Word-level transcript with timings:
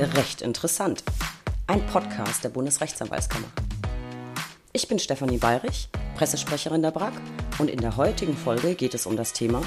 Recht 0.00 0.40
interessant. 0.40 1.04
Ein 1.66 1.84
Podcast 1.84 2.42
der 2.42 2.48
Bundesrechtsanwaltskammer. 2.48 3.48
Ich 4.72 4.88
bin 4.88 4.98
Stefanie 4.98 5.36
Bayrich, 5.36 5.90
Pressesprecherin 6.16 6.80
der 6.80 6.90
BRAG 6.90 7.12
und 7.58 7.68
in 7.68 7.80
der 7.80 7.98
heutigen 7.98 8.34
Folge 8.34 8.74
geht 8.74 8.94
es 8.94 9.04
um 9.04 9.18
das 9.18 9.34
Thema 9.34 9.60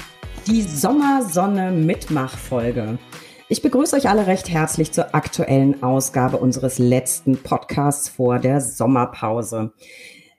Die 0.48 0.62
Sommersonne 0.62 1.70
Mitmachfolge. 1.70 2.98
Ich 3.48 3.62
begrüße 3.62 3.94
euch 3.94 4.08
alle 4.08 4.26
recht 4.26 4.48
herzlich 4.48 4.90
zur 4.90 5.14
aktuellen 5.14 5.84
Ausgabe 5.84 6.38
unseres 6.38 6.80
letzten 6.80 7.40
Podcasts 7.40 8.08
vor 8.08 8.40
der 8.40 8.60
Sommerpause. 8.60 9.72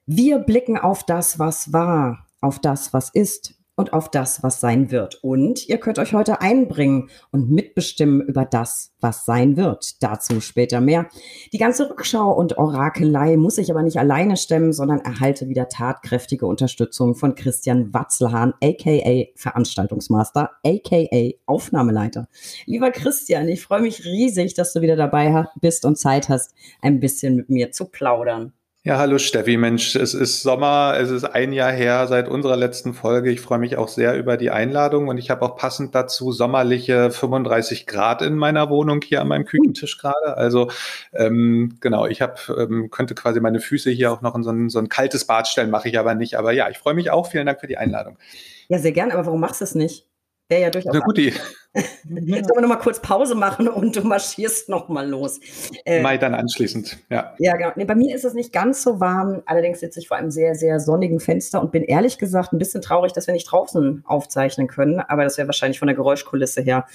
Wir 0.05 0.39
blicken 0.39 0.77
auf 0.77 1.05
das, 1.05 1.39
was 1.39 1.71
war, 1.71 2.27
auf 2.41 2.59
das, 2.59 2.91
was 2.91 3.11
ist 3.11 3.54
und 3.75 3.93
auf 3.93 4.09
das, 4.09 4.41
was 4.41 4.59
sein 4.59 4.91
wird. 4.91 5.23
Und 5.23 5.67
ihr 5.67 5.77
könnt 5.77 5.99
euch 5.99 6.13
heute 6.13 6.41
einbringen 6.41 7.09
und 7.31 7.51
mitbestimmen 7.51 8.21
über 8.21 8.45
das, 8.45 8.93
was 9.01 9.25
sein 9.25 9.57
wird. 9.57 10.01
Dazu 10.01 10.39
später 10.39 10.81
mehr. 10.81 11.07
Die 11.51 11.57
ganze 11.57 11.89
Rückschau 11.89 12.31
und 12.31 12.57
Orakelei 12.57 13.37
muss 13.37 13.57
ich 13.57 13.69
aber 13.69 13.83
nicht 13.83 13.99
alleine 13.99 14.37
stemmen, 14.37 14.71
sondern 14.73 14.99
erhalte 14.99 15.49
wieder 15.49 15.67
tatkräftige 15.67 16.47
Unterstützung 16.47 17.15
von 17.15 17.35
Christian 17.35 17.93
Watzelhahn, 17.93 18.53
aka 18.63 19.25
Veranstaltungsmaster, 19.35 20.51
aka 20.65 21.31
Aufnahmeleiter. 21.45 22.27
Lieber 22.65 22.91
Christian, 22.91 23.49
ich 23.49 23.61
freue 23.61 23.81
mich 23.81 24.05
riesig, 24.05 24.53
dass 24.53 24.73
du 24.73 24.81
wieder 24.81 24.95
dabei 24.95 25.47
bist 25.59 25.85
und 25.85 25.97
Zeit 25.97 26.29
hast, 26.29 26.53
ein 26.81 26.99
bisschen 26.99 27.35
mit 27.35 27.49
mir 27.49 27.71
zu 27.71 27.85
plaudern. 27.85 28.53
Ja, 28.87 28.99
hallo 28.99 29.17
Steffi, 29.17 29.57
Mensch, 29.57 29.95
es 29.95 30.13
ist 30.13 30.43
Sommer, 30.43 30.93
es 30.99 31.09
ist 31.09 31.23
ein 31.23 31.53
Jahr 31.53 31.71
her 31.71 32.05
seit 32.05 32.27
unserer 32.27 32.55
letzten 32.55 32.93
Folge. 32.93 33.31
Ich 33.31 33.41
freue 33.41 33.57
mich 33.57 33.77
auch 33.77 33.87
sehr 33.87 34.15
über 34.15 34.37
die 34.37 34.51
Einladung 34.51 35.07
und 35.07 35.17
ich 35.17 35.31
habe 35.31 35.41
auch 35.43 35.55
passend 35.55 35.95
dazu 35.95 36.31
sommerliche 36.31 37.09
35 37.09 37.87
Grad 37.87 38.21
in 38.21 38.35
meiner 38.35 38.69
Wohnung 38.69 39.01
hier 39.01 39.21
an 39.21 39.27
meinem 39.27 39.45
Küchentisch 39.45 39.97
gerade. 39.97 40.37
Also 40.37 40.69
ähm, 41.13 41.77
genau, 41.81 42.05
ich 42.05 42.21
habe 42.21 42.35
ähm, 42.59 42.91
könnte 42.91 43.15
quasi 43.15 43.39
meine 43.39 43.59
Füße 43.59 43.89
hier 43.89 44.11
auch 44.11 44.21
noch 44.21 44.35
in 44.35 44.43
so 44.43 44.51
ein, 44.51 44.69
so 44.69 44.77
ein 44.77 44.87
kaltes 44.87 45.25
Bad 45.25 45.47
stellen, 45.47 45.71
mache 45.71 45.89
ich 45.89 45.97
aber 45.97 46.13
nicht. 46.13 46.37
Aber 46.37 46.51
ja, 46.51 46.69
ich 46.69 46.77
freue 46.77 46.93
mich 46.93 47.09
auch. 47.09 47.25
Vielen 47.25 47.47
Dank 47.47 47.61
für 47.61 47.67
die 47.67 47.79
Einladung. 47.79 48.19
Ja, 48.67 48.77
sehr 48.77 48.91
gern, 48.91 49.09
aber 49.09 49.25
warum 49.25 49.41
machst 49.41 49.61
du 49.61 49.63
es 49.63 49.73
nicht? 49.73 50.05
Wäre 50.47 50.61
ja 50.61 50.69
durchaus. 50.69 50.93
Eine 50.93 51.01
gute 51.01 51.21
Idee. 51.21 51.39
Jetzt 51.73 52.03
können 52.05 52.55
wir 52.55 52.61
nochmal 52.61 52.79
kurz 52.79 53.01
Pause 53.01 53.35
machen 53.35 53.67
und 53.67 53.95
du 53.95 54.01
marschierst 54.01 54.69
nochmal 54.69 55.09
los. 55.09 55.39
Äh, 55.85 56.01
Mai 56.01 56.17
dann 56.17 56.33
anschließend, 56.33 56.99
ja. 57.09 57.33
Ja, 57.39 57.57
genau. 57.57 57.71
Nee, 57.75 57.85
bei 57.85 57.95
mir 57.95 58.15
ist 58.15 58.23
es 58.23 58.33
nicht 58.33 58.53
ganz 58.53 58.83
so 58.83 58.99
warm. 58.99 59.41
Allerdings 59.45 59.79
sitze 59.79 59.99
ich 59.99 60.07
vor 60.07 60.17
einem 60.17 60.31
sehr, 60.31 60.55
sehr 60.55 60.79
sonnigen 60.79 61.19
Fenster 61.19 61.61
und 61.61 61.71
bin 61.71 61.83
ehrlich 61.83 62.17
gesagt 62.17 62.53
ein 62.53 62.59
bisschen 62.59 62.81
traurig, 62.81 63.11
dass 63.11 63.27
wir 63.27 63.33
nicht 63.33 63.51
draußen 63.51 64.03
aufzeichnen 64.05 64.67
können. 64.67 64.99
Aber 64.99 65.23
das 65.23 65.37
wäre 65.37 65.47
wahrscheinlich 65.47 65.79
von 65.79 65.87
der 65.87 65.95
Geräuschkulisse 65.95 66.61
her 66.61 66.85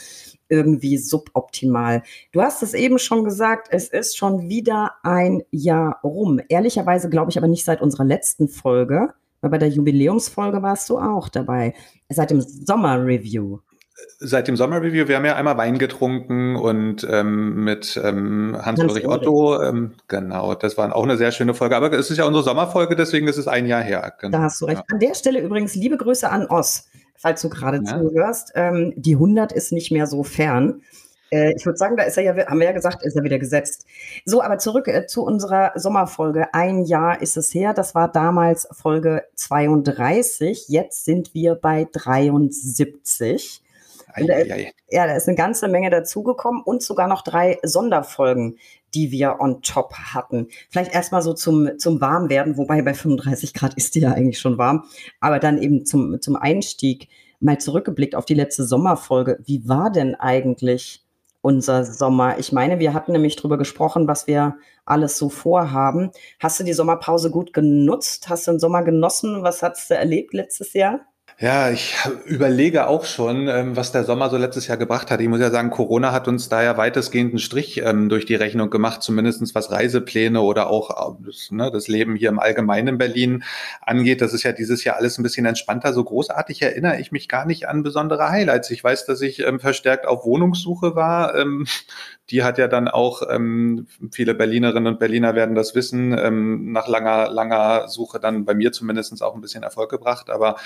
irgendwie 0.48 0.97
suboptimal. 0.97 2.03
Du 2.33 2.41
hast 2.41 2.62
es 2.62 2.75
eben 2.75 2.98
schon 2.98 3.25
gesagt, 3.25 3.69
es 3.71 3.89
ist 3.89 4.17
schon 4.17 4.48
wieder 4.48 4.93
ein 5.03 5.43
Jahr 5.51 6.01
rum. 6.03 6.41
Ehrlicherweise 6.48 7.11
glaube 7.11 7.31
ich 7.31 7.39
aber 7.39 7.48
nicht 7.48 7.65
seit 7.65 7.83
unserer 7.83 8.05
letzten 8.05 8.48
Folge. 8.48 9.15
Weil 9.41 9.51
bei 9.51 9.59
der 9.59 9.69
Jubiläumsfolge 9.69 10.63
warst 10.63 10.89
du 10.91 10.99
auch 10.99 11.29
dabei. 11.29 11.75
Seit 12.09 12.31
dem 12.31 12.41
Sommer-Review. 12.41 13.59
Seit 14.19 14.49
dem 14.49 14.57
Sommer-Review, 14.57 15.09
wir 15.09 15.17
haben 15.17 15.25
ja 15.25 15.37
einmal 15.37 15.57
Wein 15.57 15.79
getrunken 15.79 16.57
und 16.57 17.07
ähm, 17.11 17.65
mit 17.65 18.01
ähm, 18.03 18.57
Hans-Ulrich 18.61 19.05
Hans 19.05 19.27
Otto, 19.27 19.63
ähm, 19.63 19.95
genau, 20.09 20.55
das 20.55 20.77
war 20.79 20.95
auch 20.95 21.05
eine 21.05 21.17
sehr 21.17 21.33
schöne 21.33 21.55
Folge. 21.55 21.77
Aber 21.77 21.93
es 21.93 22.11
ist 22.11 22.19
ja 22.19 22.25
unsere 22.25 22.45
Sommerfolge, 22.45 22.97
deswegen 22.97 23.29
ist 23.29 23.37
es 23.39 23.49
ein 23.49 23.67
Jahr 23.67 23.83
her. 23.83 24.15
Genau. 24.21 24.39
Da 24.39 24.45
hast 24.45 24.61
du 24.61 24.67
recht. 24.67 24.79
Ja. 24.79 24.85
An 24.95 24.99
der 25.01 25.15
Stelle 25.15 25.41
übrigens 25.41 25.75
liebe 25.75 25.97
Grüße 25.97 26.31
an 26.31 26.47
Oss, 26.47 26.89
falls 27.17 27.43
du 27.43 27.49
gerade 27.49 27.79
ja. 27.79 27.99
zuhörst. 27.99 28.53
Ähm, 28.55 28.93
die 28.97 29.15
100 29.15 29.53
ist 29.53 29.73
nicht 29.73 29.91
mehr 29.91 30.07
so 30.07 30.23
fern. 30.23 30.83
Äh, 31.31 31.55
ich 31.56 31.64
würde 31.64 31.78
sagen, 31.78 31.97
da 31.97 32.05
ist 32.05 32.17
er 32.17 32.25
ja, 32.25 32.47
haben 32.47 32.59
wir 32.59 32.67
ja 32.67 32.73
gesagt, 32.73 33.03
ist 33.03 33.17
er 33.17 33.25
wieder 33.25 33.39
gesetzt. 33.39 33.86
So, 34.25 34.42
aber 34.42 34.59
zurück 34.59 34.89
äh, 34.89 35.06
zu 35.06 35.25
unserer 35.25 35.72
Sommerfolge. 35.77 36.53
Ein 36.53 36.84
Jahr 36.84 37.22
ist 37.22 37.37
es 37.37 37.55
her. 37.55 37.72
Das 37.72 37.95
war 37.95 38.11
damals 38.11 38.69
Folge 38.72 39.25
32. 39.37 40.69
Jetzt 40.69 41.05
sind 41.05 41.34
wir 41.34 41.55
bei 41.55 41.88
73. 41.93 43.62
Ei, 44.12 44.25
da, 44.27 44.56
ja, 44.88 45.06
da 45.06 45.15
ist 45.15 45.28
eine 45.28 45.37
ganze 45.37 45.69
Menge 45.69 45.88
dazugekommen 45.88 46.62
und 46.65 46.82
sogar 46.82 47.06
noch 47.06 47.22
drei 47.22 47.59
Sonderfolgen, 47.62 48.59
die 48.93 49.12
wir 49.12 49.37
on 49.38 49.62
top 49.62 49.94
hatten. 49.94 50.49
Vielleicht 50.69 50.93
erstmal 50.93 51.22
so 51.22 51.32
zum, 51.32 51.78
zum 51.78 52.00
Warmwerden, 52.00 52.56
wobei 52.56 52.82
bei 52.82 52.94
35 52.94 53.55
Grad 53.55 53.75
ist 53.75 53.94
die 53.94 54.00
ja 54.00 54.12
eigentlich 54.12 54.41
schon 54.41 54.59
warm, 54.59 54.84
aber 55.21 55.38
dann 55.38 55.62
eben 55.62 55.87
zum, 55.87 56.21
zum 56.21 56.34
Einstieg 56.34 57.09
mal 57.38 57.59
zurückgeblickt 57.59 58.15
auf 58.15 58.25
die 58.25 58.34
letzte 58.34 58.65
Sommerfolge. 58.65 59.38
Wie 59.44 59.69
war 59.69 59.91
denn 59.91 60.15
eigentlich 60.15 61.05
unser 61.43 61.84
Sommer. 61.84 62.39
Ich 62.39 62.53
meine, 62.53 62.78
wir 62.78 62.95
hatten 62.95 63.12
nämlich 63.12 63.37
drüber 63.37 63.59
gesprochen, 63.59 64.09
was 64.09 64.27
wir 64.27 64.59
alles 64.84 65.17
so 65.19 65.28
vorhaben. 65.28 66.11
Hast 66.39 66.61
du 66.61 66.65
die 66.65 66.73
Sommerpause 66.73 67.31
gut 67.31 67.53
genutzt? 67.53 68.28
Hast 68.28 68.47
du 68.47 68.53
den 68.53 68.61
Sommer 68.61 68.83
genossen? 68.83 69.43
Was 69.43 69.62
hast 69.62 69.91
du 69.91 69.95
erlebt 69.95 70.34
letztes 70.34 70.73
Jahr? 70.75 71.09
Ja, 71.39 71.71
ich 71.71 71.97
überlege 72.27 72.87
auch 72.87 73.07
schon, 73.07 73.49
ähm, 73.49 73.75
was 73.75 73.93
der 73.93 74.05
Sommer 74.05 74.29
so 74.29 74.37
letztes 74.37 74.67
Jahr 74.67 74.77
gebracht 74.77 75.11
hat. 75.11 75.21
Ich 75.23 75.29
muss 75.29 75.41
ja 75.41 75.51
sagen, 75.51 75.71
Corona 75.71 76.13
hat 76.13 76.29
uns 76.29 76.51
da 76.51 76.63
ja 76.63 76.77
weitestgehend 76.77 77.31
einen 77.31 77.39
Strich 77.39 77.79
ähm, 77.79 78.11
durch 78.11 78.27
die 78.27 78.35
Rechnung 78.35 78.69
gemacht, 78.69 79.03
zumindestens 79.03 79.55
was 79.55 79.71
Reisepläne 79.71 80.43
oder 80.43 80.69
auch 80.69 80.91
äh, 80.91 81.25
das, 81.25 81.51
ne, 81.51 81.71
das 81.71 81.89
Leben 81.89 82.15
hier 82.15 82.29
im 82.29 82.39
Allgemeinen 82.39 82.89
in 82.89 82.99
Berlin 82.99 83.45
angeht. 83.81 84.21
Das 84.21 84.35
ist 84.35 84.43
ja 84.43 84.53
dieses 84.53 84.85
Jahr 84.85 84.97
alles 84.97 85.19
ein 85.19 85.23
bisschen 85.23 85.47
entspannter. 85.47 85.95
So 85.95 86.05
großartig 86.05 86.61
erinnere 86.61 87.01
ich 87.01 87.11
mich 87.11 87.27
gar 87.27 87.47
nicht 87.47 87.69
an 87.69 87.83
besondere 87.83 88.29
Highlights. 88.29 88.71
Ich 88.71 88.85
weiß, 88.85 89.07
dass 89.07 89.23
ich 89.23 89.41
ähm, 89.41 89.61
verstärkt 89.61 90.07
auf 90.07 90.25
Wohnungssuche 90.27 90.95
war. 90.95 91.35
Die 92.31 92.43
hat 92.45 92.59
ja 92.59 92.69
dann 92.69 92.89
auch, 92.89 93.23
viele 94.12 94.35
Berlinerinnen 94.35 94.87
und 94.95 94.99
Berliner 95.01 95.35
werden 95.35 95.55
das 95.55 95.75
wissen, 95.75 96.11
nach 96.73 96.87
langer, 96.87 97.29
langer 97.31 97.89
Suche 97.89 98.21
dann 98.21 98.45
bei 98.45 98.55
mir 98.55 98.73
zumindest 98.73 99.23
auch 99.23 99.35
ein 99.35 99.41
bisschen 99.41 99.62
Erfolg 99.62 99.91
gebracht. 99.91 100.31
Aber 100.31 100.57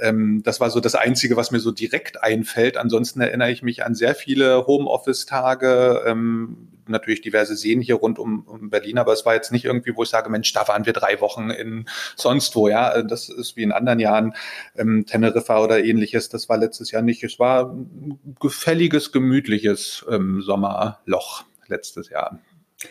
ähm, 0.00 0.42
das 0.44 0.60
war 0.60 0.70
so 0.70 0.80
das 0.80 0.94
Einzige, 0.94 1.36
was 1.36 1.50
mir 1.50 1.60
so 1.60 1.70
direkt 1.70 2.22
einfällt. 2.22 2.76
Ansonsten 2.76 3.20
erinnere 3.20 3.50
ich 3.50 3.62
mich 3.62 3.84
an 3.84 3.94
sehr 3.94 4.14
viele 4.14 4.66
Homeoffice-Tage, 4.66 6.02
ähm, 6.06 6.68
natürlich 6.86 7.20
diverse 7.20 7.56
Seen 7.56 7.80
hier 7.80 7.96
rund 7.96 8.18
um, 8.18 8.42
um 8.46 8.70
Berlin, 8.70 8.98
aber 8.98 9.12
es 9.12 9.24
war 9.24 9.34
jetzt 9.34 9.52
nicht 9.52 9.64
irgendwie, 9.64 9.96
wo 9.96 10.02
ich 10.02 10.08
sage, 10.08 10.28
Mensch, 10.28 10.52
da 10.52 10.66
waren 10.68 10.86
wir 10.86 10.92
drei 10.92 11.20
Wochen 11.20 11.50
in 11.50 11.86
sonst 12.16 12.54
wo, 12.56 12.68
ja. 12.68 13.02
Das 13.02 13.28
ist 13.28 13.56
wie 13.56 13.62
in 13.62 13.72
anderen 13.72 14.00
Jahren, 14.00 14.34
ähm, 14.76 15.06
Teneriffa 15.06 15.62
oder 15.62 15.82
ähnliches. 15.82 16.28
Das 16.28 16.48
war 16.48 16.58
letztes 16.58 16.90
Jahr 16.90 17.02
nicht. 17.02 17.22
Es 17.22 17.38
war 17.38 17.70
ein 17.70 18.18
gefälliges, 18.40 19.12
gemütliches 19.12 20.04
ähm, 20.10 20.42
Sommerloch 20.42 21.44
letztes 21.68 22.10
Jahr. 22.10 22.40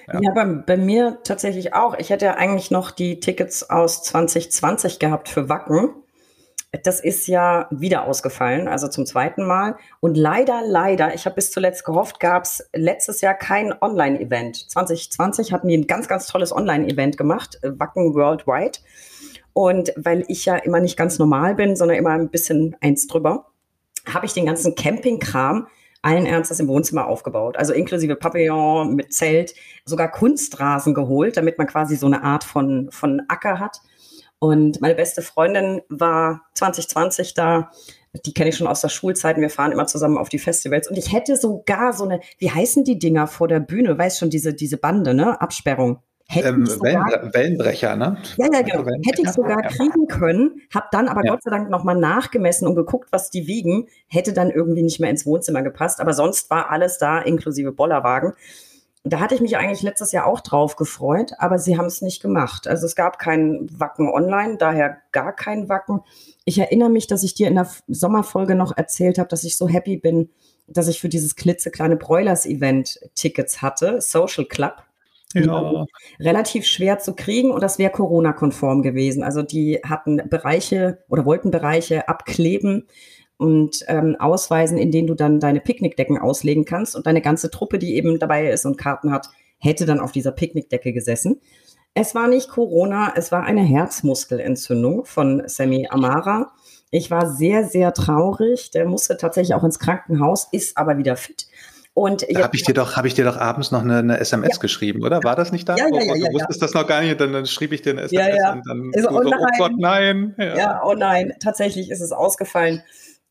Ja, 0.07 0.19
ja 0.21 0.31
bei, 0.33 0.45
bei, 0.45 0.77
mir 0.77 1.19
tatsächlich 1.23 1.73
auch. 1.73 1.97
Ich 1.97 2.09
hätte 2.09 2.25
ja 2.25 2.35
eigentlich 2.35 2.71
noch 2.71 2.91
die 2.91 3.19
Tickets 3.19 3.69
aus 3.69 4.03
2020 4.03 4.99
gehabt 4.99 5.29
für 5.29 5.49
Wacken. 5.49 5.93
Das 6.71 6.99
ist 6.99 7.25
ja 7.27 7.67
wieder 7.71 8.05
ausgefallen, 8.05 8.67
also 8.67 8.87
zum 8.87 9.05
zweiten 9.07 9.43
Mal. 9.43 9.75
Und 10.01 10.15
leider, 10.15 10.61
leider, 10.63 11.15
ich 11.15 11.25
habe 11.25 11.35
bis 11.35 11.51
zuletzt 11.51 11.83
gehofft, 11.83 12.19
gab 12.19 12.43
es 12.43 12.69
letztes 12.73 13.21
Jahr 13.21 13.33
kein 13.33 13.73
Online-Event. 13.81 14.69
2020 14.69 15.51
hatten 15.51 15.67
die 15.67 15.77
ein 15.77 15.87
ganz, 15.87 16.07
ganz 16.07 16.27
tolles 16.27 16.51
Online-Event 16.55 17.17
gemacht, 17.17 17.57
äh, 17.63 17.71
Wacken 17.79 18.13
Worldwide. 18.13 18.79
Und 19.53 19.93
weil 19.95 20.23
ich 20.27 20.45
ja 20.45 20.57
immer 20.57 20.79
nicht 20.79 20.95
ganz 20.95 21.17
normal 21.17 21.55
bin, 21.55 21.75
sondern 21.75 21.97
immer 21.97 22.11
ein 22.11 22.29
bisschen 22.29 22.75
eins 22.81 23.07
drüber, 23.07 23.47
habe 24.07 24.27
ich 24.27 24.33
den 24.33 24.45
ganzen 24.45 24.75
Campingkram 24.75 25.67
allen 26.01 26.25
Ernstes 26.25 26.59
im 26.59 26.67
Wohnzimmer 26.67 27.07
aufgebaut. 27.07 27.57
Also 27.57 27.73
inklusive 27.73 28.15
Pavillon 28.15 28.95
mit 28.95 29.13
Zelt, 29.13 29.53
sogar 29.85 30.09
Kunstrasen 30.09 30.93
geholt, 30.93 31.35
damit 31.35 31.57
man 31.57 31.67
quasi 31.67 31.95
so 31.95 32.05
eine 32.05 32.23
Art 32.23 32.43
von, 32.43 32.89
von 32.91 33.23
Acker 33.27 33.59
hat. 33.59 33.81
Und 34.39 34.79
meine 34.81 34.95
beste 34.95 35.21
Freundin 35.21 35.81
war 35.89 36.41
2020 36.55 37.33
da. 37.33 37.71
Die 38.25 38.33
kenne 38.33 38.49
ich 38.49 38.57
schon 38.57 38.67
aus 38.67 38.81
der 38.81 38.89
Schulzeit. 38.89 39.37
Wir 39.37 39.49
fahren 39.49 39.71
immer 39.71 39.85
zusammen 39.85 40.17
auf 40.17 40.29
die 40.29 40.39
Festivals. 40.39 40.89
Und 40.89 40.97
ich 40.97 41.13
hätte 41.13 41.35
sogar 41.35 41.93
so 41.93 42.05
eine, 42.05 42.21
wie 42.39 42.49
heißen 42.49 42.83
die 42.83 42.97
Dinger 42.97 43.27
vor 43.27 43.47
der 43.47 43.59
Bühne? 43.59 43.97
Weißt 43.97 44.17
schon, 44.17 44.29
diese, 44.29 44.53
diese 44.53 44.77
Bande, 44.77 45.13
ne? 45.13 45.39
Absperrung. 45.39 45.99
Ähm, 46.31 46.65
sogar, 46.65 47.33
Wellenbrecher, 47.33 47.95
ne? 47.95 48.17
Ja, 48.37 48.47
ja, 48.53 48.61
genau. 48.61 48.85
Hätte 49.03 49.23
ich 49.23 49.29
sogar 49.31 49.63
kriegen 49.63 50.05
können, 50.07 50.61
habe 50.73 50.85
dann 50.91 51.07
aber 51.07 51.25
ja. 51.25 51.31
Gott 51.31 51.43
sei 51.43 51.49
Dank 51.49 51.71
nochmal 51.71 51.95
nachgemessen 51.95 52.67
und 52.67 52.75
geguckt, 52.75 53.09
was 53.11 53.31
die 53.31 53.47
wiegen. 53.47 53.87
Hätte 54.07 54.33
dann 54.33 54.51
irgendwie 54.51 54.83
nicht 54.83 54.99
mehr 54.99 55.09
ins 55.09 55.25
Wohnzimmer 55.25 55.63
gepasst. 55.63 55.99
Aber 55.99 56.13
sonst 56.13 56.49
war 56.51 56.69
alles 56.69 56.99
da, 56.99 57.19
inklusive 57.19 57.71
Bollerwagen 57.71 58.33
da 59.03 59.19
hatte 59.19 59.35
ich 59.35 59.41
mich 59.41 59.57
eigentlich 59.57 59.81
letztes 59.81 60.11
Jahr 60.11 60.25
auch 60.25 60.41
drauf 60.41 60.75
gefreut, 60.75 61.31
aber 61.37 61.57
sie 61.57 61.77
haben 61.77 61.85
es 61.85 62.01
nicht 62.01 62.21
gemacht. 62.21 62.67
Also 62.67 62.85
es 62.85 62.95
gab 62.95 63.17
kein 63.17 63.67
Wacken 63.71 64.09
online, 64.09 64.57
daher 64.57 64.97
gar 65.11 65.33
kein 65.33 65.69
Wacken. 65.69 66.01
Ich 66.43 66.59
erinnere 66.59 66.89
mich, 66.89 67.07
dass 67.07 67.23
ich 67.23 67.33
dir 67.33 67.47
in 67.47 67.55
der 67.55 67.69
Sommerfolge 67.87 68.55
noch 68.55 68.75
erzählt 68.75 69.17
habe, 69.17 69.29
dass 69.29 69.43
ich 69.43 69.57
so 69.57 69.67
happy 69.69 69.97
bin, 69.97 70.29
dass 70.67 70.87
ich 70.87 70.99
für 70.99 71.09
dieses 71.09 71.35
klitzekleine 71.35 71.95
Broilers-Event 71.95 72.99
Tickets 73.15 73.61
hatte, 73.61 74.01
Social 74.01 74.45
Club. 74.45 74.83
Ja. 75.33 75.85
Relativ 76.19 76.65
schwer 76.65 76.97
zu 76.97 77.13
kriegen 77.13 77.51
und 77.51 77.61
das 77.61 77.77
wäre 77.77 77.91
Corona-konform 77.91 78.81
gewesen. 78.81 79.23
Also 79.23 79.43
die 79.43 79.79
hatten 79.87 80.27
Bereiche 80.27 81.03
oder 81.07 81.23
wollten 81.23 81.51
Bereiche 81.51 82.07
abkleben 82.07 82.87
und 83.39 83.85
ähm, 83.87 84.17
Ausweisen, 84.19 84.77
in 84.77 84.91
denen 84.91 85.07
du 85.07 85.15
dann 85.15 85.39
deine 85.39 85.61
Picknickdecken 85.61 86.17
auslegen 86.17 86.65
kannst. 86.65 86.93
Und 86.95 87.07
deine 87.07 87.21
ganze 87.21 87.49
Truppe, 87.49 87.79
die 87.79 87.95
eben 87.95 88.19
dabei 88.19 88.49
ist 88.49 88.65
und 88.65 88.77
Karten 88.77 89.13
hat, 89.13 89.29
hätte 89.57 89.85
dann 89.85 90.01
auf 90.01 90.11
dieser 90.11 90.33
Picknickdecke 90.33 90.91
gesessen. 90.91 91.39
Es 91.93 92.13
war 92.13 92.27
nicht 92.27 92.49
Corona, 92.49 93.13
es 93.15 93.31
war 93.31 93.43
eine 93.43 93.61
Herzmuskelentzündung 93.61 95.05
von 95.05 95.43
Sammy 95.45 95.87
Amara. 95.89 96.51
Ich 96.91 97.11
war 97.11 97.31
sehr, 97.31 97.63
sehr 97.63 97.93
traurig. 97.93 98.71
Der 98.71 98.85
musste 98.85 99.15
tatsächlich 99.15 99.55
auch 99.55 99.63
ins 99.63 99.79
Krankenhaus, 99.79 100.49
ist 100.51 100.77
aber 100.77 100.97
wieder 100.97 101.15
fit. 101.15 101.47
Und 101.93 102.23
habe 102.23 102.55
ich 102.55 102.63
dir 102.63 102.73
doch, 102.73 102.97
habe 102.97 103.07
ich 103.07 103.13
dir 103.13 103.23
doch 103.23 103.37
abends 103.37 103.71
noch 103.71 103.81
eine, 103.81 103.99
eine 103.99 104.19
SMS 104.19 104.55
ja. 104.55 104.59
geschrieben, 104.59 105.03
oder? 105.03 105.23
War 105.23 105.37
das 105.37 105.53
nicht 105.53 105.67
da? 105.67 105.77
Ja, 105.77 105.87
ja, 105.87 106.15
ja, 106.15 106.27
du 106.27 106.33
wusstest 106.33 106.61
das 106.61 106.73
noch 106.73 106.87
gar 106.87 107.01
nicht, 107.01 107.19
dann, 107.19 107.31
dann 107.31 107.45
schrieb 107.45 107.71
ich 107.71 107.81
dir 107.81 107.91
eine 107.91 108.01
SMS 108.03 108.27
ja, 108.27 108.35
ja. 108.35 108.53
und 108.53 108.67
dann 108.67 108.91
also, 108.95 109.09
oh, 109.09 109.23
so, 109.23 109.29
oh 109.29 109.57
Gott, 109.57 109.73
nein. 109.77 110.35
Ja. 110.37 110.57
ja, 110.57 110.81
oh 110.83 110.93
nein, 110.93 111.33
tatsächlich 111.41 111.89
ist 111.89 112.01
es 112.01 112.11
ausgefallen. 112.11 112.83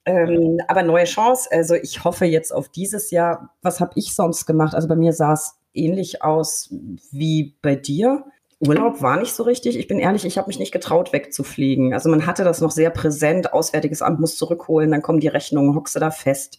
Ähm, 0.08 0.58
aber 0.68 0.82
neue 0.82 1.04
Chance. 1.04 1.50
Also 1.52 1.74
ich 1.74 2.02
hoffe 2.02 2.24
jetzt 2.24 2.50
auf 2.50 2.70
dieses 2.70 3.10
Jahr. 3.10 3.54
Was 3.60 3.78
habe 3.78 3.92
ich 3.94 4.14
sonst 4.14 4.46
gemacht? 4.46 4.74
Also 4.74 4.88
bei 4.88 4.96
mir 4.96 5.12
sah 5.12 5.34
es 5.34 5.58
ähnlich 5.74 6.22
aus 6.22 6.72
wie 7.12 7.58
bei 7.60 7.76
dir. 7.76 8.24
Urlaub 8.58 9.02
war 9.02 9.18
nicht 9.18 9.34
so 9.34 9.42
richtig. 9.42 9.78
Ich 9.78 9.86
bin 9.86 9.98
ehrlich, 9.98 10.24
ich 10.24 10.38
habe 10.38 10.48
mich 10.48 10.58
nicht 10.58 10.72
getraut, 10.72 11.12
wegzufliegen. 11.12 11.92
Also 11.92 12.08
man 12.08 12.26
hatte 12.26 12.42
das 12.42 12.62
noch 12.62 12.70
sehr 12.70 12.88
präsent. 12.88 13.52
Auswärtiges 13.52 14.00
Amt 14.00 14.18
muss 14.18 14.36
zurückholen, 14.36 14.90
dann 14.90 15.02
kommen 15.02 15.20
die 15.20 15.28
Rechnungen, 15.28 15.74
hockst 15.74 15.94
du 15.94 16.00
da 16.00 16.10
fest. 16.10 16.58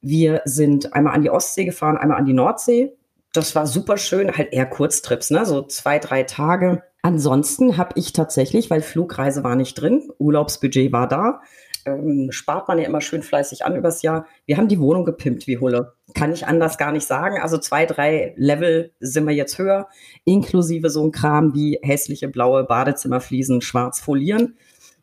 Wir 0.00 0.40
sind 0.44 0.94
einmal 0.94 1.14
an 1.14 1.22
die 1.22 1.30
Ostsee 1.30 1.64
gefahren, 1.64 1.98
einmal 1.98 2.18
an 2.18 2.24
die 2.24 2.32
Nordsee. 2.32 2.96
Das 3.32 3.56
war 3.56 3.66
super 3.66 3.96
schön, 3.96 4.30
halt 4.36 4.52
eher 4.52 4.66
Kurztrips, 4.66 5.30
ne? 5.30 5.44
so 5.44 5.62
zwei, 5.62 5.98
drei 5.98 6.22
Tage. 6.22 6.84
Ansonsten 7.02 7.76
habe 7.76 7.94
ich 7.96 8.12
tatsächlich, 8.12 8.70
weil 8.70 8.80
Flugreise 8.80 9.42
war 9.42 9.56
nicht 9.56 9.74
drin, 9.74 10.10
Urlaubsbudget 10.18 10.92
war 10.92 11.08
da, 11.08 11.40
ähm, 11.86 12.28
spart 12.30 12.68
man 12.68 12.78
ja 12.78 12.86
immer 12.86 13.00
schön 13.00 13.22
fleißig 13.22 13.64
an 13.64 13.76
übers 13.76 14.02
Jahr. 14.02 14.26
Wir 14.46 14.56
haben 14.56 14.68
die 14.68 14.80
Wohnung 14.80 15.04
gepimpt 15.04 15.46
wie 15.46 15.58
Hulle. 15.58 15.94
Kann 16.14 16.32
ich 16.32 16.46
anders 16.46 16.78
gar 16.78 16.92
nicht 16.92 17.06
sagen. 17.06 17.38
Also 17.40 17.58
zwei, 17.58 17.86
drei 17.86 18.34
Level 18.36 18.92
sind 19.00 19.26
wir 19.26 19.34
jetzt 19.34 19.58
höher, 19.58 19.88
inklusive 20.24 20.90
so 20.90 21.04
ein 21.04 21.12
Kram 21.12 21.54
wie 21.54 21.78
hässliche 21.82 22.28
blaue 22.28 22.64
Badezimmerfliesen 22.64 23.60
schwarz 23.60 24.00
folieren. 24.00 24.56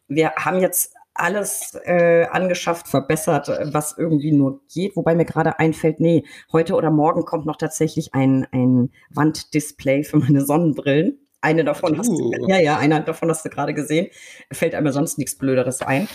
Wir 0.08 0.32
haben 0.36 0.60
jetzt 0.60 0.94
alles 1.18 1.78
äh, 1.86 2.26
angeschafft, 2.32 2.88
verbessert, 2.88 3.50
was 3.74 3.98
irgendwie 3.98 4.32
nur 4.32 4.62
geht. 4.72 4.96
Wobei 4.96 5.16
mir 5.16 5.26
gerade 5.26 5.60
einfällt, 5.60 6.00
nee, 6.00 6.24
heute 6.52 6.76
oder 6.76 6.92
morgen 6.92 7.26
kommt 7.26 7.46
noch 7.46 7.58
tatsächlich 7.58 8.14
ein, 8.14 8.48
ein 8.52 8.92
Wanddisplay 9.10 10.04
für 10.04 10.18
meine 10.18 10.46
Sonnenbrillen. 10.46 11.20
Eine 11.42 11.64
davon 11.64 11.94
uh. 11.94 11.98
hast 11.98 12.10
du, 12.10 12.30
uh. 12.30 12.48
ja, 12.48 12.60
ja, 12.60 12.78
einer 12.78 13.00
davon 13.02 13.30
hast 13.30 13.46
du 13.46 13.50
gerade 13.50 13.74
gesehen. 13.74 14.08
Fällt 14.52 14.76
einem 14.76 14.92
sonst 14.92 15.18
nichts 15.18 15.38
Blöderes 15.38 15.82
ein. 15.82 16.08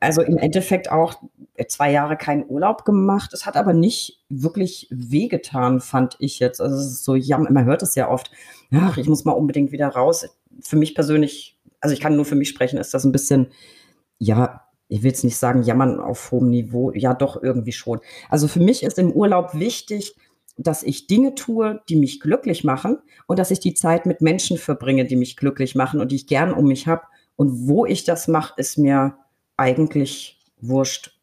Also 0.00 0.22
im 0.22 0.38
Endeffekt 0.38 0.90
auch 0.90 1.14
zwei 1.68 1.92
Jahre 1.92 2.16
keinen 2.16 2.44
Urlaub 2.48 2.84
gemacht. 2.84 3.32
Es 3.32 3.46
hat 3.46 3.56
aber 3.56 3.72
nicht 3.72 4.24
wirklich 4.28 4.88
wehgetan, 4.90 5.80
fand 5.80 6.16
ich 6.18 6.40
jetzt. 6.40 6.60
Also 6.60 6.76
es 6.76 6.86
ist 6.86 7.04
so, 7.04 7.14
ja, 7.14 7.38
man 7.38 7.64
hört 7.64 7.82
es 7.82 7.94
ja 7.94 8.10
oft. 8.10 8.30
Ach, 8.72 8.96
ich 8.98 9.08
muss 9.08 9.24
mal 9.24 9.32
unbedingt 9.32 9.72
wieder 9.72 9.88
raus. 9.88 10.26
Für 10.60 10.76
mich 10.76 10.94
persönlich, 10.94 11.58
also 11.80 11.94
ich 11.94 12.00
kann 12.00 12.16
nur 12.16 12.24
für 12.24 12.34
mich 12.34 12.48
sprechen, 12.48 12.78
ist 12.78 12.92
das 12.92 13.04
ein 13.04 13.12
bisschen 13.12 13.48
ja, 14.18 14.62
ich 14.88 15.02
will 15.02 15.10
jetzt 15.10 15.24
nicht 15.24 15.36
sagen, 15.36 15.62
jammern 15.62 16.00
auf 16.00 16.30
hohem 16.30 16.50
Niveau, 16.50 16.92
ja 16.92 17.14
doch 17.14 17.42
irgendwie 17.42 17.72
schon. 17.72 18.00
Also 18.28 18.48
für 18.48 18.60
mich 18.60 18.82
ist 18.82 18.98
im 18.98 19.12
Urlaub 19.12 19.54
wichtig, 19.54 20.16
dass 20.56 20.82
ich 20.82 21.06
Dinge 21.06 21.34
tue, 21.34 21.82
die 21.88 21.96
mich 21.96 22.20
glücklich 22.20 22.64
machen 22.64 22.98
und 23.26 23.38
dass 23.38 23.50
ich 23.50 23.60
die 23.60 23.74
Zeit 23.74 24.06
mit 24.06 24.20
Menschen 24.20 24.56
verbringe, 24.56 25.04
die 25.04 25.16
mich 25.16 25.36
glücklich 25.36 25.74
machen 25.74 26.00
und 26.00 26.12
die 26.12 26.16
ich 26.16 26.26
gern 26.26 26.52
um 26.52 26.66
mich 26.66 26.86
habe. 26.86 27.02
Und 27.36 27.66
wo 27.66 27.84
ich 27.84 28.04
das 28.04 28.28
mache, 28.28 28.54
ist 28.56 28.78
mir 28.78 29.16
eigentlich 29.56 30.38
wurscht. 30.60 31.13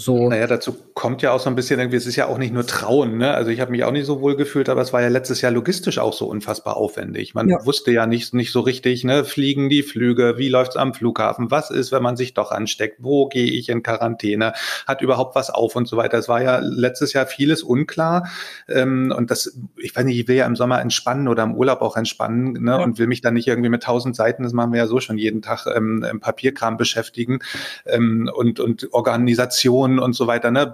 So. 0.00 0.30
Naja, 0.30 0.46
dazu 0.46 0.74
kommt 0.94 1.20
ja 1.20 1.32
auch 1.32 1.40
so 1.40 1.50
ein 1.50 1.56
bisschen 1.56 1.78
irgendwie, 1.78 1.98
es 1.98 2.06
ist 2.06 2.16
ja 2.16 2.26
auch 2.26 2.38
nicht 2.38 2.54
nur 2.54 2.66
Trauen, 2.66 3.18
ne? 3.18 3.34
Also 3.34 3.50
ich 3.50 3.60
habe 3.60 3.70
mich 3.70 3.84
auch 3.84 3.92
nicht 3.92 4.06
so 4.06 4.22
wohl 4.22 4.34
gefühlt, 4.34 4.70
aber 4.70 4.80
es 4.80 4.94
war 4.94 5.02
ja 5.02 5.08
letztes 5.08 5.42
Jahr 5.42 5.52
logistisch 5.52 5.98
auch 5.98 6.14
so 6.14 6.26
unfassbar 6.26 6.78
aufwendig. 6.78 7.34
Man 7.34 7.50
ja. 7.50 7.64
wusste 7.66 7.92
ja 7.92 8.06
nicht, 8.06 8.32
nicht 8.32 8.50
so 8.50 8.60
richtig, 8.60 9.04
ne, 9.04 9.24
fliegen 9.24 9.68
die 9.68 9.82
Flüge, 9.82 10.38
wie 10.38 10.48
läuft's 10.48 10.76
am 10.76 10.94
Flughafen, 10.94 11.50
was 11.50 11.70
ist, 11.70 11.92
wenn 11.92 12.02
man 12.02 12.16
sich 12.16 12.32
doch 12.32 12.50
ansteckt, 12.50 12.96
wo 13.00 13.28
gehe 13.28 13.50
ich 13.50 13.68
in 13.68 13.82
Quarantäne, 13.82 14.54
hat 14.86 15.02
überhaupt 15.02 15.34
was 15.34 15.50
auf 15.50 15.76
und 15.76 15.86
so 15.86 15.98
weiter. 15.98 16.16
Es 16.16 16.28
war 16.28 16.42
ja 16.42 16.60
letztes 16.60 17.12
Jahr 17.12 17.26
vieles 17.26 17.62
unklar. 17.62 18.26
Ähm, 18.68 19.12
und 19.14 19.30
das, 19.30 19.58
ich 19.76 19.94
weiß 19.94 20.04
nicht, 20.06 20.18
ich 20.18 20.28
will 20.28 20.36
ja 20.36 20.46
im 20.46 20.56
Sommer 20.56 20.80
entspannen 20.80 21.28
oder 21.28 21.42
im 21.42 21.54
Urlaub 21.54 21.82
auch 21.82 21.98
entspannen, 21.98 22.52
ne? 22.52 22.70
Ja. 22.70 22.82
Und 22.82 22.98
will 22.98 23.06
mich 23.06 23.20
dann 23.20 23.34
nicht 23.34 23.48
irgendwie 23.48 23.68
mit 23.68 23.82
tausend 23.82 24.16
Seiten, 24.16 24.44
das 24.44 24.54
machen 24.54 24.72
wir 24.72 24.78
ja 24.78 24.86
so 24.86 24.98
schon 24.98 25.18
jeden 25.18 25.42
Tag 25.42 25.66
ähm, 25.66 26.06
im 26.10 26.20
Papierkram 26.20 26.78
beschäftigen 26.78 27.40
ähm, 27.84 28.30
und, 28.34 28.60
und 28.60 28.88
Organisation 28.92 29.89
und 29.98 30.14
so 30.14 30.26
weiter, 30.26 30.50
ne? 30.50 30.72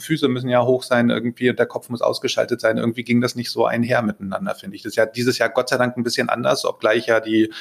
Füße 0.00 0.28
müssen 0.28 0.48
ja 0.48 0.64
hoch 0.64 0.82
sein 0.82 1.10
irgendwie 1.10 1.50
und 1.50 1.58
der 1.58 1.66
Kopf 1.66 1.88
muss 1.88 2.02
ausgeschaltet 2.02 2.60
sein. 2.60 2.78
Irgendwie 2.78 3.04
ging 3.04 3.20
das 3.20 3.36
nicht 3.36 3.50
so 3.50 3.66
einher 3.66 4.02
miteinander, 4.02 4.54
finde 4.54 4.76
ich. 4.76 4.82
Das 4.82 4.90
ist 4.90 4.96
ja 4.96 5.06
dieses 5.06 5.38
Jahr 5.38 5.50
Gott 5.50 5.68
sei 5.68 5.76
Dank 5.76 5.96
ein 5.96 6.02
bisschen 6.02 6.28
anders, 6.28 6.64
obgleich 6.64 7.06
ja 7.06 7.20
die 7.20 7.52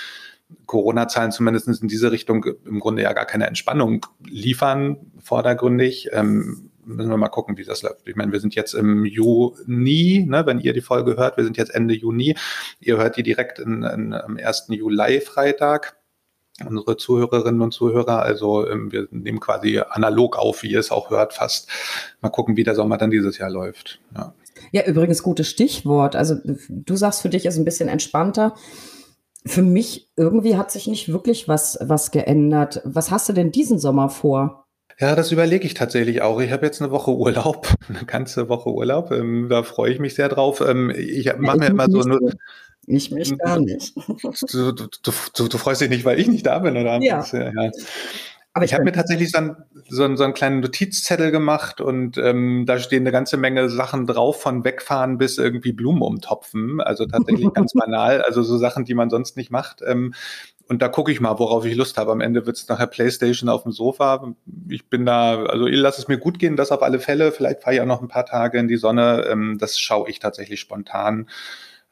Corona-Zahlen 0.65 1.31
zumindest 1.31 1.67
in 1.81 1.87
diese 1.87 2.11
Richtung 2.11 2.45
im 2.65 2.79
Grunde 2.79 3.01
ja 3.01 3.13
gar 3.13 3.25
keine 3.25 3.47
Entspannung 3.47 4.05
liefern, 4.25 5.11
vordergründig. 5.19 6.09
Ähm, 6.11 6.71
müssen 6.85 7.09
wir 7.09 7.17
mal 7.17 7.29
gucken, 7.29 7.57
wie 7.57 7.63
das 7.63 7.81
läuft. 7.81 8.07
Ich 8.07 8.15
meine, 8.15 8.31
wir 8.31 8.39
sind 8.39 8.55
jetzt 8.55 8.73
im 8.73 9.05
Juni, 9.05 10.25
ne, 10.27 10.45
wenn 10.45 10.59
ihr 10.59 10.73
die 10.73 10.81
Folge 10.81 11.17
hört, 11.17 11.37
wir 11.37 11.43
sind 11.43 11.57
jetzt 11.57 11.73
Ende 11.73 11.95
Juni. 11.95 12.35
Ihr 12.79 12.97
hört 12.97 13.17
die 13.17 13.23
direkt 13.23 13.59
in, 13.59 13.83
in, 13.83 14.13
am 14.13 14.37
1. 14.37 14.67
Juli-Freitag 14.69 15.97
unsere 16.63 16.97
Zuhörerinnen 16.97 17.61
und 17.61 17.73
Zuhörer. 17.73 18.21
Also 18.21 18.67
ähm, 18.67 18.91
wir 18.91 19.07
nehmen 19.11 19.39
quasi 19.39 19.79
analog 19.79 20.37
auf, 20.37 20.63
wie 20.63 20.71
ihr 20.71 20.79
es 20.79 20.91
auch 20.91 21.09
hört, 21.09 21.33
fast. 21.33 21.69
Mal 22.21 22.29
gucken, 22.29 22.57
wie 22.57 22.63
der 22.63 22.75
Sommer 22.75 22.97
dann 22.97 23.11
dieses 23.11 23.37
Jahr 23.37 23.49
läuft. 23.49 23.99
Ja, 24.15 24.33
ja 24.71 24.85
übrigens 24.85 25.23
gutes 25.23 25.49
Stichwort. 25.49 26.15
Also 26.15 26.35
du 26.69 26.95
sagst 26.95 27.21
für 27.21 27.29
dich 27.29 27.45
ist 27.45 27.57
ein 27.57 27.65
bisschen 27.65 27.89
entspannter. 27.89 28.55
Für 29.45 29.61
mich 29.61 30.09
irgendwie 30.15 30.55
hat 30.55 30.71
sich 30.71 30.87
nicht 30.87 31.11
wirklich 31.11 31.47
was, 31.47 31.77
was 31.81 32.11
geändert. 32.11 32.81
Was 32.83 33.11
hast 33.11 33.29
du 33.29 33.33
denn 33.33 33.51
diesen 33.51 33.77
Sommer 33.77 34.09
vor? 34.09 34.65
Ja, 34.97 35.13
das 35.13 35.31
überlege 35.33 35.65
ich 35.65 35.73
tatsächlich 35.73 36.21
auch. 36.21 36.39
Ich 36.39 36.51
habe 36.51 36.65
jetzt 36.65 36.81
eine 36.81 36.89
Woche 36.89 37.11
Urlaub, 37.11 37.67
eine 37.89 38.05
ganze 38.05 38.47
Woche 38.47 38.69
Urlaub. 38.69 39.11
Ähm, 39.11 39.49
da 39.49 39.63
freue 39.63 39.91
ich 39.91 39.99
mich 39.99 40.15
sehr 40.15 40.29
drauf. 40.29 40.61
Ähm, 40.65 40.89
ich 40.89 41.35
mache 41.37 41.57
mir 41.57 41.67
immer 41.67 41.89
so 41.89 41.99
nur. 41.99 42.31
Ich 42.87 43.11
mich 43.11 43.37
gar 43.37 43.59
nicht. 43.59 43.93
Du, 44.51 44.71
du, 44.71 44.87
du, 45.33 45.47
du, 45.47 45.57
freust 45.57 45.81
dich 45.81 45.89
nicht, 45.89 46.05
weil 46.05 46.19
ich 46.19 46.27
nicht 46.27 46.45
da 46.45 46.59
bin, 46.59 46.77
oder? 46.77 47.01
Ja. 47.01 47.25
ja. 47.31 47.71
Aber 48.53 48.63
ich, 48.63 48.71
ich 48.71 48.73
habe 48.73 48.83
mir 48.83 48.91
tatsächlich 48.91 49.31
so, 49.31 49.37
ein, 49.39 49.55
so, 49.89 50.03
ein, 50.03 50.17
so 50.17 50.23
einen 50.23 50.33
kleinen 50.33 50.61
Notizzettel 50.61 51.31
gemacht 51.31 51.81
und 51.81 52.17
ähm, 52.17 52.65
da 52.65 52.79
stehen 52.79 53.03
eine 53.03 53.11
ganze 53.11 53.37
Menge 53.37 53.69
Sachen 53.69 54.07
drauf, 54.07 54.41
von 54.41 54.63
wegfahren 54.63 55.17
bis 55.17 55.37
irgendwie 55.37 55.73
Blumen 55.73 56.01
umtopfen. 56.01 56.79
Also 56.79 57.05
tatsächlich 57.05 57.51
ganz 57.53 57.73
banal, 57.79 58.21
also 58.21 58.43
so 58.43 58.57
Sachen, 58.57 58.85
die 58.85 58.93
man 58.93 59.09
sonst 59.09 59.35
nicht 59.35 59.51
macht. 59.51 59.81
Ähm, 59.85 60.13
und 60.67 60.81
da 60.81 60.87
gucke 60.87 61.11
ich 61.11 61.19
mal, 61.19 61.37
worauf 61.37 61.65
ich 61.65 61.75
Lust 61.75 61.97
habe. 61.97 62.11
Am 62.11 62.21
Ende 62.21 62.45
wird 62.45 62.57
es 62.57 62.67
nachher 62.67 62.87
Playstation 62.87 63.49
auf 63.49 63.63
dem 63.63 63.71
Sofa. 63.71 64.33
Ich 64.69 64.89
bin 64.89 65.05
da, 65.05 65.43
also 65.43 65.67
ich 65.67 65.77
lasse 65.77 66.01
es 66.01 66.07
mir 66.07 66.17
gut 66.17 66.39
gehen, 66.39 66.55
das 66.55 66.71
auf 66.71 66.81
alle 66.81 66.99
Fälle. 66.99 67.31
Vielleicht 67.31 67.61
fahre 67.61 67.75
ich 67.75 67.81
auch 67.81 67.85
noch 67.85 68.01
ein 68.01 68.07
paar 68.07 68.25
Tage 68.25 68.57
in 68.57 68.67
die 68.67 68.77
Sonne. 68.77 69.25
Ähm, 69.29 69.57
das 69.59 69.77
schaue 69.77 70.09
ich 70.09 70.19
tatsächlich 70.19 70.59
spontan 70.59 71.27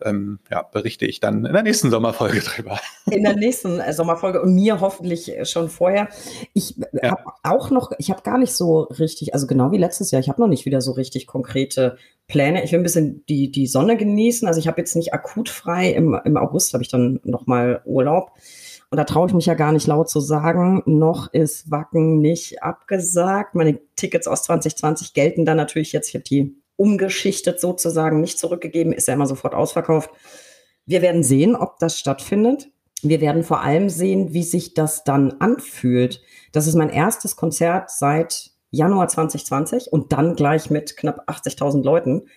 ähm, 0.03 0.39
ja, 0.51 0.61
berichte 0.61 1.05
ich 1.05 1.19
dann 1.19 1.45
in 1.45 1.53
der 1.53 1.63
nächsten 1.63 1.91
Sommerfolge 1.91 2.39
drüber. 2.45 2.79
In 3.09 3.23
der 3.23 3.35
nächsten 3.35 3.79
äh, 3.79 3.93
Sommerfolge 3.93 4.41
und 4.41 4.53
mir 4.53 4.79
hoffentlich 4.81 5.31
äh, 5.31 5.45
schon 5.45 5.69
vorher. 5.69 6.09
Ich 6.53 6.75
ja. 6.77 7.11
habe 7.11 7.23
auch 7.43 7.69
noch, 7.69 7.91
ich 7.97 8.09
habe 8.09 8.21
gar 8.21 8.37
nicht 8.37 8.53
so 8.53 8.81
richtig, 8.81 9.33
also 9.33 9.47
genau 9.47 9.71
wie 9.71 9.77
letztes 9.77 10.11
Jahr, 10.11 10.19
ich 10.19 10.29
habe 10.29 10.41
noch 10.41 10.47
nicht 10.47 10.65
wieder 10.65 10.81
so 10.81 10.91
richtig 10.91 11.27
konkrete 11.27 11.97
Pläne. 12.27 12.63
Ich 12.63 12.71
will 12.71 12.79
ein 12.79 12.83
bisschen 12.83 13.25
die, 13.27 13.51
die 13.51 13.67
Sonne 13.67 13.97
genießen. 13.97 14.47
Also 14.47 14.59
ich 14.59 14.67
habe 14.67 14.79
jetzt 14.79 14.95
nicht 14.95 15.13
akut 15.13 15.49
frei. 15.49 15.91
Im, 15.91 16.19
im 16.23 16.37
August 16.37 16.73
habe 16.73 16.83
ich 16.83 16.89
dann 16.89 17.19
nochmal 17.23 17.81
Urlaub. 17.85 18.31
Und 18.89 18.97
da 18.97 19.05
traue 19.05 19.27
ich 19.27 19.33
mich 19.33 19.47
ja 19.47 19.55
gar 19.55 19.71
nicht 19.71 19.87
laut 19.87 20.07
zu 20.07 20.19
sagen, 20.19 20.83
noch 20.85 21.33
ist 21.33 21.71
Wacken 21.71 22.19
nicht 22.19 22.61
abgesagt. 22.61 23.55
Meine 23.55 23.79
Tickets 23.95 24.27
aus 24.27 24.43
2020 24.43 25.13
gelten 25.13 25.45
dann 25.45 25.57
natürlich 25.57 25.93
jetzt. 25.93 26.09
Ich 26.09 26.13
habe 26.13 26.23
die 26.23 26.55
umgeschichtet 26.75 27.59
sozusagen, 27.59 28.21
nicht 28.21 28.39
zurückgegeben, 28.39 28.93
ist 28.93 29.07
ja 29.07 29.13
immer 29.13 29.27
sofort 29.27 29.53
ausverkauft. 29.53 30.09
Wir 30.85 31.01
werden 31.01 31.23
sehen, 31.23 31.55
ob 31.55 31.79
das 31.79 31.97
stattfindet. 31.99 32.69
Wir 33.01 33.21
werden 33.21 33.43
vor 33.43 33.61
allem 33.61 33.89
sehen, 33.89 34.33
wie 34.33 34.43
sich 34.43 34.73
das 34.73 35.03
dann 35.03 35.33
anfühlt. 35.39 36.21
Das 36.51 36.67
ist 36.67 36.75
mein 36.75 36.89
erstes 36.89 37.35
Konzert 37.35 37.89
seit 37.91 38.51
Januar 38.71 39.07
2020 39.07 39.91
und 39.91 40.13
dann 40.13 40.35
gleich 40.35 40.69
mit 40.69 40.97
knapp 40.97 41.29
80.000 41.29 41.83
Leuten. 41.83 42.27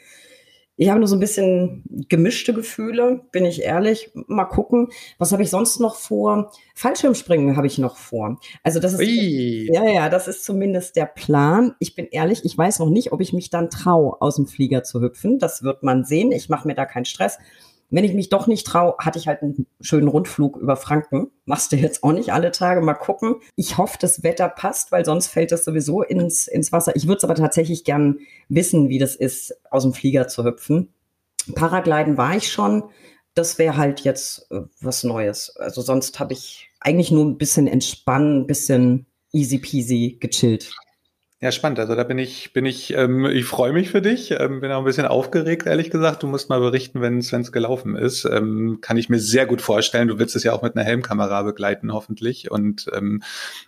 Ich 0.78 0.90
habe 0.90 0.98
nur 0.98 1.08
so 1.08 1.16
ein 1.16 1.20
bisschen 1.20 1.84
gemischte 2.08 2.52
Gefühle, 2.52 3.22
bin 3.32 3.46
ich 3.46 3.62
ehrlich. 3.62 4.10
Mal 4.14 4.44
gucken. 4.44 4.88
Was 5.18 5.32
habe 5.32 5.42
ich 5.42 5.48
sonst 5.48 5.80
noch 5.80 5.96
vor? 5.96 6.52
Fallschirmspringen 6.74 7.56
habe 7.56 7.66
ich 7.66 7.78
noch 7.78 7.96
vor. 7.96 8.38
Also 8.62 8.78
das 8.78 8.92
ist 8.92 9.00
Ui. 9.00 9.70
ja 9.72 9.88
ja, 9.88 10.08
das 10.10 10.28
ist 10.28 10.44
zumindest 10.44 10.96
der 10.96 11.06
Plan. 11.06 11.74
Ich 11.78 11.94
bin 11.94 12.06
ehrlich, 12.10 12.44
ich 12.44 12.56
weiß 12.56 12.80
noch 12.80 12.90
nicht, 12.90 13.12
ob 13.12 13.22
ich 13.22 13.32
mich 13.32 13.48
dann 13.48 13.70
traue, 13.70 14.20
aus 14.20 14.36
dem 14.36 14.46
Flieger 14.46 14.82
zu 14.82 15.00
hüpfen. 15.00 15.38
Das 15.38 15.62
wird 15.62 15.82
man 15.82 16.04
sehen. 16.04 16.30
Ich 16.30 16.50
mache 16.50 16.68
mir 16.68 16.74
da 16.74 16.84
keinen 16.84 17.06
Stress. 17.06 17.38
Wenn 17.88 18.04
ich 18.04 18.14
mich 18.14 18.28
doch 18.28 18.46
nicht 18.46 18.66
traue, 18.66 18.94
hatte 18.98 19.18
ich 19.18 19.28
halt 19.28 19.42
einen 19.42 19.66
schönen 19.80 20.08
Rundflug 20.08 20.56
über 20.56 20.76
Franken. 20.76 21.30
Machst 21.44 21.70
du 21.70 21.76
jetzt 21.76 22.02
auch 22.02 22.12
nicht 22.12 22.32
alle 22.32 22.50
Tage. 22.50 22.80
Mal 22.80 22.94
gucken. 22.94 23.36
Ich 23.54 23.78
hoffe, 23.78 23.96
das 24.00 24.22
Wetter 24.22 24.48
passt, 24.48 24.90
weil 24.92 25.04
sonst 25.04 25.28
fällt 25.28 25.52
das 25.52 25.64
sowieso 25.64 26.02
ins, 26.02 26.48
ins 26.48 26.72
Wasser. 26.72 26.96
Ich 26.96 27.06
würde 27.06 27.18
es 27.18 27.24
aber 27.24 27.34
tatsächlich 27.36 27.84
gern 27.84 28.18
wissen, 28.48 28.88
wie 28.88 28.98
das 28.98 29.14
ist, 29.14 29.54
aus 29.70 29.84
dem 29.84 29.92
Flieger 29.92 30.26
zu 30.26 30.44
hüpfen. 30.44 30.92
Paragliden 31.54 32.16
war 32.16 32.36
ich 32.36 32.50
schon. 32.50 32.84
Das 33.34 33.58
wäre 33.58 33.76
halt 33.76 34.00
jetzt 34.00 34.50
äh, 34.50 34.62
was 34.80 35.04
Neues. 35.04 35.54
Also 35.56 35.82
sonst 35.82 36.18
habe 36.18 36.32
ich 36.32 36.70
eigentlich 36.80 37.10
nur 37.10 37.24
ein 37.24 37.38
bisschen 37.38 37.66
entspannen, 37.66 38.40
ein 38.40 38.46
bisschen 38.46 39.06
easy 39.32 39.58
peasy 39.58 40.16
gechillt. 40.18 40.72
Ja, 41.42 41.52
spannend. 41.52 41.78
Also 41.78 41.94
da 41.94 42.02
bin 42.02 42.16
ich, 42.16 42.54
bin 42.54 42.64
ich, 42.64 42.94
ähm, 42.94 43.26
ich 43.26 43.44
freue 43.44 43.74
mich 43.74 43.90
für 43.90 44.00
dich. 44.00 44.30
Ähm, 44.30 44.62
bin 44.62 44.72
auch 44.72 44.78
ein 44.78 44.84
bisschen 44.86 45.04
aufgeregt, 45.04 45.66
ehrlich 45.66 45.90
gesagt. 45.90 46.22
Du 46.22 46.26
musst 46.28 46.48
mal 46.48 46.60
berichten, 46.60 47.02
wenn 47.02 47.18
es 47.18 47.52
gelaufen 47.52 47.94
ist. 47.94 48.24
Ähm, 48.24 48.78
kann 48.80 48.96
ich 48.96 49.10
mir 49.10 49.18
sehr 49.18 49.44
gut 49.44 49.60
vorstellen. 49.60 50.08
Du 50.08 50.18
willst 50.18 50.34
es 50.34 50.44
ja 50.44 50.54
auch 50.54 50.62
mit 50.62 50.74
einer 50.74 50.84
Helmkamera 50.86 51.42
begleiten, 51.42 51.92
hoffentlich, 51.92 52.50
und 52.50 52.86
ähm, 52.96 53.22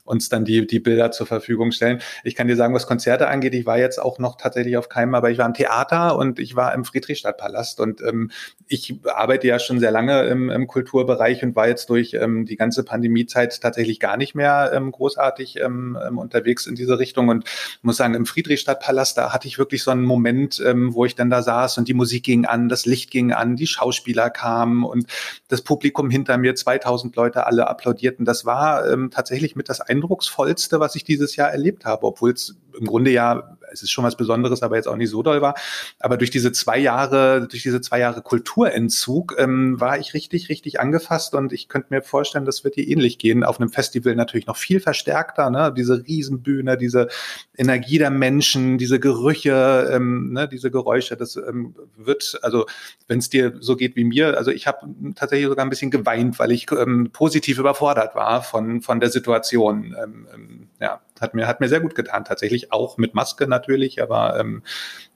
uns 0.04 0.30
dann 0.30 0.46
die, 0.46 0.66
die 0.66 0.80
Bilder 0.80 1.10
zur 1.10 1.26
Verfügung 1.26 1.70
stellen. 1.70 2.00
Ich 2.24 2.34
kann 2.34 2.48
dir 2.48 2.56
sagen, 2.56 2.72
was 2.72 2.86
Konzerte 2.86 3.28
angeht, 3.28 3.52
ich 3.52 3.66
war 3.66 3.78
jetzt 3.78 4.00
auch 4.00 4.18
noch 4.18 4.38
tatsächlich 4.38 4.78
auf 4.78 4.88
keinem, 4.88 5.14
aber 5.14 5.30
ich 5.30 5.36
war 5.36 5.44
im 5.44 5.52
Theater 5.52 6.16
und 6.16 6.38
ich 6.38 6.56
war 6.56 6.72
im 6.72 6.86
Friedrichstadtpalast 6.86 7.80
und 7.80 8.00
ähm, 8.00 8.30
ich 8.66 8.94
arbeite 9.04 9.46
ja 9.46 9.58
schon 9.58 9.78
sehr 9.78 9.90
lange 9.90 10.22
im, 10.22 10.48
im 10.48 10.68
Kulturbereich 10.68 11.42
und 11.42 11.54
war 11.54 11.68
jetzt 11.68 11.90
durch 11.90 12.14
ähm, 12.14 12.46
die 12.46 12.56
ganze 12.56 12.82
Pandemiezeit 12.82 13.60
tatsächlich 13.60 14.00
gar 14.00 14.16
nicht 14.16 14.34
mehr 14.34 14.70
ähm, 14.72 14.90
großartig 14.90 15.56
ähm, 15.60 15.98
ähm 16.02 16.16
unterwegs 16.16 16.66
in 16.66 16.74
diese 16.74 16.98
Richtung 16.98 17.28
und 17.28 17.44
muss 17.82 17.96
sagen, 17.96 18.14
im 18.14 18.26
Friedrichstadtpalast, 18.26 19.18
da 19.18 19.32
hatte 19.32 19.48
ich 19.48 19.58
wirklich 19.58 19.82
so 19.82 19.90
einen 19.90 20.04
Moment, 20.04 20.62
ähm, 20.64 20.94
wo 20.94 21.04
ich 21.04 21.14
dann 21.14 21.30
da 21.30 21.42
saß 21.42 21.78
und 21.78 21.88
die 21.88 21.94
Musik 21.94 22.24
ging 22.24 22.46
an, 22.46 22.68
das 22.68 22.86
Licht 22.86 23.10
ging 23.10 23.32
an, 23.32 23.56
die 23.56 23.66
Schauspieler 23.66 24.30
kamen 24.30 24.84
und 24.84 25.06
das 25.48 25.62
Publikum 25.62 26.10
hinter 26.10 26.38
mir, 26.38 26.54
2000 26.54 27.14
Leute, 27.16 27.46
alle 27.46 27.68
applaudierten. 27.68 28.24
Das 28.24 28.44
war 28.44 28.90
ähm, 28.90 29.10
tatsächlich 29.10 29.56
mit 29.56 29.68
das 29.68 29.80
eindrucksvollste, 29.80 30.80
was 30.80 30.94
ich 30.94 31.04
dieses 31.04 31.36
Jahr 31.36 31.50
erlebt 31.50 31.84
habe, 31.84 32.06
obwohl 32.06 32.32
es 32.32 32.56
im 32.78 32.86
Grunde 32.86 33.10
ja 33.10 33.57
es 33.72 33.82
ist 33.82 33.90
schon 33.90 34.04
was 34.04 34.16
Besonderes, 34.16 34.62
aber 34.62 34.76
jetzt 34.76 34.88
auch 34.88 34.96
nicht 34.96 35.10
so 35.10 35.22
doll 35.22 35.40
war. 35.40 35.54
Aber 35.98 36.16
durch 36.16 36.30
diese 36.30 36.52
zwei 36.52 36.78
Jahre, 36.78 37.46
durch 37.48 37.62
diese 37.62 37.80
zwei 37.80 38.00
Jahre 38.00 38.22
Kulturentzug 38.22 39.36
ähm, 39.38 39.80
war 39.80 39.98
ich 39.98 40.14
richtig, 40.14 40.48
richtig 40.48 40.80
angefasst 40.80 41.34
und 41.34 41.52
ich 41.52 41.68
könnte 41.68 41.88
mir 41.90 42.02
vorstellen, 42.02 42.44
das 42.44 42.64
wird 42.64 42.76
dir 42.76 42.86
ähnlich 42.86 43.18
gehen. 43.18 43.44
Auf 43.44 43.60
einem 43.60 43.70
Festival 43.70 44.14
natürlich 44.14 44.46
noch 44.46 44.56
viel 44.56 44.80
verstärkter, 44.80 45.50
ne? 45.50 45.72
Diese 45.76 46.04
Riesenbühne, 46.06 46.76
diese 46.76 47.08
Energie 47.56 47.98
der 47.98 48.10
Menschen, 48.10 48.78
diese 48.78 49.00
Gerüche, 49.00 49.90
ähm, 49.92 50.32
ne? 50.32 50.48
diese 50.48 50.70
Geräusche, 50.70 51.16
das 51.16 51.36
ähm, 51.36 51.74
wird, 51.96 52.38
also 52.42 52.66
wenn 53.06 53.18
es 53.18 53.30
dir 53.30 53.54
so 53.60 53.76
geht 53.76 53.96
wie 53.96 54.04
mir, 54.04 54.36
also 54.36 54.50
ich 54.50 54.66
habe 54.66 54.86
tatsächlich 55.14 55.48
sogar 55.48 55.64
ein 55.64 55.70
bisschen 55.70 55.90
geweint, 55.90 56.38
weil 56.38 56.52
ich 56.52 56.70
ähm, 56.70 57.10
positiv 57.12 57.58
überfordert 57.58 58.14
war 58.14 58.42
von, 58.42 58.80
von 58.80 59.00
der 59.00 59.10
Situation. 59.10 59.96
Ähm, 60.02 60.28
ähm, 60.34 60.67
ja, 60.80 61.00
hat 61.20 61.34
mir, 61.34 61.46
hat 61.46 61.60
mir 61.60 61.68
sehr 61.68 61.80
gut 61.80 61.94
getan, 61.94 62.24
tatsächlich 62.24 62.72
auch 62.72 62.98
mit 62.98 63.14
Maske 63.14 63.46
natürlich, 63.46 64.02
aber 64.02 64.38
ähm, 64.38 64.62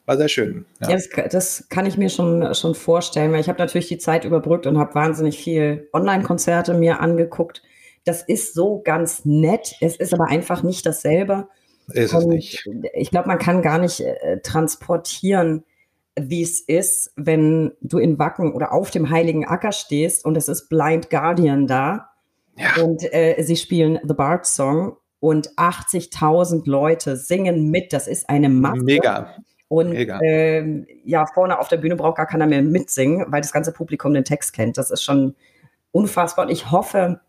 war 0.07 0.17
sehr 0.17 0.29
schön. 0.29 0.67
Ja, 0.81 0.91
ja 0.91 0.97
das, 0.97 1.09
das, 1.31 1.69
kann 1.69 1.87
ich 1.87 1.97
mir 1.97 2.09
schon, 2.09 2.55
schon 2.55 2.75
vorstellen, 2.75 3.33
weil 3.33 3.41
ich 3.41 3.49
habe 3.49 3.59
natürlich 3.59 3.89
die 3.89 3.99
Zeit 3.99 4.25
überbrückt 4.25 4.67
und 4.67 4.79
habe 4.79 4.95
wahnsinnig 4.95 5.39
viel 5.39 5.89
Online-Konzerte 5.93 6.75
mir 6.75 7.01
angeguckt. 7.01 7.63
Das 8.05 8.23
ist 8.23 8.55
so 8.55 8.81
ganz 8.83 9.25
nett, 9.25 9.77
es 9.81 9.97
ist 9.97 10.13
aber 10.13 10.27
einfach 10.27 10.63
nicht 10.63 10.85
dasselbe. 10.85 11.49
Ist 11.89 12.15
es 12.15 12.27
nicht. 12.27 12.69
Ich 12.95 13.11
glaube, 13.11 13.29
man 13.29 13.39
kann 13.39 13.63
gar 13.63 13.79
nicht 13.79 14.01
äh, 14.01 14.41
transportieren, 14.41 15.65
wie 16.19 16.43
es 16.43 16.61
ist, 16.61 17.13
wenn 17.17 17.73
du 17.81 17.99
in 17.99 18.19
Wacken 18.19 18.53
oder 18.53 18.73
auf 18.73 18.91
dem 18.91 19.11
Heiligen 19.11 19.47
Acker 19.47 19.73
stehst 19.73 20.25
und 20.25 20.37
es 20.37 20.49
ist 20.49 20.69
Blind 20.69 21.11
Guardian 21.11 21.67
da 21.67 22.11
ja. 22.57 22.83
und 22.83 23.03
äh, 23.15 23.43
sie 23.43 23.57
spielen 23.57 23.99
The 24.03 24.15
Bard 24.15 24.47
Song 24.47 24.97
und 25.23 25.55
80.000 25.55 26.69
Leute 26.69 27.17
singen 27.17 27.71
mit. 27.71 27.93
Das 27.93 28.09
ist 28.09 28.29
eine 28.29 28.49
Masse. 28.49 28.83
Mega. 28.83 29.37
Und. 29.69 29.95
Ähm, 29.95 30.85
ja, 31.05 31.27
vorne 31.27 31.61
auf 31.61 31.69
der 31.69 31.77
Bühne 31.77 31.95
braucht 31.95 32.17
gar 32.17 32.27
keiner 32.27 32.49
mehr 32.49 32.61
mitsingen, 32.61 33.27
weil 33.29 33.41
das 33.41 33.53
ganze 33.53 33.73
Publikum 33.73 34.13
den 34.15 34.25
Text 34.25 34.53
kennt. 34.53 34.77
Das 34.79 34.91
ist 34.91 35.05
schon 35.05 35.37
unfassbar. 35.93 36.47
Und 36.47 36.51
ich 36.51 36.73
hoffe, 36.73 37.21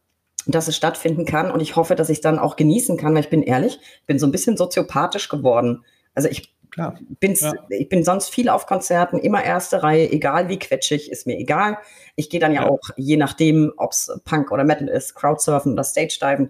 dass 0.48 0.68
es 0.68 0.76
stattfinden 0.76 1.26
kann 1.26 1.52
und 1.52 1.62
ich 1.62 1.76
hoffe, 1.76 1.94
dass 1.94 2.10
ich 2.10 2.18
es 2.18 2.22
dann 2.22 2.40
auch 2.40 2.56
genießen 2.56 2.98
kann, 2.98 3.14
weil 3.14 3.22
ich 3.22 3.30
bin 3.30 3.44
ehrlich, 3.44 3.80
bin 4.08 4.18
so 4.18 4.26
ein 4.26 4.32
bisschen 4.32 4.58
soziopathisch 4.58 5.30
geworden. 5.30 5.86
Also 6.16 6.28
ich 6.28 6.52
Klar. 6.72 6.98
Bin's, 7.20 7.42
ja. 7.42 7.54
Ich 7.70 7.90
bin 7.90 8.04
sonst 8.04 8.30
viel 8.30 8.50
auf 8.50 8.66
Konzerten, 8.66 9.20
immer 9.20 9.44
erste 9.44 9.84
Reihe, 9.84 10.12
egal 10.12 10.50
wie 10.50 10.58
quetschig, 10.58 11.12
ist 11.12 11.28
mir 11.28 11.38
egal. 11.38 11.78
Ich 12.16 12.32
gehe 12.32 12.40
dann 12.40 12.52
ja, 12.52 12.64
ja, 12.64 12.70
auch, 12.70 12.80
je 12.98 13.18
nachdem, 13.18 13.72
ob 13.78 13.92
es 13.92 14.12
Punk 14.26 14.52
oder 14.52 14.64
Metal 14.64 14.88
ist, 14.88 15.14
Crowdsurfen 15.14 15.74
oder 15.74 15.84
Stage 15.84 16.18
Diven 16.20 16.50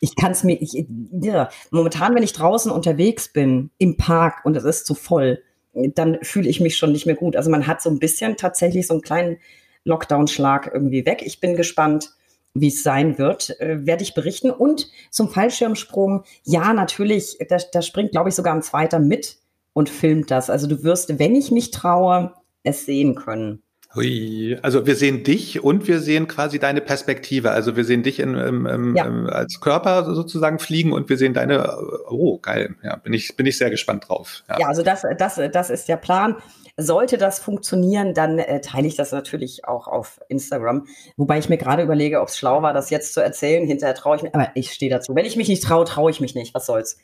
ich 0.00 0.16
kann 0.16 0.32
es 0.32 0.42
mir, 0.42 0.60
ich, 0.60 0.86
ja, 1.12 1.50
momentan, 1.70 2.14
wenn 2.14 2.22
ich 2.22 2.32
draußen 2.32 2.72
unterwegs 2.72 3.32
bin, 3.32 3.70
im 3.78 3.96
Park 3.96 4.44
und 4.44 4.56
es 4.56 4.64
ist 4.64 4.86
zu 4.86 4.94
voll, 4.94 5.42
dann 5.72 6.18
fühle 6.22 6.48
ich 6.48 6.60
mich 6.60 6.76
schon 6.76 6.92
nicht 6.92 7.06
mehr 7.06 7.14
gut. 7.14 7.36
Also 7.36 7.50
man 7.50 7.66
hat 7.66 7.82
so 7.82 7.90
ein 7.90 7.98
bisschen 7.98 8.36
tatsächlich 8.36 8.86
so 8.86 8.94
einen 8.94 9.02
kleinen 9.02 9.36
Lockdown-Schlag 9.84 10.70
irgendwie 10.72 11.06
weg. 11.06 11.22
Ich 11.24 11.40
bin 11.40 11.54
gespannt, 11.54 12.10
wie 12.54 12.68
es 12.68 12.82
sein 12.82 13.18
wird, 13.18 13.60
äh, 13.60 13.86
werde 13.86 14.02
ich 14.02 14.14
berichten. 14.14 14.50
Und 14.50 14.90
zum 15.10 15.28
Fallschirmsprung, 15.28 16.24
ja, 16.44 16.72
natürlich, 16.72 17.38
da, 17.48 17.58
da 17.72 17.82
springt, 17.82 18.10
glaube 18.10 18.30
ich, 18.30 18.34
sogar 18.34 18.54
ein 18.54 18.62
zweiter 18.62 18.98
mit 18.98 19.38
und 19.72 19.88
filmt 19.88 20.30
das. 20.30 20.50
Also 20.50 20.66
du 20.66 20.82
wirst, 20.82 21.18
wenn 21.18 21.36
ich 21.36 21.50
mich 21.50 21.70
traue, 21.70 22.34
es 22.62 22.86
sehen 22.86 23.14
können. 23.14 23.62
Hui. 23.94 24.56
Also 24.62 24.86
wir 24.86 24.94
sehen 24.94 25.24
dich 25.24 25.64
und 25.64 25.88
wir 25.88 25.98
sehen 25.98 26.28
quasi 26.28 26.60
deine 26.60 26.80
Perspektive. 26.80 27.50
Also 27.50 27.76
wir 27.76 27.84
sehen 27.84 28.04
dich 28.04 28.20
in, 28.20 28.34
im, 28.34 28.66
im, 28.66 28.96
ja. 28.96 29.04
als 29.26 29.60
Körper 29.60 30.14
sozusagen 30.14 30.60
fliegen 30.60 30.92
und 30.92 31.08
wir 31.08 31.16
sehen 31.16 31.34
deine. 31.34 31.76
Oh, 32.08 32.38
geil. 32.38 32.76
Ja, 32.84 32.96
bin 32.96 33.12
ich 33.12 33.36
bin 33.36 33.46
ich 33.46 33.58
sehr 33.58 33.70
gespannt 33.70 34.08
drauf. 34.08 34.44
Ja, 34.48 34.60
ja 34.60 34.66
also 34.68 34.82
das 34.82 35.04
das 35.18 35.40
das 35.52 35.70
ist 35.70 35.88
der 35.88 35.96
Plan. 35.96 36.36
Sollte 36.76 37.18
das 37.18 37.40
funktionieren, 37.40 38.14
dann 38.14 38.38
äh, 38.38 38.60
teile 38.60 38.86
ich 38.86 38.94
das 38.94 39.10
natürlich 39.10 39.66
auch 39.66 39.88
auf 39.88 40.20
Instagram. 40.28 40.86
Wobei 41.16 41.38
ich 41.38 41.48
mir 41.48 41.58
gerade 41.58 41.82
überlege, 41.82 42.20
ob 42.20 42.28
es 42.28 42.38
schlau 42.38 42.62
war, 42.62 42.72
das 42.72 42.90
jetzt 42.90 43.12
zu 43.12 43.20
erzählen. 43.20 43.66
Hinterher 43.66 43.94
traue 43.94 44.16
ich 44.16 44.22
mich. 44.22 44.34
Aber 44.34 44.50
ich 44.54 44.72
stehe 44.72 44.90
dazu. 44.90 45.14
Wenn 45.14 45.26
ich 45.26 45.36
mich 45.36 45.48
nicht 45.48 45.64
traue, 45.64 45.84
traue 45.84 46.12
ich 46.12 46.20
mich 46.20 46.36
nicht. 46.36 46.54
Was 46.54 46.66
soll's? 46.66 46.96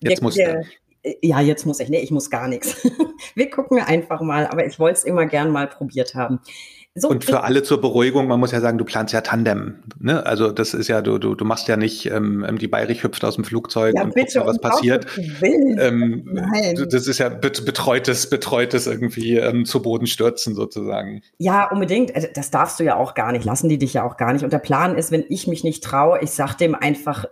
Jetzt 0.00 0.22
muss 0.22 0.34
der, 0.34 0.62
ja, 1.22 1.40
jetzt 1.40 1.66
muss 1.66 1.80
ich. 1.80 1.88
Nee, 1.88 2.00
ich 2.00 2.10
muss 2.10 2.30
gar 2.30 2.48
nichts. 2.48 2.76
Wir 3.34 3.50
gucken 3.50 3.78
einfach 3.80 4.20
mal, 4.20 4.46
aber 4.46 4.66
ich 4.66 4.78
wollte 4.78 4.98
es 4.98 5.04
immer 5.04 5.26
gern 5.26 5.50
mal 5.50 5.66
probiert 5.66 6.14
haben. 6.14 6.40
So, 7.00 7.08
und 7.08 7.24
für 7.24 7.42
alle 7.44 7.62
zur 7.62 7.80
Beruhigung, 7.80 8.26
man 8.26 8.40
muss 8.40 8.50
ja 8.50 8.60
sagen, 8.60 8.78
du 8.78 8.84
planst 8.84 9.14
ja 9.14 9.20
Tandem. 9.20 9.82
Ne? 10.00 10.24
Also 10.26 10.50
das 10.50 10.74
ist 10.74 10.88
ja, 10.88 11.00
du, 11.00 11.18
du, 11.18 11.34
du 11.34 11.44
machst 11.44 11.68
ja 11.68 11.76
nicht, 11.76 12.06
ähm, 12.06 12.44
ähm 12.48 12.58
die 12.58 12.66
Bayrich 12.66 13.04
hüpft 13.04 13.24
aus 13.24 13.36
dem 13.36 13.44
Flugzeug 13.44 13.94
ja, 13.94 14.02
und 14.02 14.14
guckt, 14.14 14.34
was 14.34 14.58
passiert. 14.58 15.06
Ähm, 15.42 16.24
Nein. 16.32 16.86
Das 16.90 17.06
ist 17.06 17.18
ja 17.18 17.28
betreutes, 17.28 18.28
betreutes 18.30 18.86
irgendwie 18.86 19.36
ähm, 19.36 19.64
zu 19.64 19.80
Boden 19.80 20.06
stürzen 20.06 20.54
sozusagen. 20.54 21.22
Ja, 21.38 21.70
unbedingt. 21.70 22.14
Also, 22.14 22.28
das 22.34 22.50
darfst 22.50 22.80
du 22.80 22.84
ja 22.84 22.96
auch 22.96 23.14
gar 23.14 23.32
nicht, 23.32 23.44
lassen 23.44 23.68
die 23.68 23.78
dich 23.78 23.94
ja 23.94 24.04
auch 24.04 24.16
gar 24.16 24.32
nicht. 24.32 24.42
Und 24.42 24.52
der 24.52 24.58
Plan 24.58 24.96
ist, 24.96 25.12
wenn 25.12 25.24
ich 25.28 25.46
mich 25.46 25.62
nicht 25.62 25.84
traue, 25.84 26.18
ich 26.20 26.30
sag 26.30 26.56
dem 26.56 26.74
einfach, 26.74 27.26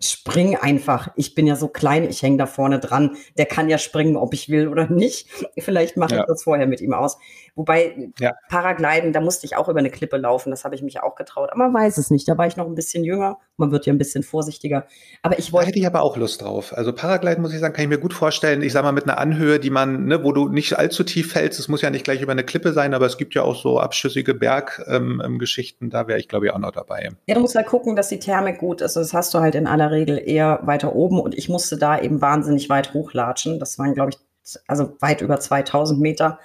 spring 0.00 0.56
einfach. 0.56 1.08
Ich 1.16 1.34
bin 1.34 1.46
ja 1.46 1.56
so 1.56 1.68
klein, 1.68 2.04
ich 2.04 2.22
hänge 2.22 2.36
da 2.38 2.46
vorne 2.46 2.80
dran. 2.80 3.16
Der 3.36 3.46
kann 3.46 3.68
ja 3.68 3.78
springen, 3.78 4.16
ob 4.16 4.34
ich 4.34 4.48
will 4.48 4.68
oder 4.68 4.88
nicht. 4.88 5.28
Vielleicht 5.58 5.96
mache 5.96 6.14
ja. 6.14 6.20
ich 6.20 6.26
das 6.26 6.42
vorher 6.42 6.66
mit 6.66 6.80
ihm 6.80 6.92
aus. 6.92 7.18
Wobei 7.56 8.10
ja. 8.20 8.34
Paragliden, 8.50 9.14
da 9.14 9.22
musste 9.22 9.46
ich 9.46 9.56
auch 9.56 9.70
über 9.70 9.78
eine 9.78 9.88
Klippe 9.88 10.18
laufen. 10.18 10.50
Das 10.50 10.66
habe 10.66 10.74
ich 10.74 10.82
mich 10.82 11.02
auch 11.02 11.14
getraut. 11.14 11.48
Aber 11.50 11.68
man 11.68 11.74
weiß 11.74 11.96
es 11.96 12.10
nicht. 12.10 12.28
Da 12.28 12.36
war 12.36 12.46
ich 12.46 12.58
noch 12.58 12.66
ein 12.66 12.74
bisschen 12.74 13.02
jünger. 13.02 13.38
Man 13.56 13.72
wird 13.72 13.86
ja 13.86 13.94
ein 13.94 13.98
bisschen 13.98 14.22
vorsichtiger. 14.22 14.86
Aber 15.22 15.38
ich 15.38 15.54
wollte. 15.54 15.64
Da 15.64 15.68
hätte 15.68 15.78
ich 15.78 15.86
aber 15.86 16.02
auch 16.02 16.18
Lust 16.18 16.42
drauf. 16.42 16.76
Also 16.76 16.92
Paragliden 16.92 17.40
muss 17.40 17.54
ich 17.54 17.60
sagen, 17.60 17.72
kann 17.72 17.84
ich 17.84 17.88
mir 17.88 17.98
gut 17.98 18.12
vorstellen. 18.12 18.60
Ich 18.60 18.74
sage 18.74 18.84
mal 18.84 18.92
mit 18.92 19.04
einer 19.04 19.16
Anhöhe, 19.16 19.58
die 19.58 19.70
man, 19.70 20.04
ne, 20.04 20.22
wo 20.22 20.32
du 20.32 20.48
nicht 20.48 20.78
allzu 20.78 21.02
tief 21.02 21.32
fällst. 21.32 21.58
Es 21.58 21.68
muss 21.68 21.80
ja 21.80 21.88
nicht 21.88 22.04
gleich 22.04 22.20
über 22.20 22.32
eine 22.32 22.44
Klippe 22.44 22.74
sein, 22.74 22.92
aber 22.92 23.06
es 23.06 23.16
gibt 23.16 23.34
ja 23.34 23.42
auch 23.42 23.56
so 23.56 23.80
abschüssige 23.80 24.34
Berggeschichten. 24.34 25.86
Ähm, 25.86 25.90
da 25.90 26.08
wäre 26.08 26.18
ich 26.18 26.28
glaube 26.28 26.46
ich 26.46 26.52
auch 26.52 26.58
noch 26.58 26.72
dabei. 26.72 27.08
Ja, 27.26 27.36
du 27.36 27.40
musst 27.40 27.54
halt 27.54 27.68
gucken, 27.68 27.96
dass 27.96 28.08
die 28.08 28.18
Thermik 28.18 28.58
gut 28.58 28.82
ist. 28.82 28.96
Das 28.96 29.14
hast 29.14 29.32
du 29.32 29.38
halt 29.40 29.54
in 29.54 29.66
aller 29.66 29.90
Regel 29.90 30.20
eher 30.22 30.60
weiter 30.64 30.94
oben. 30.94 31.20
Und 31.20 31.34
ich 31.34 31.48
musste 31.48 31.78
da 31.78 31.98
eben 31.98 32.20
wahnsinnig 32.20 32.68
weit 32.68 32.92
hochlatschen. 32.92 33.58
Das 33.58 33.78
waren 33.78 33.94
glaube 33.94 34.10
ich 34.10 34.18
also 34.66 34.94
weit 35.00 35.22
über 35.22 35.40
2000 35.40 35.98
Meter. 35.98 36.38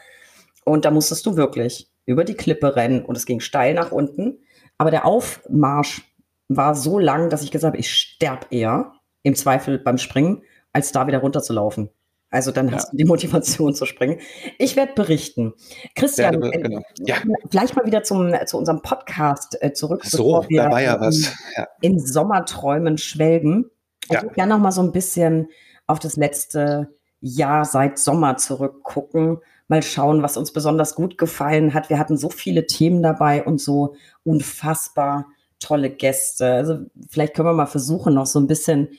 Und 0.64 0.86
da 0.86 0.92
musstest 0.92 1.26
du 1.26 1.36
wirklich 1.36 1.90
über 2.06 2.24
die 2.24 2.36
Klippe 2.36 2.76
rennen 2.76 3.04
und 3.06 3.18
es 3.18 3.26
ging 3.26 3.40
steil 3.40 3.74
nach 3.74 3.92
unten. 3.92 4.40
Aber 4.78 4.92
der 4.92 5.06
Aufmarsch 5.06 6.02
war 6.48 6.76
so 6.76 7.00
lang, 7.00 7.30
dass 7.30 7.44
ich 7.44 7.52
gesagt 7.52 7.74
habe, 7.74 7.80
ich 7.80 7.94
sterbe 7.94 8.48
eher 8.50 8.94
im 9.24 9.36
Zweifel 9.36 9.80
beim 9.80 9.98
Springen, 9.98 10.44
als 10.74 10.92
da 10.92 11.08
wieder 11.08 11.20
runterzulaufen. 11.20 11.90
Also 12.30 12.52
dann 12.52 12.72
hast 12.72 12.86
ja. 12.86 12.92
du 12.92 12.98
die 12.98 13.06
Motivation 13.08 13.76
zu 13.76 13.86
springen. 13.86 14.20
Ich 14.58 14.76
werde 14.76 14.94
berichten. 14.94 15.54
Christian, 15.96 16.42
ja, 16.42 16.50
genau. 16.50 16.82
ja. 17.00 17.18
gleich 17.50 17.76
mal 17.76 17.86
wieder 17.86 18.04
zum, 18.04 18.34
zu 18.46 18.58
unserem 18.58 18.82
Podcast 18.82 19.58
äh, 19.62 19.74
zurück. 19.74 20.06
So, 20.06 20.46
da 20.50 20.72
war 20.72 20.82
ja 20.82 21.00
was. 21.00 21.34
Ja. 21.56 21.68
In 21.82 22.00
Sommerträumen 22.00 22.98
schwelgen. 22.98 23.70
Ich 24.06 24.22
würde 24.22 24.34
gerne 24.34 24.54
noch 24.54 24.60
mal 24.60 24.72
so 24.72 24.82
ein 24.82 24.92
bisschen 24.92 25.50
auf 25.88 26.00
das 26.00 26.16
letzte 26.16 26.96
Jahr 27.20 27.66
seit 27.66 28.00
Sommer 28.00 28.38
zurückgucken 28.38 29.40
mal 29.72 29.82
schauen, 29.82 30.22
was 30.22 30.36
uns 30.36 30.52
besonders 30.52 30.96
gut 30.96 31.18
gefallen 31.18 31.74
hat. 31.74 31.90
Wir 31.90 31.98
hatten 31.98 32.18
so 32.18 32.30
viele 32.30 32.68
Themen 32.68 33.02
dabei 33.02 33.46
und 33.46 33.62
so 33.62 33.96
unfassbar 34.24 35.28
tolle 35.60 35.90
Gäste. 35.90 36.46
Also 36.54 36.80
vielleicht 37.10 37.34
können 37.34 37.48
wir 37.48 37.54
mal 37.54 37.68
versuchen, 37.68 38.14
noch 38.14 38.26
so 38.26 38.38
ein 38.40 38.48
bisschen 38.48 38.90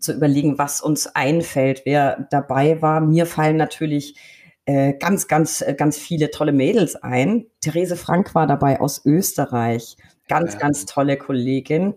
zu 0.00 0.12
überlegen, 0.12 0.58
was 0.58 0.80
uns 0.80 1.06
einfällt, 1.06 1.82
wer 1.84 2.26
dabei 2.30 2.82
war. 2.82 3.00
Mir 3.00 3.24
fallen 3.24 3.56
natürlich 3.56 4.16
äh, 4.64 4.94
ganz, 4.94 5.28
ganz, 5.28 5.62
äh, 5.62 5.74
ganz 5.74 5.96
viele 5.96 6.32
tolle 6.32 6.52
Mädels 6.52 6.96
ein. 6.96 7.46
Therese 7.60 7.94
Frank 7.94 8.34
war 8.34 8.48
dabei 8.48 8.80
aus 8.80 9.06
Österreich. 9.06 9.96
Ganz, 10.26 10.54
ja. 10.54 10.58
ganz 10.58 10.86
tolle 10.86 11.16
Kollegin. 11.18 11.94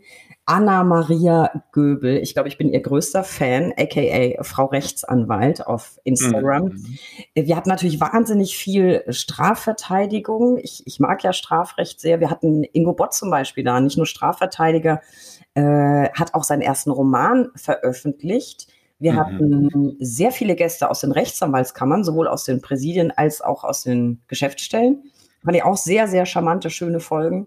Anna 0.50 0.84
Maria 0.84 1.63
Göbel. 1.72 2.18
Ich 2.18 2.34
glaube, 2.34 2.50
ich 2.50 2.58
bin 2.58 2.74
ihr 2.74 2.82
größter 2.82 3.24
Fan, 3.24 3.72
aka 3.77 4.44
Frau 4.44 4.65
Rechtsanwalt 4.65 5.68
auf 5.68 6.00
Instagram. 6.03 6.63
Mhm. 6.63 6.98
Wir 7.36 7.56
hatten 7.56 7.70
natürlich 7.70 8.01
wahnsinnig 8.01 8.58
viel 8.58 9.03
Strafverteidigung. 9.10 10.58
Ich, 10.58 10.82
ich 10.88 11.00
mag 11.00 11.24
ja 11.24 11.34
Strafrecht 11.34 12.01
sehr. 12.01 12.20
Wir 12.20 12.32
hatten 12.32 12.63
Ingo 12.63 12.94
Bott 12.94 13.13
zum 13.13 13.29
Beispiel 13.29 13.63
da, 13.63 13.79
nicht 13.79 13.98
nur 13.98 14.08
Strafverteidiger, 14.08 15.01
äh, 15.53 16.10
hat 16.13 16.34
auch 16.34 16.44
seinen 16.44 16.63
ersten 16.63 16.89
Roman 16.89 17.50
veröffentlicht. 17.56 18.70
Wir 18.98 19.13
mhm. 19.13 19.18
hatten 19.18 19.98
sehr 20.00 20.32
viele 20.32 20.56
Gäste 20.56 20.89
aus 20.89 21.01
den 21.01 21.12
Rechtsanwaltskammern, 21.12 22.03
sowohl 22.03 22.27
aus 22.27 22.46
den 22.46 22.60
Präsidien 22.60 23.12
als 23.12 23.41
auch 23.41 23.63
aus 23.63 23.84
den 23.84 24.24
Geschäftsstellen. 24.27 25.03
Fand 25.46 25.56
ich 25.56 25.63
auch 25.63 25.77
sehr, 25.77 26.08
sehr 26.08 26.25
charmante, 26.25 26.72
schöne 26.72 27.00
Folgen. 27.00 27.46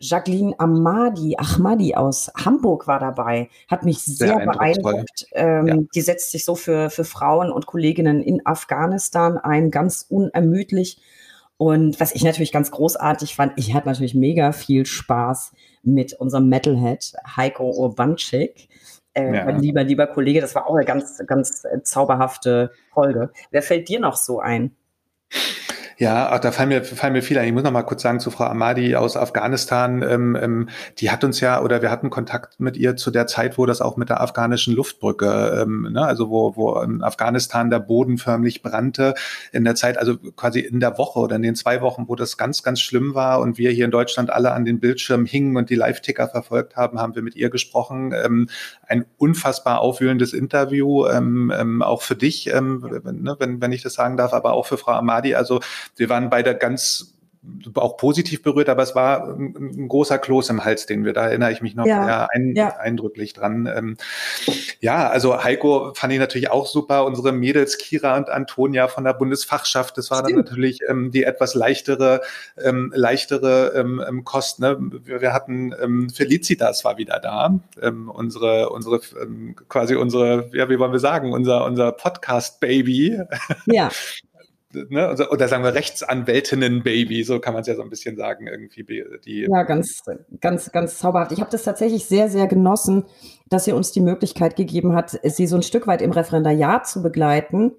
Jacqueline 0.00 0.54
Ahmadi, 0.58 1.36
Ahmadi 1.36 1.94
aus 1.94 2.32
Hamburg 2.34 2.86
war 2.86 2.98
dabei, 2.98 3.50
hat 3.68 3.84
mich 3.84 3.98
sehr, 3.98 4.28
sehr 4.28 4.46
beeindruckt. 4.46 5.26
Ähm, 5.32 5.66
ja. 5.66 5.76
Die 5.94 6.00
setzt 6.00 6.32
sich 6.32 6.44
so 6.46 6.54
für, 6.54 6.88
für 6.88 7.04
Frauen 7.04 7.52
und 7.52 7.66
Kolleginnen 7.66 8.22
in 8.22 8.44
Afghanistan 8.46 9.36
ein, 9.36 9.70
ganz 9.70 10.06
unermüdlich. 10.08 11.00
Und 11.58 12.00
was 12.00 12.14
ich 12.14 12.24
natürlich 12.24 12.52
ganz 12.52 12.70
großartig 12.70 13.36
fand, 13.36 13.52
ich 13.56 13.74
hatte 13.74 13.88
natürlich 13.88 14.14
mega 14.14 14.52
viel 14.52 14.86
Spaß 14.86 15.52
mit 15.82 16.14
unserem 16.14 16.48
Metalhead 16.48 17.12
Heiko 17.36 17.70
Urbanczyk. 17.70 18.68
Äh, 19.12 19.34
ja. 19.34 19.44
Mein 19.44 19.60
lieber, 19.60 19.84
lieber 19.84 20.06
Kollege, 20.06 20.40
das 20.40 20.54
war 20.54 20.66
auch 20.66 20.74
eine 20.74 20.86
ganz, 20.86 21.20
ganz 21.26 21.64
äh, 21.66 21.82
zauberhafte 21.82 22.70
Folge. 22.94 23.30
Wer 23.50 23.60
fällt 23.60 23.90
dir 23.90 24.00
noch 24.00 24.16
so 24.16 24.40
ein? 24.40 24.74
Ja, 26.00 26.38
da 26.38 26.50
fallen 26.50 26.70
mir, 26.70 26.82
fallen 26.82 27.12
mir 27.12 27.20
viele 27.20 27.40
ein. 27.40 27.48
Ich 27.48 27.52
muss 27.52 27.62
noch 27.62 27.72
mal 27.72 27.82
kurz 27.82 28.00
sagen 28.00 28.20
zu 28.20 28.30
Frau 28.30 28.44
Ahmadi 28.44 28.96
aus 28.96 29.18
Afghanistan. 29.18 30.02
Ähm, 30.02 30.34
ähm, 30.40 30.68
die 30.96 31.10
hat 31.10 31.24
uns 31.24 31.40
ja, 31.40 31.60
oder 31.60 31.82
wir 31.82 31.90
hatten 31.90 32.08
Kontakt 32.08 32.58
mit 32.58 32.78
ihr 32.78 32.96
zu 32.96 33.10
der 33.10 33.26
Zeit, 33.26 33.58
wo 33.58 33.66
das 33.66 33.82
auch 33.82 33.98
mit 33.98 34.08
der 34.08 34.22
afghanischen 34.22 34.74
Luftbrücke, 34.74 35.60
ähm, 35.60 35.90
ne, 35.92 36.02
also 36.02 36.30
wo, 36.30 36.56
wo 36.56 36.80
in 36.80 37.02
Afghanistan 37.02 37.68
der 37.68 37.80
Boden 37.80 38.16
förmlich 38.16 38.62
brannte. 38.62 39.12
In 39.52 39.64
der 39.64 39.74
Zeit, 39.74 39.98
also 39.98 40.16
quasi 40.16 40.60
in 40.60 40.80
der 40.80 40.96
Woche 40.96 41.18
oder 41.18 41.36
in 41.36 41.42
den 41.42 41.54
zwei 41.54 41.82
Wochen, 41.82 42.08
wo 42.08 42.14
das 42.14 42.38
ganz, 42.38 42.62
ganz 42.62 42.80
schlimm 42.80 43.14
war 43.14 43.38
und 43.40 43.58
wir 43.58 43.70
hier 43.70 43.84
in 43.84 43.90
Deutschland 43.90 44.30
alle 44.30 44.52
an 44.52 44.64
den 44.64 44.80
Bildschirmen 44.80 45.26
hingen 45.26 45.58
und 45.58 45.68
die 45.68 45.74
Live-Ticker 45.74 46.28
verfolgt 46.28 46.76
haben, 46.76 46.98
haben 46.98 47.14
wir 47.14 47.20
mit 47.20 47.36
ihr 47.36 47.50
gesprochen. 47.50 48.14
Ähm, 48.14 48.48
ein 48.86 49.04
unfassbar 49.18 49.80
aufwühlendes 49.80 50.32
Interview, 50.32 51.06
ähm, 51.08 51.52
ähm, 51.54 51.82
auch 51.82 52.00
für 52.00 52.16
dich, 52.16 52.46
ähm, 52.46 53.02
ne, 53.04 53.36
wenn, 53.38 53.60
wenn 53.60 53.72
ich 53.72 53.82
das 53.82 53.92
sagen 53.92 54.16
darf, 54.16 54.32
aber 54.32 54.54
auch 54.54 54.64
für 54.64 54.78
Frau 54.78 54.92
Ahmadi. 54.92 55.34
Also 55.34 55.60
wir 55.96 56.08
waren 56.08 56.30
beide 56.30 56.56
ganz 56.56 57.14
auch 57.74 57.96
positiv 57.96 58.42
berührt, 58.42 58.68
aber 58.68 58.82
es 58.82 58.94
war 58.94 59.28
ein, 59.28 59.88
großer 59.88 60.18
Kloß 60.18 60.50
im 60.50 60.64
Hals, 60.64 60.84
den 60.84 61.04
wir, 61.04 61.14
da 61.14 61.28
erinnere 61.28 61.52
ich 61.52 61.62
mich 61.62 61.74
noch 61.74 61.86
ja, 61.86 62.28
ein, 62.30 62.54
ja. 62.54 62.76
eindrücklich 62.76 63.32
dran. 63.32 63.66
Ähm, 63.66 63.96
ja, 64.80 65.08
also 65.08 65.42
Heiko 65.42 65.94
fand 65.94 66.12
ich 66.12 66.18
natürlich 66.18 66.50
auch 66.50 66.66
super. 66.66 67.06
Unsere 67.06 67.32
Mädels 67.32 67.78
Kira 67.78 68.16
und 68.18 68.28
Antonia 68.28 68.88
von 68.88 69.04
der 69.04 69.14
Bundesfachschaft, 69.14 69.96
das 69.96 70.10
war 70.10 70.18
Stimmt. 70.18 70.30
dann 70.30 70.44
natürlich 70.44 70.80
ähm, 70.86 71.10
die 71.12 71.24
etwas 71.24 71.54
leichtere, 71.54 72.20
ähm, 72.62 72.92
leichtere 72.94 73.72
ähm, 73.74 74.04
ähm 74.06 74.24
Kost. 74.24 74.60
Ne? 74.60 74.76
Wir, 75.04 75.22
wir 75.22 75.32
hatten 75.32 75.74
ähm, 75.82 76.10
Felicitas 76.10 76.84
war 76.84 76.98
wieder 76.98 77.20
da, 77.20 77.58
ähm, 77.80 78.10
unsere, 78.10 78.68
unsere 78.68 79.00
quasi 79.68 79.94
unsere, 79.94 80.50
ja, 80.52 80.68
wie 80.68 80.78
wollen 80.78 80.92
wir 80.92 80.98
sagen, 80.98 81.32
unser, 81.32 81.64
unser 81.64 81.92
Podcast-Baby. 81.92 83.22
Ja. 83.66 83.88
ne, 84.72 85.06
also, 85.06 85.28
oder 85.30 85.48
sagen 85.48 85.64
wir 85.64 85.74
Rechtsanwältinnen-Baby, 85.74 87.22
so 87.24 87.40
kann 87.40 87.54
man 87.54 87.62
es 87.62 87.68
ja 87.68 87.74
so 87.74 87.82
ein 87.82 87.90
bisschen 87.90 88.16
sagen, 88.16 88.46
irgendwie. 88.46 88.84
Die 89.24 89.46
ja, 89.50 89.62
ganz, 89.64 90.02
ganz, 90.40 90.72
ganz 90.72 90.98
zauberhaft. 90.98 91.32
Ich 91.32 91.40
habe 91.40 91.50
das 91.50 91.64
tatsächlich 91.64 92.06
sehr, 92.06 92.28
sehr 92.28 92.46
genossen, 92.46 93.04
dass 93.48 93.64
sie 93.64 93.72
uns 93.72 93.92
die 93.92 94.00
Möglichkeit 94.00 94.56
gegeben 94.56 94.94
hat, 94.94 95.18
sie 95.22 95.46
so 95.46 95.56
ein 95.56 95.62
Stück 95.62 95.86
weit 95.86 96.02
im 96.02 96.12
Referendariat 96.12 96.86
zu 96.86 97.02
begleiten, 97.02 97.72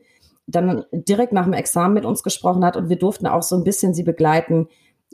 dann 0.48 0.86
direkt 0.92 1.34
nach 1.34 1.46
dem 1.46 1.54
Examen 1.54 1.94
mit 1.94 2.06
uns 2.06 2.24
gesprochen 2.24 2.66
hat 2.66 2.76
und 2.76 2.90
wir 2.90 2.98
durften 2.98 3.28
auch 3.28 3.44
so 3.44 3.56
ein 3.56 3.64
bisschen 3.64 3.94
sie 3.94 4.04
begleiten 4.04 4.68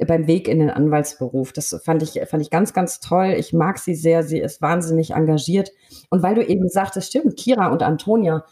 beim 0.05 0.27
Weg 0.27 0.47
in 0.47 0.59
den 0.59 0.69
Anwaltsberuf. 0.69 1.53
Das 1.53 1.75
fand 1.83 2.03
ich, 2.03 2.21
fand 2.27 2.43
ich 2.43 2.51
ganz, 2.51 2.73
ganz 2.73 2.99
toll. 2.99 3.33
Ich 3.37 3.51
mag 3.51 3.79
sie 3.79 3.95
sehr. 3.95 4.21
Sie 4.21 4.39
ist 4.39 4.61
wahnsinnig 4.61 5.11
engagiert. 5.11 5.71
Und 6.09 6.21
weil 6.21 6.35
du 6.35 6.45
eben 6.45 6.69
sagtest, 6.69 7.09
stimmt, 7.09 7.35
Kira 7.35 7.71
und 7.71 7.81
Antonia, 7.81 8.45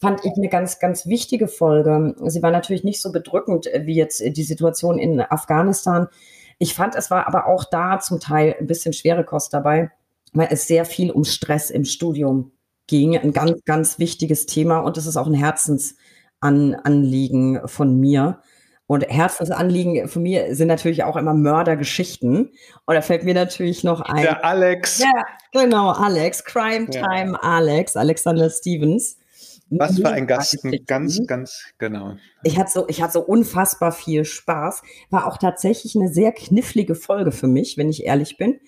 fand 0.00 0.24
ich 0.24 0.32
eine 0.36 0.48
ganz, 0.48 0.78
ganz 0.78 1.06
wichtige 1.06 1.48
Folge. 1.48 2.14
Sie 2.26 2.42
war 2.42 2.50
natürlich 2.50 2.84
nicht 2.84 3.02
so 3.02 3.12
bedrückend 3.12 3.68
wie 3.80 3.94
jetzt 3.94 4.22
die 4.24 4.42
Situation 4.42 4.98
in 4.98 5.20
Afghanistan. 5.20 6.08
Ich 6.58 6.74
fand, 6.74 6.94
es 6.94 7.10
war 7.10 7.26
aber 7.26 7.46
auch 7.46 7.64
da 7.64 7.98
zum 8.00 8.20
Teil 8.20 8.54
ein 8.58 8.66
bisschen 8.66 8.92
schwere 8.92 9.24
Kost 9.24 9.54
dabei, 9.54 9.90
weil 10.32 10.48
es 10.50 10.66
sehr 10.66 10.84
viel 10.84 11.10
um 11.10 11.24
Stress 11.24 11.70
im 11.70 11.84
Studium 11.84 12.52
ging. 12.86 13.16
Ein 13.16 13.32
ganz, 13.32 13.64
ganz 13.64 13.98
wichtiges 13.98 14.46
Thema 14.46 14.78
und 14.78 14.96
es 14.96 15.06
ist 15.06 15.16
auch 15.16 15.26
ein 15.26 15.34
Herzensanliegen 15.34 17.66
von 17.66 17.98
mir. 17.98 18.40
Und 18.86 19.06
Herzensanliegen 19.06 20.08
von 20.08 20.22
mir 20.22 20.54
sind 20.56 20.68
natürlich 20.68 21.04
auch 21.04 21.16
immer 21.16 21.34
Mördergeschichten. 21.34 22.52
Und 22.86 22.94
da 22.94 23.02
fällt 23.02 23.22
mir 23.22 23.34
natürlich 23.34 23.84
noch 23.84 24.00
ein. 24.00 24.22
Der 24.22 24.42
Alex. 24.44 24.98
Ja, 24.98 25.12
genau, 25.52 25.90
Alex. 25.90 26.42
Crime 26.42 26.88
Time 26.88 27.32
ja. 27.32 27.38
Alex, 27.42 27.96
Alexander 27.96 28.48
Stevens. 28.48 29.17
Was 29.70 29.96
für 29.98 30.08
ein 30.08 30.26
Gast, 30.26 30.58
ganz, 30.86 31.26
ganz, 31.26 31.62
genau. 31.78 32.16
Ich 32.42 32.58
hatte 32.58 32.70
so, 32.72 32.88
ich 32.88 33.02
hatte 33.02 33.14
so 33.14 33.20
unfassbar 33.20 33.92
viel 33.92 34.24
Spaß. 34.24 34.82
War 35.10 35.26
auch 35.26 35.36
tatsächlich 35.38 35.94
eine 35.94 36.08
sehr 36.08 36.32
knifflige 36.32 36.94
Folge 36.94 37.32
für 37.32 37.48
mich, 37.48 37.76
wenn 37.76 37.90
ich 37.90 38.04
ehrlich 38.04 38.38
bin. 38.38 38.60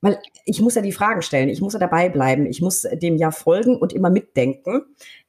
Weil 0.00 0.18
ich 0.44 0.60
muss 0.60 0.74
ja 0.74 0.82
die 0.82 0.92
Fragen 0.92 1.22
stellen, 1.22 1.48
ich 1.48 1.60
muss 1.60 1.72
ja 1.72 1.78
dabei 1.78 2.08
bleiben, 2.08 2.46
ich 2.46 2.60
muss 2.60 2.82
dem 2.82 3.16
ja 3.16 3.30
folgen 3.30 3.76
und 3.76 3.92
immer 3.92 4.10
mitdenken, 4.10 4.82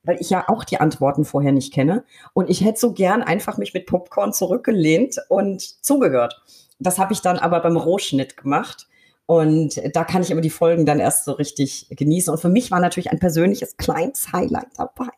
weil 0.04 0.18
ich 0.20 0.30
ja 0.30 0.46
auch 0.48 0.64
die 0.64 0.80
Antworten 0.80 1.26
vorher 1.26 1.54
nicht 1.54 1.74
kenne. 1.74 2.04
Und 2.34 2.50
ich 2.50 2.64
hätte 2.64 2.80
so 2.80 2.94
gern 2.94 3.24
einfach 3.24 3.58
mich 3.58 3.74
mit 3.74 3.86
Popcorn 3.86 4.34
zurückgelehnt 4.34 5.16
und 5.30 5.62
zugehört. 5.84 6.42
Das 6.80 7.00
habe 7.00 7.14
ich 7.14 7.22
dann 7.22 7.40
aber 7.40 7.62
beim 7.62 7.78
Rohschnitt 7.78 8.38
gemacht. 8.38 8.88
Und 9.28 9.82
da 9.94 10.06
kann 10.06 10.22
ich 10.22 10.32
aber 10.32 10.42
die 10.42 10.50
Folgen 10.50 10.86
dann 10.86 11.00
erst 11.00 11.26
so 11.26 11.34
richtig 11.34 11.88
genießen. 11.92 12.32
Und 12.32 12.40
für 12.40 12.50
mich 12.50 12.72
war 12.72 12.80
natürlich 12.80 13.12
ein 13.12 13.20
persönliches 13.20 13.76
kleines 13.76 14.32
Highlight 14.32 14.70
dabei. 14.78 15.10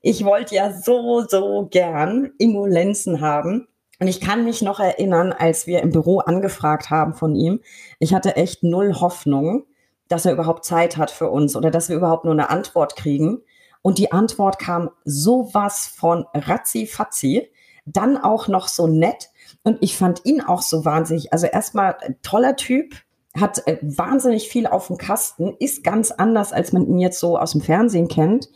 Ich 0.00 0.24
wollte 0.24 0.54
ja 0.54 0.72
so, 0.72 1.24
so 1.28 1.68
gern 1.70 2.32
Ingo 2.38 2.66
haben. 3.20 3.68
Und 4.00 4.06
ich 4.06 4.20
kann 4.20 4.44
mich 4.44 4.62
noch 4.62 4.80
erinnern, 4.80 5.32
als 5.32 5.66
wir 5.66 5.82
im 5.82 5.90
Büro 5.90 6.20
angefragt 6.20 6.88
haben 6.88 7.14
von 7.14 7.34
ihm, 7.34 7.60
ich 7.98 8.14
hatte 8.14 8.36
echt 8.36 8.62
null 8.62 8.94
Hoffnung, 8.94 9.66
dass 10.08 10.24
er 10.24 10.32
überhaupt 10.32 10.64
Zeit 10.64 10.96
hat 10.96 11.10
für 11.10 11.30
uns 11.30 11.54
oder 11.54 11.70
dass 11.70 11.90
wir 11.90 11.96
überhaupt 11.96 12.24
nur 12.24 12.32
eine 12.32 12.48
Antwort 12.48 12.96
kriegen. 12.96 13.42
Und 13.82 13.98
die 13.98 14.10
Antwort 14.10 14.58
kam 14.58 14.90
sowas 15.04 15.86
von 15.94 16.24
ratzi-fatzi, 16.32 17.50
dann 17.84 18.16
auch 18.16 18.48
noch 18.48 18.68
so 18.68 18.86
nett. 18.86 19.28
Und 19.64 19.78
ich 19.82 19.98
fand 19.98 20.24
ihn 20.24 20.40
auch 20.40 20.62
so 20.62 20.86
wahnsinnig, 20.86 21.32
also 21.32 21.46
erstmal 21.46 21.96
toller 22.22 22.56
Typ, 22.56 22.94
hat 23.36 23.66
äh, 23.66 23.78
wahnsinnig 23.82 24.48
viel 24.48 24.66
auf 24.66 24.88
dem 24.88 24.96
Kasten, 24.96 25.56
ist 25.58 25.84
ganz 25.84 26.10
anders, 26.10 26.52
als 26.52 26.72
man 26.72 26.86
ihn 26.86 26.98
jetzt 26.98 27.20
so 27.20 27.38
aus 27.38 27.52
dem 27.52 27.60
Fernsehen 27.60 28.08
kennt. 28.08 28.48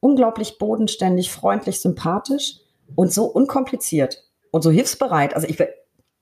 Unglaublich 0.00 0.58
bodenständig, 0.58 1.30
freundlich, 1.30 1.80
sympathisch 1.80 2.60
und 2.94 3.12
so 3.12 3.24
unkompliziert 3.24 4.24
und 4.50 4.62
so 4.62 4.70
hilfsbereit. 4.70 5.34
Also 5.34 5.48
ich, 5.48 5.58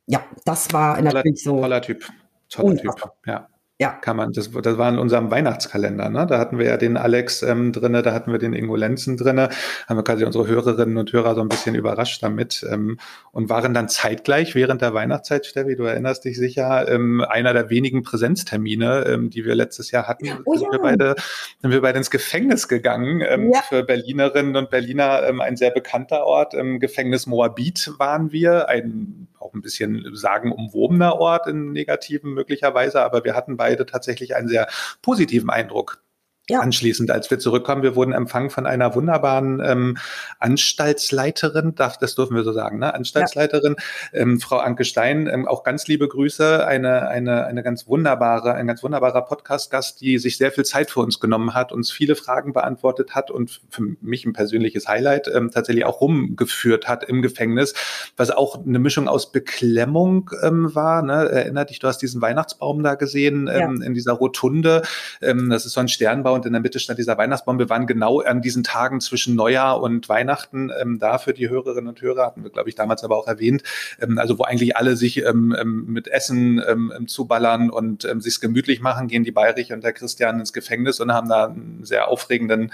ja, 0.06 0.24
das 0.44 0.72
war 0.72 1.00
natürlich 1.00 1.42
so. 1.42 1.61
Toller 1.61 1.82
Typ. 1.82 2.06
Toller 2.48 2.76
Typ, 2.76 3.12
ja. 3.26 3.48
Ja. 3.78 3.90
Kann 3.90 4.16
man, 4.16 4.32
das, 4.32 4.50
das 4.50 4.78
war 4.78 4.88
in 4.88 4.98
unserem 4.98 5.30
Weihnachtskalender, 5.30 6.08
ne? 6.08 6.26
Da 6.26 6.38
hatten 6.38 6.58
wir 6.58 6.64
ja 6.64 6.78
den 6.78 6.96
Alex 6.96 7.42
ähm, 7.42 7.72
drinne, 7.72 8.00
da 8.00 8.14
hatten 8.14 8.32
wir 8.32 8.38
den 8.38 8.54
Ingo 8.54 8.74
Lenzen 8.74 9.18
drinne, 9.18 9.50
haben 9.86 9.98
wir 9.98 10.02
quasi 10.02 10.24
unsere 10.24 10.46
Hörerinnen 10.46 10.96
und 10.96 11.12
Hörer 11.12 11.34
so 11.34 11.42
ein 11.42 11.48
bisschen 11.50 11.74
überrascht 11.74 12.22
damit 12.22 12.66
ähm, 12.70 12.98
und 13.32 13.50
waren 13.50 13.74
dann 13.74 13.90
zeitgleich 13.90 14.54
während 14.54 14.80
der 14.80 14.94
Weihnachtszeit, 14.94 15.44
Steffi, 15.44 15.76
du 15.76 15.82
erinnerst 15.82 16.24
dich 16.24 16.38
sicher, 16.38 16.88
ähm, 16.88 17.20
einer 17.28 17.52
der 17.52 17.68
wenigen 17.68 18.02
Präsenztermine, 18.02 19.04
ähm, 19.08 19.28
die 19.28 19.44
wir 19.44 19.54
letztes 19.54 19.90
Jahr 19.90 20.08
hatten, 20.08 20.26
oh, 20.46 20.54
ja. 20.54 20.58
sind, 20.58 20.72
wir 20.72 20.78
beide, 20.78 21.14
sind 21.60 21.70
wir 21.70 21.82
beide 21.82 21.98
ins 21.98 22.10
Gefängnis 22.10 22.68
gegangen. 22.68 23.22
Ähm, 23.28 23.52
ja. 23.52 23.60
Für 23.60 23.82
Berlinerinnen 23.82 24.56
und 24.56 24.70
Berliner 24.70 25.22
ähm, 25.24 25.42
ein 25.42 25.58
sehr 25.58 25.70
bekannter 25.70 26.24
Ort. 26.24 26.54
Im 26.54 26.80
Gefängnis 26.80 27.26
Moabit 27.26 27.92
waren 27.98 28.32
wir, 28.32 28.70
ein 28.70 29.28
auch 29.46 29.54
ein 29.54 29.62
bisschen 29.62 30.14
sagenumwobener 30.14 31.16
Ort 31.16 31.46
im 31.46 31.72
Negativen 31.72 32.35
möglicherweise, 32.35 33.02
aber 33.02 33.24
wir 33.24 33.35
hatten 33.35 33.56
beide 33.56 33.87
tatsächlich 33.87 34.35
einen 34.35 34.48
sehr 34.48 34.68
positiven 35.02 35.50
Eindruck 35.50 36.02
ja. 36.48 36.61
anschließend, 36.61 37.11
als 37.11 37.30
wir 37.30 37.38
zurückkommen. 37.38 37.82
Wir 37.82 37.96
wurden 37.96 38.12
empfangen 38.12 38.50
von 38.50 38.66
einer 38.66 38.94
wunderbaren 38.94 39.61
ähm, 39.64 39.96
Anstaltsleiterin, 40.38 41.74
darf, 41.74 41.98
das 41.98 42.14
dürfen 42.14 42.37
wir 42.37 42.44
so 42.44 42.52
sagen, 42.52 42.78
ne? 42.78 42.94
Anstaltsleiterin, 42.94 43.76
ja. 44.12 44.20
ähm, 44.20 44.40
Frau 44.40 44.59
Anke 44.59 44.85
Stein. 44.85 45.26
Ähm, 45.26 45.48
auch 45.48 45.64
ganz 45.64 45.88
liebe 45.88 46.06
Grüße, 46.06 46.66
eine, 46.66 47.09
eine, 47.09 47.46
eine 47.46 47.62
ganz 47.62 47.88
wunderbare, 47.88 48.54
ein 48.54 48.66
ganz 48.66 48.82
wunderbarer 48.82 49.22
Podcast-Gast, 49.22 50.00
die 50.00 50.18
sich 50.18 50.37
sehr 50.37 50.52
viel 50.52 50.64
Zeit 50.64 50.90
für 50.90 51.00
uns 51.00 51.18
genommen 51.18 51.54
hat, 51.54 51.72
uns 51.72 51.90
viele 51.90 52.14
Fragen 52.14 52.52
beantwortet 52.52 53.14
hat 53.14 53.30
und 53.30 53.61
für 53.70 53.82
mich 54.00 54.24
ein 54.24 54.32
persönliches 54.32 54.87
Highlight 54.87 55.28
ähm, 55.35 55.50
tatsächlich 55.50 55.85
auch 55.85 56.00
rumgeführt 56.00 56.87
hat 56.87 57.04
im 57.04 57.22
Gefängnis, 57.22 57.74
was 58.16 58.30
auch 58.30 58.64
eine 58.64 58.78
Mischung 58.78 59.09
aus 59.09 59.32
Beklemmung 59.32 60.30
ähm, 60.42 60.74
war. 60.74 61.02
Ne? 61.02 61.28
Erinnert 61.28 61.70
dich, 61.70 61.80
du 61.80 61.88
hast 61.88 61.98
diesen 61.98 62.22
Weihnachtsbaum 62.22 62.85
da 62.85 62.94
gesehen 62.94 63.48
ähm, 63.52 63.80
ja. 63.80 63.87
in 63.87 63.94
dieser 63.94 64.12
Rotunde. 64.12 64.82
Ähm, 65.20 65.50
das 65.50 65.66
ist 65.66 65.72
so 65.72 65.80
ein 65.80 65.88
Sternbau 65.88 66.36
und 66.37 66.46
in 66.46 66.53
der 66.53 66.62
Mitte 66.62 66.79
stand 66.79 66.99
dieser 66.99 67.18
Weihnachtsbaum. 67.18 67.59
Wir 67.59 67.68
waren 67.68 67.87
genau 67.87 68.20
an 68.20 68.42
diesen 68.42 68.62
Tagen 68.62 69.01
zwischen 69.01 69.35
Neujahr 69.35 69.81
und 69.81 70.09
Weihnachten 70.09 70.70
ähm, 70.81 70.99
da 70.99 71.18
für 71.18 71.33
die 71.33 71.49
Hörerinnen 71.49 71.88
und 71.88 72.01
Hörer, 72.01 72.27
hatten 72.27 72.44
wir, 72.44 72.51
glaube 72.51 72.68
ich, 72.68 72.75
damals 72.75 73.03
aber 73.05 73.16
auch 73.16 73.27
erwähnt. 73.27 73.62
Ähm, 74.01 74.18
also 74.18 74.38
wo 74.38 74.44
eigentlich 74.44 74.77
alle 74.77 74.96
sich 74.96 75.25
ähm, 75.25 75.55
ähm 75.59 75.87
mit 75.87 76.09
Essen 76.09 76.62
ähm, 76.66 76.92
ähm, 76.96 77.09
zuballern 77.09 77.70
und 77.70 78.05
ähm, 78.05 78.20
sich 78.20 78.40
gemütlich 78.40 78.81
machen, 78.81 79.09
gehen 79.09 79.25
die 79.25 79.33
Bayrich 79.33 79.72
und 79.72 79.83
der 79.83 79.92
Christian 79.92 80.40
ins 80.40 80.53
Gefängnis 80.53 81.01
und 81.01 81.12
haben 81.12 81.29
da 81.29 81.46
einen 81.46 81.85
sehr 81.85 82.09
aufregenden 82.09 82.72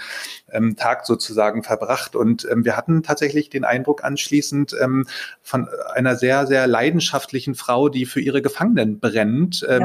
Tag 0.77 1.05
sozusagen 1.05 1.63
verbracht. 1.63 2.15
Und 2.15 2.47
wir 2.53 2.77
hatten 2.77 3.01
tatsächlich 3.01 3.49
den 3.49 3.63
Eindruck 3.63 4.03
anschließend 4.03 4.75
von 5.41 5.67
einer 5.93 6.15
sehr, 6.15 6.45
sehr 6.45 6.67
leidenschaftlichen 6.67 7.55
Frau, 7.55 7.89
die 7.89 8.05
für 8.05 8.19
ihre 8.19 8.41
Gefangenen 8.41 8.99
brennt, 8.99 9.61
ja. 9.61 9.79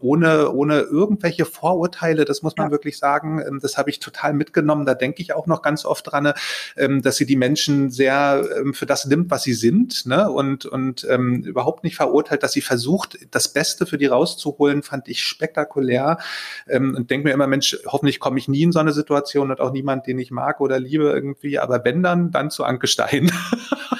ohne, 0.00 0.52
ohne 0.52 0.80
irgendwelche 0.80 1.44
Vorurteile. 1.44 2.24
Das 2.24 2.42
muss 2.42 2.56
man 2.56 2.70
ja. 2.70 2.73
Wirklich 2.74 2.98
sagen. 2.98 3.40
Ähm, 3.40 3.60
das 3.62 3.78
habe 3.78 3.88
ich 3.88 4.00
total 4.00 4.34
mitgenommen. 4.34 4.84
Da 4.84 4.94
denke 4.94 5.22
ich 5.22 5.32
auch 5.32 5.46
noch 5.46 5.62
ganz 5.62 5.86
oft 5.86 6.10
dran, 6.10 6.32
ähm, 6.76 7.00
dass 7.00 7.16
sie 7.16 7.24
die 7.24 7.36
Menschen 7.36 7.90
sehr 7.90 8.44
ähm, 8.58 8.74
für 8.74 8.84
das 8.84 9.06
nimmt, 9.06 9.30
was 9.30 9.44
sie 9.44 9.54
sind 9.54 10.04
ne? 10.06 10.30
und, 10.30 10.66
und 10.66 11.06
ähm, 11.08 11.42
überhaupt 11.44 11.84
nicht 11.84 11.96
verurteilt, 11.96 12.42
dass 12.42 12.52
sie 12.52 12.60
versucht, 12.60 13.18
das 13.30 13.52
Beste 13.52 13.86
für 13.86 13.96
die 13.96 14.06
rauszuholen, 14.06 14.82
fand 14.82 15.08
ich 15.08 15.22
spektakulär. 15.22 16.18
Ähm, 16.68 16.94
und 16.96 17.10
denke 17.10 17.28
mir 17.28 17.34
immer, 17.34 17.46
Mensch, 17.46 17.78
hoffentlich 17.86 18.20
komme 18.20 18.38
ich 18.38 18.48
nie 18.48 18.64
in 18.64 18.72
so 18.72 18.80
eine 18.80 18.92
Situation 18.92 19.50
und 19.50 19.60
auch 19.60 19.72
niemand, 19.72 20.06
den 20.06 20.18
ich 20.18 20.30
mag 20.30 20.60
oder 20.60 20.80
liebe 20.80 21.04
irgendwie. 21.04 21.58
Aber 21.58 21.84
wenn 21.84 22.02
dann, 22.02 22.32
dann 22.32 22.50
zu 22.50 22.64
Anke 22.64 22.88
Stein. 22.88 23.30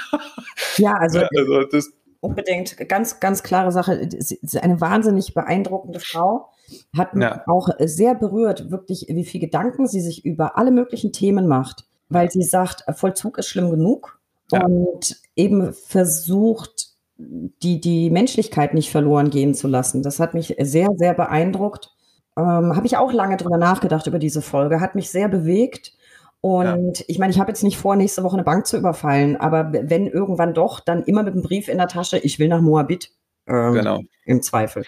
ja, 0.76 0.94
also, 0.94 1.20
ja, 1.20 1.28
also 1.36 1.62
das, 1.64 1.92
unbedingt 2.24 2.76
ganz, 2.88 3.20
ganz 3.20 3.42
klare 3.42 3.70
Sache. 3.70 4.08
Sie 4.18 4.36
ist 4.36 4.56
eine 4.56 4.80
wahnsinnig 4.80 5.34
beeindruckende 5.34 6.00
Frau. 6.00 6.50
Hat 6.96 7.14
mich 7.14 7.24
ja. 7.24 7.42
auch 7.46 7.68
sehr 7.78 8.14
berührt, 8.14 8.70
wirklich, 8.70 9.06
wie 9.08 9.24
viel 9.24 9.40
Gedanken 9.40 9.86
sie 9.86 10.00
sich 10.00 10.24
über 10.24 10.56
alle 10.58 10.70
möglichen 10.70 11.12
Themen 11.12 11.46
macht, 11.46 11.84
weil 12.08 12.30
sie 12.30 12.42
sagt, 12.42 12.84
Vollzug 12.96 13.38
ist 13.38 13.48
schlimm 13.48 13.70
genug 13.70 14.18
ja. 14.52 14.64
und 14.64 15.16
eben 15.36 15.72
versucht, 15.72 16.94
die, 17.16 17.80
die 17.80 18.10
Menschlichkeit 18.10 18.74
nicht 18.74 18.90
verloren 18.90 19.30
gehen 19.30 19.54
zu 19.54 19.68
lassen. 19.68 20.02
Das 20.02 20.20
hat 20.20 20.34
mich 20.34 20.56
sehr, 20.60 20.88
sehr 20.96 21.14
beeindruckt. 21.14 21.92
Ähm, 22.36 22.74
Habe 22.74 22.86
ich 22.86 22.96
auch 22.96 23.12
lange 23.12 23.36
drüber 23.36 23.58
nachgedacht 23.58 24.06
über 24.06 24.18
diese 24.18 24.42
Folge, 24.42 24.80
hat 24.80 24.94
mich 24.94 25.10
sehr 25.10 25.28
bewegt. 25.28 25.92
Und 26.40 26.98
ja. 26.98 27.04
ich 27.08 27.18
meine, 27.18 27.32
ich 27.32 27.38
habe 27.38 27.50
jetzt 27.50 27.62
nicht 27.62 27.78
vor, 27.78 27.96
nächste 27.96 28.22
Woche 28.22 28.34
eine 28.34 28.44
Bank 28.44 28.66
zu 28.66 28.76
überfallen, 28.76 29.36
aber 29.36 29.72
wenn 29.72 30.06
irgendwann 30.06 30.52
doch, 30.52 30.80
dann 30.80 31.04
immer 31.04 31.22
mit 31.22 31.32
einem 31.32 31.42
Brief 31.42 31.68
in 31.68 31.78
der 31.78 31.88
Tasche, 31.88 32.18
ich 32.18 32.38
will 32.38 32.48
nach 32.48 32.60
Moabit. 32.60 33.10
Ähm, 33.46 33.72
genau. 33.72 34.00
Im 34.24 34.42
Zweifel. 34.42 34.84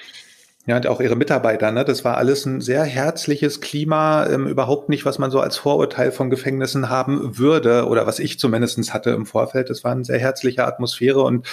Ja, 0.68 0.74
und 0.74 0.88
auch 0.88 1.00
ihre 1.00 1.14
Mitarbeiter, 1.14 1.70
ne? 1.70 1.84
Das 1.84 2.04
war 2.04 2.16
alles 2.16 2.44
ein 2.44 2.60
sehr 2.60 2.82
herzliches 2.82 3.60
Klima, 3.60 4.26
ähm, 4.26 4.48
überhaupt 4.48 4.88
nicht, 4.88 5.04
was 5.04 5.16
man 5.20 5.30
so 5.30 5.38
als 5.38 5.56
Vorurteil 5.56 6.10
von 6.10 6.28
Gefängnissen 6.28 6.90
haben 6.90 7.38
würde, 7.38 7.86
oder 7.86 8.04
was 8.04 8.18
ich 8.18 8.40
zumindestens 8.40 8.92
hatte 8.92 9.10
im 9.10 9.26
Vorfeld. 9.26 9.70
Es 9.70 9.84
war 9.84 9.92
eine 9.92 10.04
sehr 10.04 10.18
herzliche 10.18 10.66
Atmosphäre 10.66 11.22
und 11.22 11.46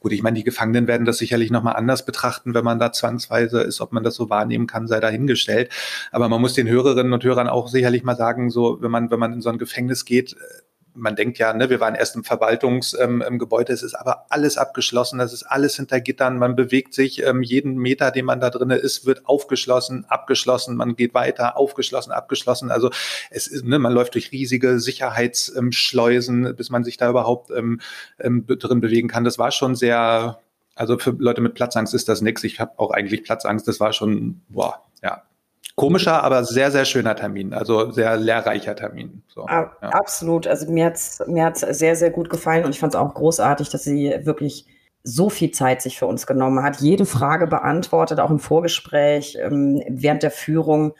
gut, 0.00 0.10
ich 0.10 0.20
meine, 0.24 0.36
die 0.36 0.42
Gefangenen 0.42 0.88
werden 0.88 1.04
das 1.04 1.18
sicherlich 1.18 1.52
nochmal 1.52 1.76
anders 1.76 2.04
betrachten, 2.04 2.54
wenn 2.54 2.64
man 2.64 2.80
da 2.80 2.90
zwangsweise 2.90 3.60
ist, 3.60 3.80
ob 3.80 3.92
man 3.92 4.02
das 4.02 4.16
so 4.16 4.30
wahrnehmen 4.30 4.66
kann, 4.66 4.88
sei 4.88 4.98
dahingestellt. 4.98 5.70
Aber 6.10 6.28
man 6.28 6.40
muss 6.40 6.54
den 6.54 6.66
Hörerinnen 6.66 7.12
und 7.12 7.22
Hörern 7.22 7.46
auch 7.48 7.68
sicherlich 7.68 8.02
mal 8.02 8.16
sagen, 8.16 8.50
so, 8.50 8.82
wenn 8.82 8.90
man, 8.90 9.12
wenn 9.12 9.20
man 9.20 9.32
in 9.32 9.42
so 9.42 9.48
ein 9.48 9.58
Gefängnis 9.58 10.04
geht, 10.04 10.34
man 10.96 11.16
denkt 11.16 11.38
ja, 11.38 11.52
ne, 11.52 11.70
wir 11.70 11.80
waren 11.80 11.94
erst 11.94 12.16
im 12.16 12.24
Verwaltungsgebäude, 12.24 13.72
ähm, 13.72 13.74
es 13.74 13.82
ist 13.82 13.94
aber 13.94 14.26
alles 14.30 14.56
abgeschlossen, 14.56 15.20
es 15.20 15.32
ist 15.32 15.44
alles 15.44 15.76
hinter 15.76 16.00
Gittern, 16.00 16.38
man 16.38 16.56
bewegt 16.56 16.94
sich, 16.94 17.22
ähm, 17.22 17.42
jeden 17.42 17.76
Meter, 17.76 18.10
den 18.10 18.24
man 18.24 18.40
da 18.40 18.50
drinnen 18.50 18.78
ist, 18.78 19.06
wird 19.06 19.26
aufgeschlossen, 19.26 20.04
abgeschlossen, 20.08 20.76
man 20.76 20.96
geht 20.96 21.14
weiter, 21.14 21.56
aufgeschlossen, 21.56 22.12
abgeschlossen. 22.12 22.70
Also 22.70 22.90
es 23.30 23.46
ist, 23.46 23.64
ne, 23.64 23.78
man 23.78 23.92
läuft 23.92 24.14
durch 24.14 24.32
riesige 24.32 24.80
Sicherheitsschleusen, 24.80 26.56
bis 26.56 26.70
man 26.70 26.84
sich 26.84 26.96
da 26.96 27.10
überhaupt 27.10 27.50
ähm, 27.50 27.80
ähm, 28.18 28.46
drin 28.46 28.80
bewegen 28.80 29.08
kann. 29.08 29.24
Das 29.24 29.38
war 29.38 29.52
schon 29.52 29.74
sehr, 29.74 30.40
also 30.74 30.98
für 30.98 31.10
Leute 31.10 31.40
mit 31.40 31.54
Platzangst 31.54 31.94
ist 31.94 32.08
das 32.08 32.22
nichts. 32.22 32.44
Ich 32.44 32.60
habe 32.60 32.78
auch 32.78 32.90
eigentlich 32.90 33.24
Platzangst, 33.24 33.68
das 33.68 33.80
war 33.80 33.92
schon, 33.92 34.42
boah, 34.48 34.82
ja, 35.02 35.22
komischer, 35.76 36.24
aber 36.24 36.44
sehr, 36.44 36.70
sehr 36.70 36.84
schöner 36.84 37.14
Termin. 37.14 37.52
Also 37.52 37.92
sehr 37.92 38.16
lehrreicher 38.16 38.74
Termin. 38.74 39.22
So, 39.28 39.46
ja. 39.48 39.70
Absolut. 39.80 40.46
Also 40.46 40.70
mir 40.70 40.86
hat's 40.86 41.22
mir 41.26 41.44
hat's 41.44 41.60
sehr, 41.60 41.94
sehr 41.94 42.10
gut 42.10 42.30
gefallen 42.30 42.64
und 42.64 42.70
ich 42.70 42.80
fand 42.80 42.94
es 42.94 43.00
auch 43.00 43.14
großartig, 43.14 43.68
dass 43.68 43.84
sie 43.84 44.14
wirklich 44.24 44.66
so 45.04 45.30
viel 45.30 45.52
Zeit 45.52 45.82
sich 45.82 45.98
für 45.98 46.06
uns 46.06 46.26
genommen 46.26 46.64
hat, 46.64 46.80
jede 46.80 47.06
Frage 47.06 47.46
beantwortet, 47.46 48.18
auch 48.18 48.30
im 48.30 48.40
Vorgespräch, 48.40 49.38
ähm, 49.40 49.80
während 49.88 50.24
der 50.24 50.32
Führung. 50.32 50.94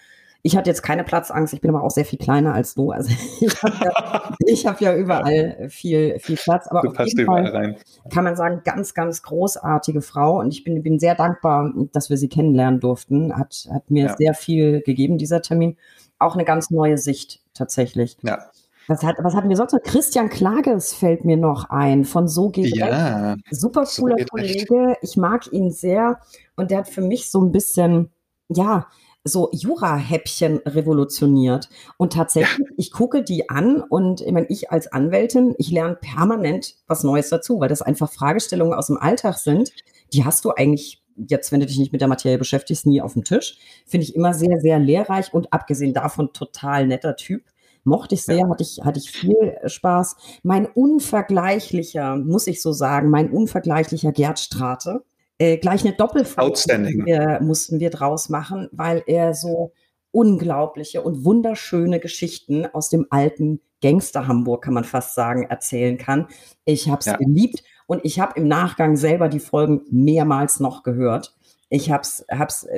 Ich 0.47 0.57
hatte 0.57 0.71
jetzt 0.71 0.85
keine 0.85 1.03
Platzangst, 1.03 1.53
ich 1.55 1.61
bin 1.61 1.75
aber 1.75 1.83
auch 1.83 1.91
sehr 1.91 2.05
viel 2.05 2.21
kleiner 2.21 2.55
als 2.55 2.77
du. 2.77 2.93
Also 2.93 3.11
ich 3.41 3.63
habe 3.65 3.77
ja, 3.83 4.65
hab 4.71 4.81
ja 4.81 4.95
überall 4.95 5.69
viel, 5.69 6.21
viel 6.21 6.37
Platz. 6.37 6.69
Aber 6.69 6.83
du 6.83 6.91
auf 6.91 7.05
jeden 7.05 7.27
Fall 7.27 7.47
rein. 7.49 7.77
kann 8.13 8.23
man 8.23 8.37
sagen, 8.37 8.61
ganz, 8.65 8.95
ganz 8.95 9.23
großartige 9.23 10.03
Frau. 10.03 10.39
Und 10.39 10.55
ich 10.55 10.63
bin, 10.63 10.85
bin 10.85 11.01
sehr 11.01 11.17
dankbar, 11.17 11.73
dass 11.91 12.11
wir 12.11 12.17
sie 12.17 12.29
kennenlernen 12.29 12.79
durften. 12.79 13.37
Hat, 13.37 13.69
hat 13.73 13.91
mir 13.91 14.05
ja. 14.05 14.17
sehr 14.17 14.35
viel 14.35 14.83
gegeben, 14.83 15.19
dieser 15.19 15.43
Termin. 15.43 15.77
Auch 16.21 16.35
eine 16.37 16.45
ganz 16.45 16.71
neue 16.71 16.97
Sicht 16.97 17.43
tatsächlich. 17.53 18.17
Ja. 18.23 18.39
Was, 18.87 19.03
hat, 19.03 19.17
was 19.19 19.35
hatten 19.35 19.49
wir 19.49 19.57
sonst 19.57 19.73
noch? 19.73 19.83
Christian 19.83 20.29
Klages 20.29 20.95
fällt 20.95 21.25
mir 21.25 21.37
noch 21.37 21.71
ein 21.71 22.05
von 22.05 22.29
So 22.29 22.51
geht 22.51 22.77
ja, 22.77 23.33
recht. 23.33 23.43
Super 23.51 23.85
cooler 23.85 24.17
so 24.17 24.25
Kollege. 24.27 24.75
Recht. 24.75 24.99
Ich 25.03 25.17
mag 25.17 25.53
ihn 25.53 25.73
sehr. 25.73 26.21
Und 26.55 26.71
der 26.71 26.79
hat 26.79 26.89
für 26.89 27.03
mich 27.03 27.33
so 27.33 27.41
ein 27.41 27.51
bisschen, 27.51 28.13
ja, 28.49 28.87
so 29.27 29.51
Jura-Häppchen 29.53 30.59
revolutioniert. 30.59 31.69
Und 31.97 32.13
tatsächlich, 32.13 32.67
ich 32.77 32.93
gucke 32.93 33.23
die 33.23 33.51
an 33.51 33.81
und 33.81 34.21
ich 34.21 34.33
meine, 34.33 34.47
ich 34.49 34.71
als 34.71 34.93
Anwältin, 34.93 35.55
ich 35.59 35.71
lerne 35.71 35.97
permanent 35.97 36.77
was 36.87 37.03
Neues 37.03 37.29
dazu, 37.29 37.61
weil 37.61 37.69
das 37.69 37.83
einfach 37.83 38.11
Fragestellungen 38.13 38.75
aus 38.75 38.87
dem 38.87 38.97
Alltag 38.97 39.39
sind, 39.39 39.73
die 40.13 40.25
hast 40.25 40.45
du 40.45 40.53
eigentlich 40.53 41.03
jetzt, 41.17 41.51
wenn 41.51 41.61
du 41.61 41.67
dich 41.67 41.79
nicht 41.79 41.93
mit 41.93 42.01
der 42.01 42.09
Materie 42.09 42.39
beschäftigst, 42.39 42.87
nie 42.87 43.01
auf 43.01 43.15
dem 43.15 43.25
Tisch. 43.25 43.59
Finde 43.87 44.05
ich 44.05 44.15
immer 44.15 44.35
sehr, 44.35 44.61
sehr 44.61 44.79
lehrreich 44.79 45.33
und 45.33 45.53
abgesehen 45.53 45.95
davon 45.95 46.33
total 46.33 46.87
netter 46.87 47.17
Typ. 47.17 47.43
Mochte 47.85 48.17
ich 48.17 48.25
sehr, 48.25 48.39
ja. 48.39 48.49
hatte, 48.49 48.63
ich, 48.63 48.81
hatte 48.85 48.99
ich 48.99 49.11
viel 49.11 49.57
Spaß. 49.65 50.17
Mein 50.43 50.67
unvergleichlicher, 50.67 52.17
muss 52.17 52.49
ich 52.49 52.61
so 52.61 52.73
sagen, 52.73 53.11
mein 53.11 53.31
unvergleichlicher 53.31 54.13
Gerd 54.13 54.39
Strate 54.39 55.05
äh, 55.39 55.59
gleich 55.59 55.85
eine 55.85 55.95
Doppelfolge 55.95 56.51
mussten 56.51 57.47
mussten 57.47 57.81
wir 57.81 57.91
draus 57.91 58.29
machen, 58.29 58.69
weil 58.73 59.03
er 59.07 59.35
so 59.35 59.73
unglaubliche 60.11 61.03
und 61.03 61.25
wunderschöne 61.25 62.01
Geschichten 62.01 62.67
aus 62.67 62.89
dem 62.89 63.07
alten 63.11 63.61
Gangster 63.83 64.27
Hamburg, 64.27 64.65
kann 64.65 64.75
man 64.75 64.85
fast 64.85 65.15
sagen, 65.15 65.45
erzählen 65.45 65.99
kann. 65.99 66.29
Ich 66.65 66.89
habe 66.89 67.01
es 67.01 67.07
ja. 67.07 67.17
geliebt 67.17 67.63
und 67.87 68.05
ich 68.05 68.19
habe 68.19 68.41
im 68.41 68.49
Nachgang 68.49 68.97
selber 68.97 69.29
die 69.29 69.41
Folgen 69.41 69.83
mehrmals 69.91 70.61
noch 70.61 70.83
gehört. 70.83 71.35
Ich 71.69 71.91
habe 71.91 72.03
es 72.03 72.25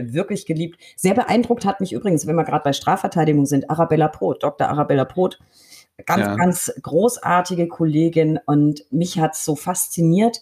wirklich 0.00 0.46
geliebt. 0.46 0.78
Sehr 0.96 1.14
beeindruckt 1.14 1.64
hat 1.64 1.80
mich 1.80 1.92
übrigens, 1.92 2.26
wenn 2.26 2.36
wir 2.36 2.44
gerade 2.44 2.64
bei 2.64 2.72
Strafverteidigung 2.72 3.46
sind, 3.46 3.70
Arabella 3.70 4.08
Proth, 4.08 4.42
Dr. 4.42 4.68
Arabella 4.68 5.04
Proth. 5.04 5.38
Ganz, 6.06 6.26
ja. 6.26 6.36
ganz 6.36 6.72
großartige 6.82 7.68
Kollegin 7.68 8.38
und 8.46 8.84
mich 8.92 9.18
hat 9.18 9.34
es 9.34 9.44
so 9.44 9.56
fasziniert, 9.56 10.40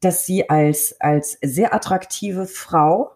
dass 0.00 0.26
sie 0.26 0.48
als, 0.50 0.96
als 1.00 1.38
sehr 1.42 1.74
attraktive 1.74 2.46
Frau, 2.46 3.12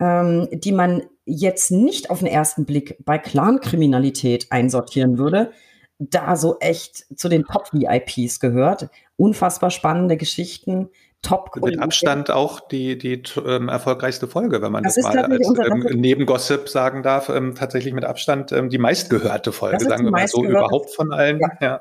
ähm, 0.00 0.48
die 0.52 0.72
man 0.72 1.02
jetzt 1.24 1.70
nicht 1.70 2.10
auf 2.10 2.18
den 2.18 2.28
ersten 2.28 2.64
Blick 2.64 2.98
bei 3.04 3.18
Clankriminalität 3.18 4.46
einsortieren 4.50 5.18
würde, 5.18 5.52
da 5.98 6.36
so 6.36 6.58
echt 6.60 7.06
zu 7.16 7.28
den 7.28 7.44
Top-VIPs 7.44 8.40
gehört. 8.40 8.88
Unfassbar 9.16 9.70
spannende 9.70 10.16
Geschichten, 10.16 10.90
top 11.22 11.56
Mit 11.62 11.78
Abstand 11.78 12.30
auch 12.30 12.60
die, 12.60 12.98
die 12.98 13.22
ähm, 13.44 13.68
erfolgreichste 13.68 14.28
Folge, 14.28 14.60
wenn 14.60 14.72
man 14.72 14.82
das, 14.82 14.96
das 14.96 15.04
mal 15.04 15.24
als 15.24 15.48
ähm, 15.48 15.86
neben 15.94 16.26
Gossip 16.26 16.68
sagen 16.68 17.02
darf, 17.02 17.28
ähm, 17.30 17.54
tatsächlich 17.54 17.94
mit 17.94 18.04
Abstand 18.04 18.52
ähm, 18.52 18.68
die 18.68 18.78
meistgehörte 18.78 19.52
Folge, 19.52 19.84
sagen 19.84 20.04
wir 20.04 20.10
mal 20.10 20.28
so, 20.28 20.44
überhaupt 20.44 20.90
von 20.90 21.12
allen. 21.12 21.40
Ja. 21.40 21.48
ja. 21.60 21.80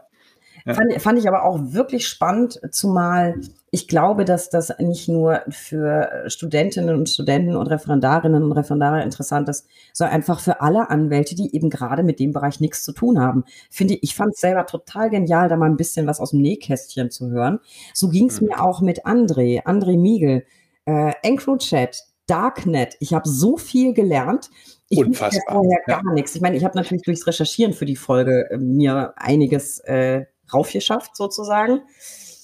Ja. 0.65 0.76
Fand, 0.76 1.02
fand 1.02 1.19
ich 1.19 1.28
aber 1.28 1.43
auch 1.43 1.60
wirklich 1.60 2.08
spannend, 2.08 2.60
zumal 2.72 3.36
ich 3.74 3.88
glaube, 3.88 4.24
dass 4.24 4.52
das 4.52 4.72
nicht 4.78 5.10
nur 5.10 5.42
für 5.50 6.26
Studentinnen 6.28 6.96
und 6.96 7.10
Studenten 7.10 7.56
und 7.56 7.66
Referendarinnen 7.66 8.44
und 8.44 8.52
Referendare 8.52 9.02
interessant 9.02 9.50
ist, 9.50 9.66
sondern 9.94 10.14
einfach 10.14 10.40
für 10.40 10.62
alle 10.62 10.92
Anwälte, 10.92 11.34
die 11.34 11.56
eben 11.56 11.72
gerade 11.72 12.04
mit 12.04 12.20
dem 12.20 12.34
Bereich 12.34 12.60
nichts 12.60 12.84
zu 12.84 12.92
tun 12.92 13.20
haben. 13.20 13.46
Finde 13.72 13.96
ich, 13.96 14.04
ich 14.04 14.16
fand 14.16 14.36
es 14.36 14.42
selber 14.42 14.68
total 14.68 15.10
genial, 15.10 15.50
da 15.50 15.58
mal 15.58 15.72
ein 15.72 15.76
bisschen 15.76 16.06
was 16.06 16.20
aus 16.20 16.30
dem 16.30 16.42
Nähkästchen 16.42 17.10
zu 17.10 17.32
hören. 17.32 17.60
So 17.96 18.10
ging 18.10 18.30
es 18.30 18.42
mhm. 18.42 18.50
mir 18.50 18.64
auch 18.64 18.80
mit 18.82 19.08
André, 19.08 19.64
André 19.64 19.98
Miegel, 19.98 20.46
äh, 20.86 21.12
EncroChat, 21.24 21.98
Darknet. 22.28 22.96
Ich 23.00 23.16
habe 23.16 23.28
so 23.28 23.58
viel 23.58 23.96
gelernt. 23.96 24.52
Ich 24.88 25.00
Unfassbar. 25.00 25.32
wusste 25.32 25.52
vorher 25.52 25.80
ja. 25.88 26.00
gar 26.00 26.14
nichts. 26.14 26.36
Ich 26.36 26.42
meine, 26.44 26.58
ich 26.58 26.64
habe 26.64 26.78
natürlich 26.78 27.02
durchs 27.02 27.26
Recherchieren 27.26 27.74
für 27.74 27.86
die 27.86 27.96
Folge 27.96 28.52
äh, 28.52 28.58
mir 28.60 29.14
einiges 29.16 29.80
äh, 29.80 30.26
raufgeschafft, 30.54 31.18
sozusagen. 31.18 31.82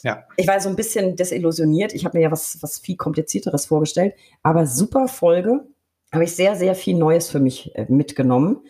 Ja. 0.03 0.23
Ich 0.37 0.47
war 0.47 0.59
so 0.61 0.69
ein 0.69 0.75
bisschen 0.75 1.15
desillusioniert. 1.15 1.93
Ich 1.93 2.05
habe 2.05 2.17
mir 2.17 2.23
ja 2.23 2.31
was, 2.31 2.57
was 2.61 2.79
viel 2.79 2.95
komplizierteres 2.95 3.65
vorgestellt. 3.65 4.13
Aber 4.43 4.65
super 4.65 5.07
Folge. 5.07 5.65
Habe 6.11 6.23
ich 6.23 6.35
sehr, 6.35 6.55
sehr 6.55 6.73
viel 6.73 6.97
Neues 6.97 7.29
für 7.29 7.39
mich 7.39 7.75
äh, 7.75 7.85
mitgenommen. 7.87 8.61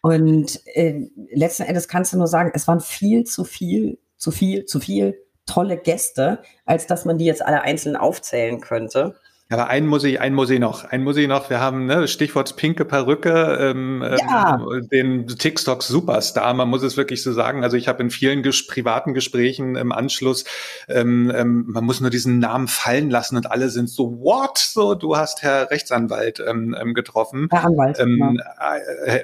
Und 0.00 0.60
äh, 0.66 1.08
letzten 1.30 1.64
Endes 1.64 1.88
kannst 1.88 2.12
du 2.12 2.18
nur 2.18 2.26
sagen, 2.26 2.50
es 2.54 2.66
waren 2.66 2.80
viel 2.80 3.24
zu 3.24 3.44
viel, 3.44 3.98
zu 4.16 4.30
viel, 4.30 4.64
zu 4.64 4.80
viel 4.80 5.18
tolle 5.46 5.76
Gäste, 5.76 6.42
als 6.64 6.86
dass 6.86 7.04
man 7.04 7.18
die 7.18 7.24
jetzt 7.24 7.44
alle 7.44 7.62
einzeln 7.62 7.96
aufzählen 7.96 8.60
könnte. 8.60 9.16
Aber 9.50 9.68
einen 9.68 9.86
muss 9.86 10.04
ich, 10.04 10.20
einen 10.20 10.34
muss 10.34 10.50
ich 10.50 10.58
noch, 10.58 10.84
einen 10.84 11.04
muss 11.04 11.16
ich 11.16 11.26
noch. 11.26 11.48
Wir 11.48 11.58
haben 11.58 11.86
ne, 11.86 12.06
Stichwort 12.06 12.54
pinke 12.56 12.84
Perücke, 12.84 13.56
ähm, 13.58 14.02
ähm 14.02 14.18
ja. 14.18 14.58
den 14.92 15.26
TikTok 15.26 15.82
Superstar. 15.82 16.52
Man 16.52 16.68
muss 16.68 16.82
es 16.82 16.98
wirklich 16.98 17.22
so 17.22 17.32
sagen. 17.32 17.64
Also 17.64 17.78
ich 17.78 17.88
habe 17.88 18.02
in 18.02 18.10
vielen 18.10 18.42
ges 18.42 18.66
privaten 18.66 19.14
Gesprächen 19.14 19.74
im 19.76 19.90
Anschluss, 19.90 20.44
ähm, 20.86 21.32
ähm, 21.34 21.64
man 21.66 21.84
muss 21.84 22.02
nur 22.02 22.10
diesen 22.10 22.40
Namen 22.40 22.68
fallen 22.68 23.08
lassen 23.08 23.38
und 23.38 23.50
alle 23.50 23.70
sind 23.70 23.88
so 23.88 24.20
What? 24.20 24.58
So, 24.58 24.94
du 24.94 25.16
hast 25.16 25.42
Herr 25.42 25.70
Rechtsanwalt 25.70 26.44
ähm, 26.46 26.76
ähm 26.78 26.92
getroffen. 26.92 27.48
Herr 27.50 27.64
Anwalt. 27.64 27.98
Ähm, 28.00 28.38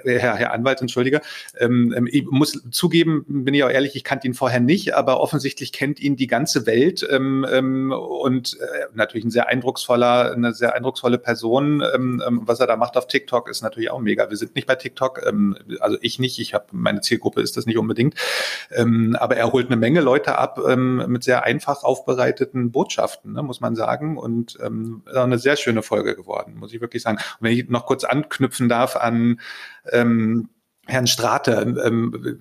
äh, 0.04 0.18
Herr, 0.18 0.36
Herr 0.36 0.52
Anwalt, 0.54 0.80
entschuldige. 0.80 1.20
Ähm, 1.58 1.92
ähm, 1.94 2.08
ich 2.10 2.24
muss 2.24 2.62
zugeben, 2.70 3.26
bin 3.28 3.52
ich 3.52 3.62
auch 3.62 3.70
ehrlich, 3.70 3.94
ich 3.94 4.04
kannte 4.04 4.26
ihn 4.26 4.34
vorher 4.34 4.60
nicht, 4.60 4.94
aber 4.94 5.20
offensichtlich 5.20 5.72
kennt 5.72 6.00
ihn 6.00 6.16
die 6.16 6.28
ganze 6.28 6.64
Welt 6.64 7.06
ähm, 7.10 7.44
ähm, 7.50 7.92
und 7.92 8.58
äh, 8.58 8.86
natürlich 8.94 9.26
ein 9.26 9.30
sehr 9.30 9.48
eindrucksvoller 9.48 10.13
eine 10.22 10.52
sehr 10.54 10.74
eindrucksvolle 10.74 11.18
Person. 11.18 11.82
Ähm, 11.94 12.22
ähm, 12.26 12.40
was 12.44 12.60
er 12.60 12.66
da 12.66 12.76
macht 12.76 12.96
auf 12.96 13.06
TikTok 13.06 13.48
ist 13.48 13.62
natürlich 13.62 13.90
auch 13.90 14.00
mega. 14.00 14.30
Wir 14.30 14.36
sind 14.36 14.54
nicht 14.54 14.66
bei 14.66 14.74
TikTok, 14.74 15.24
ähm, 15.26 15.56
also 15.80 15.96
ich 16.00 16.18
nicht, 16.18 16.38
ich 16.38 16.54
habe 16.54 16.66
meine 16.72 17.00
Zielgruppe 17.00 17.40
ist 17.40 17.56
das 17.56 17.66
nicht 17.66 17.78
unbedingt, 17.78 18.14
aber 18.70 19.36
er 19.36 19.52
holt 19.52 19.66
eine 19.66 19.76
Menge 19.76 20.00
Leute 20.00 20.38
ab 20.38 20.58
mit 20.76 21.24
sehr 21.24 21.44
einfach 21.44 21.84
aufbereiteten 21.84 22.70
Botschaften, 22.70 23.32
ne, 23.32 23.42
muss 23.42 23.60
man 23.60 23.76
sagen. 23.76 24.16
Und 24.16 24.58
ähm, 24.62 25.02
eine 25.14 25.38
sehr 25.38 25.56
schöne 25.56 25.82
Folge 25.82 26.14
geworden, 26.14 26.56
muss 26.56 26.72
ich 26.72 26.80
wirklich 26.80 27.02
sagen. 27.02 27.18
Und 27.18 27.38
wenn 27.40 27.52
ich 27.52 27.68
noch 27.68 27.86
kurz 27.86 28.04
anknüpfen 28.04 28.68
darf 28.68 28.96
an 28.96 29.40
ähm, 29.92 30.48
Herrn 30.86 31.06
Strate, 31.06 31.52
ähm, 31.84 32.38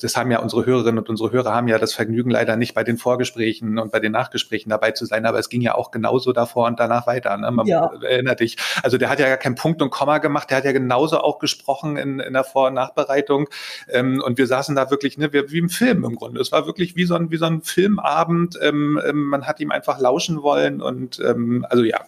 das 0.00 0.16
haben 0.16 0.30
ja 0.30 0.38
unsere 0.38 0.64
Hörerinnen 0.64 0.98
und 0.98 1.08
unsere 1.08 1.32
Hörer 1.32 1.52
haben 1.52 1.66
ja 1.66 1.78
das 1.78 1.92
Vergnügen 1.92 2.30
leider 2.30 2.56
nicht 2.56 2.74
bei 2.74 2.84
den 2.84 2.98
Vorgesprächen 2.98 3.78
und 3.78 3.90
bei 3.90 3.98
den 3.98 4.12
Nachgesprächen 4.12 4.70
dabei 4.70 4.92
zu 4.92 5.06
sein, 5.06 5.26
aber 5.26 5.38
es 5.38 5.48
ging 5.48 5.60
ja 5.60 5.74
auch 5.74 5.90
genauso 5.90 6.32
davor 6.32 6.68
und 6.68 6.78
danach 6.78 7.06
weiter. 7.06 7.36
Ne? 7.36 7.50
Man 7.50 7.66
ja. 7.66 7.92
erinnert 8.02 8.40
dich. 8.40 8.56
Also 8.82 8.96
der 8.96 9.08
hat 9.10 9.18
ja 9.18 9.26
gar 9.26 9.38
keinen 9.38 9.56
Punkt 9.56 9.82
und 9.82 9.90
Komma 9.90 10.18
gemacht, 10.18 10.50
der 10.50 10.58
hat 10.58 10.64
ja 10.64 10.72
genauso 10.72 11.18
auch 11.18 11.40
gesprochen 11.40 11.96
in, 11.96 12.20
in 12.20 12.32
der 12.32 12.44
Vor- 12.44 12.68
und 12.68 12.74
Nachbereitung. 12.74 13.48
Ähm, 13.88 14.22
und 14.24 14.38
wir 14.38 14.46
saßen 14.46 14.76
da 14.76 14.90
wirklich 14.90 15.18
ne, 15.18 15.32
wie 15.32 15.58
im 15.58 15.68
Film 15.68 16.04
im 16.04 16.14
Grunde. 16.14 16.40
Es 16.40 16.52
war 16.52 16.66
wirklich 16.66 16.94
wie 16.94 17.04
so 17.04 17.16
ein, 17.16 17.30
wie 17.30 17.38
so 17.38 17.46
ein 17.46 17.62
Filmabend. 17.62 18.58
Ähm, 18.62 19.00
ähm 19.04 19.30
man 19.30 19.46
hat 19.46 19.60
ihm 19.60 19.70
einfach 19.70 19.98
lauschen 19.98 20.42
wollen 20.42 20.80
und 20.80 21.20
ähm, 21.20 21.66
also 21.68 21.82
ja, 21.82 22.00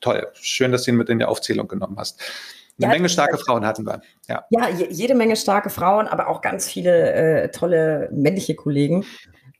toll. 0.00 0.26
Schön, 0.34 0.72
dass 0.72 0.84
du 0.84 0.92
ihn 0.92 0.96
mit 0.96 1.08
in 1.08 1.18
die 1.18 1.24
Aufzählung 1.24 1.68
genommen 1.68 1.96
hast. 1.98 2.20
Eine 2.78 2.92
ja, 2.92 2.98
Menge 2.98 3.08
starke 3.08 3.38
Frauen 3.38 3.64
hatten 3.64 3.86
wir. 3.86 4.00
Ja, 4.28 4.44
ja 4.50 4.68
jede 4.68 5.14
Menge 5.14 5.36
starke 5.36 5.70
Frauen, 5.70 6.08
aber 6.08 6.28
auch 6.28 6.40
ganz 6.40 6.68
viele 6.68 7.12
äh, 7.12 7.50
tolle 7.50 8.08
männliche 8.12 8.56
Kollegen. 8.56 9.04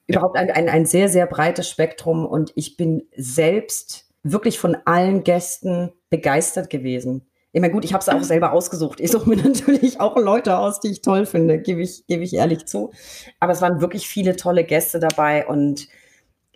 Überhaupt 0.07 0.37
ja. 0.37 0.43
ein, 0.43 0.51
ein, 0.51 0.69
ein 0.69 0.87
sehr, 0.87 1.09
sehr 1.09 1.27
breites 1.27 1.69
Spektrum 1.69 2.27
und 2.27 2.53
ich 2.57 2.77
bin 2.77 3.07
selbst 3.17 4.09
wirklich 4.25 4.59
von 4.59 4.77
allen 4.85 5.23
Gästen 5.23 5.93
begeistert 6.11 6.71
gewesen. 6.71 7.27
Ich 7.53 7.61
meine, 7.61 7.73
gut, 7.73 7.85
ich 7.85 7.93
habe 7.93 8.03
es 8.03 8.09
auch 8.09 8.25
selber 8.25 8.53
ausgesucht. 8.53 8.99
Ich 8.99 9.13
suche 9.13 9.29
mir 9.29 9.37
natürlich 9.43 10.01
auch 10.01 10.17
Leute 10.17 10.59
aus, 10.59 10.81
die 10.81 10.91
ich 10.91 11.03
toll 11.03 11.25
finde, 11.25 11.61
gebe 11.61 11.83
ich, 11.83 12.05
gebe 12.09 12.25
ich 12.25 12.35
ehrlich 12.35 12.67
zu. 12.67 12.91
Aber 13.39 13.53
es 13.53 13.63
waren 13.63 13.81
wirklich 13.81 14.09
viele 14.09 14.35
tolle 14.35 14.65
Gäste 14.65 14.99
dabei 14.99 15.47
und 15.47 15.87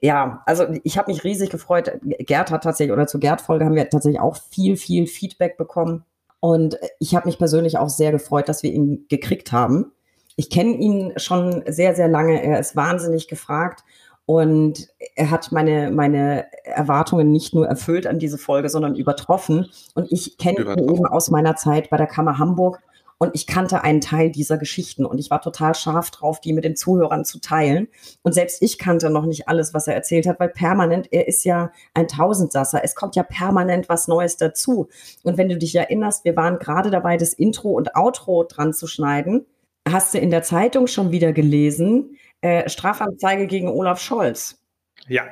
ja, 0.01 0.42
also 0.47 0.66
ich 0.85 0.99
habe 0.99 1.11
mich 1.11 1.25
riesig 1.25 1.51
gefreut. 1.51 1.90
Gerd 2.03 2.51
hat 2.51 2.64
tatsächlich, 2.64 2.92
oder 2.92 3.07
zur 3.07 3.21
Gerd-Folge 3.21 3.64
haben 3.64 3.75
wir 3.75 3.88
tatsächlich 3.88 4.21
auch 4.21 4.37
viel, 4.37 4.77
viel 4.77 5.07
Feedback 5.07 5.57
bekommen. 5.57 6.05
Und 6.40 6.79
ich 7.01 7.14
habe 7.14 7.27
mich 7.27 7.38
persönlich 7.38 7.79
auch 7.79 7.88
sehr 7.88 8.12
gefreut, 8.12 8.48
dass 8.48 8.62
wir 8.62 8.72
ihn 8.72 9.07
gekriegt 9.09 9.53
haben. 9.53 9.92
Ich 10.37 10.51
kenne 10.51 10.77
ihn 10.77 11.12
schon 11.16 11.64
sehr, 11.66 11.96
sehr 11.96 12.09
lange. 12.09 12.42
Er 12.42 12.61
ist 12.61 12.77
wahnsinnig 12.77 13.27
gefragt 13.27 13.83
und 14.24 14.88
er 15.16 15.31
hat 15.31 15.51
meine, 15.53 15.90
meine 15.90 16.46
Erwartungen 16.64 17.33
nicht 17.33 17.55
nur 17.55 17.66
erfüllt 17.66 18.07
an 18.07 18.18
diese 18.18 18.38
Folge, 18.38 18.68
sondern 18.68 18.94
übertroffen. 18.94 19.70
Und 19.94 20.12
ich 20.12 20.38
kenne 20.38 20.61
ihn 20.61 20.90
eben 20.90 21.07
aus 21.07 21.31
meiner 21.31 21.57
Zeit 21.57 21.90
bei 21.90 21.96
der 21.96 22.07
Kammer 22.07 22.38
Hamburg 22.38 22.79
und 23.18 23.35
ich 23.35 23.46
kannte 23.46 23.83
einen 23.83 24.00
Teil 24.00 24.31
dieser 24.31 24.59
Geschichten 24.59 25.04
und 25.04 25.18
ich 25.18 25.31
war 25.31 25.40
total 25.42 25.74
scharf 25.74 26.11
drauf, 26.11 26.40
die 26.40 26.52
mit 26.52 26.64
den 26.64 26.76
Zuhörern 26.76 27.24
zu 27.24 27.40
teilen. 27.40 27.88
Und 28.22 28.33
selbst 28.33 28.62
ich 28.62 28.78
kannte 28.78 29.11
noch 29.11 29.26
nicht 29.26 29.48
alles, 29.48 29.74
was 29.74 29.88
er 29.88 29.94
erzählt 29.94 30.26
hat, 30.26 30.38
weil 30.38 30.50
permanent, 30.50 31.12
er 31.12 31.26
ist 31.26 31.44
ja 31.44 31.72
ein 31.94 32.07
Tausendsasser. 32.07 32.83
Es 32.85 32.94
kommt 32.94 33.16
ja 33.16 33.24
permanent 33.24 33.88
was 33.88 34.07
Neues 34.07 34.37
dazu. 34.37 34.88
Und 35.24 35.37
wenn 35.37 35.48
du 35.48 35.59
dich 35.59 35.74
erinnerst, 35.74 36.24
wir 36.24 36.37
waren 36.37 36.61
gerade 36.61 36.90
dabei, 36.90 37.16
das 37.16 37.33
Intro 37.33 37.70
und 37.70 37.96
Outro 37.96 38.44
dran 38.44 38.72
zu 38.72 38.87
schneiden. 38.87 39.46
Hast 39.88 40.14
du 40.14 40.18
in 40.18 40.31
der 40.31 40.42
Zeitung 40.42 40.87
schon 40.87 41.11
wieder 41.11 41.33
gelesen, 41.33 42.16
äh, 42.40 42.68
Strafanzeige 42.68 43.48
gegen 43.48 43.68
Olaf 43.68 44.00
Scholz. 44.00 44.62
Ja. 45.09 45.24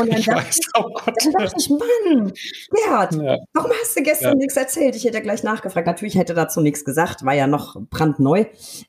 Und 0.00 0.10
dann, 0.10 0.18
ich 0.18 0.26
dachte, 0.26 0.46
weiß, 0.46 0.60
oh 0.74 0.90
dann 1.04 1.32
dachte 1.32 1.56
ich, 1.58 1.70
Mann, 1.70 2.32
Gerd, 2.70 3.14
ja. 3.14 3.38
warum 3.52 3.70
hast 3.80 3.96
du 3.96 4.02
gestern 4.02 4.30
ja. 4.30 4.34
nichts 4.36 4.56
erzählt? 4.56 4.96
Ich 4.96 5.04
hätte 5.04 5.20
gleich 5.20 5.42
nachgefragt. 5.42 5.86
Natürlich 5.86 6.16
hätte 6.16 6.34
dazu 6.34 6.60
nichts 6.60 6.84
gesagt, 6.84 7.24
war 7.24 7.34
ja 7.34 7.46
noch 7.46 7.76
brandneu. 7.90 8.44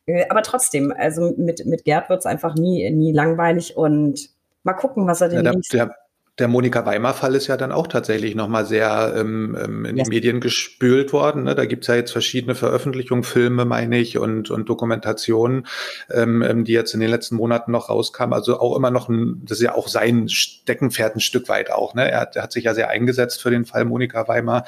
Äh, 0.06 0.26
aber 0.30 0.44
trotzdem, 0.44 0.94
also 0.96 1.34
mit, 1.38 1.66
mit 1.66 1.84
Gerd 1.86 2.10
wird 2.10 2.20
es 2.20 2.26
einfach 2.26 2.56
nie, 2.56 2.90
nie 2.92 3.12
langweilig 3.12 3.76
und 3.76 4.30
mal 4.64 4.74
gucken, 4.74 5.08
was 5.08 5.22
er 5.22 5.30
denn 5.30 5.46
ja, 5.46 5.52
der, 5.52 5.62
der 5.72 5.96
Monika 6.42 6.84
Weimar-Fall 6.84 7.36
ist 7.36 7.46
ja 7.46 7.58
dann 7.58 7.72
auch 7.72 7.86
tatsächlich 7.86 8.34
nochmal 8.34 8.66
sehr 8.66 9.14
ähm, 9.16 9.56
ähm, 9.64 9.86
in 9.86 9.98
ja. 9.98 10.04
die 10.04 10.10
Medien 10.10 10.40
gespült 10.40 11.14
worden. 11.14 11.44
Ne? 11.44 11.54
Da 11.54 11.66
gibt's 11.66 11.86
ja 11.86 11.96
jetzt 11.96 12.12
verschiedene 12.12 12.56
Veröffentlichungen, 12.56 13.24
Filme, 13.24 13.66
meine 13.66 14.00
ich, 14.00 14.18
und, 14.18 14.50
und 14.50 14.68
Dokumentationen, 14.68 15.68
ähm, 16.10 16.42
ähm, 16.42 16.66
die 16.66 16.72
jetzt 16.74 16.96
in 16.96 17.02
den 17.02 17.12
letzten 17.12 17.36
Monaten 17.36 17.72
noch 17.72 17.90
rauskamen. 17.90 18.34
Also 18.34 18.60
auch 18.60 18.76
immer 18.76 18.90
noch 18.90 19.10
ein, 19.10 19.44
das 19.46 19.60
ist 19.60 19.64
ja 19.64 19.76
auch 19.76 19.88
sein 19.88 20.28
Steckenpferd 20.28 21.18
ein 21.18 21.20
Stück 21.20 21.50
weit 21.50 21.70
auch. 21.70 21.94
Ne? 21.94 22.10
Er, 22.10 22.22
hat, 22.22 22.36
er 22.36 22.44
hat 22.44 22.52
sich 22.52 22.64
ja 22.64 22.74
sehr 22.74 22.90
eingesetzt 22.90 23.40
für 23.40 23.52
den 23.52 23.66
Fall 23.66 23.86
Monika 23.86 24.28
Weimar. 24.28 24.66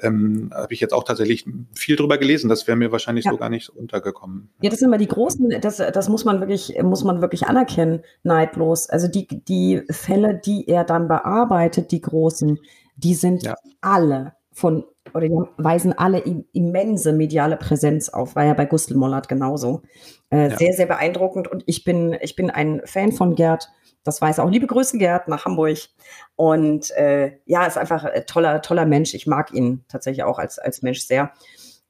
Ähm, 0.00 0.50
Habe 0.54 0.72
ich 0.72 0.80
jetzt 0.80 0.92
auch 0.92 1.04
tatsächlich 1.04 1.44
viel 1.74 1.96
drüber 1.96 2.18
gelesen. 2.18 2.48
Das 2.48 2.66
wäre 2.66 2.76
mir 2.76 2.92
wahrscheinlich 2.92 3.26
ja. 3.26 3.32
so 3.32 3.36
gar 3.36 3.50
nicht 3.50 3.68
untergekommen. 3.68 4.48
Ja, 4.62 4.70
das 4.70 4.78
sind 4.78 4.88
immer 4.88 4.98
die 4.98 5.08
großen, 5.08 5.60
das, 5.60 5.76
das 5.76 6.08
muss 6.08 6.24
man 6.24 6.40
wirklich, 6.40 6.74
muss 6.82 7.04
man 7.04 7.20
wirklich 7.20 7.46
anerkennen, 7.46 8.02
neidlos. 8.22 8.88
Also 8.88 9.08
die, 9.08 9.26
die 9.26 9.82
Fälle, 9.90 10.40
die 10.44 10.66
er 10.68 10.84
dann 10.84 11.08
bearbeitet, 11.08 11.92
die 11.92 12.00
großen, 12.00 12.58
die 12.96 13.14
sind 13.14 13.42
ja. 13.42 13.54
alle 13.80 14.34
von 14.52 14.84
oder 15.14 15.28
die 15.28 15.34
weisen 15.58 15.92
alle 15.92 16.22
immense 16.52 17.12
mediale 17.12 17.56
Präsenz 17.56 18.08
auf, 18.08 18.36
war 18.36 18.44
ja 18.44 18.54
bei 18.54 18.64
Gustl 18.64 18.94
Mollert 18.94 19.28
genauso. 19.28 19.82
Äh, 20.30 20.50
ja. 20.50 20.56
Sehr, 20.56 20.72
sehr 20.72 20.86
beeindruckend 20.86 21.48
und 21.48 21.64
ich 21.66 21.84
bin, 21.84 22.16
ich 22.20 22.36
bin 22.36 22.50
ein 22.50 22.80
Fan 22.84 23.12
von 23.12 23.34
Gerd. 23.34 23.70
Das 24.04 24.20
weiß 24.20 24.40
auch. 24.40 24.50
Liebe 24.50 24.66
Grüße, 24.66 24.98
Gerd, 24.98 25.28
nach 25.28 25.44
Hamburg. 25.44 25.78
Und 26.36 26.90
äh, 26.92 27.38
ja, 27.46 27.66
ist 27.66 27.78
einfach 27.78 28.04
ein 28.04 28.26
toller, 28.26 28.62
toller 28.62 28.86
Mensch. 28.86 29.14
Ich 29.14 29.26
mag 29.26 29.52
ihn 29.52 29.84
tatsächlich 29.88 30.24
auch 30.24 30.38
als, 30.38 30.58
als 30.58 30.82
Mensch 30.82 31.00
sehr. 31.00 31.32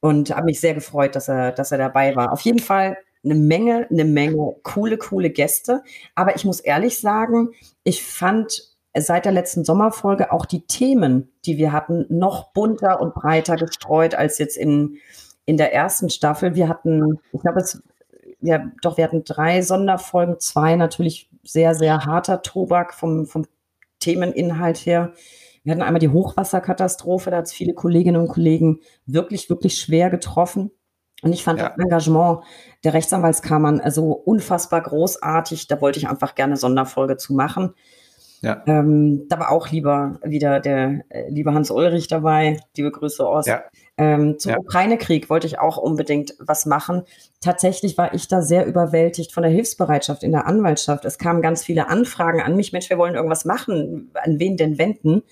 Und 0.00 0.34
habe 0.34 0.46
mich 0.46 0.60
sehr 0.60 0.74
gefreut, 0.74 1.16
dass 1.16 1.28
er, 1.28 1.52
dass 1.52 1.72
er 1.72 1.78
dabei 1.78 2.14
war. 2.16 2.32
Auf 2.32 2.40
jeden 2.42 2.58
Fall 2.58 2.98
eine 3.24 3.34
Menge, 3.34 3.86
eine 3.90 4.04
Menge 4.04 4.56
coole, 4.62 4.98
coole 4.98 5.30
Gäste. 5.30 5.82
Aber 6.14 6.36
ich 6.36 6.44
muss 6.44 6.60
ehrlich 6.60 6.98
sagen, 6.98 7.50
ich 7.84 8.02
fand 8.02 8.72
seit 8.94 9.24
der 9.24 9.32
letzten 9.32 9.64
Sommerfolge 9.64 10.32
auch 10.32 10.44
die 10.44 10.66
Themen, 10.66 11.32
die 11.46 11.56
wir 11.56 11.72
hatten, 11.72 12.04
noch 12.08 12.52
bunter 12.52 13.00
und 13.00 13.14
breiter 13.14 13.56
gestreut 13.56 14.14
als 14.14 14.38
jetzt 14.38 14.56
in, 14.56 14.98
in 15.46 15.56
der 15.56 15.72
ersten 15.72 16.10
Staffel. 16.10 16.54
Wir 16.54 16.68
hatten, 16.68 17.18
ich 17.32 17.40
glaube, 17.40 17.60
es, 17.60 17.82
ja, 18.40 18.70
doch, 18.82 18.96
wir 18.98 19.04
hatten 19.04 19.24
drei 19.24 19.62
Sonderfolgen, 19.62 20.40
zwei 20.40 20.76
natürlich 20.76 21.30
sehr, 21.42 21.74
sehr 21.74 22.04
harter 22.04 22.42
Tobak 22.42 22.94
vom, 22.94 23.26
vom 23.26 23.46
Themeninhalt 23.98 24.78
her. 24.78 25.12
Wir 25.64 25.72
hatten 25.72 25.82
einmal 25.82 26.00
die 26.00 26.08
Hochwasserkatastrophe, 26.08 27.30
da 27.30 27.38
hat 27.38 27.46
es 27.46 27.52
viele 27.52 27.74
Kolleginnen 27.74 28.20
und 28.20 28.28
Kollegen 28.28 28.80
wirklich, 29.06 29.48
wirklich 29.48 29.78
schwer 29.78 30.10
getroffen. 30.10 30.70
Und 31.22 31.32
ich 31.32 31.44
fand 31.44 31.60
ja. 31.60 31.68
das 31.68 31.78
Engagement 31.78 32.40
der 32.82 32.94
Rechtsanwaltskammern 32.94 33.80
so 33.90 34.10
unfassbar 34.10 34.80
großartig. 34.80 35.68
Da 35.68 35.80
wollte 35.80 36.00
ich 36.00 36.08
einfach 36.08 36.34
gerne 36.34 36.56
Sonderfolge 36.56 37.16
zu 37.16 37.32
machen. 37.32 37.74
Ja. 38.42 38.62
Ähm, 38.66 39.28
da 39.28 39.38
war 39.38 39.52
auch 39.52 39.70
lieber 39.70 40.18
wieder 40.24 40.58
der 40.58 41.04
äh, 41.10 41.30
liebe 41.30 41.54
Hans 41.54 41.70
Ulrich 41.70 42.08
dabei. 42.08 42.58
Liebe 42.76 42.90
Grüße 42.90 43.24
aus. 43.24 43.46
Ja. 43.46 43.62
Ähm, 43.96 44.38
zum 44.38 44.50
ja. 44.52 44.58
Ukraine-Krieg 44.58 45.30
wollte 45.30 45.46
ich 45.46 45.60
auch 45.60 45.76
unbedingt 45.76 46.34
was 46.40 46.66
machen. 46.66 47.02
Tatsächlich 47.40 47.96
war 47.96 48.14
ich 48.14 48.26
da 48.26 48.42
sehr 48.42 48.66
überwältigt 48.66 49.32
von 49.32 49.44
der 49.44 49.52
Hilfsbereitschaft 49.52 50.24
in 50.24 50.32
der 50.32 50.46
Anwaltschaft. 50.46 51.04
Es 51.04 51.18
kamen 51.18 51.40
ganz 51.40 51.62
viele 51.64 51.88
Anfragen 51.88 52.42
an 52.42 52.56
mich, 52.56 52.72
Mensch, 52.72 52.90
wir 52.90 52.98
wollen 52.98 53.14
irgendwas 53.14 53.44
machen. 53.44 54.10
An 54.14 54.40
wen 54.40 54.56
denn 54.56 54.76
wenden? 54.76 55.22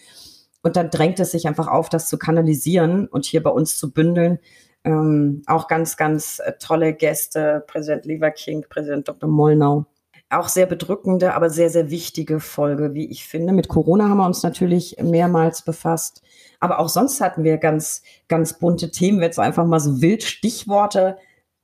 Und 0.62 0.76
dann 0.76 0.90
drängt 0.90 1.18
es 1.18 1.32
sich 1.32 1.48
einfach 1.48 1.66
auf, 1.66 1.88
das 1.88 2.08
zu 2.08 2.16
kanalisieren 2.16 3.08
und 3.08 3.24
hier 3.24 3.42
bei 3.42 3.50
uns 3.50 3.76
zu 3.76 3.92
bündeln. 3.92 4.38
Ähm, 4.84 5.42
auch 5.46 5.66
ganz, 5.66 5.96
ganz 5.96 6.38
äh, 6.38 6.52
tolle 6.60 6.94
Gäste, 6.94 7.64
Präsident 7.66 8.06
Leverking, 8.06 8.64
Präsident 8.68 9.08
Dr. 9.08 9.28
Mollnau. 9.28 9.86
Auch 10.30 10.48
sehr 10.48 10.66
bedrückende, 10.66 11.34
aber 11.34 11.50
sehr, 11.50 11.70
sehr 11.70 11.90
wichtige 11.90 12.38
Folge, 12.38 12.94
wie 12.94 13.10
ich 13.10 13.24
finde. 13.24 13.52
Mit 13.52 13.68
Corona 13.68 14.08
haben 14.08 14.18
wir 14.18 14.26
uns 14.26 14.44
natürlich 14.44 14.96
mehrmals 15.02 15.62
befasst. 15.62 16.22
Aber 16.60 16.78
auch 16.78 16.88
sonst 16.88 17.20
hatten 17.20 17.42
wir 17.42 17.58
ganz, 17.58 18.02
ganz 18.28 18.58
bunte 18.58 18.92
Themen. 18.92 19.20
Jetzt 19.22 19.40
einfach 19.40 19.66
mal 19.66 19.80
so 19.80 20.00
wild 20.00 20.22
Stichworte 20.22 21.16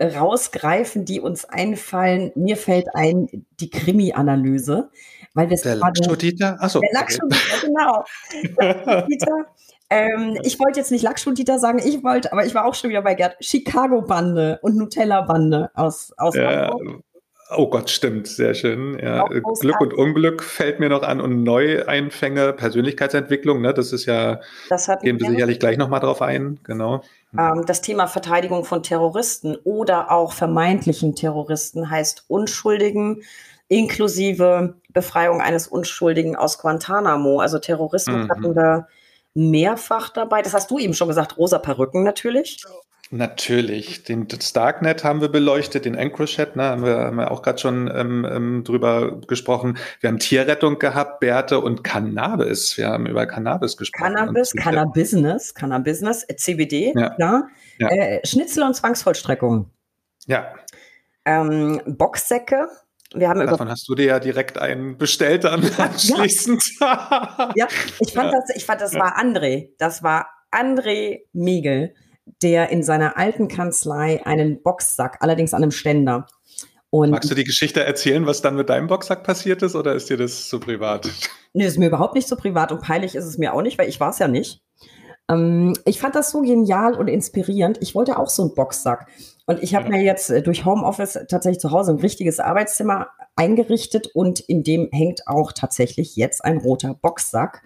rausgreifen, 0.02 1.04
die 1.04 1.20
uns 1.20 1.44
einfallen. 1.44 2.32
Mir 2.34 2.56
fällt 2.56 2.94
ein 2.94 3.46
die 3.60 3.70
Krimi-Analyse, 3.70 4.90
weil 5.34 5.48
das 5.48 5.62
der 5.62 5.76
Lackstuditer, 5.76 6.56
achso, 6.60 6.80
der 6.80 6.90
Lackstuditer, 6.92 7.66
genau. 7.66 8.04
Lackstuditer. 8.84 9.46
Ähm, 9.88 10.38
ich 10.42 10.58
wollte 10.58 10.80
jetzt 10.80 10.90
nicht 10.90 11.02
Lackstuditer 11.02 11.60
sagen, 11.60 11.78
ich 11.78 12.02
wollte, 12.02 12.32
aber 12.32 12.44
ich 12.44 12.54
war 12.54 12.64
auch 12.64 12.74
schon 12.74 12.90
wieder 12.90 13.02
bei 13.02 13.14
Gerd. 13.14 13.36
Chicago-Bande 13.40 14.58
und 14.62 14.76
Nutella-Bande 14.76 15.70
aus, 15.74 16.12
aus 16.16 16.34
ja, 16.34 16.72
Hamburg. 16.72 17.04
Oh 17.54 17.68
Gott, 17.68 17.90
stimmt, 17.90 18.26
sehr 18.26 18.54
schön. 18.54 18.98
Ja, 18.98 19.24
Glück 19.24 19.80
und 19.80 19.94
Unglück 19.94 20.42
fällt 20.42 20.80
mir 20.80 20.88
noch 20.88 21.02
an 21.02 21.20
und 21.20 21.44
Neueinfänge, 21.44 22.52
Persönlichkeitsentwicklung, 22.52 23.60
ne, 23.60 23.72
das 23.72 23.92
ist 23.92 24.06
ja, 24.06 24.40
das 24.68 24.90
gehen 25.00 25.20
wir 25.20 25.30
sicherlich 25.30 25.60
gleich 25.60 25.76
nochmal 25.76 26.00
drauf 26.00 26.22
ein, 26.22 26.58
genau. 26.64 27.02
Ähm, 27.38 27.64
das 27.64 27.82
Thema 27.82 28.08
Verteidigung 28.08 28.64
von 28.64 28.82
Terroristen 28.82 29.56
oder 29.64 30.10
auch 30.10 30.32
vermeintlichen 30.32 31.14
Terroristen 31.14 31.88
heißt 31.88 32.24
Unschuldigen, 32.28 33.22
inklusive 33.68 34.74
Befreiung 34.92 35.40
eines 35.40 35.68
Unschuldigen 35.68 36.36
aus 36.36 36.58
Guantanamo. 36.58 37.40
Also 37.40 37.58
Terroristen 37.58 38.22
mhm. 38.22 38.28
hatten 38.28 38.54
wir 38.56 38.88
mehrfach 39.34 40.08
dabei. 40.08 40.42
Das 40.42 40.54
hast 40.54 40.70
du 40.70 40.78
eben 40.78 40.94
schon 40.94 41.08
gesagt, 41.08 41.36
rosa 41.36 41.58
Perücken 41.58 42.02
natürlich. 42.02 42.62
Natürlich. 43.10 44.02
Den, 44.02 44.26
das 44.26 44.52
Darknet 44.52 45.04
haben 45.04 45.20
wir 45.20 45.28
beleuchtet, 45.28 45.84
den 45.84 45.94
EncroChat, 45.94 46.56
ne, 46.56 46.64
haben 46.64 46.84
wir, 46.84 46.96
haben 46.96 47.16
wir 47.16 47.30
auch 47.30 47.42
gerade 47.42 47.58
schon 47.58 47.88
ähm, 47.94 48.26
ähm, 48.28 48.64
drüber 48.64 49.20
gesprochen. 49.28 49.78
Wir 50.00 50.08
haben 50.08 50.18
Tierrettung 50.18 50.80
gehabt, 50.80 51.20
Bärte 51.20 51.60
und 51.60 51.84
Cannabis. 51.84 52.76
Wir 52.76 52.88
haben 52.88 53.06
über 53.06 53.26
Cannabis 53.26 53.76
gesprochen. 53.76 54.14
Cannabis, 54.14 54.52
Cannabis, 54.52 55.54
Cannabis, 55.54 56.02
äh, 56.02 56.36
CBD, 56.36 56.94
ja. 56.96 57.10
klar. 57.10 57.48
Ja. 57.78 57.88
Äh, 57.90 58.26
Schnitzel 58.26 58.64
und 58.64 58.74
Zwangsvollstreckung. 58.74 59.70
Ja. 60.26 60.52
Ähm, 61.24 61.80
Boxsäcke. 61.86 62.68
Wir 63.14 63.28
haben 63.28 63.46
Davon 63.46 63.70
hast 63.70 63.88
du 63.88 63.94
dir 63.94 64.06
ja 64.06 64.18
direkt 64.18 64.58
einen 64.58 64.98
bestellt 64.98 65.44
dann 65.44 65.62
anschließend. 65.78 66.60
Ja, 66.80 67.52
ja 67.54 67.68
ich 68.00 68.12
fand 68.12 68.32
ja. 68.32 68.40
das, 68.40 68.56
ich 68.56 68.66
fand, 68.66 68.80
das 68.80 68.94
war 68.94 69.16
André. 69.16 69.68
Das 69.78 70.02
war 70.02 70.26
André 70.50 71.20
Miegel 71.32 71.94
der 72.42 72.70
in 72.70 72.82
seiner 72.82 73.16
alten 73.16 73.48
Kanzlei 73.48 74.24
einen 74.24 74.62
Boxsack, 74.62 75.18
allerdings 75.20 75.54
an 75.54 75.62
einem 75.62 75.70
Ständer. 75.70 76.26
Und 76.90 77.10
Magst 77.10 77.30
du 77.30 77.34
die 77.34 77.44
Geschichte 77.44 77.84
erzählen, 77.84 78.26
was 78.26 78.42
dann 78.42 78.56
mit 78.56 78.68
deinem 78.68 78.86
Boxsack 78.86 79.24
passiert 79.24 79.62
ist, 79.62 79.74
oder 79.74 79.94
ist 79.94 80.08
dir 80.08 80.16
das 80.16 80.48
zu 80.48 80.60
privat? 80.60 81.08
Nee, 81.52 81.66
ist 81.66 81.78
mir 81.78 81.88
überhaupt 81.88 82.14
nicht 82.14 82.28
so 82.28 82.36
privat 82.36 82.70
und 82.70 82.82
peinlich 82.82 83.14
ist 83.14 83.24
es 83.24 83.38
mir 83.38 83.54
auch 83.54 83.62
nicht, 83.62 83.78
weil 83.78 83.88
ich 83.88 83.98
war 83.98 84.10
es 84.10 84.18
ja 84.18 84.28
nicht. 84.28 84.62
Ähm, 85.28 85.74
ich 85.84 85.98
fand 86.00 86.14
das 86.14 86.30
so 86.30 86.42
genial 86.42 86.94
und 86.94 87.08
inspirierend. 87.08 87.78
Ich 87.80 87.94
wollte 87.94 88.18
auch 88.18 88.28
so 88.28 88.42
einen 88.42 88.54
Boxsack. 88.54 89.08
Und 89.46 89.62
ich 89.62 89.74
habe 89.74 89.86
ja. 89.86 89.96
mir 89.96 90.02
jetzt 90.02 90.30
äh, 90.30 90.42
durch 90.42 90.64
Homeoffice 90.64 91.18
tatsächlich 91.28 91.60
zu 91.60 91.70
Hause 91.70 91.92
ein 91.92 92.00
richtiges 92.00 92.40
Arbeitszimmer 92.40 93.08
eingerichtet 93.36 94.08
und 94.14 94.40
in 94.40 94.62
dem 94.62 94.88
hängt 94.92 95.26
auch 95.26 95.52
tatsächlich 95.52 96.16
jetzt 96.16 96.44
ein 96.44 96.58
roter 96.58 96.94
Boxsack. 96.94 97.62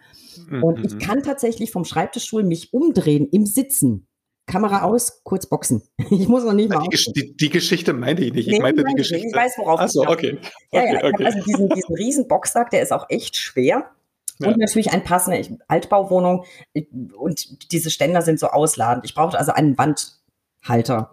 Mhm. 0.48 0.62
Und 0.62 0.84
ich 0.84 0.94
mhm. 0.94 0.98
kann 0.98 1.22
tatsächlich 1.22 1.70
vom 1.70 1.84
Schreibtischstuhl 1.84 2.42
mich 2.42 2.72
umdrehen 2.72 3.28
im 3.30 3.46
Sitzen. 3.46 4.06
Kamera 4.50 4.82
aus, 4.82 5.22
kurz 5.24 5.46
boxen. 5.46 5.82
Ich 6.10 6.28
muss 6.28 6.44
noch 6.44 6.52
nicht 6.52 6.70
mal. 6.70 6.86
Die, 6.88 7.12
die, 7.12 7.36
die 7.36 7.50
Geschichte 7.50 7.92
meinte 7.92 8.24
ich 8.24 8.32
nicht. 8.32 8.48
Ich 8.48 8.54
nee, 8.54 8.60
meinte 8.60 8.84
die 8.84 8.94
Geschichte. 8.94 9.28
Ich 9.28 9.34
weiß, 9.34 9.52
worauf 9.58 9.80
Achso, 9.80 10.02
okay. 10.02 10.38
Ja, 10.72 10.84
ja, 10.84 11.04
okay. 11.04 11.24
also 11.24 11.38
diesen, 11.44 11.68
diesen 11.68 11.94
riesen 11.94 12.28
Boxsack, 12.28 12.70
der 12.70 12.82
ist 12.82 12.92
auch 12.92 13.06
echt 13.08 13.36
schwer. 13.36 13.90
Ja. 14.40 14.48
Und 14.48 14.58
natürlich 14.58 14.92
ein 14.92 15.04
passender 15.04 15.40
Altbauwohnung. 15.68 16.44
Und 17.16 17.72
diese 17.72 17.90
Ständer 17.90 18.22
sind 18.22 18.40
so 18.40 18.48
ausladend. 18.48 19.04
Ich 19.04 19.14
brauchte 19.14 19.38
also 19.38 19.52
einen 19.52 19.78
Wandhalter. 19.78 21.12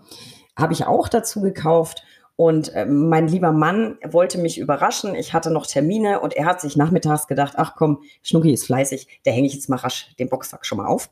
Habe 0.57 0.73
ich 0.73 0.85
auch 0.85 1.07
dazu 1.07 1.41
gekauft. 1.41 2.03
Und 2.37 2.73
äh, 2.73 2.85
mein 2.85 3.27
lieber 3.27 3.51
Mann 3.51 3.97
wollte 4.07 4.37
mich 4.37 4.59
überraschen. 4.59 5.15
Ich 5.15 5.33
hatte 5.33 5.51
noch 5.51 5.65
Termine 5.65 6.19
und 6.21 6.35
er 6.35 6.45
hat 6.45 6.61
sich 6.61 6.77
nachmittags 6.77 7.27
gedacht, 7.27 7.53
ach 7.57 7.73
komm, 7.75 8.03
Schnucki 8.21 8.53
ist 8.53 8.65
fleißig, 8.65 9.21
der 9.25 9.33
hänge 9.33 9.47
ich 9.47 9.55
jetzt 9.55 9.69
mal 9.69 9.77
rasch 9.77 10.15
den 10.19 10.29
Boxsack 10.29 10.63
schon 10.65 10.77
mal 10.77 10.85
auf. 10.85 11.09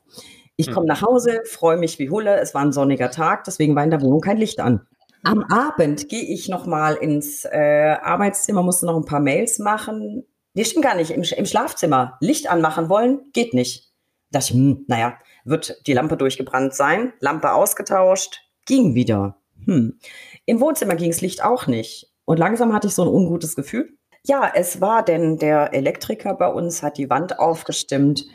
Ich 0.57 0.67
komme 0.67 0.85
hm. 0.85 0.87
nach 0.87 1.01
Hause, 1.01 1.41
freue 1.45 1.77
mich 1.77 1.99
wie 1.99 2.09
Hulle. 2.09 2.39
Es 2.39 2.53
war 2.53 2.61
ein 2.61 2.71
sonniger 2.71 3.11
Tag, 3.11 3.43
deswegen 3.43 3.75
war 3.75 3.83
in 3.83 3.89
der 3.89 4.01
Wohnung 4.01 4.21
kein 4.21 4.37
Licht 4.37 4.59
an. 4.59 4.87
Am 5.23 5.43
Abend 5.43 6.07
gehe 6.07 6.23
ich 6.23 6.49
noch 6.49 6.65
mal 6.65 6.93
ins 6.93 7.45
äh, 7.45 7.97
Arbeitszimmer, 8.01 8.61
musste 8.61 8.85
noch 8.85 8.95
ein 8.95 9.05
paar 9.05 9.19
Mails 9.19 9.59
machen. 9.59 10.23
Nee, 10.53 10.65
stimmt 10.65 10.85
gar 10.85 10.95
nicht. 10.95 11.11
Im, 11.11 11.23
Im, 11.23 11.45
Schlafzimmer 11.45 12.17
Licht 12.21 12.49
anmachen 12.49 12.89
wollen, 12.89 13.21
geht 13.33 13.53
nicht. 13.53 13.91
Da 14.29 14.39
dachte 14.39 14.53
ich, 14.53 14.59
hm, 14.59 14.85
naja, 14.87 15.17
wird 15.43 15.81
die 15.87 15.93
Lampe 15.93 16.15
durchgebrannt 16.15 16.75
sein. 16.75 17.11
Lampe 17.19 17.53
ausgetauscht, 17.53 18.41
ging 18.65 18.93
wieder. 18.93 19.37
Hm. 19.65 19.99
Im 20.45 20.61
Wohnzimmer 20.61 20.95
ging 20.95 21.09
das 21.09 21.21
Licht 21.21 21.43
auch 21.43 21.67
nicht. 21.67 22.13
Und 22.25 22.37
langsam 22.37 22.71
hatte 22.71 22.87
ich 22.87 22.95
so 22.95 23.01
ein 23.01 23.09
ungutes 23.09 23.55
Gefühl. 23.55 23.97
Ja, 24.27 24.51
es 24.53 24.79
war 24.79 25.03
denn 25.03 25.37
der 25.37 25.73
Elektriker 25.73 26.33
bei 26.33 26.47
uns 26.47 26.81
hat 26.81 26.97
die 26.97 27.09
Wand 27.09 27.39
aufgestimmt 27.39 28.25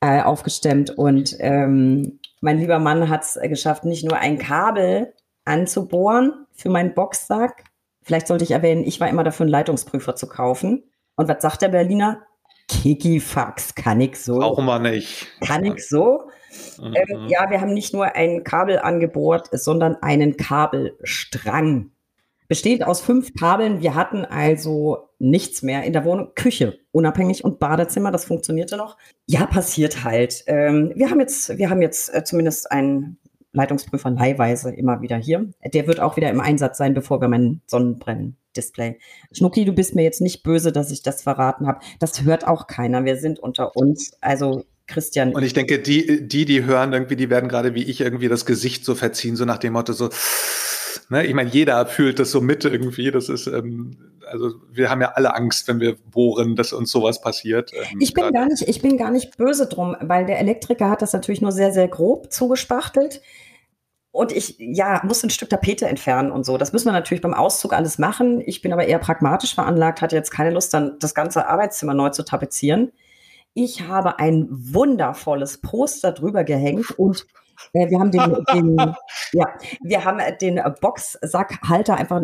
äh, 0.00 0.20
aufgestemmt. 0.22 0.90
Und 0.90 1.36
ähm, 1.40 2.20
mein 2.40 2.58
lieber 2.58 2.78
Mann 2.78 3.08
hat 3.08 3.24
es 3.24 3.38
geschafft, 3.42 3.84
nicht 3.84 4.04
nur 4.04 4.18
ein 4.18 4.38
Kabel 4.38 5.14
anzubohren 5.44 6.46
für 6.52 6.70
meinen 6.70 6.94
Boxsack. 6.94 7.64
Vielleicht 8.02 8.28
sollte 8.28 8.44
ich 8.44 8.52
erwähnen, 8.52 8.84
ich 8.84 9.00
war 9.00 9.08
immer 9.08 9.24
dafür, 9.24 9.44
einen 9.44 9.52
Leitungsprüfer 9.52 10.14
zu 10.14 10.28
kaufen. 10.28 10.84
Und 11.16 11.28
was 11.28 11.42
sagt 11.42 11.62
der 11.62 11.68
Berliner? 11.68 12.22
Kikifax, 12.68 13.74
kann 13.74 14.00
ich 14.00 14.16
so. 14.16 14.40
Auch 14.40 14.58
mal 14.58 14.80
nicht. 14.80 15.26
Kann 15.40 15.64
ich 15.64 15.88
so? 15.88 16.28
Mhm. 16.80 16.94
Ähm, 16.94 17.28
ja, 17.28 17.50
wir 17.50 17.60
haben 17.60 17.74
nicht 17.74 17.94
nur 17.94 18.14
ein 18.14 18.44
Kabel 18.44 18.78
angebohrt, 18.78 19.48
sondern 19.52 19.96
einen 20.02 20.36
Kabelstrang 20.36 21.90
besteht 22.48 22.84
aus 22.84 23.00
fünf 23.00 23.34
Kabeln. 23.34 23.80
Wir 23.80 23.94
hatten 23.94 24.24
also 24.24 25.08
nichts 25.18 25.62
mehr 25.62 25.84
in 25.84 25.92
der 25.92 26.04
Wohnung. 26.04 26.32
Küche, 26.34 26.78
unabhängig 26.92 27.44
und 27.44 27.58
Badezimmer, 27.58 28.12
das 28.12 28.24
funktionierte 28.24 28.76
noch. 28.76 28.96
Ja, 29.26 29.46
passiert 29.46 30.04
halt. 30.04 30.44
Ähm, 30.46 30.92
wir 30.94 31.10
haben 31.10 31.20
jetzt, 31.20 31.56
wir 31.58 31.70
haben 31.70 31.82
jetzt 31.82 32.14
äh, 32.14 32.24
zumindest 32.24 32.70
einen 32.70 33.18
Leitungsprüfer 33.52 34.10
leihweise 34.10 34.70
immer 34.70 35.00
wieder 35.00 35.16
hier. 35.16 35.50
Der 35.64 35.86
wird 35.86 36.00
auch 36.00 36.16
wieder 36.16 36.30
im 36.30 36.40
Einsatz 36.40 36.78
sein, 36.78 36.94
bevor 36.94 37.20
wir 37.20 37.28
mein 37.28 37.62
Sonnenbrennen-Display. 37.66 38.98
Schnucki, 39.32 39.64
du 39.64 39.72
bist 39.72 39.94
mir 39.94 40.02
jetzt 40.02 40.20
nicht 40.20 40.42
böse, 40.42 40.72
dass 40.72 40.90
ich 40.90 41.02
das 41.02 41.22
verraten 41.22 41.66
habe. 41.66 41.80
Das 41.98 42.22
hört 42.22 42.46
auch 42.46 42.66
keiner. 42.66 43.04
Wir 43.04 43.16
sind 43.16 43.38
unter 43.38 43.74
uns. 43.74 44.12
Also 44.20 44.64
Christian. 44.86 45.34
Und 45.34 45.42
ich 45.42 45.52
denke, 45.52 45.80
die, 45.80 46.28
die, 46.28 46.44
die 46.44 46.64
hören 46.64 46.92
irgendwie, 46.92 47.16
die 47.16 47.30
werden 47.30 47.48
gerade 47.48 47.74
wie 47.74 47.82
ich 47.82 48.00
irgendwie 48.00 48.28
das 48.28 48.46
Gesicht 48.46 48.84
so 48.84 48.94
verziehen, 48.94 49.36
so 49.36 49.44
nach 49.44 49.58
dem 49.58 49.72
Motto 49.72 49.92
so, 49.92 50.10
Ne? 51.10 51.26
Ich 51.26 51.34
meine, 51.34 51.50
jeder 51.50 51.86
fühlt 51.86 52.18
das 52.18 52.30
so 52.30 52.40
mit 52.40 52.64
irgendwie. 52.64 53.10
Das 53.10 53.28
ist, 53.28 53.46
ähm, 53.46 53.96
also 54.30 54.54
wir 54.70 54.90
haben 54.90 55.00
ja 55.00 55.12
alle 55.12 55.34
Angst, 55.34 55.68
wenn 55.68 55.80
wir 55.80 55.96
bohren, 56.10 56.56
dass 56.56 56.72
uns 56.72 56.90
sowas 56.90 57.20
passiert. 57.20 57.72
Ähm, 57.74 57.98
ich 58.00 58.14
bin 58.14 58.24
grad. 58.24 58.34
gar 58.34 58.46
nicht, 58.46 58.62
ich 58.68 58.82
bin 58.82 58.96
gar 58.96 59.10
nicht 59.10 59.36
böse 59.36 59.66
drum, 59.66 59.96
weil 60.00 60.26
der 60.26 60.38
Elektriker 60.38 60.90
hat 60.90 61.02
das 61.02 61.12
natürlich 61.12 61.40
nur 61.40 61.52
sehr, 61.52 61.72
sehr 61.72 61.88
grob 61.88 62.32
zugespachtelt. 62.32 63.22
Und 64.10 64.32
ich, 64.32 64.56
ja, 64.58 65.02
muss 65.04 65.22
ein 65.22 65.30
Stück 65.30 65.50
Tapete 65.50 65.86
entfernen 65.86 66.30
und 66.30 66.46
so. 66.46 66.56
Das 66.56 66.72
müssen 66.72 66.86
wir 66.86 66.92
natürlich 66.92 67.20
beim 67.20 67.34
Auszug 67.34 67.74
alles 67.74 67.98
machen. 67.98 68.42
Ich 68.46 68.62
bin 68.62 68.72
aber 68.72 68.86
eher 68.86 68.98
pragmatisch 68.98 69.54
veranlagt, 69.54 70.00
hatte 70.00 70.16
jetzt 70.16 70.30
keine 70.30 70.50
Lust, 70.50 70.72
dann 70.72 70.98
das 71.00 71.14
ganze 71.14 71.46
Arbeitszimmer 71.46 71.92
neu 71.92 72.08
zu 72.08 72.24
tapezieren. 72.24 72.92
Ich 73.52 73.88
habe 73.88 74.18
ein 74.18 74.48
wundervolles 74.50 75.58
Poster 75.58 76.12
drüber 76.12 76.44
gehängt 76.44 76.92
und 76.98 77.26
wir 77.72 77.98
haben 77.98 78.10
den, 78.10 78.44
den 78.54 78.94
ja, 79.32 79.46
wir 79.82 80.04
haben 80.04 80.20
den 80.40 80.60
Boxsackhalter 80.80 81.96
einfach 81.96 82.22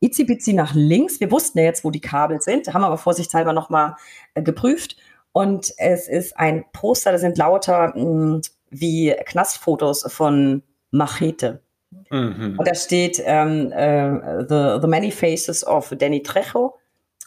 itzibizi 0.00 0.52
nach 0.52 0.74
links. 0.74 1.20
Wir 1.20 1.30
wussten 1.30 1.58
ja 1.58 1.64
jetzt, 1.64 1.84
wo 1.84 1.90
die 1.90 2.00
Kabel 2.00 2.40
sind, 2.40 2.72
haben 2.72 2.84
aber 2.84 2.98
vorsichtshalber 2.98 3.52
nochmal 3.52 3.96
äh, 4.34 4.42
geprüft. 4.42 4.96
Und 5.32 5.72
es 5.78 6.08
ist 6.08 6.38
ein 6.38 6.64
Poster, 6.72 7.12
da 7.12 7.18
sind 7.18 7.36
lauter 7.38 7.88
mh, 7.88 7.94
hm, 7.96 8.42
wie 8.70 9.14
Knastfotos 9.24 10.04
von 10.12 10.62
Machete. 10.90 11.60
Mhm. 12.10 12.56
Und 12.58 12.68
da 12.68 12.74
steht 12.74 13.22
ähm, 13.24 13.72
äh, 13.72 14.44
the, 14.48 14.80
the 14.80 14.88
Many 14.88 15.10
Faces 15.10 15.66
of 15.66 15.92
Danny 15.98 16.22
Trejo. 16.22 16.76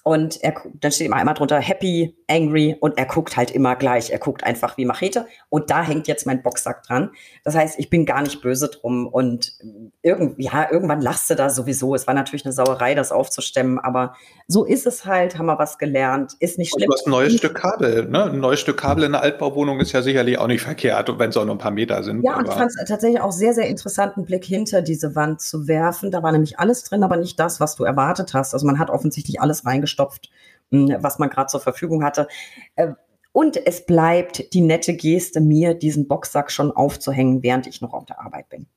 Und 0.03 0.41
er, 0.41 0.55
dann 0.79 0.91
steht 0.91 1.07
immer 1.07 1.17
einmal 1.17 1.35
drunter 1.35 1.59
Happy, 1.59 2.16
Angry 2.29 2.75
und 2.79 2.97
er 2.97 3.05
guckt 3.05 3.37
halt 3.37 3.51
immer 3.51 3.75
gleich. 3.75 4.11
Er 4.11 4.19
guckt 4.19 4.43
einfach 4.43 4.77
wie 4.77 4.85
Machete. 4.85 5.27
Und 5.49 5.69
da 5.69 5.81
hängt 5.81 6.07
jetzt 6.07 6.25
mein 6.25 6.43
Boxsack 6.43 6.83
dran. 6.83 7.11
Das 7.43 7.55
heißt, 7.55 7.79
ich 7.79 7.89
bin 7.89 8.05
gar 8.05 8.21
nicht 8.21 8.41
böse 8.41 8.67
drum. 8.67 9.07
Und 9.07 9.53
irgend, 10.01 10.35
ja, 10.37 10.69
irgendwann 10.69 11.01
lachst 11.01 11.29
du 11.29 11.35
da 11.35 11.49
sowieso. 11.49 11.95
Es 11.95 12.05
war 12.05 12.13
natürlich 12.13 12.45
eine 12.45 12.53
Sauerei, 12.53 12.95
das 12.95 13.11
aufzustemmen. 13.13 13.79
Aber 13.79 14.13
so 14.47 14.65
ist 14.65 14.85
es 14.85 15.05
halt, 15.05 15.37
haben 15.37 15.45
wir 15.45 15.57
was 15.57 15.77
gelernt. 15.77 16.33
Ist 16.39 16.57
nicht 16.57 16.73
schlimm. 16.73 16.87
du 16.87 16.93
hast 16.93 17.07
ein 17.07 17.11
neues 17.11 17.35
Stück 17.35 17.55
Kabel. 17.55 18.09
Ne? 18.09 18.25
Ein 18.25 18.39
neues 18.39 18.59
Stück 18.59 18.77
Kabel 18.77 19.05
in 19.05 19.15
einer 19.15 19.23
Altbauwohnung 19.23 19.79
ist 19.79 19.93
ja 19.93 20.01
sicherlich 20.01 20.37
auch 20.37 20.47
nicht 20.47 20.61
verkehrt, 20.61 21.07
wenn 21.17 21.29
es 21.29 21.37
auch 21.37 21.45
nur 21.45 21.55
ein 21.55 21.59
paar 21.59 21.71
Meter 21.71 22.03
sind. 22.03 22.23
Ja, 22.23 22.37
und 22.37 22.47
ich 22.47 22.53
fand 22.53 22.71
es 22.71 22.87
tatsächlich 22.87 23.21
auch 23.21 23.31
sehr, 23.31 23.53
sehr 23.53 23.67
interessant, 23.67 24.17
einen 24.17 24.25
Blick 24.25 24.43
hinter 24.43 24.81
diese 24.81 25.15
Wand 25.15 25.39
zu 25.39 25.67
werfen. 25.67 26.11
Da 26.11 26.23
war 26.23 26.33
nämlich 26.33 26.59
alles 26.59 26.83
drin, 26.83 27.03
aber 27.03 27.15
nicht 27.15 27.39
das, 27.39 27.61
was 27.61 27.75
du 27.75 27.85
erwartet 27.85 28.33
hast. 28.33 28.53
Also 28.53 28.65
man 28.65 28.79
hat 28.79 28.89
offensichtlich 28.89 29.39
alles 29.39 29.65
reingestopft 29.65 30.29
was 30.71 31.19
man 31.19 31.29
gerade 31.29 31.47
zur 31.47 31.61
Verfügung 31.61 32.03
hatte. 32.03 32.27
Äh, 32.75 32.93
und 33.31 33.55
es 33.67 33.85
bleibt 33.85 34.53
die 34.53 34.61
nette 34.61 34.95
Geste, 34.95 35.41
mir 35.41 35.75
diesen 35.75 36.07
Boxsack 36.07 36.51
schon 36.51 36.71
aufzuhängen, 36.71 37.43
während 37.43 37.67
ich 37.67 37.81
noch 37.81 37.93
auf 37.93 38.05
der 38.05 38.19
Arbeit 38.19 38.49
bin. 38.49 38.67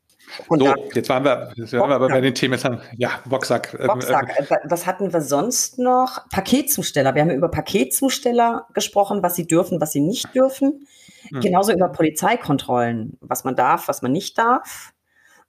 Und 0.48 0.60
so, 0.60 0.74
jetzt 0.94 1.08
waren 1.08 1.24
wir, 1.24 1.52
jetzt 1.56 1.72
waren 1.72 1.88
wir 1.88 1.96
aber 1.96 2.08
bei 2.08 2.20
den 2.20 2.34
Themen. 2.34 2.58
Ja, 2.96 3.10
Boxsack. 3.26 3.76
Ähm, 3.78 3.86
Boxsack. 3.86 4.38
Äh, 4.38 4.58
was 4.64 4.86
hatten 4.86 5.12
wir 5.12 5.22
sonst 5.22 5.78
noch? 5.78 6.28
Paketzusteller. 6.30 7.14
Wir 7.14 7.22
haben 7.22 7.30
über 7.30 7.50
Paketzusteller 7.50 8.66
gesprochen, 8.74 9.22
was 9.22 9.34
sie 9.34 9.46
dürfen, 9.46 9.80
was 9.80 9.92
sie 9.92 10.00
nicht 10.00 10.34
dürfen. 10.34 10.86
Hm. 11.30 11.40
Genauso 11.40 11.72
über 11.72 11.88
Polizeikontrollen, 11.88 13.18
was 13.20 13.44
man 13.44 13.56
darf, 13.56 13.88
was 13.88 14.02
man 14.02 14.12
nicht 14.12 14.38
darf. 14.38 14.92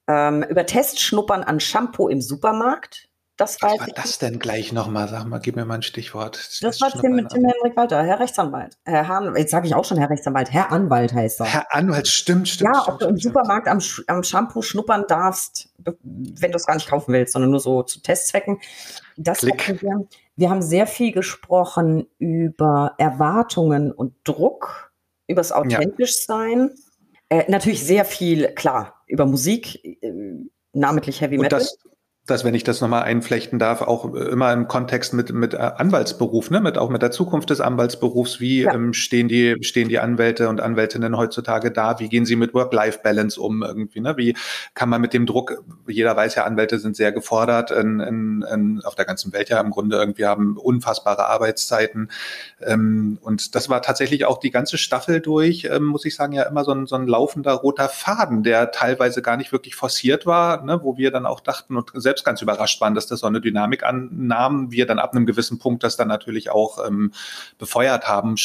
Ähm, 0.08 0.44
über 0.44 0.66
Testschnuppern 0.66 1.44
an 1.44 1.60
Shampoo 1.60 2.08
im 2.08 2.22
Supermarkt. 2.22 3.10
Das 3.42 3.60
Was 3.60 3.80
war 3.80 3.88
das 3.96 4.20
denn 4.20 4.38
gleich 4.38 4.72
nochmal? 4.72 5.08
Sag 5.08 5.26
mal, 5.26 5.40
gib 5.40 5.56
mir 5.56 5.66
mal 5.66 5.74
ein 5.74 5.82
Stichwort. 5.82 6.38
Das, 6.38 6.60
das 6.60 6.82
war 6.82 6.92
Tim, 7.02 7.14
mit 7.14 7.30
Tim 7.30 7.44
Henrik 7.44 7.76
Walter, 7.76 8.04
Herr 8.04 8.20
Rechtsanwalt. 8.20 8.78
Herr 8.86 9.08
Hahn, 9.08 9.36
jetzt 9.36 9.50
sage 9.50 9.66
ich 9.66 9.74
auch 9.74 9.84
schon 9.84 9.98
Herr 9.98 10.12
Rechtsanwalt, 10.12 10.52
Herr 10.52 10.72
Anwalt 10.72 11.12
heißt 11.12 11.40
er. 11.40 11.48
Herr 11.48 11.74
Anwalt, 11.74 12.08
stimmt, 12.08 12.48
stimmt. 12.48 12.70
Ja, 12.72 12.82
stimmt, 12.82 12.94
ob 12.94 13.00
du 13.00 13.08
im 13.08 13.18
stimmt. 13.18 13.34
Supermarkt 13.34 13.68
am, 13.68 13.80
am 14.06 14.24
Shampoo 14.24 14.62
schnuppern 14.62 15.06
darfst, 15.08 15.74
wenn 15.80 16.52
du 16.52 16.56
es 16.56 16.68
gar 16.68 16.76
nicht 16.76 16.88
kaufen 16.88 17.14
willst, 17.14 17.34
sondern 17.34 17.50
nur 17.50 17.60
so 17.60 17.82
zu 17.82 18.00
Testzwecken. 18.04 18.60
Das 19.18 19.42
wir. 19.42 19.56
wir 20.36 20.50
haben 20.52 20.62
sehr 20.62 20.86
viel 20.86 21.12
gesprochen 21.12 22.06
über 22.20 22.94
Erwartungen 23.00 23.92
und 23.92 24.14
Druck, 24.24 24.92
über 25.26 25.40
das 25.40 25.52
Authentischsein. 25.52 26.76
Ja. 27.32 27.40
Äh, 27.40 27.50
natürlich 27.50 27.84
sehr 27.84 28.06
viel, 28.06 28.50
klar, 28.50 29.02
über 29.08 29.26
Musik, 29.26 29.84
äh, 29.84 30.12
namentlich 30.74 31.22
Heavy 31.22 31.40
Metal. 31.40 31.60
Und 31.60 31.66
das, 31.66 31.91
dass, 32.28 32.46
wenn 32.46 32.54
ich 32.54 32.64
das 32.64 32.82
nochmal 32.82 33.02
einflechten 33.02 33.58
darf, 33.58 33.82
auch 33.82 34.14
immer 34.14 34.54
im 34.54 34.68
Kontext 34.68 35.14
mit, 35.14 35.34
mit 35.34 35.56
äh, 35.56 35.58
Anwaltsberuf, 35.58 36.52
ne, 36.52 36.62
mit 36.62 36.78
auch 36.78 36.90
mit 36.90 37.02
der 37.02 37.10
Zukunft 37.10 37.50
des 37.50 37.62
Anwaltsberufs, 37.62 38.40
wie 38.40 38.62
ja. 38.62 38.74
ähm, 38.74 38.94
stehen 38.94 39.28
die, 39.28 39.58
stehen 39.62 39.90
die 39.90 39.98
Anwälte 39.98 40.48
und 40.48 40.62
Anwältinnen 40.62 41.18
heutzutage 41.18 41.72
da? 41.72 42.00
Wie 42.00 42.10
gehen 42.10 42.26
sie 42.26 42.36
mit 42.36 42.54
Work-Life-Balance 42.54 43.42
um 43.42 43.64
irgendwie, 43.64 44.02
ne? 44.02 44.18
Wie 44.18 44.36
kann 44.76 44.88
man 44.88 45.02
mit 45.02 45.14
dem 45.14 45.26
Druck, 45.26 45.64
jeder 45.88 46.16
weiß 46.16 46.36
ja, 46.36 46.46
Anwälte 46.46 46.78
sind 46.78 46.96
sehr 46.96 47.12
gefordert 47.12 47.72
in, 47.72 48.00
in, 48.00 48.44
in, 48.44 48.82
auf 48.86 48.94
der 48.94 49.06
ganzen 49.06 49.34
Welt 49.34 49.50
ja 49.50 49.60
im 49.60 49.72
Grunde 49.72 49.98
irgendwie 49.98 50.26
haben 50.26 50.58
unfassbare 50.58 51.26
Arbeitszeiten. 51.26 52.12
Ähm, 52.62 53.18
und 53.22 53.56
das 53.56 53.68
war 53.68 53.82
tatsächlich 53.82 54.26
auch 54.26 54.40
die 54.40 54.52
ganze 54.52 54.78
Staffel 54.78 55.22
durch, 55.22 55.68
ähm, 55.72 55.86
muss 55.86 56.06
ich 56.06 56.16
sagen, 56.16 56.34
ja 56.34 56.44
immer 56.44 56.64
so 56.66 56.72
ein, 56.72 56.86
so 56.86 56.96
ein 56.96 57.08
laufender 57.08 57.54
roter 57.54 57.90
Faden, 57.90 58.44
der 58.44 58.70
teilweise 58.72 59.24
gar 59.24 59.38
nicht 59.38 59.52
wirklich 59.52 59.76
forciert 59.76 60.28
war, 60.28 60.64
ne, 60.64 60.82
wo 60.84 60.98
wir 60.98 61.10
dann 61.10 61.26
auch 61.26 61.40
dachten 61.40 61.76
und 61.76 61.92
selbst 61.96 62.11
selbst 62.12 62.26
ganz 62.26 62.42
überrascht 62.42 62.82
waren, 62.82 62.94
dass 62.94 63.08
das 63.08 63.22
so 63.22 63.28
eine 63.28 63.40
Dynamik 63.40 63.84
annahm. 63.84 64.70
Wir 64.70 64.86
dann 64.86 65.00
ab 65.00 65.14
einem 65.14 65.26
gewissen 65.26 65.60
Punkt 65.60 65.84
das 65.84 65.96
dann 65.96 66.10
natürlich 66.10 66.50
auch 66.50 66.86
ähm, 66.86 67.14
befeuert 67.58 68.06
haben, 68.06 68.36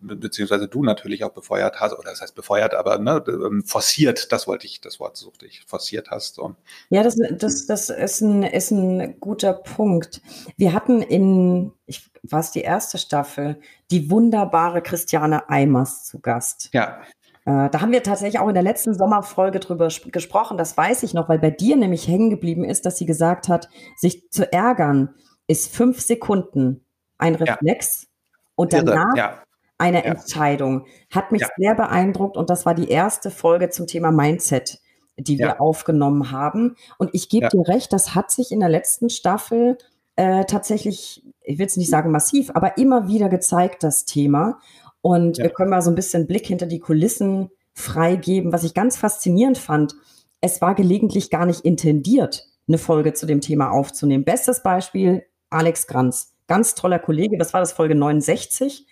beziehungsweise 0.00 0.66
du 0.66 0.82
natürlich 0.82 1.22
auch 1.22 1.32
befeuert 1.32 1.78
hast, 1.78 1.92
oder 1.92 2.10
das 2.10 2.22
heißt 2.22 2.34
befeuert, 2.34 2.74
aber 2.74 2.96
ne, 2.98 3.22
ähm, 3.28 3.64
forciert, 3.64 4.32
das 4.32 4.46
wollte 4.46 4.66
ich, 4.66 4.80
das 4.80 4.98
Wort 4.98 5.18
suchte 5.18 5.44
ich, 5.44 5.62
forciert 5.66 6.10
hast. 6.10 6.36
So. 6.36 6.56
Ja, 6.88 7.02
das, 7.02 7.18
das, 7.32 7.66
das 7.66 7.90
ist, 7.90 8.22
ein, 8.22 8.42
ist 8.42 8.70
ein 8.70 9.20
guter 9.20 9.52
Punkt. 9.52 10.22
Wir 10.56 10.72
hatten 10.72 11.02
in, 11.02 11.72
ich 11.84 12.08
war 12.22 12.40
es 12.40 12.50
die 12.50 12.62
erste 12.62 12.96
Staffel, 12.96 13.60
die 13.90 14.10
wunderbare 14.10 14.80
Christiane 14.80 15.50
Eimers 15.50 16.04
zu 16.04 16.18
Gast. 16.18 16.70
Ja. 16.72 17.02
Äh, 17.46 17.70
da 17.70 17.80
haben 17.80 17.92
wir 17.92 18.02
tatsächlich 18.02 18.40
auch 18.40 18.48
in 18.48 18.54
der 18.54 18.62
letzten 18.62 18.92
Sommerfolge 18.92 19.60
drüber 19.60 19.88
gesprochen. 20.06 20.58
Das 20.58 20.76
weiß 20.76 21.04
ich 21.04 21.14
noch, 21.14 21.28
weil 21.28 21.38
bei 21.38 21.50
dir 21.50 21.76
nämlich 21.76 22.08
hängen 22.08 22.28
geblieben 22.28 22.64
ist, 22.64 22.84
dass 22.84 22.98
sie 22.98 23.06
gesagt 23.06 23.48
hat, 23.48 23.68
sich 23.96 24.28
zu 24.30 24.52
ärgern 24.52 25.14
ist 25.46 25.74
fünf 25.74 26.00
Sekunden 26.00 26.84
ein 27.18 27.36
Reflex 27.36 28.02
ja. 28.02 28.08
und 28.56 28.72
danach 28.72 29.16
ja. 29.16 29.42
eine 29.78 29.98
ja. 29.98 30.10
Entscheidung. 30.10 30.86
Hat 31.10 31.30
mich 31.30 31.44
sehr 31.56 31.76
beeindruckt 31.76 32.36
und 32.36 32.50
das 32.50 32.66
war 32.66 32.74
die 32.74 32.90
erste 32.90 33.30
Folge 33.30 33.70
zum 33.70 33.86
Thema 33.86 34.10
Mindset, 34.10 34.80
die 35.16 35.38
wir 35.38 35.60
aufgenommen 35.60 36.32
haben. 36.32 36.74
Und 36.98 37.10
ich 37.12 37.28
gebe 37.28 37.48
dir 37.48 37.66
recht, 37.68 37.92
das 37.92 38.16
hat 38.16 38.32
sich 38.32 38.50
in 38.50 38.58
der 38.58 38.68
letzten 38.68 39.08
Staffel 39.08 39.78
äh, 40.16 40.46
tatsächlich, 40.46 41.24
ich 41.42 41.58
will 41.58 41.66
es 41.66 41.76
nicht 41.76 41.90
sagen 41.90 42.10
massiv, 42.10 42.50
aber 42.54 42.76
immer 42.76 43.06
wieder 43.06 43.28
gezeigt, 43.28 43.84
das 43.84 44.04
Thema. 44.04 44.58
Und 45.06 45.38
ja. 45.38 45.44
wir 45.44 45.50
können 45.50 45.70
mal 45.70 45.82
so 45.82 45.90
ein 45.92 45.94
bisschen 45.94 46.26
Blick 46.26 46.48
hinter 46.48 46.66
die 46.66 46.80
Kulissen 46.80 47.50
freigeben, 47.74 48.52
was 48.52 48.64
ich 48.64 48.74
ganz 48.74 48.96
faszinierend 48.96 49.56
fand. 49.56 49.94
Es 50.40 50.60
war 50.60 50.74
gelegentlich 50.74 51.30
gar 51.30 51.46
nicht 51.46 51.60
intendiert, 51.60 52.48
eine 52.66 52.76
Folge 52.76 53.14
zu 53.14 53.24
dem 53.24 53.40
Thema 53.40 53.70
aufzunehmen. 53.70 54.24
Bestes 54.24 54.64
Beispiel 54.64 55.22
Alex 55.48 55.86
Granz. 55.86 56.34
Ganz 56.48 56.74
toller 56.74 56.98
Kollege, 56.98 57.38
das 57.38 57.52
war 57.52 57.60
das 57.60 57.72
Folge 57.72 57.94
69. 57.94 58.84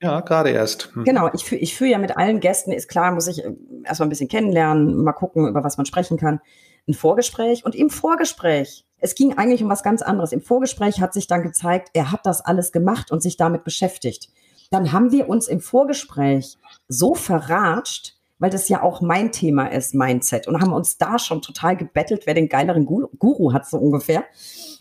Ja, 0.00 0.20
gerade 0.20 0.48
erst. 0.48 0.88
Hm. 0.94 1.04
Genau, 1.04 1.28
ich, 1.34 1.44
führe 1.44 1.60
ich 1.60 1.76
führe 1.76 1.90
ja 1.90 1.98
mit 1.98 2.16
allen 2.16 2.40
Gästen, 2.40 2.72
ist 2.72 2.88
klar, 2.88 3.12
muss 3.12 3.26
ich 3.26 3.44
äh, 3.44 3.52
erstmal 3.84 4.06
ein 4.06 4.10
bisschen 4.10 4.28
kennenlernen, 4.28 5.04
mal 5.04 5.12
gucken, 5.12 5.46
über 5.46 5.62
was 5.62 5.76
man 5.76 5.84
sprechen 5.84 6.16
kann. 6.16 6.40
Ein 6.88 6.94
Vorgespräch 6.94 7.66
und 7.66 7.74
im 7.74 7.90
Vorgespräch, 7.90 8.86
es 9.00 9.14
ging 9.14 9.36
eigentlich 9.36 9.62
um 9.62 9.68
was 9.68 9.82
ganz 9.82 10.00
anderes. 10.00 10.32
Im 10.32 10.40
Vorgespräch 10.40 11.02
hat 11.02 11.12
sich 11.12 11.26
dann 11.26 11.42
gezeigt, 11.42 11.90
er 11.92 12.10
hat 12.10 12.24
das 12.24 12.40
alles 12.40 12.72
gemacht 12.72 13.10
und 13.10 13.22
sich 13.22 13.36
damit 13.36 13.64
beschäftigt 13.64 14.30
dann 14.72 14.92
haben 14.92 15.12
wir 15.12 15.28
uns 15.28 15.48
im 15.48 15.60
Vorgespräch 15.60 16.58
so 16.88 17.14
verratscht, 17.14 18.16
weil 18.38 18.50
das 18.50 18.68
ja 18.68 18.82
auch 18.82 19.00
mein 19.00 19.30
Thema 19.30 19.66
ist, 19.66 19.94
Mindset. 19.94 20.48
Und 20.48 20.60
haben 20.60 20.72
uns 20.72 20.98
da 20.98 21.18
schon 21.18 21.42
total 21.42 21.76
gebettelt, 21.76 22.22
wer 22.26 22.34
den 22.34 22.48
geileren 22.48 22.86
Guru 22.86 23.52
hat, 23.52 23.68
so 23.68 23.76
ungefähr. 23.76 24.24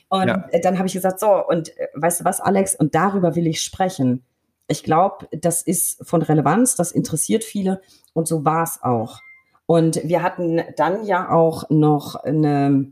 Und 0.09 0.27
ja. 0.27 0.45
dann 0.63 0.77
habe 0.77 0.87
ich 0.87 0.93
gesagt, 0.93 1.19
so, 1.19 1.45
und 1.45 1.77
äh, 1.77 1.87
weißt 1.93 2.21
du 2.21 2.25
was, 2.25 2.41
Alex, 2.41 2.75
und 2.75 2.95
darüber 2.95 3.35
will 3.35 3.47
ich 3.47 3.61
sprechen. 3.61 4.23
Ich 4.67 4.83
glaube, 4.83 5.27
das 5.31 5.61
ist 5.61 6.07
von 6.07 6.21
Relevanz, 6.21 6.75
das 6.75 6.91
interessiert 6.91 7.43
viele 7.43 7.81
und 8.13 8.27
so 8.27 8.45
war 8.45 8.63
es 8.63 8.81
auch. 8.81 9.19
Und 9.65 10.01
wir 10.03 10.23
hatten 10.23 10.61
dann 10.75 11.05
ja 11.05 11.29
auch 11.29 11.69
noch 11.69 12.15
eine 12.15 12.91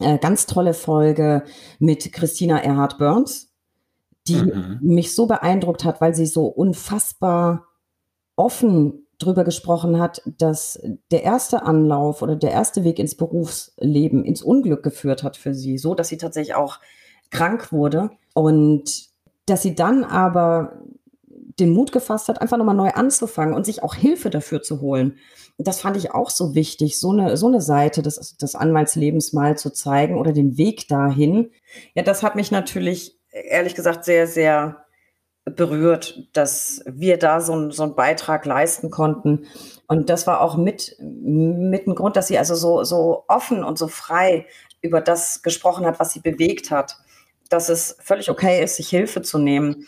äh, 0.00 0.18
ganz 0.18 0.46
tolle 0.46 0.74
Folge 0.74 1.44
mit 1.78 2.12
Christina 2.12 2.58
Erhard 2.58 2.98
Burns 2.98 3.45
die 4.28 4.36
mhm. 4.36 4.78
mich 4.80 5.14
so 5.14 5.26
beeindruckt 5.26 5.84
hat, 5.84 6.00
weil 6.00 6.14
sie 6.14 6.26
so 6.26 6.46
unfassbar 6.46 7.66
offen 8.36 9.06
drüber 9.18 9.44
gesprochen 9.44 9.98
hat, 9.98 10.22
dass 10.26 10.78
der 11.10 11.22
erste 11.22 11.62
Anlauf 11.62 12.20
oder 12.20 12.36
der 12.36 12.50
erste 12.50 12.84
Weg 12.84 12.98
ins 12.98 13.14
Berufsleben 13.14 14.24
ins 14.24 14.42
Unglück 14.42 14.82
geführt 14.82 15.22
hat 15.22 15.36
für 15.36 15.54
sie, 15.54 15.78
so 15.78 15.94
dass 15.94 16.08
sie 16.08 16.18
tatsächlich 16.18 16.54
auch 16.54 16.80
krank 17.30 17.72
wurde 17.72 18.10
und 18.34 19.08
dass 19.46 19.62
sie 19.62 19.74
dann 19.74 20.04
aber 20.04 20.82
den 21.58 21.70
Mut 21.70 21.92
gefasst 21.92 22.28
hat, 22.28 22.42
einfach 22.42 22.58
nochmal 22.58 22.74
neu 22.74 22.90
anzufangen 22.90 23.54
und 23.54 23.64
sich 23.64 23.82
auch 23.82 23.94
Hilfe 23.94 24.28
dafür 24.28 24.62
zu 24.62 24.80
holen. 24.80 25.16
Das 25.58 25.80
fand 25.80 25.96
ich 25.96 26.12
auch 26.12 26.28
so 26.28 26.54
wichtig, 26.54 27.00
so 27.00 27.12
eine, 27.12 27.38
so 27.38 27.46
eine 27.46 27.62
Seite 27.62 28.02
des, 28.02 28.36
des 28.36 28.54
Anwaltslebens 28.54 29.32
mal 29.32 29.56
zu 29.56 29.72
zeigen 29.72 30.18
oder 30.18 30.32
den 30.32 30.58
Weg 30.58 30.86
dahin. 30.88 31.50
Ja, 31.94 32.02
das 32.02 32.22
hat 32.22 32.36
mich 32.36 32.50
natürlich 32.50 33.15
ehrlich 33.44 33.74
gesagt 33.74 34.04
sehr, 34.04 34.26
sehr 34.26 34.84
berührt, 35.44 36.28
dass 36.32 36.82
wir 36.86 37.18
da 37.18 37.40
so, 37.40 37.70
so 37.70 37.84
einen 37.84 37.94
Beitrag 37.94 38.46
leisten 38.46 38.90
konnten. 38.90 39.46
Und 39.86 40.10
das 40.10 40.26
war 40.26 40.40
auch 40.40 40.56
mit, 40.56 40.96
mit 41.00 41.86
ein 41.86 41.94
Grund, 41.94 42.16
dass 42.16 42.26
sie 42.26 42.38
also 42.38 42.54
so, 42.54 42.82
so 42.82 43.24
offen 43.28 43.62
und 43.62 43.78
so 43.78 43.86
frei 43.86 44.46
über 44.82 45.00
das 45.00 45.42
gesprochen 45.42 45.86
hat, 45.86 46.00
was 46.00 46.12
sie 46.12 46.20
bewegt 46.20 46.70
hat, 46.70 46.96
dass 47.48 47.68
es 47.68 47.96
völlig 48.00 48.28
okay 48.28 48.62
ist, 48.62 48.76
sich 48.76 48.88
Hilfe 48.88 49.22
zu 49.22 49.38
nehmen. 49.38 49.86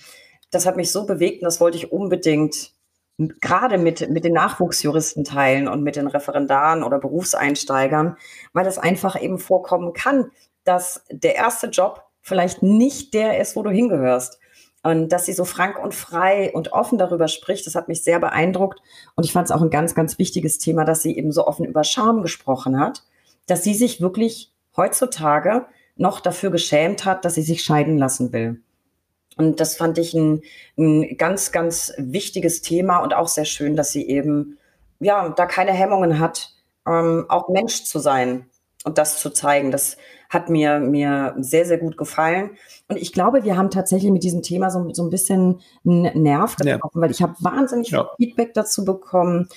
Das 0.50 0.64
hat 0.64 0.76
mich 0.76 0.92
so 0.92 1.06
bewegt 1.06 1.42
und 1.42 1.46
das 1.46 1.60
wollte 1.60 1.76
ich 1.76 1.92
unbedingt 1.92 2.72
gerade 3.18 3.78
mit, 3.78 4.08
mit 4.10 4.24
den 4.24 4.34
Nachwuchsjuristen 4.34 5.24
teilen 5.24 5.66
und 5.66 5.82
mit 5.82 5.96
den 5.96 6.06
Referendaren 6.06 6.84
oder 6.84 7.00
Berufseinsteigern, 7.00 8.16
weil 8.52 8.66
es 8.66 8.78
einfach 8.78 9.20
eben 9.20 9.38
vorkommen 9.38 9.92
kann, 9.92 10.30
dass 10.62 11.04
der 11.10 11.34
erste 11.34 11.66
Job 11.66 12.07
vielleicht 12.28 12.62
nicht 12.62 13.14
der 13.14 13.40
ist, 13.40 13.56
wo 13.56 13.62
du 13.62 13.70
hingehörst. 13.70 14.38
Und 14.84 15.08
dass 15.10 15.26
sie 15.26 15.32
so 15.32 15.44
frank 15.44 15.82
und 15.82 15.94
frei 15.94 16.52
und 16.54 16.72
offen 16.72 16.98
darüber 16.98 17.26
spricht, 17.26 17.66
das 17.66 17.74
hat 17.74 17.88
mich 17.88 18.04
sehr 18.04 18.20
beeindruckt. 18.20 18.80
Und 19.16 19.24
ich 19.24 19.32
fand 19.32 19.46
es 19.46 19.50
auch 19.50 19.60
ein 19.60 19.70
ganz, 19.70 19.94
ganz 19.94 20.18
wichtiges 20.18 20.58
Thema, 20.58 20.84
dass 20.84 21.02
sie 21.02 21.16
eben 21.16 21.32
so 21.32 21.46
offen 21.46 21.66
über 21.66 21.82
Scham 21.84 22.22
gesprochen 22.22 22.78
hat. 22.78 23.02
dass 23.46 23.64
sie 23.64 23.74
sich 23.74 24.00
wirklich 24.00 24.52
heutzutage 24.76 25.66
noch 25.96 26.20
dafür 26.20 26.50
geschämt 26.50 27.04
hat, 27.04 27.24
dass 27.24 27.34
sie 27.34 27.42
sich 27.42 27.62
scheiden 27.62 27.98
lassen 27.98 28.32
will. 28.32 28.60
Und 29.36 29.60
das 29.60 29.76
fand 29.76 29.98
ich 29.98 30.14
ein, 30.14 30.42
ein 30.76 31.16
ganz, 31.16 31.52
ganz 31.52 31.92
wichtiges 31.96 32.60
Thema 32.60 32.98
und 32.98 33.14
auch 33.14 33.28
sehr 33.28 33.44
schön, 33.44 33.76
dass 33.76 33.90
sie 33.90 34.06
eben, 34.08 34.58
ja, 35.00 35.28
da 35.30 35.46
keine 35.46 35.72
Hemmungen 35.72 36.18
hat, 36.18 36.52
ähm, 36.86 37.26
auch 37.28 37.48
Mensch 37.48 37.84
zu 37.84 37.98
sein 38.00 38.46
und 38.84 38.98
das 38.98 39.20
zu 39.20 39.30
zeigen. 39.30 39.70
Das 39.70 39.96
hat 40.28 40.50
mir, 40.50 40.78
mir 40.78 41.34
sehr, 41.38 41.64
sehr 41.64 41.78
gut 41.78 41.96
gefallen. 41.96 42.50
Und 42.88 42.96
ich 42.96 43.12
glaube, 43.12 43.44
wir 43.44 43.56
haben 43.56 43.70
tatsächlich 43.70 44.12
mit 44.12 44.22
diesem 44.22 44.42
Thema 44.42 44.70
so, 44.70 44.92
so 44.92 45.02
ein 45.02 45.10
bisschen 45.10 45.60
einen 45.86 46.22
Nerv 46.22 46.56
getroffen, 46.56 46.98
ja. 46.98 47.02
weil 47.02 47.10
ich 47.10 47.22
habe 47.22 47.34
wahnsinnig 47.40 47.90
ja. 47.90 48.08
viel 48.16 48.28
Feedback 48.28 48.54
dazu 48.54 48.84
bekommen. 48.84 49.48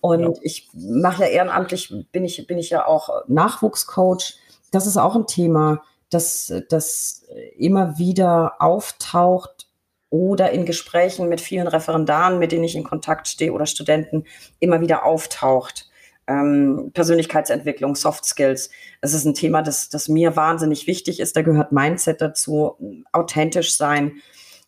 Und 0.00 0.20
ja. 0.20 0.32
ich 0.42 0.70
mache 0.74 1.24
ja 1.24 1.28
ehrenamtlich, 1.28 1.92
bin 2.12 2.24
ich, 2.24 2.46
bin 2.46 2.58
ich 2.58 2.70
ja 2.70 2.86
auch 2.86 3.22
Nachwuchscoach. 3.26 4.36
Das 4.70 4.86
ist 4.86 4.96
auch 4.96 5.16
ein 5.16 5.26
Thema, 5.26 5.82
das, 6.10 6.52
das 6.68 7.24
immer 7.56 7.98
wieder 7.98 8.54
auftaucht 8.60 9.68
oder 10.10 10.50
in 10.50 10.64
Gesprächen 10.64 11.28
mit 11.28 11.40
vielen 11.40 11.68
Referendaren, 11.68 12.38
mit 12.38 12.52
denen 12.52 12.64
ich 12.64 12.76
in 12.76 12.84
Kontakt 12.84 13.28
stehe 13.28 13.52
oder 13.52 13.66
Studenten, 13.66 14.24
immer 14.58 14.80
wieder 14.80 15.04
auftaucht. 15.04 15.89
Ähm, 16.30 16.92
Persönlichkeitsentwicklung, 16.94 17.96
Soft 17.96 18.24
Skills. 18.24 18.70
Das 19.00 19.14
ist 19.14 19.24
ein 19.24 19.34
Thema, 19.34 19.62
das, 19.62 19.88
das 19.88 20.08
mir 20.08 20.36
wahnsinnig 20.36 20.86
wichtig 20.86 21.18
ist. 21.18 21.36
Da 21.36 21.42
gehört 21.42 21.72
Mindset 21.72 22.20
dazu, 22.20 22.76
authentisch 23.10 23.76
sein. 23.76 24.20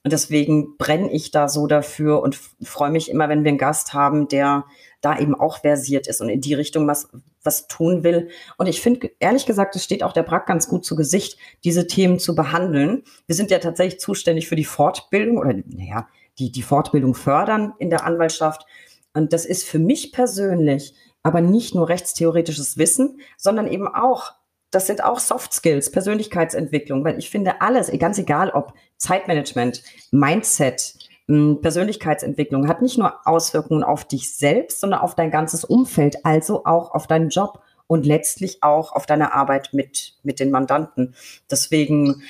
Und 0.02 0.12
deswegen 0.12 0.76
brenne 0.76 1.12
ich 1.12 1.30
da 1.30 1.48
so 1.48 1.68
dafür 1.68 2.20
und 2.22 2.36
freue 2.62 2.90
mich 2.90 3.08
immer, 3.08 3.28
wenn 3.28 3.44
wir 3.44 3.50
einen 3.50 3.58
Gast 3.58 3.94
haben, 3.94 4.26
der 4.26 4.64
da 5.00 5.16
eben 5.16 5.36
auch 5.36 5.60
versiert 5.60 6.08
ist 6.08 6.20
und 6.20 6.28
in 6.28 6.40
die 6.40 6.54
Richtung 6.54 6.88
was, 6.88 7.08
was 7.44 7.68
tun 7.68 8.02
will. 8.02 8.30
Und 8.56 8.66
ich 8.66 8.80
finde, 8.80 9.12
ehrlich 9.20 9.46
gesagt, 9.46 9.76
es 9.76 9.84
steht 9.84 10.02
auch 10.02 10.12
der 10.12 10.24
Brack 10.24 10.46
ganz 10.46 10.66
gut 10.66 10.84
zu 10.84 10.96
Gesicht, 10.96 11.38
diese 11.62 11.86
Themen 11.86 12.18
zu 12.18 12.34
behandeln. 12.34 13.04
Wir 13.26 13.36
sind 13.36 13.52
ja 13.52 13.60
tatsächlich 13.60 14.00
zuständig 14.00 14.48
für 14.48 14.56
die 14.56 14.64
Fortbildung 14.64 15.38
oder, 15.38 15.54
naja, 15.66 16.08
die, 16.40 16.50
die 16.50 16.62
Fortbildung 16.62 17.14
fördern 17.14 17.74
in 17.78 17.90
der 17.90 18.04
Anwaltschaft. 18.04 18.66
Und 19.14 19.32
das 19.32 19.44
ist 19.44 19.64
für 19.64 19.78
mich 19.78 20.10
persönlich 20.10 20.94
aber 21.22 21.40
nicht 21.40 21.74
nur 21.74 21.88
rechtstheoretisches 21.88 22.78
Wissen, 22.78 23.20
sondern 23.36 23.66
eben 23.66 23.88
auch 23.88 24.32
das 24.72 24.86
sind 24.86 25.04
auch 25.04 25.20
Soft 25.20 25.52
Skills, 25.52 25.92
Persönlichkeitsentwicklung, 25.92 27.04
weil 27.04 27.18
ich 27.18 27.30
finde 27.30 27.60
alles, 27.60 27.92
ganz 27.98 28.18
egal 28.18 28.50
ob 28.50 28.72
Zeitmanagement, 28.96 29.82
Mindset, 30.10 30.94
hm, 31.28 31.60
Persönlichkeitsentwicklung, 31.60 32.66
hat 32.66 32.82
nicht 32.82 32.98
nur 32.98 33.26
Auswirkungen 33.26 33.84
auf 33.84 34.06
dich 34.06 34.34
selbst, 34.34 34.80
sondern 34.80 35.00
auf 35.00 35.14
dein 35.14 35.30
ganzes 35.30 35.64
Umfeld, 35.64 36.24
also 36.24 36.64
auch 36.64 36.94
auf 36.94 37.06
deinen 37.06 37.28
Job 37.28 37.60
und 37.86 38.06
letztlich 38.06 38.62
auch 38.62 38.92
auf 38.92 39.04
deine 39.04 39.34
Arbeit 39.34 39.70
mit, 39.72 40.14
mit 40.22 40.40
den 40.40 40.50
Mandanten. 40.50 41.14
Deswegen, 41.50 42.22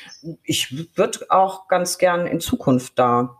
ich 0.43 0.97
würde 0.97 1.21
auch 1.29 1.69
ganz 1.69 1.99
gern 1.99 2.27
in 2.27 2.41
Zukunft 2.41 2.99
da 2.99 3.39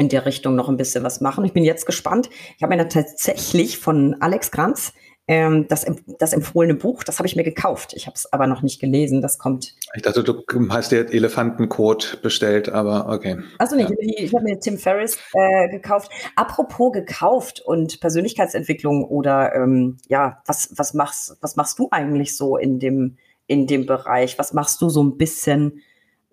in 0.00 0.08
der 0.08 0.24
Richtung 0.24 0.56
noch 0.56 0.68
ein 0.68 0.78
bisschen 0.78 1.04
was 1.04 1.20
machen. 1.20 1.44
Ich 1.44 1.52
bin 1.52 1.62
jetzt 1.62 1.84
gespannt. 1.84 2.30
Ich 2.56 2.62
habe 2.62 2.74
mir 2.74 2.88
tatsächlich 2.88 3.78
von 3.78 4.16
Alex 4.20 4.50
Kranz 4.50 4.94
ähm, 5.28 5.68
das, 5.68 5.86
das 6.18 6.32
empfohlene 6.32 6.74
Buch, 6.74 7.04
das 7.04 7.18
habe 7.18 7.28
ich 7.28 7.36
mir 7.36 7.44
gekauft. 7.44 7.92
Ich 7.94 8.06
habe 8.06 8.14
es 8.16 8.32
aber 8.32 8.48
noch 8.48 8.62
nicht 8.62 8.80
gelesen. 8.80 9.20
Das 9.20 9.38
kommt. 9.38 9.76
Ich 9.94 10.02
dachte, 10.02 10.24
du 10.24 10.42
hast 10.70 10.90
dir 10.90 11.12
Elefantencode 11.12 12.20
bestellt, 12.22 12.68
aber 12.68 13.08
okay. 13.08 13.38
Also 13.58 13.76
nicht, 13.76 13.90
ja. 13.90 13.96
ich 14.00 14.34
habe 14.34 14.42
mir 14.42 14.58
Tim 14.58 14.78
Ferriss 14.78 15.18
äh, 15.34 15.68
gekauft. 15.68 16.10
Apropos 16.34 16.92
gekauft 16.92 17.60
und 17.60 18.00
Persönlichkeitsentwicklung 18.00 19.04
oder 19.04 19.54
ähm, 19.54 19.98
ja, 20.08 20.42
was, 20.46 20.72
was 20.76 20.94
machst, 20.94 21.36
was 21.42 21.54
machst 21.54 21.78
du 21.78 21.88
eigentlich 21.92 22.36
so 22.36 22.56
in 22.56 22.80
dem, 22.80 23.18
in 23.46 23.68
dem 23.68 23.86
Bereich? 23.86 24.36
Was 24.38 24.52
machst 24.52 24.80
du 24.80 24.88
so 24.88 25.04
ein 25.04 25.16
bisschen 25.16 25.82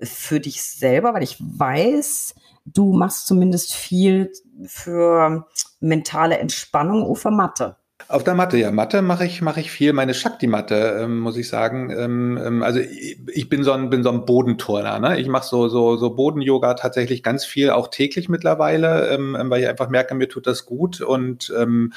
für 0.02 0.39
dich 0.39 0.62
selber? 0.62 1.14
Weil 1.14 1.24
ich 1.24 1.38
weiß, 1.39 2.36
du 2.66 2.93
machst 2.93 3.28
zumindest 3.28 3.74
viel 3.74 4.32
für 4.66 5.48
mentale 5.80 6.38
Entspannung 6.38 7.04
oder 7.04 7.32
Mathe. 7.32 7.78
Auf 8.10 8.24
der 8.24 8.36
Matte, 8.36 8.58
ja. 8.58 8.72
Mathe 8.72 9.02
mache 9.02 9.26
ich, 9.26 9.41
mache 9.41 9.60
ich 9.60 9.70
viel. 9.70 9.91
Meine 9.91 10.14
Shakti-Matte, 10.14 11.00
ähm, 11.02 11.20
muss 11.20 11.36
ich 11.36 11.50
sagen. 11.50 11.89
Ähm, 11.89 12.39
ähm, 12.41 12.64
also 12.64 12.80
ich, 12.80 13.20
ich, 13.34 13.50
bin 13.50 13.64
so 13.64 13.74
ein, 13.74 13.89
bin 13.89 14.02
so 14.02 14.10
ein 14.12 14.26
Bodenturner. 14.26 15.00
Ne? 15.00 15.20
Ich 15.20 15.28
mache 15.28 15.45
so, 15.45 15.68
so, 15.68 15.98
so 15.98 16.16
Boden-Yoga 16.16 16.76
tatsächlich 16.76 17.22
ganz 17.22 17.43
viel, 17.43 17.70
auch 17.70 17.89
täglich 17.89 18.30
mittlerweile, 18.30 19.10
ähm 19.10 19.36
weil 19.50 19.62
ich 19.62 19.68
einfach 19.68 19.89
merke, 19.89 20.16
mir 20.16 20.30
tut 20.30 20.48
das 20.48 20.66
gut 20.66 21.02
und 21.02 21.54
ähm, 21.58 21.91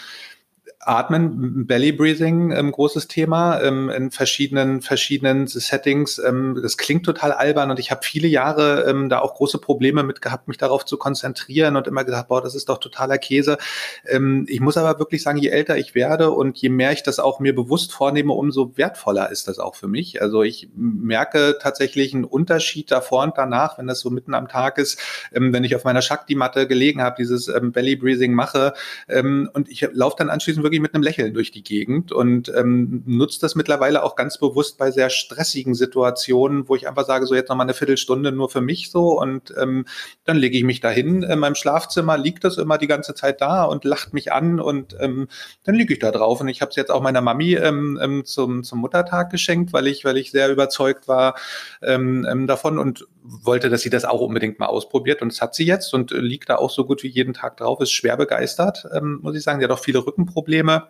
Atmen, 0.83 1.67
Belly 1.67 1.93
Breathing, 1.93 2.53
ähm, 2.53 2.73
großes 2.73 3.07
Thema 3.07 3.61
ähm, 3.61 3.91
in 3.91 4.11
verschiedenen 4.11 4.81
verschiedenen 4.81 5.47
Settings. 5.47 6.19
Ähm, 6.19 6.59
das 6.63 6.79
klingt 6.79 7.05
total 7.05 7.33
albern 7.33 7.71
und 7.71 7.79
ich 7.79 7.91
habe 7.91 8.01
viele 8.03 8.29
Jahre 8.29 8.87
ähm, 8.89 9.11
da 9.11 9.19
auch 9.19 9.35
große 9.35 9.59
Probleme 9.59 10.03
mit 10.05 10.23
gehabt, 10.23 10.49
mich 10.49 10.57
darauf 10.57 10.87
zu 10.87 10.97
konzentrieren 10.97 11.77
und 11.77 11.87
immer 11.87 12.03
gesagt, 12.05 12.29
boah, 12.29 12.41
das 12.41 12.55
ist 12.55 12.71
doch 12.71 12.79
totaler 12.79 13.19
Käse. 13.19 13.59
Ähm, 14.07 14.47
ich 14.49 14.61
muss 14.61 14.79
aber 14.79 14.99
wirklich 14.99 15.23
sagen, 15.23 15.37
je 15.37 15.51
älter 15.51 15.77
ich 15.77 15.95
werde 15.95 16.31
und 16.31 16.57
je 16.57 16.71
mehr 16.71 16.93
ich 16.93 17.03
das 17.03 17.19
auch 17.19 17.41
mir 17.41 17.55
bewusst 17.55 17.93
vornehme, 17.93 18.33
umso 18.33 18.79
wertvoller 18.79 19.31
ist 19.31 19.49
das 19.49 19.59
auch 19.59 19.75
für 19.75 19.89
mich. 19.89 20.23
Also 20.23 20.43
ich 20.43 20.71
merke 20.75 21.59
tatsächlich 21.61 22.15
einen 22.15 22.25
Unterschied 22.25 22.91
davor 22.91 23.25
und 23.25 23.37
danach, 23.37 23.77
wenn 23.77 23.87
das 23.87 24.01
so 24.01 24.09
mitten 24.09 24.33
am 24.33 24.49
Tag 24.49 24.79
ist, 24.79 24.99
ähm, 25.35 25.53
wenn 25.53 25.65
ich 25.65 25.77
auf 25.77 25.85
meiner 25.85 26.01
Shakti-Matte 26.01 26.67
gelegen 26.67 27.03
habe, 27.03 27.17
dieses 27.19 27.49
ähm, 27.49 27.71
Belly 27.71 27.97
Breathing 27.97 28.33
mache 28.33 28.73
ähm, 29.09 29.51
und 29.53 29.69
ich 29.69 29.87
laufe 29.93 30.17
dann 30.17 30.31
anschließend 30.31 30.65
wirklich 30.65 30.70
mit 30.79 30.95
einem 30.95 31.03
Lächeln 31.03 31.35
durch 31.35 31.51
die 31.51 31.65
Gegend 31.65 32.13
und 32.13 32.53
ähm, 32.55 33.03
nutze 33.07 33.41
das 33.41 33.55
mittlerweile 33.55 34.05
auch 34.05 34.15
ganz 34.15 34.39
bewusst 34.39 34.79
bei 34.79 34.91
sehr 34.91 35.11
stressigen 35.11 35.75
Situationen, 35.75 36.69
wo 36.69 36.77
ich 36.77 36.87
einfach 36.87 37.07
sage, 37.07 37.27
so 37.27 37.35
jetzt 37.35 37.49
noch 37.49 37.57
mal 37.57 37.65
eine 37.65 37.75
Viertelstunde 37.75 38.31
nur 38.31 38.49
für 38.49 38.61
mich 38.61 38.91
so 38.91 39.21
und 39.21 39.53
ähm, 39.59 39.87
dann 40.25 40.37
lege 40.37 40.57
ich 40.57 40.65
mich 40.65 40.81
dahin 40.81 41.23
in 41.23 41.39
meinem 41.39 41.55
Schlafzimmer, 41.55 42.17
liegt 42.17 42.45
das 42.45 42.59
immer 42.59 42.79
die 42.79 42.87
ganze 42.87 43.15
Zeit 43.15 43.41
da 43.41 43.65
und 43.65 43.85
lacht 43.85 44.15
mich 44.15 44.33
an 44.33 44.61
und 44.61 44.97
ähm, 45.01 45.27
dann 45.65 45.75
liege 45.75 45.95
ich 45.95 45.99
da 45.99 46.13
drauf 46.13 46.41
und 46.41 46.49
ich 46.49 46.61
habe 46.61 46.71
es 46.71 46.77
jetzt 46.77 46.91
auch 46.91 47.03
meiner 47.03 47.23
Mami 47.23 47.55
ähm, 47.55 47.99
ähm, 48.01 48.25
zum, 48.25 48.63
zum 48.63 48.79
Muttertag 48.79 49.31
geschenkt, 49.31 49.73
weil 49.73 49.87
ich, 49.87 50.05
weil 50.05 50.19
ich 50.19 50.31
sehr 50.31 50.51
überzeugt 50.51 51.09
war 51.09 51.35
ähm, 51.83 52.27
ähm, 52.31 52.47
davon 52.47 52.79
und 52.79 53.07
wollte, 53.43 53.71
dass 53.71 53.83
sie 53.83 53.91
das 53.91 54.05
auch 54.05 54.21
unbedingt 54.21 54.59
mal 54.59 54.67
ausprobiert 54.67 55.23
und 55.23 55.33
das 55.33 55.41
hat 55.41 55.55
sie 55.55 55.65
jetzt 55.65 55.95
und 55.95 56.11
liegt 56.11 56.49
da 56.49 56.57
auch 56.57 56.71
so 56.71 56.85
gut 56.85 57.03
wie 57.03 57.09
jeden 57.09 57.35
Tag 57.35 57.57
drauf, 57.57 57.81
ist 57.81 57.93
schwer 57.93 58.17
begeistert, 58.17 58.87
ähm, 58.93 59.21
muss 59.23 59.37
ich 59.37 59.43
sagen. 59.43 59.61
Sie 59.61 59.65
hat 59.65 59.73
auch 59.73 59.79
viele 59.79 60.05
Rückenprobleme. 60.07 60.89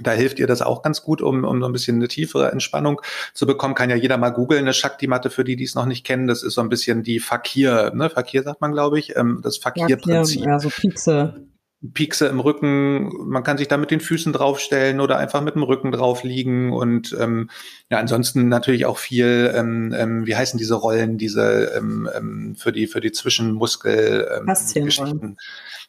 Da 0.00 0.10
hilft 0.10 0.40
ihr 0.40 0.48
das 0.48 0.60
auch 0.60 0.82
ganz 0.82 1.02
gut, 1.02 1.22
um, 1.22 1.44
um 1.44 1.60
so 1.60 1.66
ein 1.66 1.72
bisschen 1.72 1.96
eine 1.96 2.08
tiefere 2.08 2.50
Entspannung 2.50 3.00
zu 3.32 3.46
bekommen. 3.46 3.76
Kann 3.76 3.90
ja 3.90 3.96
jeder 3.96 4.16
mal 4.16 4.30
googeln, 4.30 4.62
eine 4.62 4.72
Shakti-Matte 4.72 5.30
für 5.30 5.44
die, 5.44 5.54
die 5.54 5.64
es 5.64 5.76
noch 5.76 5.86
nicht 5.86 6.04
kennen. 6.04 6.26
Das 6.26 6.42
ist 6.42 6.54
so 6.54 6.62
ein 6.62 6.68
bisschen 6.68 7.04
die 7.04 7.20
Fakir, 7.20 7.92
ne? 7.94 8.10
Fakir 8.10 8.42
sagt 8.42 8.60
man, 8.60 8.72
glaube 8.72 8.98
ich, 8.98 9.14
ähm, 9.14 9.40
das 9.42 9.58
Fakir-Prinzip. 9.58 10.44
Ja, 10.44 10.58
so 10.58 10.68
Piekse. 10.68 11.46
Piekse 11.92 12.26
im 12.26 12.40
Rücken, 12.40 13.28
man 13.28 13.42
kann 13.42 13.58
sich 13.58 13.68
da 13.68 13.76
mit 13.76 13.90
den 13.90 14.00
Füßen 14.00 14.32
draufstellen 14.32 15.00
oder 15.00 15.18
einfach 15.18 15.42
mit 15.42 15.54
dem 15.54 15.62
Rücken 15.62 15.92
drauf 15.92 16.22
liegen 16.22 16.72
und 16.72 17.14
ähm, 17.20 17.50
ja, 17.90 17.98
ansonsten 17.98 18.48
natürlich 18.48 18.86
auch 18.86 18.98
viel, 18.98 19.52
ähm, 19.54 19.94
ähm, 19.96 20.26
wie 20.26 20.36
heißen 20.36 20.58
diese 20.58 20.74
Rollen, 20.74 21.18
diese 21.18 21.72
ähm, 21.76 22.08
ähm, 22.14 22.56
für 22.56 22.72
die 22.72 22.86
für 22.86 23.00
die 23.00 23.12
Zwischenmuskel 23.12 24.28
ähm, 24.38 24.46
Geschichten. 24.84 25.36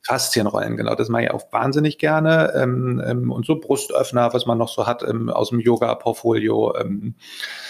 Faszienrollen, 0.05 0.77
genau, 0.77 0.93
das 0.93 1.09
mache 1.09 1.23
ich 1.23 1.31
auch 1.31 1.51
wahnsinnig 1.51 1.97
gerne. 1.97 2.53
Ähm, 2.55 3.01
ähm, 3.03 3.31
und 3.31 3.43
so 3.43 3.59
Brustöffner, 3.59 4.31
was 4.33 4.45
man 4.45 4.55
noch 4.55 4.69
so 4.69 4.85
hat 4.85 5.01
ähm, 5.01 5.31
aus 5.31 5.49
dem 5.49 5.59
Yoga-Portfolio. 5.59 6.75
Ähm, 6.75 7.15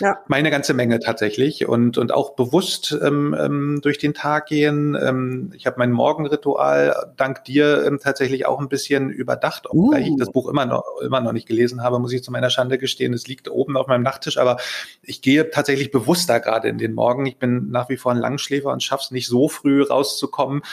ja. 0.01 0.17
Meine 0.27 0.51
ganze 0.51 0.73
Menge 0.73 0.99
tatsächlich. 0.99 1.65
Und, 1.65 1.97
und 1.97 2.13
auch 2.13 2.35
bewusst 2.35 2.97
ähm, 3.01 3.33
ähm, 3.39 3.79
durch 3.81 3.99
den 3.99 4.13
Tag 4.13 4.47
gehen. 4.47 4.97
Ähm, 5.01 5.53
ich 5.55 5.65
habe 5.65 5.77
mein 5.79 5.93
Morgenritual 5.93 7.13
dank 7.15 7.45
dir 7.45 7.97
tatsächlich 8.03 8.45
auch 8.45 8.59
ein 8.59 8.67
bisschen 8.67 9.09
überdacht, 9.11 9.69
obgleich 9.69 10.09
uh. 10.09 10.11
ich 10.11 10.19
das 10.19 10.29
Buch 10.29 10.49
immer 10.49 10.65
noch, 10.65 10.83
immer 11.01 11.21
noch 11.21 11.31
nicht 11.31 11.47
gelesen 11.47 11.83
habe, 11.83 11.99
muss 11.99 12.11
ich 12.11 12.21
zu 12.21 12.33
meiner 12.33 12.49
Schande 12.49 12.77
gestehen. 12.77 13.13
Es 13.13 13.27
liegt 13.27 13.49
oben 13.49 13.77
auf 13.77 13.87
meinem 13.87 14.03
Nachttisch, 14.03 14.37
aber 14.37 14.57
ich 15.01 15.21
gehe 15.21 15.51
tatsächlich 15.51 15.89
bewusster 15.89 16.41
gerade 16.41 16.67
in 16.67 16.79
den 16.79 16.95
Morgen. 16.95 17.25
Ich 17.27 17.37
bin 17.37 17.71
nach 17.71 17.87
wie 17.87 17.95
vor 17.95 18.11
ein 18.11 18.17
Langschläfer 18.17 18.73
und 18.73 18.83
schaffe 18.83 19.03
es 19.05 19.11
nicht 19.11 19.27
so 19.27 19.47
früh 19.47 19.83
rauszukommen. 19.83 20.63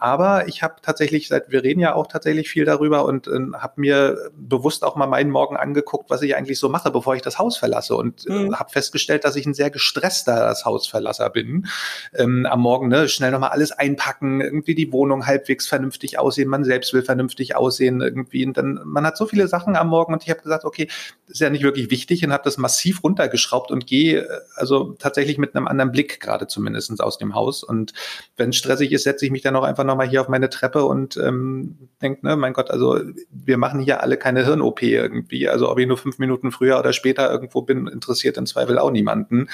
Aber 0.00 0.48
ich 0.48 0.62
habe 0.62 0.76
tatsächlich 0.86 1.28
seit, 1.28 1.50
wir 1.50 1.64
reden 1.64 1.80
ja 1.80 1.94
auch 1.94 2.06
tatsächlich 2.06 2.48
viel 2.48 2.64
darüber 2.64 3.04
und 3.04 3.26
äh, 3.26 3.32
habe 3.54 3.80
mir 3.80 4.30
bewusst 4.36 4.84
auch 4.84 4.94
mal 4.94 5.06
meinen 5.06 5.30
Morgen 5.30 5.56
angeguckt, 5.56 6.08
was 6.10 6.22
ich 6.22 6.36
eigentlich 6.36 6.58
so 6.58 6.68
mache, 6.68 6.90
bevor 6.90 7.16
ich 7.16 7.22
das 7.22 7.38
Haus 7.38 7.56
verlasse 7.56 7.96
und 7.96 8.26
äh, 8.28 8.32
mhm. 8.32 8.58
habe 8.58 8.70
festgestellt, 8.70 9.24
dass 9.24 9.36
ich 9.36 9.46
ein 9.46 9.54
sehr 9.54 9.70
gestresster 9.70 10.36
das 10.36 10.64
Hausverlasser 10.64 11.28
bin. 11.30 11.66
Ähm, 12.14 12.46
am 12.46 12.60
Morgen 12.60 12.88
ne, 12.88 13.08
schnell 13.08 13.32
nochmal 13.32 13.50
alles 13.50 13.72
einpacken, 13.72 14.40
irgendwie 14.40 14.76
die 14.76 14.92
Wohnung 14.92 15.26
halbwegs 15.26 15.66
vernünftig 15.66 16.18
aussehen, 16.18 16.48
man 16.48 16.64
selbst 16.64 16.94
will 16.94 17.02
vernünftig 17.02 17.56
aussehen 17.56 18.00
irgendwie. 18.00 18.46
Und 18.46 18.56
dann, 18.56 18.80
man 18.84 19.04
hat 19.04 19.16
so 19.16 19.26
viele 19.26 19.48
Sachen 19.48 19.74
am 19.74 19.88
Morgen 19.88 20.12
und 20.12 20.22
ich 20.22 20.30
habe 20.30 20.40
gesagt, 20.40 20.64
okay, 20.64 20.86
das 21.26 21.34
ist 21.34 21.40
ja 21.40 21.50
nicht 21.50 21.64
wirklich 21.64 21.90
wichtig 21.90 22.24
und 22.24 22.32
habe 22.32 22.44
das 22.44 22.58
massiv 22.58 23.02
runtergeschraubt 23.02 23.72
und 23.72 23.86
gehe 23.86 24.20
äh, 24.20 24.40
also 24.54 24.94
tatsächlich 24.98 25.38
mit 25.38 25.56
einem 25.56 25.66
anderen 25.66 25.90
Blick 25.90 26.20
gerade 26.20 26.46
zumindestens 26.46 27.00
aus 27.00 27.18
dem 27.18 27.34
Haus. 27.34 27.64
Und 27.64 27.92
wenn 28.36 28.50
es 28.50 28.56
stressig 28.56 28.92
ist, 28.92 29.02
setze 29.02 29.24
ich 29.26 29.32
mich 29.32 29.42
dann 29.42 29.56
auch 29.56 29.64
einfach 29.64 29.84
nochmal 29.84 30.08
hier 30.08 30.20
auf 30.20 30.28
meine 30.28 30.48
Treppe 30.50 30.75
und 30.84 31.16
ähm, 31.16 31.88
denke, 32.02 32.26
ne, 32.26 32.36
mein 32.36 32.52
Gott, 32.52 32.70
also 32.70 33.00
wir 33.30 33.58
machen 33.58 33.80
hier 33.80 34.02
alle 34.02 34.16
keine 34.16 34.44
Hirn-OP 34.44 34.82
irgendwie. 34.82 35.48
Also 35.48 35.70
ob 35.70 35.78
ich 35.78 35.86
nur 35.86 35.98
fünf 35.98 36.18
Minuten 36.18 36.52
früher 36.52 36.78
oder 36.78 36.92
später 36.92 37.30
irgendwo 37.30 37.62
bin, 37.62 37.86
interessiert 37.86 38.36
im 38.36 38.46
Zweifel 38.46 38.78
auch 38.78 38.90
niemanden. 38.90 39.48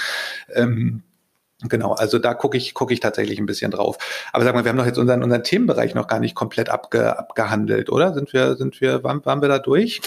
Ähm, 0.55 1.03
Genau, 1.69 1.93
also 1.93 2.19
da 2.19 2.35
gucke 2.35 2.57
ich, 2.57 2.75
gucke 2.75 2.93
ich 2.93 3.01
tatsächlich 3.01 3.39
ein 3.39 3.47
bisschen 3.47 3.71
drauf. 3.71 3.97
Aber 4.33 4.45
sag 4.45 4.55
mal, 4.55 4.65
wir 4.65 4.71
haben 4.71 4.79
doch 4.79 4.87
jetzt 4.87 4.99
unseren, 4.99 5.23
unseren 5.23 5.45
Themenbereich 5.45 5.95
noch 5.95 6.09
gar 6.09 6.19
nicht 6.19 6.35
komplett 6.35 6.69
abge, 6.69 7.17
abgehandelt, 7.17 7.91
oder? 7.91 8.15
Sind 8.15 8.33
wir, 8.33 8.57
sind 8.57 8.81
wir, 8.81 9.05
waren, 9.05 9.25
waren 9.25 9.43
wir 9.43 9.49
da 9.49 9.59
durch? 9.59 10.01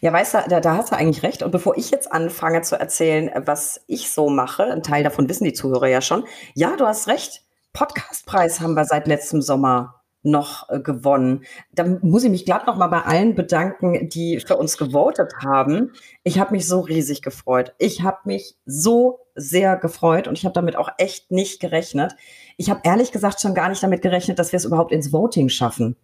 Ja, 0.00 0.12
weißt 0.12 0.34
du, 0.34 0.38
da, 0.48 0.60
da 0.60 0.76
hast 0.76 0.92
du 0.92 0.96
eigentlich 0.96 1.22
recht. 1.24 1.42
Und 1.42 1.50
bevor 1.50 1.76
ich 1.76 1.90
jetzt 1.90 2.12
anfange 2.12 2.62
zu 2.62 2.78
erzählen, 2.78 3.30
was 3.44 3.80
ich 3.86 4.12
so 4.12 4.28
mache, 4.28 4.64
ein 4.64 4.82
Teil 4.82 5.02
davon 5.02 5.28
wissen 5.28 5.44
die 5.44 5.52
Zuhörer 5.52 5.88
ja 5.88 6.00
schon. 6.00 6.24
Ja, 6.54 6.76
du 6.76 6.86
hast 6.86 7.08
recht. 7.08 7.42
Podcastpreis 7.72 8.60
haben 8.60 8.74
wir 8.74 8.84
seit 8.84 9.06
letztem 9.06 9.42
Sommer 9.42 9.99
noch 10.22 10.68
äh, 10.68 10.80
gewonnen. 10.80 11.44
Da 11.72 11.84
muss 11.84 12.24
ich 12.24 12.30
mich 12.30 12.44
glatt 12.44 12.66
noch 12.66 12.76
mal 12.76 12.88
bei 12.88 13.02
allen 13.02 13.34
bedanken, 13.34 14.08
die 14.08 14.40
für 14.40 14.56
uns 14.56 14.76
gewotet 14.76 15.34
haben. 15.42 15.92
Ich 16.24 16.38
habe 16.38 16.52
mich 16.52 16.66
so 16.66 16.80
riesig 16.80 17.22
gefreut. 17.22 17.74
Ich 17.78 18.02
habe 18.02 18.18
mich 18.24 18.56
so 18.66 19.20
sehr 19.34 19.76
gefreut 19.76 20.28
und 20.28 20.36
ich 20.36 20.44
habe 20.44 20.52
damit 20.52 20.76
auch 20.76 20.90
echt 20.98 21.30
nicht 21.30 21.60
gerechnet. 21.60 22.14
Ich 22.56 22.68
habe 22.68 22.80
ehrlich 22.84 23.12
gesagt 23.12 23.40
schon 23.40 23.54
gar 23.54 23.68
nicht 23.68 23.82
damit 23.82 24.02
gerechnet, 24.02 24.38
dass 24.38 24.52
wir 24.52 24.58
es 24.58 24.64
überhaupt 24.64 24.92
ins 24.92 25.12
Voting 25.12 25.48
schaffen. 25.48 25.96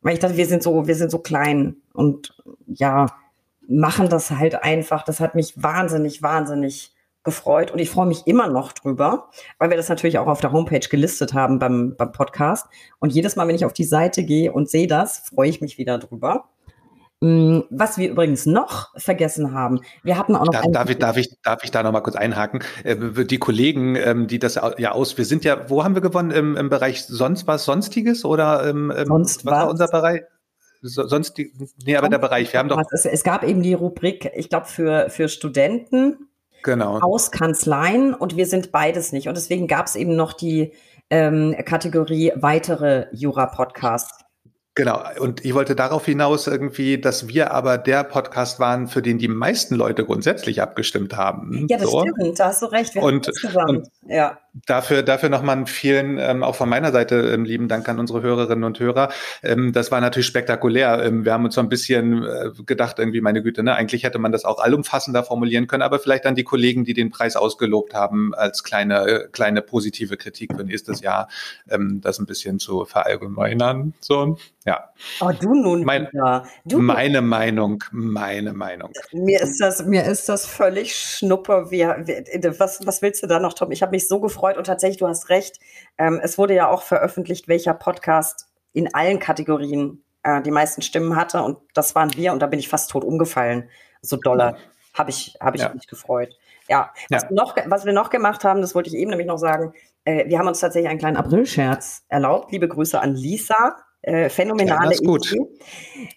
Weil 0.00 0.14
ich 0.14 0.20
dachte, 0.20 0.36
wir 0.36 0.46
sind 0.46 0.62
so, 0.62 0.86
wir 0.86 0.94
sind 0.94 1.10
so 1.10 1.18
klein 1.18 1.76
und 1.92 2.36
ja, 2.66 3.06
machen 3.68 4.08
das 4.08 4.30
halt 4.30 4.62
einfach. 4.62 5.04
Das 5.04 5.20
hat 5.20 5.34
mich 5.34 5.62
wahnsinnig, 5.62 6.22
wahnsinnig 6.22 6.94
gefreut 7.28 7.70
und 7.70 7.78
ich 7.78 7.90
freue 7.90 8.06
mich 8.06 8.26
immer 8.26 8.48
noch 8.48 8.72
drüber, 8.72 9.28
weil 9.58 9.70
wir 9.70 9.76
das 9.76 9.88
natürlich 9.88 10.18
auch 10.18 10.26
auf 10.26 10.40
der 10.40 10.52
Homepage 10.52 10.86
gelistet 10.88 11.34
haben 11.34 11.58
beim, 11.58 11.94
beim 11.96 12.12
Podcast. 12.12 12.66
Und 12.98 13.12
jedes 13.12 13.36
Mal, 13.36 13.46
wenn 13.46 13.54
ich 13.54 13.64
auf 13.64 13.72
die 13.72 13.84
Seite 13.84 14.24
gehe 14.24 14.52
und 14.52 14.68
sehe 14.68 14.86
das, 14.86 15.18
freue 15.18 15.48
ich 15.48 15.60
mich 15.60 15.78
wieder 15.78 15.98
drüber. 15.98 16.48
Mm, 17.20 17.60
was 17.70 17.98
wir 17.98 18.10
übrigens 18.10 18.46
noch 18.46 18.96
vergessen 18.96 19.52
haben, 19.52 19.80
wir 20.04 20.16
hatten 20.16 20.36
auch 20.36 20.44
noch. 20.46 20.52
Da, 20.52 20.62
darf, 20.62 20.88
ich, 20.88 20.98
darf, 20.98 21.16
ich, 21.16 21.36
darf 21.42 21.64
ich 21.64 21.72
da 21.72 21.82
noch 21.82 21.90
mal 21.90 22.00
kurz 22.00 22.14
einhaken? 22.14 22.62
Äh, 22.84 23.24
die 23.24 23.38
Kollegen, 23.38 23.96
ähm, 23.96 24.28
die 24.28 24.38
das 24.38 24.54
ja 24.78 24.92
aus, 24.92 25.18
wir 25.18 25.24
sind 25.24 25.44
ja, 25.44 25.68
wo 25.68 25.82
haben 25.82 25.94
wir 25.94 26.02
gewonnen? 26.02 26.30
Im, 26.30 26.56
im 26.56 26.68
Bereich 26.68 27.04
sonst 27.04 27.48
was, 27.48 27.64
Sonstiges 27.64 28.24
oder 28.24 28.68
im, 28.68 28.92
im, 28.92 29.06
sonst 29.06 29.44
was, 29.44 29.52
war 29.52 29.68
unser 29.68 29.88
Bereich? 29.88 30.22
sonst 30.80 31.36
die, 31.38 31.52
nee, 31.84 31.96
aber 31.96 32.08
der 32.08 32.18
Bereich, 32.18 32.52
wir 32.52 32.60
haben 32.60 32.68
doch. 32.68 32.80
Es, 32.92 33.04
es 33.04 33.24
gab 33.24 33.42
eben 33.42 33.62
die 33.62 33.74
Rubrik, 33.74 34.30
ich 34.34 34.48
glaube, 34.48 34.66
für, 34.66 35.10
für 35.10 35.28
Studenten 35.28 36.27
genau. 36.62 36.98
aus 37.00 37.30
Kanzleien 37.30 38.14
und 38.14 38.36
wir 38.36 38.46
sind 38.46 38.72
beides 38.72 39.12
nicht. 39.12 39.28
Und 39.28 39.36
deswegen 39.36 39.66
gab 39.66 39.86
es 39.86 39.96
eben 39.96 40.16
noch 40.16 40.32
die 40.32 40.72
ähm, 41.10 41.54
Kategorie 41.64 42.32
weitere 42.36 43.06
Jura-Podcasts. 43.12 44.24
Genau, 44.78 45.02
und 45.18 45.44
ich 45.44 45.54
wollte 45.54 45.74
darauf 45.74 46.04
hinaus 46.04 46.46
irgendwie, 46.46 47.00
dass 47.00 47.26
wir 47.26 47.50
aber 47.50 47.78
der 47.78 48.04
Podcast 48.04 48.60
waren, 48.60 48.86
für 48.86 49.02
den 49.02 49.18
die 49.18 49.26
meisten 49.26 49.74
Leute 49.74 50.04
grundsätzlich 50.04 50.62
abgestimmt 50.62 51.16
haben. 51.16 51.66
Ja, 51.68 51.78
das 51.78 51.90
so. 51.90 52.02
stimmt, 52.02 52.38
da 52.38 52.46
hast 52.46 52.62
du 52.62 52.66
recht. 52.66 52.94
Wir 52.94 53.02
und, 53.02 53.28
und 53.66 53.88
ja. 54.06 54.38
Dafür, 54.66 55.02
dafür 55.02 55.28
nochmal 55.28 55.56
einen 55.56 55.66
vielen, 55.66 56.18
ähm, 56.18 56.42
auch 56.42 56.54
von 56.54 56.68
meiner 56.68 56.92
Seite, 56.92 57.16
ähm, 57.16 57.44
lieben 57.44 57.68
Dank 57.68 57.88
an 57.88 57.98
unsere 57.98 58.22
Hörerinnen 58.22 58.64
und 58.64 58.78
Hörer. 58.80 59.10
Ähm, 59.42 59.72
das 59.72 59.90
war 59.90 60.00
natürlich 60.00 60.26
spektakulär. 60.26 61.02
Ähm, 61.04 61.24
wir 61.24 61.32
haben 61.32 61.44
uns 61.44 61.54
so 61.54 61.60
ein 61.60 61.68
bisschen 61.68 62.24
äh, 62.24 62.50
gedacht, 62.64 62.98
irgendwie, 62.98 63.20
meine 63.20 63.42
Güte, 63.42 63.62
ne, 63.62 63.74
eigentlich 63.74 64.04
hätte 64.04 64.18
man 64.18 64.32
das 64.32 64.44
auch 64.44 64.58
allumfassender 64.58 65.22
formulieren 65.22 65.66
können, 65.66 65.82
aber 65.82 65.98
vielleicht 65.98 66.26
an 66.26 66.34
die 66.34 66.44
Kollegen, 66.44 66.84
die 66.84 66.94
den 66.94 67.10
Preis 67.10 67.36
ausgelobt 67.36 67.94
haben, 67.94 68.34
als 68.34 68.64
kleine, 68.64 69.06
äh, 69.06 69.28
kleine 69.30 69.62
positive 69.62 70.16
Kritik 70.16 70.54
für 70.56 70.64
nächstes 70.64 71.00
Jahr, 71.00 71.28
ähm, 71.68 72.00
das 72.00 72.18
ein 72.18 72.26
bisschen 72.26 72.58
zu 72.58 72.84
verallgemeinern. 72.84 73.94
So. 74.00 74.36
Ja. 74.64 74.90
Oh, 75.20 75.30
du 75.30 75.54
nun 75.54 75.84
mein, 75.84 76.08
du 76.64 76.78
meine 76.78 77.20
nun. 77.20 77.28
Meinung, 77.28 77.84
meine 77.90 78.52
Meinung. 78.52 78.90
Mir 79.12 79.40
ist 79.40 79.60
das, 79.60 79.84
mir 79.86 80.04
ist 80.04 80.28
das 80.28 80.44
völlig 80.44 80.94
schnuppe. 80.94 81.66
Wie, 81.70 81.84
wie, 81.84 82.60
was, 82.60 82.84
was 82.86 83.00
willst 83.00 83.22
du 83.22 83.26
da 83.26 83.40
noch, 83.40 83.54
Tom? 83.54 83.70
Ich 83.70 83.80
habe 83.80 83.92
mich 83.92 84.06
so 84.08 84.20
gefreut 84.20 84.47
und 84.56 84.64
tatsächlich, 84.64 84.98
du 84.98 85.08
hast 85.08 85.28
recht. 85.28 85.58
Ähm, 85.98 86.20
es 86.22 86.38
wurde 86.38 86.54
ja 86.54 86.68
auch 86.68 86.82
veröffentlicht, 86.82 87.48
welcher 87.48 87.74
Podcast 87.74 88.48
in 88.72 88.94
allen 88.94 89.18
Kategorien 89.18 90.02
äh, 90.22 90.42
die 90.42 90.50
meisten 90.50 90.82
Stimmen 90.82 91.16
hatte 91.16 91.42
und 91.42 91.58
das 91.74 91.94
waren 91.94 92.14
wir 92.14 92.32
und 92.32 92.40
da 92.40 92.46
bin 92.46 92.58
ich 92.58 92.68
fast 92.68 92.90
tot 92.90 93.04
umgefallen. 93.04 93.68
So 94.02 94.16
doller 94.16 94.56
habe 94.94 95.10
ich, 95.10 95.36
hab 95.40 95.54
ich 95.54 95.62
ja. 95.62 95.72
mich 95.72 95.86
gefreut. 95.86 96.36
Ja, 96.68 96.90
was, 97.08 97.22
ja. 97.22 97.28
Wir 97.28 97.34
noch, 97.34 97.56
was 97.66 97.84
wir 97.84 97.92
noch 97.92 98.10
gemacht 98.10 98.44
haben, 98.44 98.60
das 98.60 98.74
wollte 98.74 98.90
ich 98.90 98.96
eben 98.96 99.10
nämlich 99.10 99.26
noch 99.26 99.38
sagen, 99.38 99.72
äh, 100.04 100.28
wir 100.28 100.38
haben 100.38 100.48
uns 100.48 100.60
tatsächlich 100.60 100.90
einen 100.90 100.98
kleinen 100.98 101.16
Aprilscherz 101.16 102.04
erlaubt. 102.08 102.52
Liebe 102.52 102.68
Grüße 102.68 103.00
an 103.00 103.14
Lisa, 103.14 103.76
äh, 104.02 104.28
phänomenale 104.28 104.94
ja, 104.94 105.00
gut. 105.00 105.32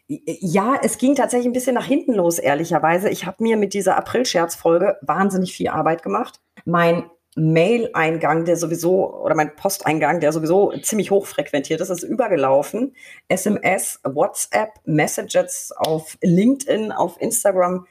Idee. 0.08 0.40
Ja, 0.42 0.76
es 0.82 0.98
ging 0.98 1.16
tatsächlich 1.16 1.48
ein 1.48 1.54
bisschen 1.54 1.76
nach 1.76 1.86
hinten 1.86 2.14
los, 2.14 2.38
ehrlicherweise. 2.40 3.10
Ich 3.10 3.26
habe 3.26 3.44
mir 3.44 3.58
mit 3.58 3.74
dieser 3.74 3.98
April-Scherz-Folge 3.98 4.98
wahnsinnig 5.02 5.54
viel 5.54 5.70
Arbeit 5.70 6.04
gemacht. 6.04 6.40
Mein 6.66 7.10
Mail-Eingang, 7.36 8.44
der 8.46 8.58
sowieso, 8.58 9.14
oder 9.14 9.36
mein 9.36 9.56
Posteingang, 9.56 10.20
der 10.20 10.34
sowieso 10.34 10.74
ziemlich 10.82 11.12
hoch 11.12 11.26
frequentiert 11.26 11.80
ist, 11.80 11.90
ist 11.90 12.04
übergelaufen. 12.04 12.94
SMS, 13.30 14.00
WhatsApp, 14.04 14.72
Messages 14.84 15.72
auf 15.76 16.18
LinkedIn, 16.22 16.92
auf 16.92 17.20
Instagram. 17.22 17.88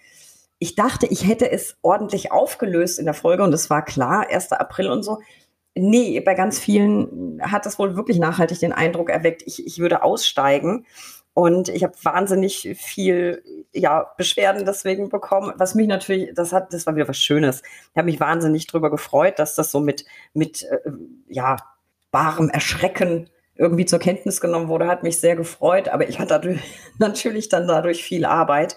Ich 0.58 0.74
dachte, 0.74 1.06
ich 1.06 1.26
hätte 1.26 1.50
es 1.50 1.76
ordentlich 1.80 2.32
aufgelöst 2.32 2.98
in 2.98 3.06
der 3.06 3.14
Folge 3.14 3.42
und 3.42 3.54
es 3.54 3.70
war 3.70 3.82
klar, 3.82 4.26
1. 4.28 4.52
April 4.52 4.90
und 4.90 5.02
so. 5.02 5.20
Nee, 5.74 6.20
bei 6.20 6.34
ganz 6.34 6.58
vielen 6.58 7.40
hat 7.42 7.64
das 7.64 7.78
wohl 7.78 7.96
wirklich 7.96 8.18
nachhaltig 8.18 8.58
den 8.58 8.72
Eindruck 8.72 9.08
erweckt, 9.08 9.42
ich, 9.46 9.66
ich 9.66 9.78
würde 9.78 10.02
aussteigen. 10.02 10.84
Und 11.32 11.68
ich 11.68 11.84
habe 11.84 11.94
wahnsinnig 12.02 12.76
viel 12.78 13.42
ja, 13.72 14.12
Beschwerden 14.16 14.64
deswegen 14.64 15.08
bekommen, 15.08 15.52
was 15.56 15.74
mich 15.74 15.86
natürlich, 15.86 16.34
das 16.34 16.52
hat, 16.52 16.72
das 16.72 16.86
war 16.86 16.96
wieder 16.96 17.08
was 17.08 17.18
Schönes. 17.18 17.62
Ich 17.62 17.96
habe 17.96 18.06
mich 18.06 18.20
wahnsinnig 18.20 18.66
darüber 18.66 18.90
gefreut, 18.90 19.38
dass 19.38 19.54
das 19.54 19.70
so 19.70 19.80
mit, 19.80 20.04
mit 20.34 20.62
äh, 20.64 20.78
ja, 21.28 21.56
barem 22.10 22.50
Erschrecken 22.50 23.30
irgendwie 23.56 23.86
zur 23.86 23.98
Kenntnis 23.98 24.40
genommen 24.40 24.68
wurde, 24.68 24.86
hat 24.86 25.02
mich 25.02 25.20
sehr 25.20 25.36
gefreut, 25.36 25.88
aber 25.88 26.08
ich 26.08 26.18
hatte 26.18 26.58
natürlich 26.98 27.48
dann 27.48 27.68
dadurch 27.68 28.02
viel 28.02 28.24
Arbeit. 28.24 28.76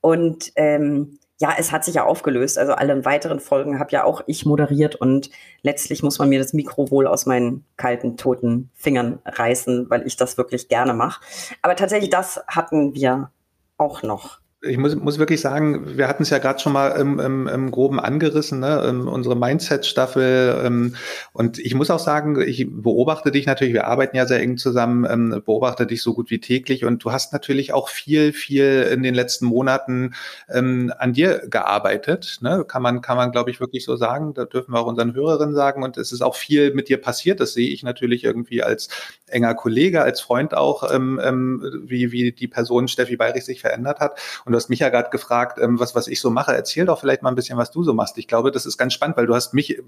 Und 0.00 0.52
ähm, 0.56 1.18
ja, 1.40 1.54
es 1.56 1.72
hat 1.72 1.86
sich 1.86 1.94
ja 1.94 2.04
aufgelöst. 2.04 2.58
Also 2.58 2.74
alle 2.74 3.04
weiteren 3.06 3.40
Folgen 3.40 3.78
habe 3.78 3.90
ja 3.92 4.04
auch 4.04 4.20
ich 4.26 4.44
moderiert 4.44 4.94
und 4.94 5.30
letztlich 5.62 6.02
muss 6.02 6.18
man 6.18 6.28
mir 6.28 6.38
das 6.38 6.52
Mikro 6.52 6.90
wohl 6.90 7.06
aus 7.06 7.24
meinen 7.24 7.64
kalten, 7.78 8.18
toten 8.18 8.70
Fingern 8.74 9.20
reißen, 9.24 9.88
weil 9.88 10.06
ich 10.06 10.16
das 10.16 10.36
wirklich 10.36 10.68
gerne 10.68 10.92
mache. 10.92 11.22
Aber 11.62 11.76
tatsächlich, 11.76 12.10
das 12.10 12.42
hatten 12.46 12.94
wir 12.94 13.30
auch 13.78 14.02
noch 14.02 14.40
ich 14.62 14.76
muss, 14.76 14.94
muss 14.94 15.18
wirklich 15.18 15.40
sagen, 15.40 15.96
wir 15.96 16.06
hatten 16.06 16.22
es 16.22 16.30
ja 16.30 16.38
gerade 16.38 16.58
schon 16.58 16.74
mal 16.74 16.88
im, 16.88 17.18
im, 17.18 17.48
im 17.48 17.70
Groben 17.70 17.98
angerissen, 17.98 18.60
ne? 18.60 18.84
Ähm, 18.86 19.08
unsere 19.08 19.34
Mindset-Staffel. 19.34 20.62
Ähm, 20.64 20.96
und 21.32 21.58
ich 21.58 21.74
muss 21.74 21.90
auch 21.90 21.98
sagen, 21.98 22.38
ich 22.40 22.66
beobachte 22.68 23.30
dich 23.30 23.46
natürlich, 23.46 23.72
wir 23.72 23.86
arbeiten 23.86 24.16
ja 24.16 24.26
sehr 24.26 24.40
eng 24.40 24.58
zusammen, 24.58 25.06
ähm, 25.10 25.42
beobachte 25.46 25.86
dich 25.86 26.02
so 26.02 26.12
gut 26.12 26.30
wie 26.30 26.40
täglich 26.40 26.84
und 26.84 27.02
du 27.02 27.10
hast 27.10 27.32
natürlich 27.32 27.72
auch 27.72 27.88
viel, 27.88 28.34
viel 28.34 28.86
in 28.92 29.02
den 29.02 29.14
letzten 29.14 29.46
Monaten 29.46 30.14
ähm, 30.50 30.92
an 30.98 31.14
dir 31.14 31.38
gearbeitet. 31.48 32.38
Ne? 32.42 32.64
Kann 32.68 32.82
man, 32.82 33.00
kann 33.00 33.16
man, 33.16 33.32
glaube 33.32 33.50
ich, 33.50 33.60
wirklich 33.60 33.86
so 33.86 33.96
sagen. 33.96 34.34
Da 34.34 34.44
dürfen 34.44 34.74
wir 34.74 34.80
auch 34.80 34.86
unseren 34.86 35.14
Hörerinnen 35.14 35.54
sagen. 35.54 35.82
Und 35.82 35.96
es 35.96 36.12
ist 36.12 36.20
auch 36.20 36.34
viel 36.34 36.74
mit 36.74 36.90
dir 36.90 37.00
passiert. 37.00 37.40
Das 37.40 37.54
sehe 37.54 37.70
ich 37.70 37.82
natürlich 37.82 38.24
irgendwie 38.24 38.62
als 38.62 38.88
enger 39.26 39.54
Kollege, 39.54 40.02
als 40.02 40.20
Freund 40.20 40.54
auch, 40.54 40.92
ähm, 40.92 41.18
ähm, 41.22 41.84
wie, 41.86 42.12
wie 42.12 42.32
die 42.32 42.48
Person 42.48 42.88
Steffi 42.88 43.16
Bayrich 43.16 43.44
sich 43.46 43.60
verändert 43.62 44.00
hat. 44.00 44.18
Und 44.44 44.49
du 44.50 44.56
hast 44.56 44.68
mich 44.68 44.80
ja 44.80 44.88
gerade 44.88 45.10
gefragt, 45.10 45.58
ähm, 45.60 45.78
was, 45.80 45.94
was 45.94 46.08
ich 46.08 46.20
so 46.20 46.30
mache. 46.30 46.54
Erzähl 46.54 46.86
doch 46.86 47.00
vielleicht 47.00 47.22
mal 47.22 47.30
ein 47.30 47.34
bisschen, 47.34 47.58
was 47.58 47.70
du 47.70 47.82
so 47.82 47.94
machst. 47.94 48.18
Ich 48.18 48.28
glaube, 48.28 48.50
das 48.50 48.66
ist 48.66 48.76
ganz 48.76 48.92
spannend, 48.94 49.16
weil 49.16 49.26
du 49.26 49.34
hast 49.34 49.54
mich, 49.54 49.78
äh, 49.78 49.82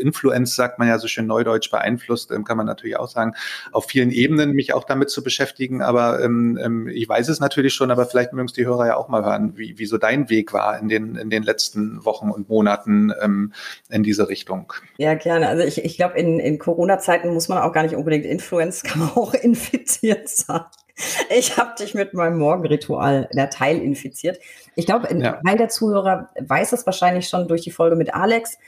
Influence 0.00 0.54
sagt 0.54 0.78
man 0.78 0.88
ja 0.88 0.98
so 0.98 1.08
schön 1.08 1.26
neudeutsch 1.26 1.70
beeinflusst, 1.70 2.30
ähm, 2.30 2.44
kann 2.44 2.56
man 2.56 2.66
natürlich 2.66 2.96
auch 2.96 3.08
sagen, 3.08 3.34
auf 3.72 3.86
vielen 3.86 4.10
Ebenen 4.10 4.52
mich 4.52 4.74
auch 4.74 4.84
damit 4.84 5.10
zu 5.10 5.22
beschäftigen. 5.22 5.82
Aber 5.82 6.22
ähm, 6.22 6.58
ähm, 6.62 6.88
ich 6.88 7.08
weiß 7.08 7.28
es 7.28 7.40
natürlich 7.40 7.74
schon, 7.74 7.90
aber 7.90 8.06
vielleicht 8.06 8.32
mögen 8.32 8.46
es 8.46 8.52
die 8.52 8.66
Hörer 8.66 8.86
ja 8.86 8.96
auch 8.96 9.08
mal 9.08 9.24
hören, 9.24 9.56
wie, 9.56 9.78
wie 9.78 9.86
so 9.86 9.98
dein 9.98 10.30
Weg 10.30 10.52
war 10.52 10.78
in 10.78 10.88
den, 10.88 11.16
in 11.16 11.30
den 11.30 11.42
letzten 11.42 12.04
Wochen 12.04 12.30
und 12.30 12.48
Monaten 12.48 13.12
ähm, 13.20 13.52
in 13.90 14.02
diese 14.02 14.28
Richtung. 14.28 14.72
Ja, 14.98 15.14
gerne. 15.14 15.48
Also 15.48 15.64
ich, 15.64 15.84
ich 15.84 15.96
glaube, 15.96 16.18
in, 16.18 16.38
in 16.38 16.58
Corona-Zeiten 16.58 17.32
muss 17.32 17.48
man 17.48 17.58
auch 17.58 17.72
gar 17.72 17.82
nicht 17.82 17.94
unbedingt 17.94 18.24
Influence, 18.24 18.82
kann 18.82 19.00
man 19.00 19.10
auch 19.10 19.34
infiziert 19.34 20.28
sein. 20.28 20.62
Ich 21.30 21.56
habe 21.56 21.74
dich 21.78 21.94
mit 21.94 22.14
meinem 22.14 22.38
Morgenritual 22.38 23.28
der 23.32 23.50
Teil 23.50 23.80
infiziert. 23.80 24.38
Ich 24.74 24.86
glaube, 24.86 25.08
ein 25.08 25.20
ja. 25.20 25.40
Teil 25.44 25.56
der 25.56 25.68
Zuhörer 25.68 26.30
weiß 26.40 26.72
es 26.72 26.86
wahrscheinlich 26.86 27.28
schon 27.28 27.48
durch 27.48 27.62
die 27.62 27.70
Folge 27.70 27.96
mit 27.96 28.14
Alex. 28.14 28.58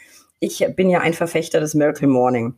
Ich 0.40 0.66
bin 0.76 0.90
ja 0.90 1.00
ein 1.00 1.14
Verfechter 1.14 1.60
des 1.60 1.74
Miracle 1.74 2.08
Morning. 2.08 2.54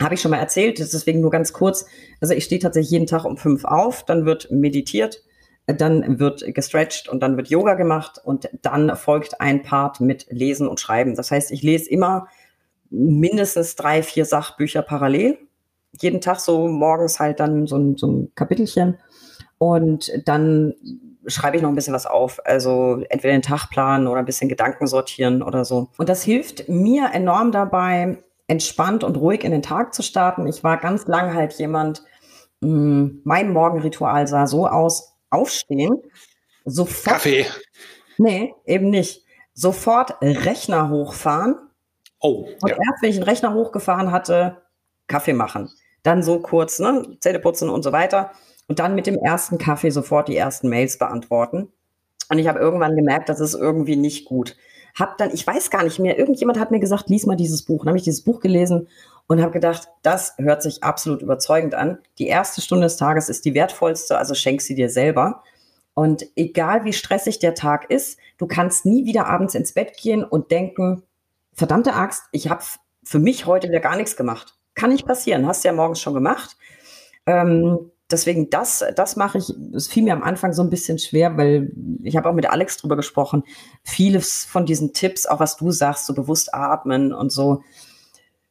habe 0.00 0.14
ich 0.14 0.20
schon 0.20 0.30
mal 0.30 0.38
erzählt, 0.38 0.78
deswegen 0.78 1.20
nur 1.20 1.30
ganz 1.30 1.52
kurz. 1.52 1.86
Also 2.20 2.34
ich 2.34 2.44
stehe 2.44 2.60
tatsächlich 2.60 2.90
jeden 2.90 3.06
Tag 3.06 3.24
um 3.24 3.36
fünf 3.36 3.64
auf, 3.64 4.04
dann 4.04 4.26
wird 4.26 4.50
meditiert, 4.50 5.22
dann 5.66 6.18
wird 6.18 6.54
gestretched 6.54 7.08
und 7.08 7.20
dann 7.20 7.36
wird 7.36 7.48
Yoga 7.48 7.74
gemacht 7.74 8.20
und 8.22 8.48
dann 8.62 8.94
folgt 8.96 9.40
ein 9.40 9.62
Part 9.62 10.00
mit 10.00 10.26
Lesen 10.30 10.68
und 10.68 10.80
Schreiben. 10.80 11.14
Das 11.14 11.30
heißt, 11.30 11.50
ich 11.50 11.62
lese 11.62 11.90
immer 11.90 12.28
mindestens 12.90 13.76
drei, 13.76 14.02
vier 14.02 14.24
Sachbücher 14.24 14.82
parallel. 14.82 15.38
Jeden 16.00 16.20
Tag 16.20 16.40
so 16.40 16.68
morgens 16.68 17.20
halt 17.20 17.40
dann 17.40 17.66
so 17.66 17.76
ein, 17.76 17.96
so 17.96 18.06
ein 18.06 18.32
Kapitelchen 18.34 18.98
und 19.58 20.12
dann 20.26 20.74
schreibe 21.26 21.56
ich 21.56 21.62
noch 21.62 21.70
ein 21.70 21.74
bisschen 21.74 21.94
was 21.94 22.06
auf. 22.06 22.40
Also 22.44 23.02
entweder 23.08 23.32
den 23.32 23.42
Tagplan 23.42 24.06
oder 24.06 24.20
ein 24.20 24.26
bisschen 24.26 24.48
Gedanken 24.48 24.86
sortieren 24.86 25.42
oder 25.42 25.64
so. 25.64 25.88
Und 25.98 26.08
das 26.08 26.22
hilft 26.22 26.68
mir 26.68 27.10
enorm 27.12 27.52
dabei, 27.52 28.18
entspannt 28.46 29.02
und 29.04 29.16
ruhig 29.16 29.44
in 29.44 29.50
den 29.50 29.62
Tag 29.62 29.94
zu 29.94 30.02
starten. 30.02 30.46
Ich 30.46 30.62
war 30.62 30.76
ganz 30.76 31.06
lang 31.06 31.34
halt 31.34 31.54
jemand, 31.54 32.04
mh, 32.60 32.68
hm, 32.68 33.20
mein 33.24 33.52
Morgenritual 33.52 34.26
sah 34.28 34.46
so 34.46 34.66
aus, 34.68 35.14
aufstehen, 35.30 35.96
sofort. 36.64 37.16
Kaffee. 37.16 37.46
Nee, 38.18 38.54
eben 38.64 38.90
nicht. 38.90 39.24
Sofort 39.54 40.16
Rechner 40.22 40.90
hochfahren. 40.90 41.56
Oh. 42.20 42.46
Und 42.60 42.70
ja. 42.70 42.76
erst 42.76 43.02
wenn 43.02 43.10
ich 43.10 43.16
den 43.16 43.24
Rechner 43.24 43.54
hochgefahren 43.54 44.12
hatte, 44.12 44.62
Kaffee 45.06 45.32
machen. 45.32 45.70
Dann 46.06 46.22
so 46.22 46.38
kurz, 46.38 46.78
ne, 46.78 47.16
Zähne 47.20 47.40
putzen 47.40 47.68
und 47.68 47.82
so 47.82 47.92
weiter. 47.92 48.30
Und 48.68 48.78
dann 48.78 48.94
mit 48.94 49.06
dem 49.06 49.18
ersten 49.18 49.58
Kaffee 49.58 49.90
sofort 49.90 50.28
die 50.28 50.36
ersten 50.36 50.68
Mails 50.68 50.98
beantworten. 50.98 51.72
Und 52.28 52.38
ich 52.38 52.48
habe 52.48 52.60
irgendwann 52.60 52.96
gemerkt, 52.96 53.28
das 53.28 53.40
ist 53.40 53.54
irgendwie 53.54 53.96
nicht 53.96 54.24
gut. 54.24 54.56
Hab 54.94 55.18
dann, 55.18 55.30
ich 55.32 55.46
weiß 55.46 55.70
gar 55.70 55.84
nicht 55.84 55.98
mehr, 55.98 56.18
irgendjemand 56.18 56.58
hat 56.58 56.70
mir 56.70 56.80
gesagt, 56.80 57.08
lies 57.08 57.26
mal 57.26 57.36
dieses 57.36 57.64
Buch. 57.64 57.80
Dann 57.80 57.88
habe 57.88 57.98
ich 57.98 58.04
dieses 58.04 58.22
Buch 58.22 58.40
gelesen 58.40 58.88
und 59.26 59.42
habe 59.42 59.52
gedacht, 59.52 59.88
das 60.02 60.34
hört 60.38 60.62
sich 60.62 60.82
absolut 60.82 61.22
überzeugend 61.22 61.74
an. 61.74 61.98
Die 62.18 62.28
erste 62.28 62.60
Stunde 62.60 62.86
des 62.86 62.96
Tages 62.96 63.28
ist 63.28 63.44
die 63.44 63.54
wertvollste, 63.54 64.16
also 64.16 64.34
schenk 64.34 64.62
sie 64.62 64.74
dir 64.74 64.88
selber. 64.88 65.42
Und 65.94 66.26
egal 66.36 66.84
wie 66.84 66.92
stressig 66.92 67.38
der 67.38 67.54
Tag 67.54 67.90
ist, 67.90 68.18
du 68.38 68.46
kannst 68.46 68.86
nie 68.86 69.06
wieder 69.06 69.26
abends 69.26 69.54
ins 69.54 69.72
Bett 69.72 69.96
gehen 69.96 70.24
und 70.24 70.50
denken, 70.50 71.02
verdammte 71.52 71.94
Axt, 71.94 72.24
ich 72.32 72.48
habe 72.48 72.62
für 73.02 73.18
mich 73.18 73.46
heute 73.46 73.68
wieder 73.68 73.80
gar 73.80 73.96
nichts 73.96 74.16
gemacht. 74.16 74.55
Kann 74.76 74.90
nicht 74.90 75.06
passieren, 75.06 75.46
hast 75.46 75.64
du 75.64 75.68
ja 75.68 75.74
morgens 75.74 76.00
schon 76.00 76.14
gemacht. 76.14 76.56
Ähm, 77.26 77.90
deswegen 78.10 78.50
das, 78.50 78.84
das 78.94 79.16
mache 79.16 79.38
ich, 79.38 79.52
es 79.74 79.88
fiel 79.88 80.04
mir 80.04 80.12
am 80.12 80.22
Anfang 80.22 80.52
so 80.52 80.62
ein 80.62 80.70
bisschen 80.70 80.98
schwer, 80.98 81.36
weil 81.36 81.72
ich 82.04 82.16
habe 82.16 82.28
auch 82.28 82.34
mit 82.34 82.48
Alex 82.48 82.76
drüber 82.76 82.94
gesprochen. 82.94 83.42
Vieles 83.82 84.44
von 84.44 84.66
diesen 84.66 84.92
Tipps, 84.92 85.26
auch 85.26 85.40
was 85.40 85.56
du 85.56 85.72
sagst, 85.72 86.06
so 86.06 86.14
bewusst 86.14 86.54
atmen 86.54 87.12
und 87.12 87.32
so, 87.32 87.62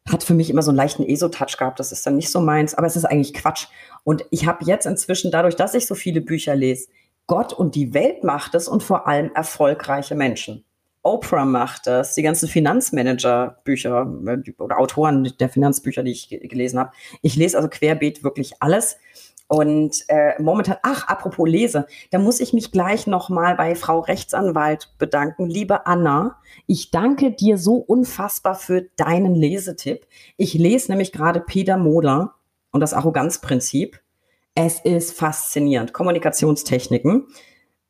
hat 0.09 0.23
für 0.23 0.33
mich 0.33 0.49
immer 0.49 0.61
so 0.61 0.71
einen 0.71 0.77
leichten 0.77 1.03
ESO-Touch 1.03 1.57
gehabt. 1.57 1.79
Das 1.79 1.91
ist 1.91 2.05
dann 2.05 2.15
nicht 2.15 2.31
so 2.31 2.41
meins, 2.41 2.75
aber 2.75 2.87
es 2.87 2.95
ist 2.95 3.05
eigentlich 3.05 3.33
Quatsch. 3.33 3.67
Und 4.03 4.25
ich 4.31 4.45
habe 4.45 4.65
jetzt 4.65 4.85
inzwischen, 4.85 5.31
dadurch, 5.31 5.55
dass 5.55 5.73
ich 5.73 5.87
so 5.87 5.95
viele 5.95 6.21
Bücher 6.21 6.55
lese, 6.55 6.87
Gott 7.27 7.53
und 7.53 7.75
die 7.75 7.93
Welt 7.93 8.23
macht 8.23 8.53
es 8.55 8.67
und 8.67 8.83
vor 8.83 9.07
allem 9.07 9.31
erfolgreiche 9.33 10.15
Menschen. 10.15 10.63
Oprah 11.05 11.45
macht 11.45 11.87
das, 11.87 12.15
die 12.15 12.23
ganzen 12.23 12.49
Finanzmanager-Bücher 12.49 14.11
äh, 14.25 14.51
oder 14.57 14.79
Autoren 14.79 15.31
der 15.39 15.49
Finanzbücher, 15.49 16.03
die 16.03 16.11
ich 16.11 16.29
gelesen 16.29 16.79
habe. 16.79 16.91
Ich 17.21 17.35
lese 17.35 17.57
also 17.57 17.69
querbeet 17.69 18.23
wirklich 18.23 18.53
alles. 18.59 18.97
Und 19.47 20.05
äh, 20.07 20.41
momentan, 20.41 20.77
ach, 20.81 21.07
apropos 21.07 21.47
Lese, 21.47 21.85
da 22.09 22.17
muss 22.17 22.39
ich 22.39 22.53
mich 22.53 22.71
gleich 22.71 23.05
nochmal 23.05 23.55
bei 23.55 23.75
Frau 23.75 23.99
Rechtsanwalt 23.99 24.95
bedanken. 24.97 25.47
Liebe 25.47 25.85
Anna, 25.85 26.39
ich 26.65 26.89
danke 26.89 27.31
dir 27.31 27.59
so 27.59 27.75
unfassbar 27.75 28.55
für 28.55 28.81
deinen 28.95 29.35
Lesetipp. 29.35 30.07
Ich 30.37 30.55
lese 30.55 30.91
nämlich 30.91 31.11
gerade 31.11 31.39
Peter 31.39 31.77
Moder 31.77 32.33
und 32.71 32.79
das 32.79 32.93
Arroganzprinzip. 32.93 33.99
Es 34.55 34.79
ist 34.79 35.15
faszinierend. 35.15 35.93
Kommunikationstechniken. 35.93 37.27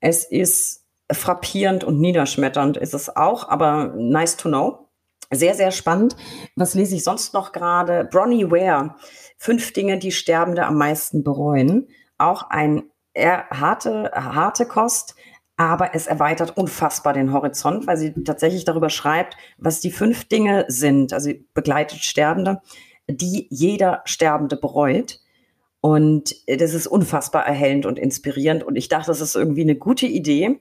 Es 0.02 0.26
ist 0.26 0.85
frappierend 1.12 1.84
und 1.84 2.00
niederschmetternd 2.00 2.78
ist 2.78 2.94
es 2.94 3.16
auch, 3.16 3.48
aber 3.50 3.94
nice 3.96 4.38
to 4.38 4.50
know. 4.50 4.90
Sehr, 5.32 5.56
sehr 5.56 5.72
spannend. 5.72 6.16
Was 6.56 6.76
lese 6.76 6.96
ich 6.96 7.04
sonst 7.04 7.34
noch 7.34 7.52
gerade? 7.52 8.06
Bronnie 8.06 8.50
Ware 8.50 8.96
Fünf 9.38 9.74
Dinge, 9.74 10.00
die 10.00 10.12
Sterbende 10.12 10.66
am 10.66 10.78
meisten 10.78 11.24
bereuen. 11.24 11.88
Auch 12.18 12.50
ein 12.50 12.84
eher 13.14 13.46
harte, 13.50 14.12
harte 14.14 14.66
Kost, 14.66 15.16
aber 15.58 15.96
es 15.96 16.08
erweitert 16.08 16.58
unfassbar 16.58 17.14
den 17.14 17.32
Horizont, 17.32 17.88
weil 17.88 17.98
sie 17.98 18.14
tatsächlich 18.24 18.66
darüber 18.66 18.90
schreibt, 18.90 19.38
was 19.58 19.80
die 19.80 19.92
fünf 19.92 20.26
Dinge 20.26 20.66
sind, 20.68 21.14
also 21.14 21.32
begleitet 21.54 22.00
Sterbende, 22.00 22.62
die 23.08 23.48
jeder 23.50 24.02
Sterbende 24.06 24.58
bereut. 24.58 25.20
Und 25.82 26.36
das 26.48 26.74
ist 26.74 26.88
unfassbar 26.88 27.46
erhellend 27.46 27.86
und 27.86 28.00
inspirierend. 28.00 28.64
Und 28.64 28.76
ich 28.76 28.90
dachte, 28.90 29.08
das 29.08 29.22
ist 29.22 29.36
irgendwie 29.36 29.62
eine 29.62 29.76
gute 29.76 30.08
Idee. 30.08 30.60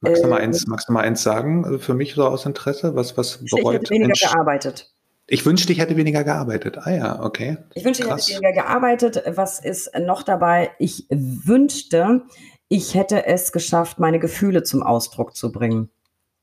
Magst 0.00 0.24
du 0.24 0.28
mal 0.28 0.40
eins, 0.40 0.66
magst 0.66 0.88
du 0.88 0.92
mal 0.92 1.02
eins 1.02 1.22
sagen, 1.22 1.64
also 1.64 1.78
für 1.78 1.94
mich 1.94 2.14
so 2.14 2.24
aus 2.24 2.46
Interesse, 2.46 2.94
was, 2.94 3.18
was 3.18 3.44
bereut? 3.50 3.74
Ich 3.74 3.80
hätte 3.80 3.90
weniger 3.90 4.14
gearbeitet. 4.14 4.90
Ich 5.26 5.46
wünschte, 5.46 5.72
ich 5.72 5.78
hätte 5.78 5.96
weniger 5.96 6.24
gearbeitet. 6.24 6.78
Ah 6.78 6.90
ja, 6.90 7.22
okay. 7.22 7.58
Ich 7.74 7.84
wünschte, 7.84 8.04
ich 8.04 8.10
hätte 8.10 8.42
weniger 8.42 8.52
gearbeitet. 8.52 9.22
Was 9.26 9.60
ist 9.62 9.90
noch 9.98 10.22
dabei? 10.22 10.70
Ich 10.78 11.06
wünschte, 11.10 12.22
ich 12.68 12.94
hätte 12.94 13.26
es 13.26 13.52
geschafft, 13.52 13.98
meine 13.98 14.18
Gefühle 14.18 14.62
zum 14.62 14.82
Ausdruck 14.82 15.36
zu 15.36 15.52
bringen. 15.52 15.90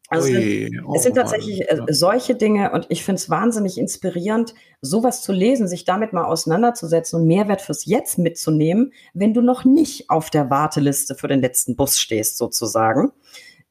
Also 0.10 0.30
Ui, 0.30 0.70
oh 0.86 0.94
es 0.96 1.04
sind 1.04 1.16
tatsächlich 1.16 1.66
Mann. 1.70 1.88
Äh, 1.88 1.94
solche 1.94 2.36
Dinge 2.36 2.72
und 2.72 2.86
ich 2.90 3.04
finde 3.04 3.20
es 3.20 3.30
wahnsinnig 3.30 3.78
inspirierend, 3.78 4.54
sowas 4.82 5.22
zu 5.22 5.34
lesen, 5.34 5.68
sich 5.68 5.84
damit 5.84 6.14
mal 6.14 6.24
auseinanderzusetzen 6.24 7.20
und 7.20 7.28
Mehrwert 7.28 7.62
fürs 7.62 7.86
Jetzt 7.86 8.18
mitzunehmen, 8.18 8.94
wenn 9.14 9.34
du 9.34 9.42
noch 9.42 9.66
nicht 9.66 10.10
auf 10.10 10.30
der 10.30 10.50
Warteliste 10.50 11.16
für 11.16 11.28
den 11.28 11.42
letzten 11.42 11.76
Bus 11.76 12.00
stehst, 12.00 12.38
sozusagen. 12.38 13.12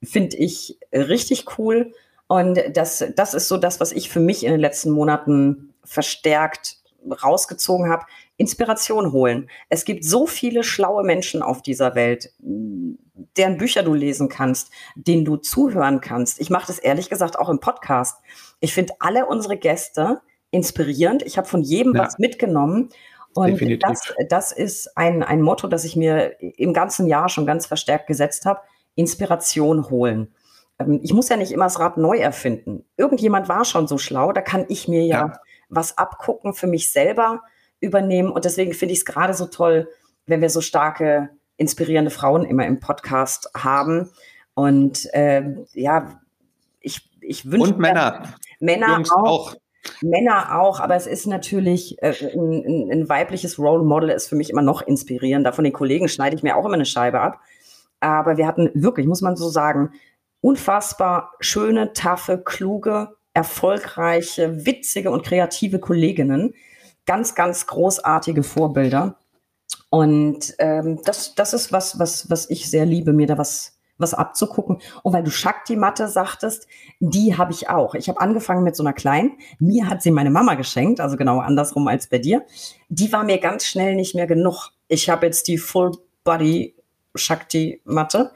Finde 0.02 0.36
ich 0.36 0.78
richtig 0.92 1.58
cool. 1.58 1.92
Und 2.28 2.60
das, 2.72 3.04
das 3.14 3.34
ist 3.34 3.48
so 3.48 3.56
das, 3.56 3.80
was 3.80 3.92
ich 3.92 4.08
für 4.10 4.20
mich 4.20 4.44
in 4.44 4.50
den 4.50 4.60
letzten 4.60 4.90
Monaten 4.90 5.74
verstärkt 5.84 6.78
rausgezogen 7.22 7.88
habe. 7.88 8.04
Inspiration 8.36 9.12
holen. 9.12 9.48
Es 9.68 9.84
gibt 9.84 10.04
so 10.04 10.26
viele 10.26 10.62
schlaue 10.62 11.04
Menschen 11.04 11.42
auf 11.42 11.62
dieser 11.62 11.94
Welt, 11.94 12.32
deren 12.38 13.56
Bücher 13.56 13.82
du 13.82 13.94
lesen 13.94 14.28
kannst, 14.28 14.70
denen 14.94 15.24
du 15.24 15.36
zuhören 15.36 16.00
kannst. 16.00 16.40
Ich 16.40 16.50
mache 16.50 16.66
das 16.66 16.78
ehrlich 16.78 17.08
gesagt 17.08 17.38
auch 17.38 17.48
im 17.48 17.60
Podcast. 17.60 18.20
Ich 18.60 18.74
finde 18.74 18.94
alle 18.98 19.26
unsere 19.26 19.56
Gäste 19.56 20.20
inspirierend. 20.50 21.22
Ich 21.22 21.38
habe 21.38 21.48
von 21.48 21.62
jedem 21.62 21.94
ja. 21.94 22.04
was 22.04 22.18
mitgenommen. 22.18 22.90
Und 23.34 23.60
das, 23.82 24.14
das 24.28 24.52
ist 24.52 24.96
ein, 24.96 25.22
ein 25.22 25.42
Motto, 25.42 25.68
das 25.68 25.84
ich 25.84 25.94
mir 25.94 26.36
im 26.40 26.72
ganzen 26.72 27.06
Jahr 27.06 27.28
schon 27.28 27.46
ganz 27.46 27.66
verstärkt 27.66 28.06
gesetzt 28.06 28.46
habe. 28.46 28.60
Inspiration 28.96 29.88
holen. 29.88 30.34
Ähm, 30.78 31.00
ich 31.02 31.12
muss 31.12 31.28
ja 31.28 31.36
nicht 31.36 31.52
immer 31.52 31.66
das 31.66 31.78
Rad 31.78 31.96
neu 31.96 32.16
erfinden. 32.16 32.84
Irgendjemand 32.96 33.48
war 33.48 33.64
schon 33.64 33.86
so 33.86 33.98
schlau, 33.98 34.32
da 34.32 34.40
kann 34.40 34.64
ich 34.68 34.88
mir 34.88 35.04
ja, 35.04 35.26
ja. 35.28 35.40
was 35.68 35.96
abgucken 35.96 36.54
für 36.54 36.66
mich 36.66 36.90
selber 36.90 37.42
übernehmen. 37.80 38.30
Und 38.30 38.44
deswegen 38.44 38.74
finde 38.74 38.92
ich 38.92 39.00
es 39.00 39.04
gerade 39.04 39.34
so 39.34 39.46
toll, 39.46 39.88
wenn 40.26 40.40
wir 40.40 40.50
so 40.50 40.60
starke, 40.60 41.30
inspirierende 41.56 42.10
Frauen 42.10 42.44
immer 42.44 42.66
im 42.66 42.80
Podcast 42.80 43.50
haben. 43.54 44.10
Und 44.54 45.12
äh, 45.14 45.54
ja, 45.72 46.20
ich, 46.80 47.10
ich 47.20 47.50
wünsche. 47.50 47.72
Und 47.74 47.78
Männer. 47.78 48.34
Männer 48.60 49.02
auch. 49.10 49.24
auch. 49.24 49.54
Männer 50.02 50.60
auch, 50.60 50.80
aber 50.80 50.96
es 50.96 51.06
ist 51.06 51.26
natürlich 51.26 52.02
äh, 52.02 52.12
ein, 52.34 52.90
ein, 52.90 53.08
weibliches 53.08 53.56
Role 53.56 53.84
Model 53.84 54.10
ist 54.10 54.28
für 54.28 54.34
mich 54.34 54.50
immer 54.50 54.62
noch 54.62 54.82
inspirierender. 54.82 55.52
Von 55.52 55.62
den 55.62 55.72
Kollegen 55.72 56.08
schneide 56.08 56.34
ich 56.34 56.42
mir 56.42 56.56
auch 56.56 56.64
immer 56.64 56.74
eine 56.74 56.86
Scheibe 56.86 57.20
ab. 57.20 57.38
Aber 58.06 58.36
wir 58.36 58.46
hatten 58.46 58.70
wirklich, 58.74 59.08
muss 59.08 59.20
man 59.20 59.34
so 59.34 59.48
sagen, 59.48 59.90
unfassbar 60.40 61.32
schöne, 61.40 61.92
taffe, 61.92 62.38
kluge, 62.38 63.16
erfolgreiche, 63.34 64.64
witzige 64.64 65.10
und 65.10 65.24
kreative 65.24 65.80
Kolleginnen. 65.80 66.54
Ganz, 67.04 67.34
ganz 67.34 67.66
großartige 67.66 68.44
Vorbilder. 68.44 69.18
Und 69.90 70.54
ähm, 70.60 71.00
das, 71.04 71.34
das 71.34 71.52
ist 71.52 71.72
was, 71.72 71.98
was, 71.98 72.30
was 72.30 72.48
ich 72.48 72.70
sehr 72.70 72.86
liebe, 72.86 73.12
mir 73.12 73.26
da 73.26 73.38
was, 73.38 73.76
was 73.98 74.14
abzugucken. 74.14 74.78
Und 75.02 75.12
weil 75.12 75.24
du 75.24 75.32
Shakti-Matte 75.32 76.06
sagtest, 76.06 76.68
die 77.00 77.36
habe 77.36 77.50
ich 77.50 77.68
auch. 77.70 77.96
Ich 77.96 78.08
habe 78.08 78.20
angefangen 78.20 78.62
mit 78.62 78.76
so 78.76 78.84
einer 78.84 78.92
kleinen. 78.92 79.32
Mir 79.58 79.88
hat 79.88 80.00
sie 80.00 80.12
meine 80.12 80.30
Mama 80.30 80.54
geschenkt, 80.54 81.00
also 81.00 81.16
genau 81.16 81.40
andersrum 81.40 81.88
als 81.88 82.06
bei 82.06 82.18
dir. 82.18 82.46
Die 82.88 83.12
war 83.12 83.24
mir 83.24 83.38
ganz 83.38 83.64
schnell 83.66 83.96
nicht 83.96 84.14
mehr 84.14 84.28
genug. 84.28 84.70
Ich 84.86 85.10
habe 85.10 85.26
jetzt 85.26 85.48
die 85.48 85.58
Full 85.58 85.90
Body 86.22 86.75
Shakti-Matte. 87.16 88.32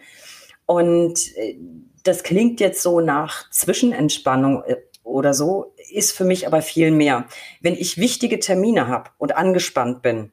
Und 0.67 1.37
äh, 1.37 1.59
das 2.05 2.23
klingt 2.23 2.61
jetzt 2.61 2.83
so 2.83 3.01
nach 3.01 3.51
Zwischenentspannung 3.51 4.63
äh, 4.65 4.77
oder 5.03 5.35
so, 5.35 5.75
ist 5.91 6.13
für 6.13 6.25
mich 6.25 6.47
aber 6.47 6.63
viel 6.63 6.91
mehr. 6.91 7.27
Wenn 7.61 7.75
ich 7.75 7.99
wichtige 7.99 8.39
Termine 8.39 8.87
habe 8.87 9.11
und 9.19 9.37
angespannt 9.37 10.03
bin, 10.03 10.33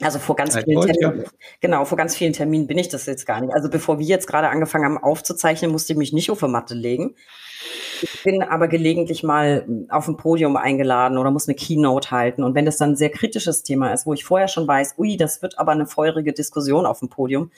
also 0.00 0.18
vor 0.18 0.36
ganz 0.36 0.54
vielen 0.54 0.80
Terminen, 0.82 1.24
genau, 1.60 1.84
vor 1.84 1.96
ganz 1.96 2.14
vielen 2.16 2.32
Terminen 2.32 2.66
bin 2.66 2.78
ich 2.78 2.88
das 2.88 3.06
jetzt 3.06 3.26
gar 3.26 3.40
nicht. 3.40 3.54
Also 3.54 3.70
bevor 3.70 3.98
wir 3.98 4.06
jetzt 4.06 4.26
gerade 4.26 4.48
angefangen 4.48 4.84
haben 4.84 4.98
aufzuzeichnen, 4.98 5.70
musste 5.70 5.92
ich 5.92 5.98
mich 5.98 6.12
nicht 6.12 6.30
auf 6.30 6.40
der 6.40 6.48
Matte 6.48 6.74
legen. 6.74 7.14
Ich 8.02 8.22
bin 8.22 8.42
aber 8.42 8.68
gelegentlich 8.68 9.22
mal 9.22 9.66
auf 9.88 10.06
ein 10.06 10.18
Podium 10.18 10.56
eingeladen 10.56 11.16
oder 11.16 11.30
muss 11.30 11.48
eine 11.48 11.54
Keynote 11.54 12.10
halten. 12.10 12.44
Und 12.44 12.54
wenn 12.54 12.66
das 12.66 12.76
dann 12.76 12.90
ein 12.90 12.96
sehr 12.96 13.10
kritisches 13.10 13.62
Thema 13.62 13.92
ist, 13.92 14.06
wo 14.06 14.12
ich 14.12 14.24
vorher 14.24 14.48
schon 14.48 14.68
weiß, 14.68 14.96
ui, 14.98 15.16
das 15.16 15.40
wird 15.40 15.58
aber 15.58 15.72
eine 15.72 15.86
feurige 15.86 16.34
Diskussion 16.34 16.84
auf 16.84 17.00
dem 17.00 17.08
Podium, 17.08 17.50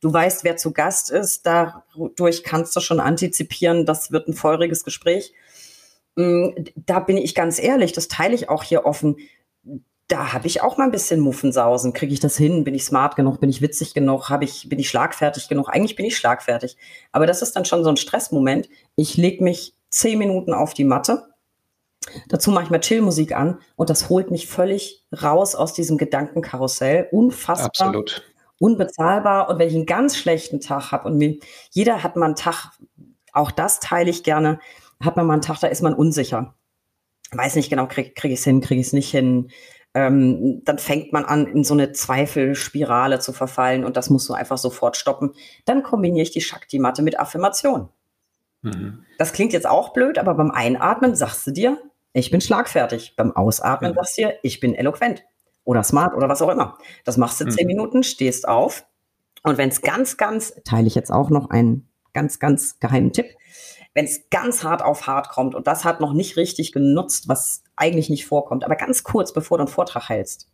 Du 0.00 0.12
weißt, 0.12 0.44
wer 0.44 0.56
zu 0.56 0.72
Gast 0.72 1.10
ist. 1.10 1.44
Dadurch 1.46 2.44
kannst 2.44 2.76
du 2.76 2.80
schon 2.80 3.00
antizipieren, 3.00 3.84
das 3.84 4.12
wird 4.12 4.28
ein 4.28 4.34
feuriges 4.34 4.84
Gespräch. 4.84 5.32
Mm, 6.14 6.50
da 6.76 7.00
bin 7.00 7.16
ich 7.16 7.34
ganz 7.34 7.58
ehrlich, 7.58 7.92
das 7.92 8.08
teile 8.08 8.34
ich 8.34 8.48
auch 8.48 8.62
hier 8.62 8.86
offen. 8.86 9.16
Da 10.08 10.32
habe 10.32 10.46
ich 10.46 10.62
auch 10.62 10.78
mal 10.78 10.84
ein 10.84 10.90
bisschen 10.90 11.20
Muffensausen. 11.20 11.92
Kriege 11.92 12.14
ich 12.14 12.20
das 12.20 12.36
hin? 12.36 12.64
Bin 12.64 12.74
ich 12.74 12.84
smart 12.84 13.14
genug? 13.14 13.40
Bin 13.40 13.50
ich 13.50 13.60
witzig 13.60 13.92
genug? 13.92 14.30
Hab 14.30 14.42
ich, 14.42 14.68
bin 14.68 14.78
ich 14.78 14.88
schlagfertig 14.88 15.48
genug? 15.48 15.68
Eigentlich 15.68 15.96
bin 15.96 16.06
ich 16.06 16.16
schlagfertig. 16.16 16.76
Aber 17.12 17.26
das 17.26 17.42
ist 17.42 17.54
dann 17.54 17.66
schon 17.66 17.84
so 17.84 17.90
ein 17.90 17.98
Stressmoment. 17.98 18.68
Ich 18.96 19.16
lege 19.16 19.44
mich 19.44 19.74
zehn 19.90 20.18
Minuten 20.18 20.54
auf 20.54 20.72
die 20.72 20.84
Matte. 20.84 21.28
Dazu 22.28 22.50
mache 22.50 22.64
ich 22.64 22.70
mal 22.70 22.80
Chillmusik 22.80 23.36
an 23.36 23.58
und 23.76 23.90
das 23.90 24.08
holt 24.08 24.30
mich 24.30 24.46
völlig 24.46 25.04
raus 25.22 25.54
aus 25.54 25.74
diesem 25.74 25.98
Gedankenkarussell. 25.98 27.08
Unfassbar. 27.12 27.66
Absolut 27.66 28.22
unbezahlbar. 28.58 29.48
Und 29.48 29.58
wenn 29.58 29.68
ich 29.68 29.74
einen 29.74 29.86
ganz 29.86 30.16
schlechten 30.16 30.60
Tag 30.60 30.92
habe 30.92 31.08
und 31.08 31.18
mir, 31.18 31.36
jeder 31.70 32.02
hat 32.02 32.16
mal 32.16 32.26
einen 32.26 32.36
Tag, 32.36 32.72
auch 33.32 33.50
das 33.50 33.80
teile 33.80 34.10
ich 34.10 34.22
gerne, 34.22 34.58
hat 35.00 35.16
man 35.16 35.26
mal 35.26 35.34
einen 35.34 35.42
Tag, 35.42 35.60
da 35.60 35.68
ist 35.68 35.82
man 35.82 35.94
unsicher. 35.94 36.54
Weiß 37.30 37.56
nicht 37.56 37.70
genau, 37.70 37.86
kriege 37.86 38.10
krieg 38.10 38.32
ich 38.32 38.38
es 38.38 38.44
hin, 38.44 38.60
kriege 38.60 38.80
ich 38.80 38.88
es 38.88 38.92
nicht 38.92 39.10
hin. 39.10 39.50
Ähm, 39.94 40.62
dann 40.64 40.78
fängt 40.78 41.12
man 41.12 41.24
an, 41.24 41.46
in 41.46 41.64
so 41.64 41.74
eine 41.74 41.92
Zweifelspirale 41.92 43.20
zu 43.20 43.32
verfallen 43.32 43.84
und 43.84 43.96
das 43.96 44.10
musst 44.10 44.28
du 44.28 44.34
einfach 44.34 44.58
sofort 44.58 44.96
stoppen. 44.96 45.32
Dann 45.64 45.82
kombiniere 45.82 46.22
ich 46.22 46.30
die 46.30 46.40
Shakti-Matte 46.40 47.02
mit 47.02 47.18
Affirmation. 47.18 47.88
Mhm. 48.62 49.04
Das 49.18 49.32
klingt 49.32 49.52
jetzt 49.52 49.66
auch 49.66 49.92
blöd, 49.92 50.18
aber 50.18 50.34
beim 50.34 50.50
Einatmen 50.50 51.14
sagst 51.14 51.46
du 51.46 51.50
dir, 51.52 51.78
ich 52.12 52.30
bin 52.30 52.40
schlagfertig. 52.40 53.14
Beim 53.16 53.34
Ausatmen 53.34 53.92
mhm. 53.92 53.96
sagst 53.96 54.18
du 54.18 54.22
dir, 54.22 54.34
ich 54.42 54.60
bin 54.60 54.74
eloquent 54.74 55.24
oder 55.64 55.82
smart 55.82 56.14
oder 56.14 56.28
was 56.28 56.42
auch 56.42 56.50
immer. 56.50 56.78
Das 57.04 57.16
machst 57.16 57.40
du 57.40 57.48
zehn 57.48 57.66
mhm. 57.66 57.74
Minuten, 57.74 58.02
stehst 58.02 58.48
auf. 58.48 58.86
Und 59.42 59.58
wenn 59.58 59.68
es 59.68 59.82
ganz, 59.82 60.16
ganz, 60.16 60.54
teile 60.64 60.86
ich 60.86 60.94
jetzt 60.94 61.12
auch 61.12 61.30
noch 61.30 61.50
einen 61.50 61.88
ganz, 62.12 62.38
ganz 62.38 62.80
geheimen 62.80 63.12
Tipp. 63.12 63.26
Wenn 63.94 64.04
es 64.04 64.30
ganz 64.30 64.62
hart 64.62 64.82
auf 64.82 65.06
hart 65.06 65.28
kommt 65.28 65.54
und 65.54 65.66
das 65.66 65.84
hat 65.84 66.00
noch 66.00 66.12
nicht 66.12 66.36
richtig 66.36 66.72
genutzt, 66.72 67.28
was 67.28 67.62
eigentlich 67.76 68.10
nicht 68.10 68.26
vorkommt, 68.26 68.64
aber 68.64 68.76
ganz 68.76 69.02
kurz 69.02 69.32
bevor 69.32 69.58
du 69.58 69.62
einen 69.62 69.72
Vortrag 69.72 70.08
hältst, 70.08 70.48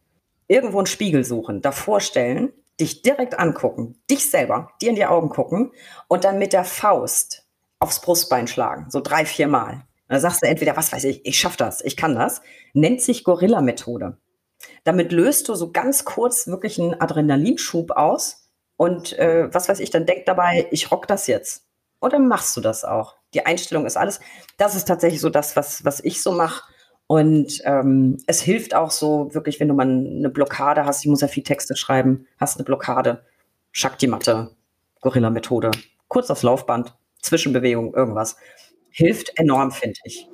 irgendwo 0.49 0.79
einen 0.79 0.87
Spiegel 0.87 1.25
suchen, 1.25 1.63
davor 1.63 2.01
stellen, 2.01 2.53
dich 2.81 3.03
direkt 3.03 3.39
angucken, 3.39 4.01
dich 4.11 4.31
selber, 4.31 4.71
dir 4.81 4.91
in 4.91 4.97
die 4.97 5.07
Augen 5.07 5.29
gucken 5.29 5.73
und 6.09 6.25
dann 6.25 6.39
mit 6.39 6.53
der 6.53 6.65
Faust 6.65 7.47
aufs 7.79 8.01
Brustbein 8.01 8.47
schlagen, 8.47 8.87
so 8.91 9.01
drei, 9.01 9.27
vier 9.27 9.49
Mal. 9.49 9.87
Da 10.09 10.21
sagst 10.21 10.43
du 10.43 10.47
entweder, 10.47 10.77
was 10.77 10.93
weiß 10.93 11.05
ich, 11.05 11.25
ich 11.25 11.39
schaff 11.39 11.57
das, 11.57 11.83
ich 11.83 11.97
kann 11.97 12.15
das, 12.15 12.43
nennt 12.73 13.01
sich 13.01 13.25
Gorilla-Methode. 13.25 14.19
Damit 14.85 15.13
löst 15.13 15.49
du 15.49 15.55
so 15.55 15.73
ganz 15.73 16.05
kurz 16.05 16.47
wirklich 16.47 16.81
einen 16.81 17.01
Adrenalinschub 17.01 17.91
aus 17.93 18.49
und 18.77 19.19
äh, 19.19 19.53
was 19.53 19.69
weiß 19.69 19.81
ich, 19.81 19.91
dann 19.91 20.07
denk 20.07 20.27
dabei, 20.27 20.67
ich 20.71 20.91
rock 20.91 21.07
das 21.07 21.27
jetzt. 21.27 21.67
Dann 22.09 22.29
machst 22.29 22.57
du 22.57 22.61
das 22.61 22.85
auch. 22.85 23.17
Die 23.35 23.45
Einstellung 23.45 23.87
ist 23.87 23.97
alles. 23.97 24.21
Das 24.57 24.75
ist 24.75 24.87
tatsächlich 24.87 25.21
so 25.21 25.31
das, 25.31 25.57
was, 25.57 25.85
was 25.85 26.01
ich 26.01 26.23
so 26.23 26.33
mache. 26.33 26.63
Und 27.07 27.61
ähm, 27.65 28.19
es 28.27 28.41
hilft 28.41 28.75
auch 28.75 28.91
so 28.91 29.33
wirklich, 29.35 29.61
wenn 29.61 29.69
du 29.69 29.75
mal 29.75 29.87
eine 29.87 30.31
Blockade 30.31 30.87
hast, 30.87 31.05
ich 31.05 31.11
muss 31.11 31.21
ja 31.21 31.29
viel 31.29 31.43
Texte 31.43 31.77
schreiben, 31.77 32.27
hast 32.39 32.57
eine 32.57 32.65
Blockade, 32.65 33.25
Shakti-Matte, 33.73 34.53
Gorilla-Methode, 35.01 35.71
kurz 36.09 36.31
aufs 36.31 36.43
Laufband, 36.43 36.95
Zwischenbewegung, 37.21 37.95
irgendwas. 37.95 38.37
Hilft 38.91 39.39
enorm, 39.39 39.71
finde 39.71 39.99
ich. 40.05 40.29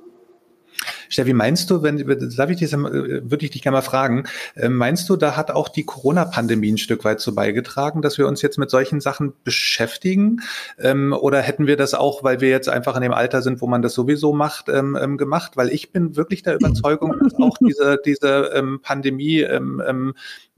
Steffi, 1.11 1.35
meinst 1.35 1.69
du, 1.71 1.83
wenn, 1.83 1.99
darf 2.37 2.51
ich 2.51 2.59
dich, 2.59 2.73
würde 2.73 3.45
ich 3.45 3.51
dich 3.51 3.63
gerne 3.63 3.77
mal 3.77 3.83
fragen, 3.83 4.25
ähm, 4.57 4.77
meinst 4.77 5.09
du, 5.11 5.17
da 5.17 5.37
hat 5.37 5.51
auch 5.51 5.69
die 5.69 5.85
Corona-Pandemie 5.85 6.73
ein 6.73 6.79
Stück 6.79 7.05
weit 7.05 7.21
zu 7.21 7.35
beigetragen, 7.35 8.01
dass 8.01 8.17
wir 8.17 8.27
uns 8.27 8.41
jetzt 8.41 8.59
mit 8.59 8.71
solchen 8.71 9.01
Sachen 9.01 9.35
beschäftigen? 9.45 10.41
Ähm, 10.79 11.13
oder 11.13 11.41
hätten 11.41 11.67
wir 11.67 11.77
das 11.77 11.95
auch, 11.95 12.23
weil 12.23 12.41
wir 12.41 12.49
jetzt 12.49 12.69
einfach 12.69 12.97
in 12.97 13.03
dem 13.03 13.13
Alter 13.13 13.43
sind, 13.43 13.61
wo 13.61 13.67
man 13.67 13.83
das 13.83 13.93
sowieso 13.93 14.33
macht, 14.33 14.69
ähm, 14.69 15.19
gemacht? 15.19 15.57
Weil 15.57 15.69
ich 15.71 15.93
bin 15.93 16.17
wirklich 16.17 16.43
der 16.43 16.55
Überzeugung, 16.55 17.19
dass 17.21 17.35
auch 17.35 17.59
diese, 17.59 17.99
diese 18.05 18.79
Pandemie 18.83 19.47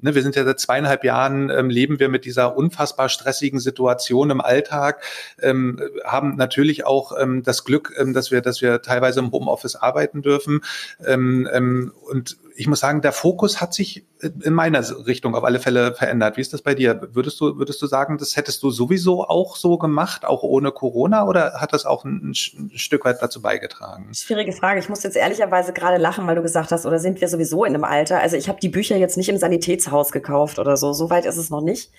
ne, 0.03 0.15
wir 0.15 0.23
sind 0.23 0.37
ja 0.37 0.45
seit 0.45 0.61
zweieinhalb 0.61 1.05
Jahren, 1.05 1.51
ähm, 1.51 1.71
leben 1.71 1.99
wir 1.99 2.09
mit 2.09 2.25
dieser 2.25 2.57
unfassbar 2.57 3.09
stressigen 3.09 3.61
Situation 3.61 4.31
im 4.31 4.41
Alltag, 4.41 5.03
ähm, 5.41 5.81
haben 6.05 6.37
natürlich 6.37 6.85
auch 6.85 7.13
ähm, 7.19 7.43
das 7.43 7.65
Glück, 7.65 7.95
ähm, 7.99 8.13
dass 8.13 8.31
wir, 8.31 8.43
dass 8.43 8.61
wir 8.61 8.83
teilweise 8.83 9.21
im 9.21 9.33
Homeoffice 9.33 9.77
arbeiten 9.77 10.23
dürfen. 10.23 10.61
Ähm, 11.05 11.49
ähm, 11.53 11.93
und 12.11 12.37
ich 12.55 12.67
muss 12.67 12.81
sagen, 12.81 13.01
der 13.01 13.13
Fokus 13.13 13.61
hat 13.61 13.75
sich 13.75 14.07
in 14.21 14.53
meiner 14.53 14.85
Richtung 15.07 15.35
auf 15.35 15.45
alle 15.45 15.59
Fälle 15.59 15.95
verändert. 15.95 16.37
Wie 16.37 16.41
ist 16.41 16.53
das 16.53 16.63
bei 16.63 16.75
dir? 16.75 17.09
Würdest 17.13 17.41
du, 17.41 17.57
würdest 17.59 17.81
du 17.83 17.87
sagen, 17.87 18.19
das 18.19 18.37
hättest 18.37 18.63
du 18.63 18.71
sowieso 18.71 19.25
auch 19.25 19.57
so 19.57 19.79
gemacht, 19.79 20.25
auch 20.25 20.43
ohne 20.43 20.73
Corona, 20.73 21.27
oder 21.27 21.55
hat 21.61 21.73
das 21.73 21.87
auch 21.87 22.05
ein, 22.05 22.31
ein 22.31 22.35
Stück 22.75 23.05
weit 23.05 23.21
dazu 23.21 23.43
beigetragen? 23.43 24.13
Schwierige 24.15 24.53
Frage. 24.53 24.81
Ich 24.81 24.89
muss 24.89 25.03
jetzt 25.03 25.17
ehrlicherweise 25.17 25.73
gerade 25.73 25.97
lachen, 25.97 26.27
weil 26.27 26.37
du 26.37 26.43
gesagt 26.43 26.73
hast, 26.73 26.87
oder 26.87 26.99
sind 26.99 27.21
wir 27.21 27.29
sowieso 27.29 27.65
in 27.65 27.75
einem 27.75 27.85
Alter? 27.85 28.21
Also 28.21 28.37
ich 28.37 28.49
habe 28.49 28.61
die 28.61 28.69
Bücher 28.69 28.97
jetzt 28.97 29.17
nicht 29.17 29.29
im 29.29 29.39
Sanitätshaus 29.39 30.13
gekauft 30.13 30.59
oder 30.59 30.77
so. 30.77 30.93
So 30.93 31.11
weit 31.11 31.25
ist 31.27 31.37
es 31.37 31.51
noch 31.51 31.63
nicht. 31.63 31.91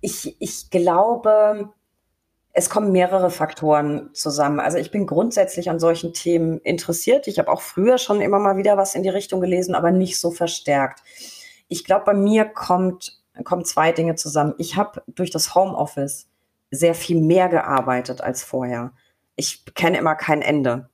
Ich, 0.00 0.36
ich 0.40 0.70
glaube, 0.70 1.70
es 2.58 2.70
kommen 2.70 2.90
mehrere 2.90 3.30
Faktoren 3.30 4.08
zusammen. 4.14 4.60
Also 4.60 4.78
ich 4.78 4.90
bin 4.90 5.06
grundsätzlich 5.06 5.68
an 5.68 5.78
solchen 5.78 6.14
Themen 6.14 6.58
interessiert. 6.60 7.28
Ich 7.28 7.38
habe 7.38 7.52
auch 7.52 7.60
früher 7.60 7.98
schon 7.98 8.22
immer 8.22 8.38
mal 8.38 8.56
wieder 8.56 8.78
was 8.78 8.94
in 8.94 9.02
die 9.02 9.10
Richtung 9.10 9.42
gelesen, 9.42 9.74
aber 9.74 9.90
nicht 9.90 10.18
so 10.18 10.30
verstärkt. 10.30 11.00
Ich 11.68 11.84
glaube, 11.84 12.06
bei 12.06 12.14
mir 12.14 12.46
kommt, 12.46 13.20
kommen 13.44 13.66
zwei 13.66 13.92
Dinge 13.92 14.14
zusammen. 14.14 14.54
Ich 14.56 14.74
habe 14.74 15.02
durch 15.06 15.30
das 15.30 15.54
Homeoffice 15.54 16.28
sehr 16.70 16.94
viel 16.94 17.20
mehr 17.20 17.50
gearbeitet 17.50 18.22
als 18.22 18.42
vorher. 18.42 18.92
Ich 19.36 19.66
kenne 19.74 19.98
immer 19.98 20.14
kein 20.14 20.40
Ende. 20.40 20.88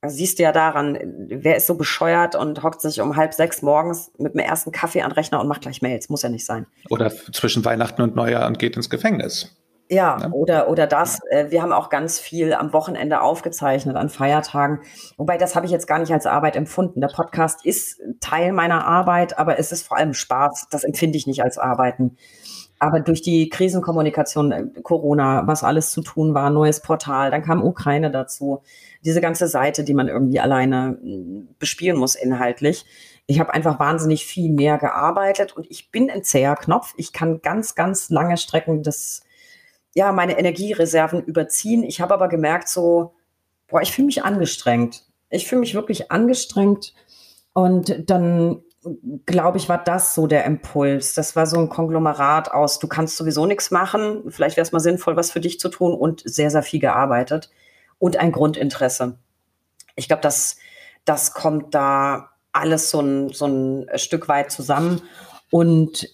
Das 0.00 0.14
siehst 0.14 0.38
du 0.38 0.44
ja 0.44 0.52
daran, 0.52 0.98
wer 1.28 1.56
ist 1.56 1.66
so 1.66 1.74
bescheuert 1.74 2.36
und 2.36 2.62
hockt 2.62 2.80
sich 2.80 3.02
um 3.02 3.16
halb 3.16 3.34
sechs 3.34 3.60
morgens 3.60 4.10
mit 4.16 4.32
dem 4.32 4.40
ersten 4.40 4.72
Kaffee 4.72 5.02
an 5.02 5.10
den 5.10 5.16
Rechner 5.16 5.42
und 5.42 5.46
macht 5.46 5.60
gleich 5.60 5.82
Mails. 5.82 6.08
Muss 6.08 6.22
ja 6.22 6.30
nicht 6.30 6.46
sein. 6.46 6.66
Oder 6.88 7.10
zwischen 7.10 7.66
Weihnachten 7.66 8.00
und 8.00 8.16
Neujahr 8.16 8.46
und 8.46 8.58
geht 8.58 8.76
ins 8.76 8.88
Gefängnis. 8.88 9.54
Ja, 9.92 10.16
ja, 10.18 10.30
oder, 10.30 10.70
oder 10.70 10.86
das. 10.86 11.20
Äh, 11.28 11.50
wir 11.50 11.60
haben 11.60 11.74
auch 11.74 11.90
ganz 11.90 12.18
viel 12.18 12.54
am 12.54 12.72
Wochenende 12.72 13.20
aufgezeichnet, 13.20 13.94
an 13.96 14.08
Feiertagen. 14.08 14.80
Wobei, 15.18 15.36
das 15.36 15.54
habe 15.54 15.66
ich 15.66 15.72
jetzt 15.72 15.86
gar 15.86 15.98
nicht 15.98 16.10
als 16.14 16.24
Arbeit 16.24 16.56
empfunden. 16.56 17.02
Der 17.02 17.08
Podcast 17.08 17.66
ist 17.66 18.00
Teil 18.20 18.52
meiner 18.52 18.86
Arbeit, 18.86 19.38
aber 19.38 19.58
es 19.58 19.70
ist 19.70 19.86
vor 19.86 19.98
allem 19.98 20.14
Spaß. 20.14 20.68
Das 20.70 20.84
empfinde 20.84 21.18
ich 21.18 21.26
nicht 21.26 21.42
als 21.42 21.58
Arbeiten. 21.58 22.16
Aber 22.78 23.00
durch 23.00 23.20
die 23.20 23.50
Krisenkommunikation, 23.50 24.50
äh, 24.50 24.64
Corona, 24.82 25.46
was 25.46 25.62
alles 25.62 25.90
zu 25.90 26.00
tun 26.00 26.32
war, 26.32 26.48
neues 26.48 26.80
Portal, 26.80 27.30
dann 27.30 27.42
kam 27.42 27.62
Ukraine 27.62 28.10
dazu. 28.10 28.62
Diese 29.04 29.20
ganze 29.20 29.46
Seite, 29.46 29.84
die 29.84 29.92
man 29.92 30.08
irgendwie 30.08 30.40
alleine 30.40 30.98
hm, 31.02 31.48
bespielen 31.58 31.98
muss 31.98 32.14
inhaltlich. 32.14 32.86
Ich 33.26 33.40
habe 33.40 33.52
einfach 33.52 33.78
wahnsinnig 33.78 34.24
viel 34.24 34.50
mehr 34.50 34.78
gearbeitet 34.78 35.54
und 35.54 35.70
ich 35.70 35.90
bin 35.90 36.10
ein 36.10 36.24
zäher 36.24 36.56
Knopf. 36.56 36.94
Ich 36.96 37.12
kann 37.12 37.42
ganz, 37.42 37.74
ganz 37.74 38.08
lange 38.08 38.38
Strecken 38.38 38.82
des 38.82 39.22
ja, 39.94 40.12
meine 40.12 40.38
Energiereserven 40.38 41.22
überziehen. 41.22 41.82
Ich 41.82 42.00
habe 42.00 42.14
aber 42.14 42.28
gemerkt, 42.28 42.68
so, 42.68 43.14
boah, 43.68 43.82
ich 43.82 43.92
fühle 43.92 44.06
mich 44.06 44.24
angestrengt. 44.24 45.04
Ich 45.30 45.46
fühle 45.46 45.60
mich 45.60 45.74
wirklich 45.74 46.10
angestrengt. 46.10 46.94
Und 47.52 48.10
dann, 48.10 48.62
glaube 49.26 49.58
ich, 49.58 49.68
war 49.68 49.82
das 49.82 50.14
so 50.14 50.26
der 50.26 50.44
Impuls. 50.44 51.14
Das 51.14 51.36
war 51.36 51.46
so 51.46 51.58
ein 51.58 51.68
Konglomerat 51.68 52.50
aus, 52.52 52.78
du 52.78 52.88
kannst 52.88 53.16
sowieso 53.16 53.46
nichts 53.46 53.70
machen. 53.70 54.24
Vielleicht 54.30 54.56
wäre 54.56 54.64
es 54.64 54.72
mal 54.72 54.80
sinnvoll, 54.80 55.16
was 55.16 55.30
für 55.30 55.40
dich 55.40 55.60
zu 55.60 55.68
tun 55.68 55.94
und 55.94 56.22
sehr, 56.24 56.50
sehr 56.50 56.62
viel 56.62 56.80
gearbeitet. 56.80 57.50
Und 57.98 58.16
ein 58.16 58.32
Grundinteresse. 58.32 59.18
Ich 59.94 60.08
glaube, 60.08 60.22
das, 60.22 60.56
das 61.04 61.34
kommt 61.34 61.74
da 61.74 62.30
alles 62.52 62.90
so 62.90 63.00
ein, 63.00 63.28
so 63.30 63.46
ein 63.46 63.86
Stück 63.96 64.28
weit 64.28 64.50
zusammen. 64.50 65.02
Und 65.50 66.08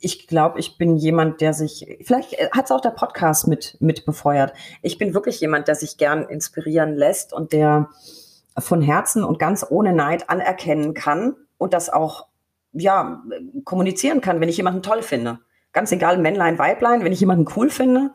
ich 0.00 0.28
glaube, 0.28 0.60
ich 0.60 0.78
bin 0.78 0.96
jemand, 0.96 1.40
der 1.40 1.52
sich, 1.52 1.98
vielleicht 2.02 2.32
hat 2.52 2.66
es 2.66 2.70
auch 2.70 2.80
der 2.80 2.90
Podcast 2.90 3.48
mit, 3.48 3.76
mit 3.80 4.04
befeuert. 4.04 4.52
Ich 4.82 4.96
bin 4.96 5.12
wirklich 5.12 5.40
jemand, 5.40 5.66
der 5.66 5.74
sich 5.74 5.96
gern 5.96 6.24
inspirieren 6.24 6.94
lässt 6.94 7.32
und 7.32 7.52
der 7.52 7.90
von 8.56 8.80
Herzen 8.80 9.24
und 9.24 9.38
ganz 9.38 9.66
ohne 9.68 9.92
Neid 9.92 10.30
anerkennen 10.30 10.94
kann 10.94 11.36
und 11.58 11.72
das 11.74 11.90
auch, 11.90 12.26
ja, 12.72 13.22
kommunizieren 13.64 14.20
kann, 14.20 14.40
wenn 14.40 14.48
ich 14.48 14.56
jemanden 14.56 14.82
toll 14.82 15.02
finde. 15.02 15.40
Ganz 15.72 15.90
egal, 15.90 16.18
Männlein, 16.18 16.58
Weiblein, 16.58 17.02
wenn 17.02 17.12
ich 17.12 17.20
jemanden 17.20 17.46
cool 17.56 17.70
finde, 17.70 18.12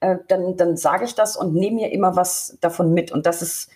äh, 0.00 0.16
dann, 0.28 0.56
dann 0.56 0.76
sage 0.76 1.04
ich 1.04 1.14
das 1.14 1.36
und 1.36 1.54
nehme 1.54 1.76
mir 1.76 1.92
immer 1.92 2.16
was 2.16 2.58
davon 2.60 2.92
mit. 2.92 3.10
Und 3.10 3.26
das 3.26 3.42
ist 3.42 3.70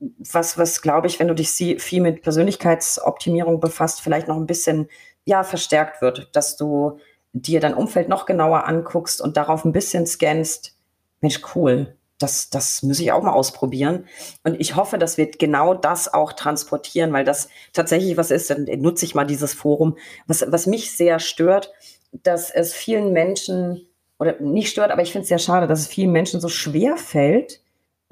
was, 0.00 0.58
was 0.58 0.82
glaube 0.82 1.06
ich, 1.08 1.18
wenn 1.18 1.28
du 1.28 1.34
dich 1.34 1.50
viel 1.50 2.00
mit 2.00 2.22
Persönlichkeitsoptimierung 2.22 3.60
befasst, 3.60 4.00
vielleicht 4.00 4.28
noch 4.28 4.36
ein 4.36 4.46
bisschen 4.46 4.88
ja 5.28 5.44
verstärkt 5.44 6.02
wird, 6.02 6.34
dass 6.34 6.56
du 6.56 6.98
dir 7.32 7.60
dein 7.60 7.74
Umfeld 7.74 8.08
noch 8.08 8.26
genauer 8.26 8.66
anguckst 8.66 9.20
und 9.20 9.36
darauf 9.36 9.64
ein 9.64 9.72
bisschen 9.72 10.06
scannst. 10.06 10.74
Mensch, 11.20 11.40
cool. 11.54 11.94
das, 12.18 12.50
das 12.50 12.82
muss 12.82 12.98
ich 12.98 13.12
auch 13.12 13.22
mal 13.22 13.32
ausprobieren. 13.32 14.06
Und 14.42 14.58
ich 14.60 14.74
hoffe, 14.74 14.98
dass 14.98 15.18
wir 15.18 15.30
genau 15.30 15.74
das 15.74 16.12
auch 16.12 16.32
transportieren, 16.32 17.12
weil 17.12 17.24
das 17.24 17.48
tatsächlich 17.72 18.16
was 18.16 18.30
ist, 18.30 18.50
dann 18.50 18.64
nutze 18.78 19.04
ich 19.04 19.14
mal 19.14 19.26
dieses 19.26 19.54
Forum. 19.54 19.96
Was, 20.26 20.44
was 20.48 20.66
mich 20.66 20.96
sehr 20.96 21.20
stört, 21.20 21.72
dass 22.12 22.50
es 22.50 22.72
vielen 22.72 23.12
Menschen, 23.12 23.86
oder 24.18 24.40
nicht 24.40 24.70
stört, 24.70 24.90
aber 24.90 25.02
ich 25.02 25.12
finde 25.12 25.22
es 25.22 25.28
sehr 25.28 25.38
schade, 25.38 25.66
dass 25.68 25.80
es 25.80 25.86
vielen 25.86 26.10
Menschen 26.10 26.40
so 26.40 26.48
schwer 26.48 26.96
fällt, 26.96 27.60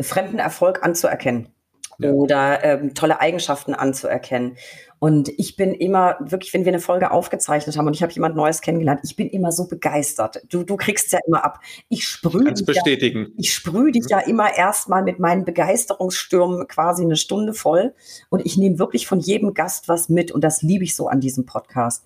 fremden 0.01 0.39
Erfolg 0.39 0.85
anzuerkennen 0.85 1.56
ja. 1.99 2.11
oder 2.11 2.65
ähm, 2.65 2.95
tolle 2.95 3.21
Eigenschaften 3.21 3.75
anzuerkennen. 3.75 4.57
Und 4.99 5.29
ich 5.37 5.57
bin 5.57 5.75
immer 5.75 6.17
wirklich, 6.21 6.55
wenn 6.55 6.65
wir 6.65 6.73
eine 6.73 6.81
Folge 6.81 7.11
aufgezeichnet 7.11 7.77
haben 7.77 7.87
und 7.87 7.95
ich 7.95 8.03
habe 8.03 8.13
jemand 8.13 8.35
Neues 8.35 8.63
kennengelernt, 8.63 9.01
ich 9.05 9.15
bin 9.15 9.29
immer 9.29 9.53
so 9.53 9.69
begeistert. 9.69 10.43
Du, 10.49 10.63
du 10.63 10.77
kriegst 10.77 11.13
ja 11.13 11.19
immer 11.27 11.45
ab. 11.45 11.61
Ich 11.91 12.09
sprühe 12.09 12.53
dich, 12.53 12.65
bestätigen. 12.65 13.27
Ja, 13.27 13.35
ich 13.37 13.53
sprühe 13.53 13.93
dich 13.93 14.07
ja 14.09 14.21
immer 14.21 14.57
erstmal 14.57 15.03
mit 15.03 15.19
meinen 15.19 15.45
Begeisterungsstürmen 15.45 16.67
quasi 16.67 17.03
eine 17.03 17.17
Stunde 17.17 17.53
voll. 17.53 17.95
Und 18.31 18.47
ich 18.47 18.57
nehme 18.57 18.79
wirklich 18.79 19.07
von 19.07 19.21
jedem 19.21 19.53
Gast 19.53 19.89
was 19.89 20.09
mit. 20.09 20.33
Und 20.33 20.43
das 20.43 20.63
liebe 20.63 20.85
ich 20.85 20.97
so 20.97 21.09
an 21.09 21.21
diesem 21.21 21.45
Podcast. 21.45 22.05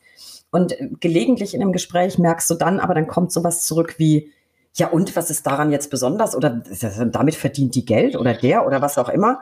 Und 0.50 0.72
äh, 0.72 0.88
gelegentlich 0.98 1.54
in 1.54 1.62
einem 1.62 1.72
Gespräch 1.72 2.18
merkst 2.18 2.50
du 2.50 2.54
dann, 2.54 2.80
aber 2.80 2.94
dann 2.94 3.06
kommt 3.06 3.30
sowas 3.30 3.64
zurück 3.64 3.94
wie, 3.98 4.32
ja, 4.74 4.88
und 4.88 5.14
was 5.16 5.30
ist 5.30 5.46
daran 5.46 5.70
jetzt 5.72 5.90
besonders? 5.90 6.36
Oder 6.36 6.50
damit 6.50 7.34
verdient 7.34 7.74
die 7.74 7.84
Geld 7.84 8.16
oder 8.16 8.34
der 8.34 8.66
oder 8.66 8.82
was 8.82 8.98
auch 8.98 9.08
immer. 9.08 9.40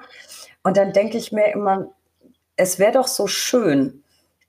Und 0.62 0.76
dann 0.76 0.92
denke 0.92 1.16
ich 1.16 1.32
mir 1.32 1.52
immer, 1.52 1.88
es 2.56 2.78
wäre 2.78 2.92
doch 2.92 3.06
so 3.06 3.26
schön, 3.26 4.02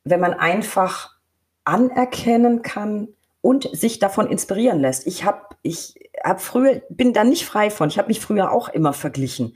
wenn 0.03 0.19
man 0.19 0.33
einfach 0.33 1.15
anerkennen 1.63 2.61
kann 2.61 3.09
und 3.41 3.69
sich 3.73 3.99
davon 3.99 4.27
inspirieren 4.27 4.79
lässt. 4.79 5.07
Ich 5.07 5.23
habe 5.23 5.41
ich 5.61 5.95
hab 6.23 6.41
früher, 6.41 6.81
bin 6.89 7.13
da 7.13 7.23
nicht 7.23 7.45
frei 7.45 7.69
von, 7.69 7.89
ich 7.89 7.97
habe 7.97 8.07
mich 8.07 8.19
früher 8.19 8.51
auch 8.51 8.69
immer 8.69 8.93
verglichen. 8.93 9.55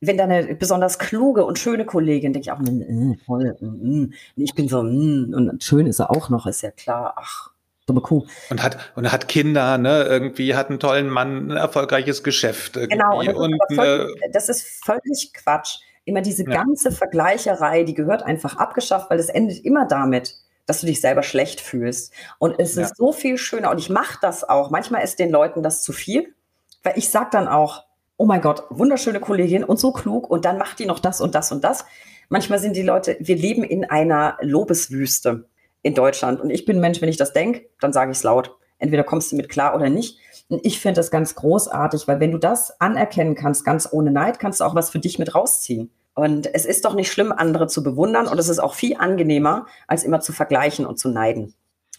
Wenn 0.00 0.18
da 0.18 0.24
eine 0.24 0.56
besonders 0.56 0.98
kluge 0.98 1.44
und 1.44 1.60
schöne 1.60 1.86
Kollegin, 1.86 2.32
denke 2.32 2.46
ich 2.46 2.52
auch, 2.52 2.60
äh, 2.60 3.16
voll, 3.24 3.56
äh, 3.60 4.42
ich 4.42 4.54
bin 4.54 4.68
so, 4.68 4.78
äh, 4.78 4.82
und 4.82 5.62
schön 5.62 5.86
ist 5.86 6.00
er 6.00 6.10
auch 6.10 6.28
noch, 6.28 6.46
ist 6.46 6.62
ja 6.62 6.72
klar, 6.72 7.14
ach, 7.16 7.50
dumme 7.86 8.00
Kuh. 8.00 8.26
Und 8.50 8.62
hat, 8.62 8.78
und 8.96 9.10
hat 9.12 9.28
Kinder, 9.28 9.78
ne, 9.78 10.02
irgendwie 10.02 10.56
hat 10.56 10.70
einen 10.70 10.80
tollen 10.80 11.08
Mann, 11.08 11.52
ein 11.52 11.56
erfolgreiches 11.56 12.24
Geschäft. 12.24 12.76
Irgendwie. 12.76 12.98
Genau, 12.98 13.20
und 13.20 13.26
das, 13.26 13.36
und, 13.36 13.52
ist 13.52 13.76
völlig, 13.76 14.32
das 14.32 14.48
ist 14.48 14.84
völlig 14.84 15.32
Quatsch. 15.32 15.78
Immer 16.04 16.20
diese 16.20 16.44
ja. 16.44 16.62
ganze 16.62 16.90
Vergleicherei, 16.90 17.84
die 17.84 17.94
gehört 17.94 18.22
einfach 18.22 18.56
abgeschafft, 18.56 19.10
weil 19.10 19.18
es 19.18 19.28
endet 19.28 19.64
immer 19.64 19.86
damit, 19.86 20.36
dass 20.66 20.80
du 20.80 20.86
dich 20.86 21.00
selber 21.00 21.22
schlecht 21.22 21.60
fühlst. 21.60 22.12
Und 22.38 22.58
es 22.58 22.74
ja. 22.74 22.82
ist 22.82 22.96
so 22.96 23.12
viel 23.12 23.38
schöner. 23.38 23.70
Und 23.70 23.78
ich 23.78 23.90
mache 23.90 24.18
das 24.20 24.48
auch. 24.48 24.70
Manchmal 24.70 25.04
ist 25.04 25.18
den 25.18 25.30
Leuten 25.30 25.62
das 25.62 25.82
zu 25.82 25.92
viel, 25.92 26.34
weil 26.82 26.94
ich 26.96 27.10
sage 27.10 27.28
dann 27.32 27.48
auch, 27.48 27.84
oh 28.16 28.26
mein 28.26 28.40
Gott, 28.40 28.64
wunderschöne 28.70 29.20
Kollegin 29.20 29.64
und 29.64 29.80
so 29.80 29.92
klug 29.92 30.30
und 30.30 30.44
dann 30.44 30.58
macht 30.58 30.78
die 30.78 30.86
noch 30.86 31.00
das 31.00 31.20
und 31.20 31.34
das 31.34 31.50
und 31.50 31.64
das. 31.64 31.84
Manchmal 32.28 32.58
sind 32.58 32.76
die 32.76 32.82
Leute, 32.82 33.16
wir 33.20 33.36
leben 33.36 33.64
in 33.64 33.84
einer 33.84 34.38
Lobeswüste 34.40 35.48
in 35.82 35.94
Deutschland. 35.94 36.40
Und 36.40 36.50
ich 36.50 36.64
bin 36.64 36.80
Mensch, 36.80 37.00
wenn 37.00 37.08
ich 37.08 37.16
das 37.16 37.32
denke, 37.32 37.68
dann 37.80 37.92
sage 37.92 38.12
ich 38.12 38.18
es 38.18 38.22
laut. 38.22 38.56
Entweder 38.78 39.04
kommst 39.04 39.32
du 39.32 39.36
mit 39.36 39.48
klar 39.48 39.74
oder 39.74 39.90
nicht. 39.90 40.18
Ich 40.62 40.80
finde 40.80 40.98
das 40.98 41.10
ganz 41.10 41.34
großartig, 41.34 42.08
weil 42.08 42.20
wenn 42.20 42.32
du 42.32 42.38
das 42.38 42.80
anerkennen 42.80 43.34
kannst, 43.34 43.64
ganz 43.64 43.88
ohne 43.90 44.10
Neid, 44.10 44.38
kannst 44.38 44.60
du 44.60 44.64
auch 44.64 44.74
was 44.74 44.90
für 44.90 44.98
dich 44.98 45.18
mit 45.18 45.34
rausziehen. 45.34 45.90
Und 46.14 46.54
es 46.54 46.66
ist 46.66 46.84
doch 46.84 46.94
nicht 46.94 47.10
schlimm, 47.10 47.32
andere 47.32 47.68
zu 47.68 47.82
bewundern 47.82 48.26
und 48.26 48.38
es 48.38 48.48
ist 48.48 48.58
auch 48.58 48.74
viel 48.74 48.96
angenehmer, 48.98 49.66
als 49.86 50.04
immer 50.04 50.20
zu 50.20 50.32
vergleichen 50.32 50.84
und 50.84 50.98
zu 50.98 51.08
neiden. 51.08 51.54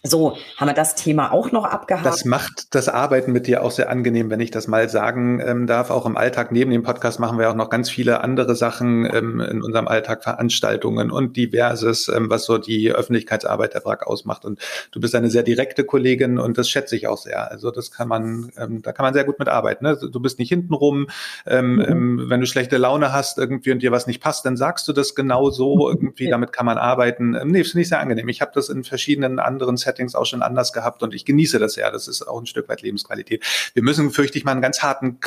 So, 0.06 0.36
haben 0.58 0.68
wir 0.68 0.74
das 0.74 0.96
Thema 0.96 1.32
auch 1.32 1.50
noch 1.50 1.64
abgehakt. 1.64 2.04
Das 2.04 2.26
macht 2.26 2.74
das 2.74 2.90
Arbeiten 2.90 3.32
mit 3.32 3.46
dir 3.46 3.62
auch 3.62 3.70
sehr 3.70 3.88
angenehm, 3.88 4.28
wenn 4.28 4.38
ich 4.38 4.50
das 4.50 4.68
mal 4.68 4.90
sagen 4.90 5.40
ähm, 5.40 5.66
darf. 5.66 5.88
Auch 5.88 6.04
im 6.04 6.18
Alltag 6.18 6.52
neben 6.52 6.70
dem 6.70 6.82
Podcast 6.82 7.18
machen 7.20 7.38
wir 7.38 7.48
auch 7.48 7.54
noch 7.54 7.70
ganz 7.70 7.88
viele 7.88 8.20
andere 8.20 8.54
Sachen 8.54 9.06
ähm, 9.10 9.40
in 9.40 9.62
unserem 9.62 9.88
Alltag, 9.88 10.22
Veranstaltungen 10.22 11.10
und 11.10 11.38
diverses, 11.38 12.08
ähm, 12.08 12.28
was 12.28 12.44
so 12.44 12.58
die 12.58 12.92
Öffentlichkeitsarbeit 12.92 13.72
der 13.72 13.80
BRAG 13.80 14.06
ausmacht. 14.06 14.44
Und 14.44 14.60
du 14.92 15.00
bist 15.00 15.14
eine 15.14 15.30
sehr 15.30 15.42
direkte 15.42 15.84
Kollegin 15.84 16.38
und 16.38 16.58
das 16.58 16.68
schätze 16.68 16.96
ich 16.96 17.08
auch 17.08 17.16
sehr. 17.16 17.50
Also 17.50 17.70
das 17.70 17.90
kann 17.90 18.06
man, 18.06 18.52
ähm, 18.58 18.82
da 18.82 18.92
kann 18.92 19.04
man 19.04 19.14
sehr 19.14 19.24
gut 19.24 19.38
mitarbeiten. 19.38 19.86
Ne? 19.86 19.96
Du 19.96 20.20
bist 20.20 20.38
nicht 20.38 20.50
hintenrum. 20.50 21.06
Ähm, 21.46 21.76
mhm. 21.76 21.82
Ähm, 21.82 22.24
wenn 22.28 22.40
du 22.40 22.46
schlechte 22.46 22.76
Laune 22.76 23.14
hast 23.14 23.38
irgendwie 23.38 23.72
und 23.72 23.82
dir 23.82 23.90
was 23.90 24.06
nicht 24.06 24.22
passt, 24.22 24.44
dann 24.44 24.58
sagst 24.58 24.86
du 24.86 24.92
das 24.92 25.14
genau 25.14 25.48
so 25.48 25.88
irgendwie. 25.88 26.28
Damit 26.28 26.52
kann 26.52 26.66
man 26.66 26.76
arbeiten. 26.76 27.34
Ähm, 27.34 27.48
nee, 27.48 27.64
finde 27.64 27.80
ich 27.80 27.88
sehr 27.88 28.00
angenehm. 28.00 28.28
Ich 28.28 28.42
habe 28.42 28.52
das 28.54 28.68
in 28.68 28.84
verschiedenen 28.84 29.38
anderen 29.38 29.78
Settings 29.78 29.93
Settings 29.94 30.14
auch 30.14 30.26
schon 30.26 30.42
anders 30.42 30.72
gehabt 30.72 31.02
und 31.02 31.14
ich 31.14 31.24
genieße 31.24 31.58
das 31.58 31.74
sehr. 31.74 31.90
Das 31.90 32.08
ist 32.08 32.26
auch 32.26 32.40
ein 32.40 32.46
Stück 32.46 32.68
weit 32.68 32.82
Lebensqualität. 32.82 33.44
Wir 33.74 33.82
müssen, 33.82 34.10
fürchte 34.10 34.38
ich 34.38 34.44
mal, 34.44 34.52
einen 34.52 34.62
ganz 34.62 34.82
harten 34.82 35.18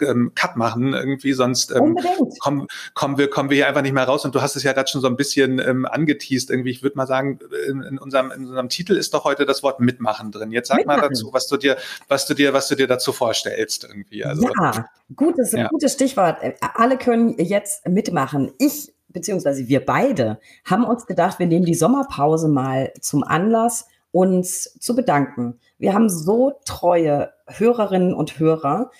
ähm, 0.00 0.32
Cut 0.34 0.56
machen 0.56 0.94
irgendwie, 0.94 1.32
sonst 1.32 1.72
ähm, 1.72 1.96
kommen, 2.38 2.66
kommen, 2.94 3.18
wir, 3.18 3.28
kommen 3.28 3.50
wir 3.50 3.56
hier 3.56 3.68
einfach 3.68 3.82
nicht 3.82 3.92
mehr 3.92 4.04
raus. 4.04 4.24
Und 4.24 4.34
du 4.34 4.42
hast 4.42 4.56
es 4.56 4.62
ja 4.62 4.72
gerade 4.72 4.88
schon 4.88 5.00
so 5.00 5.08
ein 5.08 5.16
bisschen 5.16 5.58
ähm, 5.58 5.86
angeteased 5.86 6.50
irgendwie. 6.50 6.70
Ich 6.70 6.82
würde 6.82 6.96
mal 6.96 7.06
sagen, 7.06 7.40
in, 7.68 7.82
in, 7.82 7.98
unserem, 7.98 8.30
in 8.30 8.46
unserem 8.46 8.68
Titel 8.68 8.94
ist 8.94 9.14
doch 9.14 9.24
heute 9.24 9.46
das 9.46 9.62
Wort 9.62 9.80
Mitmachen 9.80 10.30
drin. 10.30 10.52
Jetzt 10.52 10.68
sag 10.68 10.78
mitmachen. 10.78 11.00
mal 11.00 11.08
dazu, 11.08 11.30
was 11.32 11.46
du 11.48 11.56
dir, 11.56 11.76
was 12.08 12.26
du 12.26 12.34
dir, 12.34 12.52
was 12.52 12.68
du 12.68 12.76
dir 12.76 12.86
dazu 12.86 13.12
vorstellst 13.12 13.84
irgendwie. 13.84 14.24
Also, 14.24 14.48
ja, 14.60 14.86
gutes, 15.16 15.52
ja. 15.52 15.68
gutes 15.68 15.92
Stichwort. 15.92 16.38
Alle 16.74 16.98
können 16.98 17.36
jetzt 17.38 17.86
mitmachen. 17.88 18.52
Ich 18.58 18.94
beziehungsweise 19.14 19.68
wir 19.68 19.86
beide 19.86 20.38
haben 20.66 20.84
uns 20.84 21.06
gedacht, 21.06 21.38
wir 21.38 21.46
nehmen 21.46 21.64
die 21.64 21.74
Sommerpause 21.74 22.48
mal 22.48 22.92
zum 23.00 23.24
Anlass, 23.24 23.86
uns 24.14 24.78
zu 24.78 24.94
bedanken. 24.94 25.58
Wir 25.76 25.92
haben 25.92 26.08
so 26.08 26.52
treue 26.64 27.32
Hörerinnen 27.48 28.14
und 28.14 28.38
Hörer. 28.38 28.92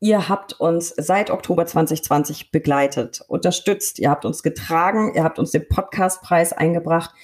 Ihr 0.00 0.28
habt 0.28 0.58
uns 0.58 0.92
seit 0.96 1.30
Oktober 1.30 1.66
2020 1.66 2.50
begleitet, 2.50 3.22
unterstützt, 3.28 4.00
ihr 4.00 4.10
habt 4.10 4.24
uns 4.24 4.42
getragen, 4.42 5.12
ihr 5.14 5.22
habt 5.22 5.38
uns 5.38 5.52
den 5.52 5.68
Podcastpreis 5.68 6.52
eingebracht. 6.52 7.14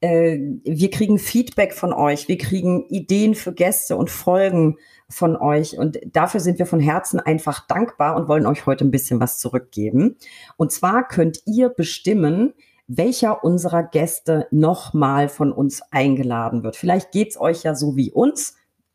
Äh, 0.00 0.40
wir 0.64 0.90
kriegen 0.90 1.20
Feedback 1.20 1.74
von 1.74 1.92
euch, 1.92 2.26
wir 2.26 2.38
kriegen 2.38 2.86
Ideen 2.88 3.36
für 3.36 3.52
Gäste 3.52 3.96
und 3.96 4.10
Folgen 4.10 4.76
von 5.08 5.36
euch 5.36 5.78
und 5.78 6.00
dafür 6.06 6.40
sind 6.40 6.58
wir 6.58 6.66
von 6.66 6.80
Herzen 6.80 7.20
einfach 7.20 7.68
dankbar 7.68 8.16
und 8.16 8.26
wollen 8.26 8.46
euch 8.46 8.66
heute 8.66 8.84
ein 8.84 8.90
bisschen 8.90 9.20
was 9.20 9.38
zurückgeben. 9.38 10.16
Und 10.56 10.72
zwar 10.72 11.06
könnt 11.06 11.40
ihr 11.46 11.68
bestimmen, 11.68 12.52
welcher 12.96 13.44
unserer 13.44 13.84
Gäste 13.84 14.48
nochmal 14.50 15.28
von 15.28 15.52
uns 15.52 15.80
eingeladen 15.92 16.64
wird. 16.64 16.74
Vielleicht 16.76 17.12
geht's 17.12 17.40
euch 17.40 17.62
ja 17.62 17.76
so 17.76 17.96
wie 17.96 18.10
uns. 18.10 18.54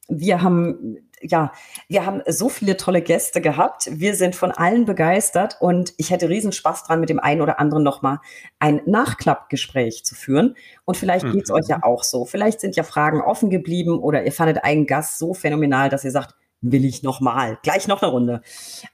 Wir 0.09 0.41
haben 0.41 0.97
ja, 1.21 1.53
wir 1.87 2.05
haben 2.05 2.21
so 2.27 2.49
viele 2.49 2.77
tolle 2.77 3.01
Gäste 3.01 3.39
gehabt. 3.41 3.89
Wir 3.91 4.15
sind 4.15 4.35
von 4.35 4.51
allen 4.51 4.85
begeistert 4.85 5.57
und 5.59 5.93
ich 5.97 6.11
hätte 6.11 6.29
riesen 6.29 6.51
Spaß 6.51 6.83
dran, 6.83 6.99
mit 6.99 7.09
dem 7.09 7.19
einen 7.19 7.41
oder 7.41 7.59
anderen 7.59 7.83
nochmal 7.83 8.19
ein 8.59 8.81
Nachklappgespräch 8.85 10.03
zu 10.03 10.13
führen. 10.13 10.55
Und 10.83 10.97
vielleicht 10.97 11.31
geht's 11.31 11.49
mhm. 11.49 11.55
euch 11.55 11.67
ja 11.67 11.79
auch 11.83 12.03
so. 12.03 12.25
Vielleicht 12.25 12.59
sind 12.59 12.75
ja 12.75 12.83
Fragen 12.83 13.21
offen 13.21 13.49
geblieben 13.49 13.97
oder 13.97 14.23
ihr 14.23 14.33
fandet 14.33 14.63
einen 14.63 14.85
Gast 14.85 15.17
so 15.17 15.33
phänomenal, 15.33 15.89
dass 15.89 16.03
ihr 16.03 16.11
sagt, 16.11 16.35
will 16.71 16.85
ich 16.85 17.03
nochmal, 17.03 17.57
gleich 17.63 17.87
noch 17.87 18.01
eine 18.01 18.11
Runde. 18.11 18.41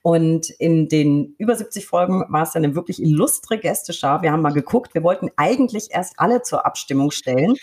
Und 0.01 0.49
in 0.49 0.87
den 0.89 1.35
über 1.37 1.55
70 1.55 1.85
Folgen 1.85 2.25
war 2.29 2.43
es 2.43 2.51
dann 2.51 2.63
eine 2.63 2.75
wirklich 2.75 3.01
illustre 3.01 3.57
Gästeschar. 3.57 4.21
Wir 4.21 4.31
haben 4.31 4.41
mal 4.41 4.53
geguckt, 4.53 4.93
wir 4.93 5.03
wollten 5.03 5.29
eigentlich 5.37 5.89
erst 5.91 6.15
alle 6.17 6.41
zur 6.41 6.65
Abstimmung 6.65 7.11
stellen, 7.11 7.55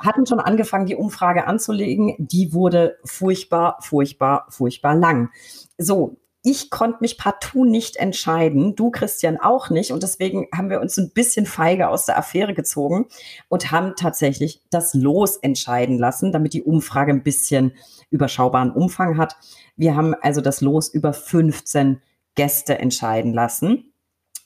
hatten 0.00 0.26
schon 0.26 0.40
angefangen, 0.40 0.86
die 0.86 0.96
Umfrage 0.96 1.46
anzulegen. 1.46 2.14
Die 2.18 2.52
wurde 2.52 2.96
furchtbar, 3.04 3.78
furchtbar, 3.80 4.46
furchtbar 4.50 4.94
lang. 4.94 5.30
So, 5.78 6.16
ich 6.46 6.68
konnte 6.68 6.98
mich 7.00 7.16
partout 7.16 7.64
nicht 7.64 7.96
entscheiden, 7.96 8.76
du 8.76 8.90
Christian 8.90 9.38
auch 9.38 9.70
nicht. 9.70 9.92
Und 9.92 10.02
deswegen 10.02 10.46
haben 10.54 10.68
wir 10.68 10.82
uns 10.82 10.98
ein 10.98 11.10
bisschen 11.10 11.46
feige 11.46 11.88
aus 11.88 12.04
der 12.04 12.18
Affäre 12.18 12.52
gezogen 12.52 13.06
und 13.48 13.70
haben 13.70 13.94
tatsächlich 13.96 14.60
das 14.70 14.92
Los 14.92 15.38
entscheiden 15.38 15.98
lassen, 15.98 16.32
damit 16.32 16.52
die 16.52 16.62
Umfrage 16.62 17.12
ein 17.12 17.22
bisschen 17.22 17.72
überschaubaren 18.10 18.72
Umfang 18.72 19.16
hat. 19.16 19.36
Wir 19.76 19.96
haben 19.96 20.14
also 20.20 20.42
das 20.42 20.60
Los 20.60 20.90
über 20.90 21.14
15 21.14 22.02
Gäste 22.34 22.78
entscheiden 22.78 23.32
lassen. 23.32 23.94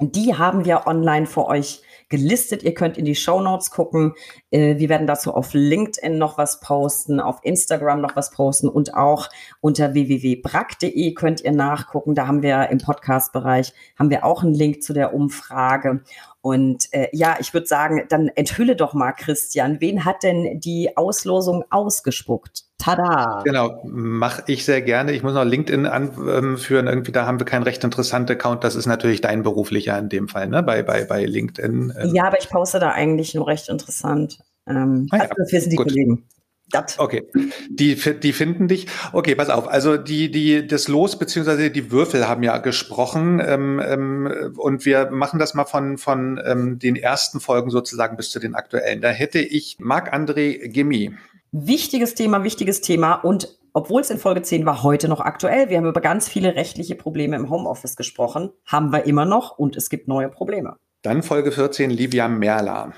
Die 0.01 0.37
haben 0.37 0.65
wir 0.65 0.87
online 0.87 1.27
für 1.27 1.47
euch 1.47 1.83
gelistet. 2.09 2.63
Ihr 2.63 2.75
könnt 2.75 2.97
in 2.97 3.05
die 3.05 3.15
Show 3.15 3.41
Notes 3.41 3.71
gucken. 3.71 4.15
Äh, 4.51 4.79
wir 4.79 4.89
werden 4.89 5.07
dazu 5.07 5.35
auf 5.35 5.55
LinkedIn 5.55 6.19
noch 6.19 6.39
was 6.39 6.61
posten, 6.61 7.21
auf 7.21 7.39
Instagram 7.43 8.01
noch 8.01 8.17
was 8.17 8.31
posten 8.31 8.69
und 8.69 8.95
auch 8.95 9.29
unter 9.61 9.95
www.brack.de 9.95 11.15
könnt 11.15 11.43
ihr 11.43 11.53
nachgucken. 11.53 12.15
Da 12.15 12.27
haben 12.27 12.43
wir 12.43 12.69
im 12.71 12.79
Podcast-Bereich 12.79 13.73
haben 13.99 14.11
wir 14.11 14.25
auch 14.25 14.43
einen 14.43 14.55
Link 14.55 14.83
zu 14.83 14.93
der 14.93 15.15
Umfrage. 15.15 16.03
Und 16.49 16.91
äh, 16.93 17.09
ja, 17.13 17.37
ich 17.41 17.53
würde 17.53 17.67
sagen, 17.67 18.07
dann 18.09 18.29
enthülle 18.29 18.75
doch 18.75 18.95
mal, 18.95 19.13
Christian, 19.13 19.83
wen 19.83 20.07
hat 20.07 20.23
denn 20.23 20.61
die 20.61 20.97
Auslosung 20.97 21.63
ausgespuckt? 21.69 22.65
Tada! 22.79 23.43
Genau, 23.45 23.83
mache 23.85 24.45
ich 24.47 24.65
sehr 24.65 24.81
gerne. 24.81 25.13
Ich 25.13 25.23
muss 25.23 25.35
noch 25.35 25.45
LinkedIn 25.45 25.85
anführen. 25.85 26.87
Irgendwie, 26.87 27.13
da 27.13 27.27
haben 27.27 27.39
wir 27.39 27.45
keinen 27.45 27.65
recht 27.65 27.85
interessanten 27.85 28.33
Account. 28.33 28.65
Das 28.65 28.77
ist 28.77 28.87
natürlich 28.87 29.21
dein 29.21 29.43
beruflicher 29.43 29.99
in 29.99 30.09
dem 30.09 30.27
Fall, 30.27 30.49
ne? 30.49 30.63
Bei, 30.63 30.83
bei, 30.83 31.05
bei 31.05 31.27
LinkedIn. 31.27 31.93
Ähm. 31.99 32.15
Ja, 32.15 32.29
aber 32.29 32.39
ich 32.39 32.49
poste 32.49 32.79
da 32.79 32.93
eigentlich 32.93 33.35
nur 33.35 33.47
recht 33.47 33.69
interessant. 33.69 34.39
Ähm, 34.67 35.07
ah, 35.11 35.17
ja. 35.17 35.23
also 35.25 35.35
das 35.37 35.53
wissen 35.53 35.69
die 35.69 35.77
Gut. 35.77 35.89
Kollegen. 35.89 36.25
Das. 36.71 36.99
Okay, 36.99 37.27
die, 37.71 37.95
die 37.95 38.33
finden 38.33 38.69
dich. 38.69 38.87
Okay, 39.13 39.35
pass 39.35 39.49
auf. 39.49 39.69
Also 39.69 39.97
die, 39.97 40.31
die, 40.31 40.67
das 40.67 40.89
Los 40.89 41.19
beziehungsweise 41.19 41.71
die 41.71 41.91
Würfel 41.91 42.29
haben 42.29 42.43
ja 42.43 42.59
gesprochen 42.59 43.41
ähm, 43.45 43.81
ähm, 43.83 44.55
und 44.57 44.85
wir 44.85 45.11
machen 45.11 45.39
das 45.39 45.55
mal 45.55 45.65
von 45.65 45.97
von 45.97 46.41
ähm, 46.45 46.79
den 46.79 46.97
ersten 46.97 47.41
Folgen 47.41 47.71
sozusagen 47.71 48.17
bis 48.17 48.31
zu 48.31 48.39
den 48.39 48.55
aktuellen. 48.55 49.01
Da 49.01 49.09
hätte 49.09 49.39
ich 49.39 49.77
Marc-André 49.79 50.69
Gimmi. 50.69 51.15
Wichtiges 51.53 52.15
Thema, 52.15 52.45
wichtiges 52.45 52.83
Thema 52.83 53.15
und 53.15 53.59
obwohl 53.73 54.01
es 54.01 54.11
in 54.11 54.19
Folge 54.19 54.43
10 54.43 54.67
war, 54.67 54.83
heute 54.83 55.09
noch 55.09 55.21
aktuell. 55.21 55.69
Wir 55.69 55.79
haben 55.79 55.87
über 55.87 56.01
ganz 56.01 56.29
viele 56.29 56.55
rechtliche 56.55 56.97
Probleme 56.97 57.37
im 57.37 57.49
Homeoffice 57.49 57.97
gesprochen, 57.97 58.51
haben 58.67 58.93
wir 58.93 59.05
immer 59.05 59.25
noch 59.25 59.57
und 59.59 59.77
es 59.77 59.89
gibt 59.89 60.09
neue 60.09 60.29
Probleme. 60.29 60.77
Dann 61.03 61.23
Folge 61.23 61.53
14, 61.53 61.91
Livia 61.91 62.29
Merla. 62.29 62.93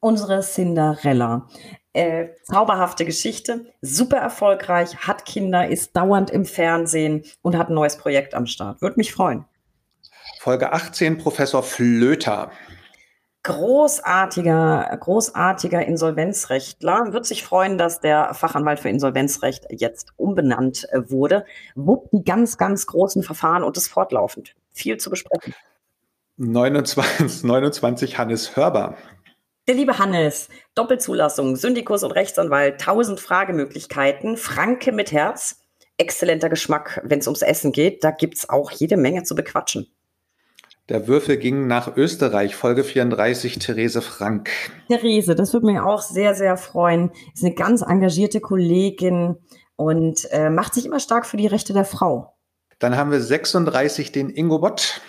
Unsere 0.00 0.40
Cinderella. 0.40 1.46
Äh, 1.92 2.28
zauberhafte 2.44 3.04
Geschichte, 3.04 3.66
super 3.82 4.18
erfolgreich, 4.18 4.96
hat 4.98 5.24
Kinder, 5.24 5.68
ist 5.68 5.96
dauernd 5.96 6.30
im 6.30 6.44
Fernsehen 6.44 7.24
und 7.42 7.58
hat 7.58 7.68
ein 7.68 7.74
neues 7.74 7.96
Projekt 7.96 8.34
am 8.34 8.46
Start. 8.46 8.80
Würde 8.80 8.96
mich 8.96 9.12
freuen. 9.12 9.44
Folge 10.38 10.72
18, 10.72 11.18
Professor 11.18 11.64
Flöter. 11.64 12.52
Großartiger, 13.42 14.96
großartiger 15.00 15.84
Insolvenzrechtler. 15.84 17.12
Wird 17.12 17.26
sich 17.26 17.42
freuen, 17.42 17.76
dass 17.76 18.00
der 18.00 18.34
Fachanwalt 18.34 18.78
für 18.78 18.88
Insolvenzrecht 18.88 19.66
jetzt 19.70 20.12
umbenannt 20.16 20.86
äh, 20.92 21.10
wurde. 21.10 21.44
Wuppt 21.74 22.12
die 22.12 22.22
ganz, 22.22 22.56
ganz 22.56 22.86
großen 22.86 23.22
Verfahren 23.22 23.64
und 23.64 23.76
ist 23.76 23.88
fortlaufend. 23.88 24.54
Viel 24.72 24.98
zu 24.98 25.10
besprechen. 25.10 25.54
29, 26.36 27.44
29 27.44 28.18
Hannes 28.18 28.56
Hörber. 28.56 28.96
Der 29.70 29.76
liebe 29.76 30.00
Hannes, 30.00 30.48
Doppelzulassung, 30.74 31.54
Syndikus 31.54 32.02
und 32.02 32.10
Rechtsanwalt, 32.10 32.80
tausend 32.80 33.20
Fragemöglichkeiten, 33.20 34.36
Franke 34.36 34.90
mit 34.90 35.12
Herz, 35.12 35.60
exzellenter 35.96 36.48
Geschmack, 36.48 37.00
wenn 37.04 37.20
es 37.20 37.28
ums 37.28 37.42
Essen 37.42 37.70
geht. 37.70 38.02
Da 38.02 38.10
gibt 38.10 38.36
es 38.36 38.50
auch 38.50 38.72
jede 38.72 38.96
Menge 38.96 39.22
zu 39.22 39.36
bequatschen. 39.36 39.86
Der 40.88 41.06
Würfel 41.06 41.36
ging 41.36 41.68
nach 41.68 41.96
Österreich, 41.96 42.56
Folge 42.56 42.82
34, 42.82 43.60
Therese 43.60 44.02
Frank. 44.02 44.50
Therese, 44.88 45.36
das 45.36 45.52
würde 45.52 45.66
mich 45.66 45.78
auch 45.78 46.02
sehr, 46.02 46.34
sehr 46.34 46.56
freuen. 46.56 47.12
Ist 47.32 47.44
eine 47.44 47.54
ganz 47.54 47.82
engagierte 47.82 48.40
Kollegin 48.40 49.36
und 49.76 50.28
äh, 50.32 50.50
macht 50.50 50.74
sich 50.74 50.84
immer 50.84 50.98
stark 50.98 51.26
für 51.26 51.36
die 51.36 51.46
Rechte 51.46 51.74
der 51.74 51.84
Frau. 51.84 52.34
Dann 52.80 52.96
haben 52.96 53.12
wir 53.12 53.20
36 53.20 54.10
den 54.10 54.30
Ingo 54.30 54.58
Bott. 54.58 55.00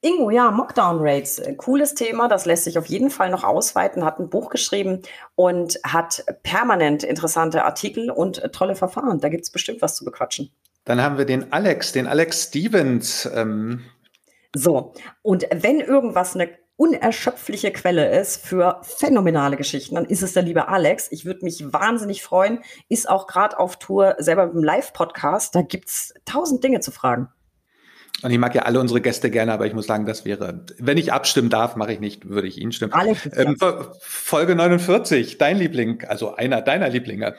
Ingo, 0.00 0.30
ja, 0.30 0.52
Mockdown 0.52 0.98
Rates, 1.00 1.40
äh, 1.40 1.54
cooles 1.54 1.94
Thema, 1.94 2.28
das 2.28 2.46
lässt 2.46 2.64
sich 2.64 2.78
auf 2.78 2.86
jeden 2.86 3.10
Fall 3.10 3.30
noch 3.30 3.42
ausweiten, 3.42 4.04
hat 4.04 4.20
ein 4.20 4.30
Buch 4.30 4.48
geschrieben 4.48 5.02
und 5.34 5.80
hat 5.84 6.24
permanent 6.44 7.02
interessante 7.02 7.64
Artikel 7.64 8.10
und 8.10 8.38
äh, 8.38 8.50
tolle 8.50 8.76
Verfahren. 8.76 9.18
Da 9.18 9.28
gibt 9.28 9.42
es 9.44 9.50
bestimmt 9.50 9.82
was 9.82 9.96
zu 9.96 10.04
bequatschen. 10.04 10.50
Dann 10.84 11.02
haben 11.02 11.18
wir 11.18 11.24
den 11.24 11.52
Alex, 11.52 11.92
den 11.92 12.06
Alex 12.06 12.44
Stevens. 12.44 13.28
Ähm. 13.34 13.84
So, 14.54 14.94
und 15.22 15.46
wenn 15.52 15.80
irgendwas 15.80 16.34
eine 16.36 16.48
unerschöpfliche 16.76 17.72
Quelle 17.72 18.20
ist 18.20 18.46
für 18.46 18.80
phänomenale 18.82 19.56
Geschichten, 19.56 19.96
dann 19.96 20.04
ist 20.04 20.22
es 20.22 20.32
der 20.32 20.44
liebe 20.44 20.68
Alex. 20.68 21.10
Ich 21.10 21.24
würde 21.24 21.44
mich 21.44 21.72
wahnsinnig 21.72 22.22
freuen. 22.22 22.60
Ist 22.88 23.08
auch 23.08 23.26
gerade 23.26 23.58
auf 23.58 23.80
Tour 23.80 24.14
selber 24.18 24.46
mit 24.46 24.54
dem 24.54 24.62
Live-Podcast. 24.62 25.56
Da 25.56 25.62
gibt 25.62 25.88
es 25.88 26.14
tausend 26.24 26.62
Dinge 26.62 26.78
zu 26.78 26.92
fragen. 26.92 27.28
Und 28.22 28.32
ich 28.32 28.38
mag 28.38 28.54
ja 28.54 28.62
alle 28.62 28.80
unsere 28.80 29.00
Gäste 29.00 29.30
gerne, 29.30 29.52
aber 29.52 29.66
ich 29.66 29.74
muss 29.74 29.86
sagen, 29.86 30.04
das 30.04 30.24
wäre, 30.24 30.64
wenn 30.78 30.98
ich 30.98 31.12
abstimmen 31.12 31.50
darf, 31.50 31.76
mache 31.76 31.92
ich 31.92 32.00
nicht, 32.00 32.28
würde 32.28 32.48
ich 32.48 32.58
ihn 32.58 32.72
stimmen. 32.72 32.92
Alex, 32.92 33.28
ähm, 33.36 33.56
Folge 34.00 34.56
49, 34.56 35.38
dein 35.38 35.56
Liebling, 35.56 36.04
also 36.04 36.34
einer 36.34 36.60
deiner 36.60 36.88
Lieblinge. 36.88 37.36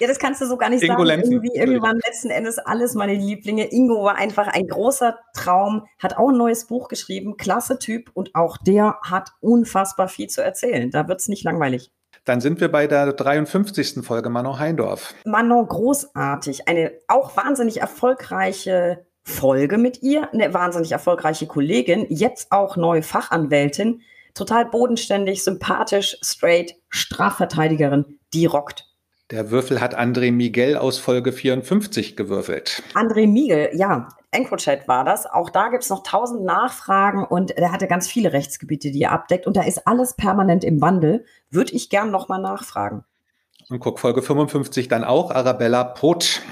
Ja, 0.00 0.08
das 0.08 0.18
kannst 0.18 0.40
du 0.40 0.46
so 0.46 0.56
gar 0.56 0.70
nicht 0.70 0.82
Ingo 0.82 1.04
sagen. 1.06 1.22
Irgendwie, 1.22 1.50
irgendwie 1.54 1.80
waren 1.80 2.00
letzten 2.04 2.30
Endes 2.30 2.58
alles 2.58 2.94
meine 2.94 3.14
Lieblinge. 3.14 3.70
Ingo 3.70 4.02
war 4.02 4.16
einfach 4.16 4.48
ein 4.48 4.66
großer 4.66 5.16
Traum, 5.34 5.86
hat 6.02 6.16
auch 6.16 6.30
ein 6.30 6.36
neues 6.36 6.66
Buch 6.66 6.88
geschrieben, 6.88 7.36
klasse 7.36 7.78
Typ 7.78 8.10
und 8.12 8.34
auch 8.34 8.56
der 8.56 8.98
hat 9.02 9.30
unfassbar 9.40 10.08
viel 10.08 10.28
zu 10.28 10.42
erzählen. 10.42 10.90
Da 10.90 11.06
wird's 11.06 11.28
nicht 11.28 11.44
langweilig. 11.44 11.92
Dann 12.24 12.40
sind 12.40 12.60
wir 12.60 12.72
bei 12.72 12.86
der 12.86 13.12
53. 13.12 14.04
Folge 14.04 14.30
Manon 14.30 14.58
Heindorf. 14.58 15.14
Manon, 15.24 15.66
großartig. 15.68 16.66
Eine 16.68 16.92
auch 17.06 17.36
wahnsinnig 17.36 17.80
erfolgreiche 17.80 19.06
Folge 19.24 19.78
mit 19.78 20.02
ihr, 20.02 20.32
eine 20.32 20.52
wahnsinnig 20.52 20.92
erfolgreiche 20.92 21.46
Kollegin, 21.46 22.06
jetzt 22.10 22.52
auch 22.52 22.76
neue 22.76 23.02
Fachanwältin, 23.02 24.02
total 24.34 24.66
bodenständig, 24.66 25.42
sympathisch, 25.42 26.16
straight, 26.22 26.76
Strafverteidigerin, 26.90 28.18
die 28.34 28.46
rockt. 28.46 28.86
Der 29.30 29.50
Würfel 29.50 29.80
hat 29.80 29.98
André 29.98 30.30
Miguel 30.30 30.76
aus 30.76 30.98
Folge 30.98 31.32
54 31.32 32.14
gewürfelt. 32.14 32.82
André 32.92 33.26
Miguel, 33.26 33.70
ja, 33.72 34.08
EncroChat 34.32 34.86
war 34.86 35.04
das. 35.04 35.24
Auch 35.24 35.48
da 35.48 35.68
gibt 35.68 35.82
es 35.82 35.90
noch 35.90 36.02
tausend 36.02 36.44
Nachfragen 36.44 37.24
und 37.24 37.52
er 37.52 37.72
hatte 37.72 37.86
ganz 37.86 38.06
viele 38.06 38.34
Rechtsgebiete, 38.34 38.90
die 38.90 39.02
er 39.02 39.12
abdeckt. 39.12 39.46
Und 39.46 39.56
da 39.56 39.62
ist 39.62 39.86
alles 39.86 40.14
permanent 40.14 40.62
im 40.62 40.82
Wandel. 40.82 41.24
Würde 41.50 41.72
ich 41.72 41.88
gern 41.88 42.10
nochmal 42.10 42.42
nachfragen. 42.42 43.04
Und 43.70 43.80
guck, 43.80 43.98
Folge 43.98 44.20
55 44.20 44.88
dann 44.88 45.04
auch, 45.04 45.30
Arabella 45.30 45.84
Pot. 45.84 46.42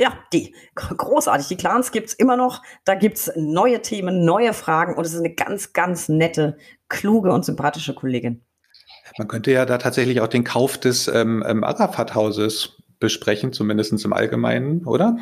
Ja, 0.00 0.14
die. 0.32 0.54
Großartig. 0.76 1.48
Die 1.48 1.58
Clans 1.58 1.92
gibt's 1.92 2.14
immer 2.14 2.34
noch. 2.34 2.62
Da 2.86 2.94
gibt's 2.94 3.30
neue 3.36 3.82
Themen, 3.82 4.24
neue 4.24 4.54
Fragen 4.54 4.94
und 4.94 5.04
es 5.04 5.12
ist 5.12 5.18
eine 5.18 5.34
ganz, 5.34 5.74
ganz 5.74 6.08
nette, 6.08 6.56
kluge 6.88 7.30
und 7.30 7.44
sympathische 7.44 7.94
Kollegin. 7.94 8.42
Man 9.18 9.28
könnte 9.28 9.52
ja 9.52 9.66
da 9.66 9.76
tatsächlich 9.76 10.22
auch 10.22 10.28
den 10.28 10.42
Kauf 10.42 10.78
des 10.78 11.06
ähm, 11.06 11.44
ähm 11.46 11.64
Arafat-Hauses 11.64 12.78
besprechen, 12.98 13.52
zumindest 13.52 14.02
im 14.02 14.14
Allgemeinen, 14.14 14.86
oder? 14.86 15.18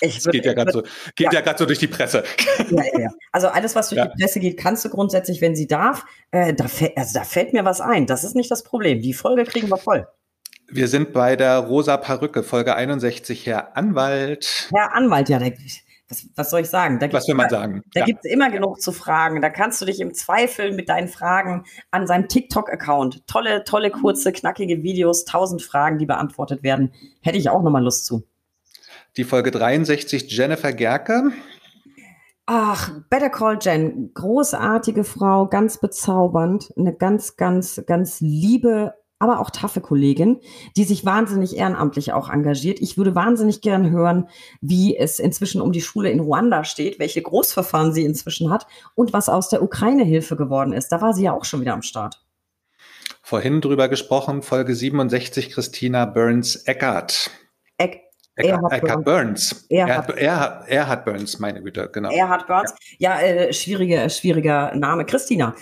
Es 0.00 0.24
geht 0.24 0.44
ja 0.44 0.52
gerade 0.52 0.72
so, 0.72 0.82
geht 1.14 1.32
ja. 1.32 1.42
ja 1.42 1.56
so 1.56 1.64
durch 1.64 1.78
die 1.78 1.86
Presse. 1.86 2.22
Ja, 2.70 2.82
ja. 2.98 3.08
Also 3.32 3.48
alles, 3.48 3.74
was 3.74 3.88
durch 3.90 4.02
die 4.02 4.22
Presse 4.22 4.40
geht, 4.40 4.58
kannst 4.58 4.84
du 4.84 4.90
grundsätzlich, 4.90 5.40
wenn 5.40 5.56
sie 5.56 5.66
darf. 5.66 6.04
Äh, 6.30 6.54
da, 6.54 6.66
also 6.96 7.18
da 7.18 7.24
fällt 7.24 7.52
mir 7.52 7.64
was 7.64 7.80
ein. 7.80 8.06
Das 8.06 8.24
ist 8.24 8.34
nicht 8.34 8.50
das 8.50 8.62
Problem. 8.62 9.00
Die 9.00 9.14
Folge 9.14 9.44
kriegen 9.44 9.68
wir 9.68 9.78
voll. 9.78 10.06
Wir 10.68 10.88
sind 10.88 11.12
bei 11.12 11.36
der 11.36 11.58
rosa 11.58 11.96
Perücke, 11.96 12.42
Folge 12.42 12.74
61, 12.74 13.46
Herr 13.46 13.76
Anwalt. 13.76 14.68
Herr 14.74 14.94
Anwalt, 14.94 15.28
ja, 15.28 15.38
der, 15.38 15.52
was, 16.08 16.26
was 16.34 16.50
soll 16.50 16.60
ich 16.60 16.70
sagen? 16.70 16.98
Da 16.98 17.12
was 17.12 17.26
will 17.28 17.34
man 17.34 17.48
sagen? 17.48 17.82
Da 17.94 18.00
ja. 18.00 18.06
gibt 18.06 18.24
es 18.24 18.30
immer 18.30 18.50
genug 18.50 18.80
zu 18.80 18.92
fragen. 18.92 19.40
Da 19.40 19.50
kannst 19.50 19.80
du 19.80 19.84
dich 19.84 20.00
im 20.00 20.14
Zweifel 20.14 20.72
mit 20.72 20.88
deinen 20.88 21.08
Fragen 21.08 21.64
an 21.90 22.06
seinem 22.06 22.28
TikTok-Account, 22.28 23.26
tolle, 23.26 23.64
tolle, 23.64 23.90
kurze, 23.90 24.32
knackige 24.32 24.82
Videos, 24.82 25.24
tausend 25.24 25.62
Fragen, 25.62 25.98
die 25.98 26.06
beantwortet 26.06 26.62
werden, 26.62 26.92
hätte 27.22 27.38
ich 27.38 27.48
auch 27.48 27.62
nochmal 27.62 27.84
Lust 27.84 28.06
zu. 28.06 28.24
Die 29.16 29.24
Folge 29.24 29.50
63, 29.50 30.30
Jennifer 30.30 30.72
Gerke. 30.72 31.32
Ach, 32.46 32.92
Better 33.10 33.30
Call 33.30 33.58
Jen, 33.60 34.12
großartige 34.14 35.02
Frau, 35.02 35.48
ganz 35.48 35.78
bezaubernd, 35.78 36.72
eine 36.76 36.94
ganz, 36.94 37.36
ganz, 37.36 37.82
ganz 37.86 38.20
liebe 38.20 38.94
aber 39.18 39.40
auch 39.40 39.50
taffe 39.50 39.80
Kollegin, 39.80 40.40
die 40.76 40.84
sich 40.84 41.04
wahnsinnig 41.04 41.56
ehrenamtlich 41.56 42.12
auch 42.12 42.28
engagiert. 42.28 42.80
Ich 42.80 42.98
würde 42.98 43.14
wahnsinnig 43.14 43.60
gern 43.60 43.90
hören, 43.90 44.28
wie 44.60 44.96
es 44.96 45.18
inzwischen 45.18 45.60
um 45.60 45.72
die 45.72 45.80
Schule 45.80 46.10
in 46.10 46.20
Ruanda 46.20 46.64
steht, 46.64 46.98
welche 46.98 47.22
Großverfahren 47.22 47.92
sie 47.92 48.04
inzwischen 48.04 48.50
hat 48.50 48.66
und 48.94 49.12
was 49.12 49.28
aus 49.28 49.48
der 49.48 49.62
Ukraine-Hilfe 49.62 50.36
geworden 50.36 50.72
ist. 50.72 50.88
Da 50.88 51.00
war 51.00 51.14
sie 51.14 51.24
ja 51.24 51.32
auch 51.32 51.44
schon 51.44 51.60
wieder 51.60 51.72
am 51.72 51.82
Start. 51.82 52.22
Vorhin 53.22 53.60
drüber 53.60 53.88
gesprochen, 53.88 54.42
Folge 54.42 54.74
67, 54.74 55.50
Christina 55.50 56.04
Burns-Eckert. 56.04 57.30
Eck 57.78 58.02
Eckhard, 58.36 58.72
Eckhard 58.72 59.04
Burns. 59.04 59.66
Erhard, 59.70 60.10
Erhard, 60.18 60.68
Erhard 60.68 61.04
Burns, 61.06 61.38
meine 61.38 61.62
Güte, 61.62 61.88
genau. 61.90 62.10
Erhard 62.10 62.46
Burns. 62.46 62.74
Ja, 62.98 63.18
ja 63.20 63.26
äh, 63.26 63.52
schwieriger, 63.52 64.08
schwieriger 64.10 64.74
Name. 64.74 65.06
Christina, 65.06 65.54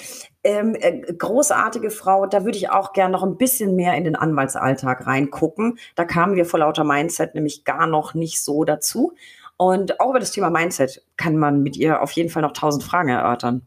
ähm, 0.44 0.76
äh, 0.78 1.12
großartige 1.12 1.90
Frau, 1.90 2.26
da 2.26 2.44
würde 2.44 2.58
ich 2.58 2.70
auch 2.70 2.92
gerne 2.92 3.12
noch 3.12 3.22
ein 3.22 3.36
bisschen 3.36 3.74
mehr 3.74 3.94
in 3.94 4.04
den 4.04 4.14
Anwaltsalltag 4.14 5.06
reingucken. 5.06 5.78
Da 5.94 6.04
kamen 6.04 6.36
wir 6.36 6.44
vor 6.44 6.60
lauter 6.60 6.84
Mindset 6.84 7.34
nämlich 7.34 7.64
gar 7.64 7.86
noch 7.86 8.14
nicht 8.14 8.42
so 8.42 8.64
dazu. 8.64 9.14
Und 9.56 10.00
auch 10.00 10.10
über 10.10 10.20
das 10.20 10.32
Thema 10.32 10.50
Mindset 10.50 11.02
kann 11.16 11.36
man 11.36 11.62
mit 11.62 11.76
ihr 11.76 12.02
auf 12.02 12.12
jeden 12.12 12.28
Fall 12.28 12.42
noch 12.42 12.52
tausend 12.52 12.84
Fragen 12.84 13.08
erörtern. 13.08 13.62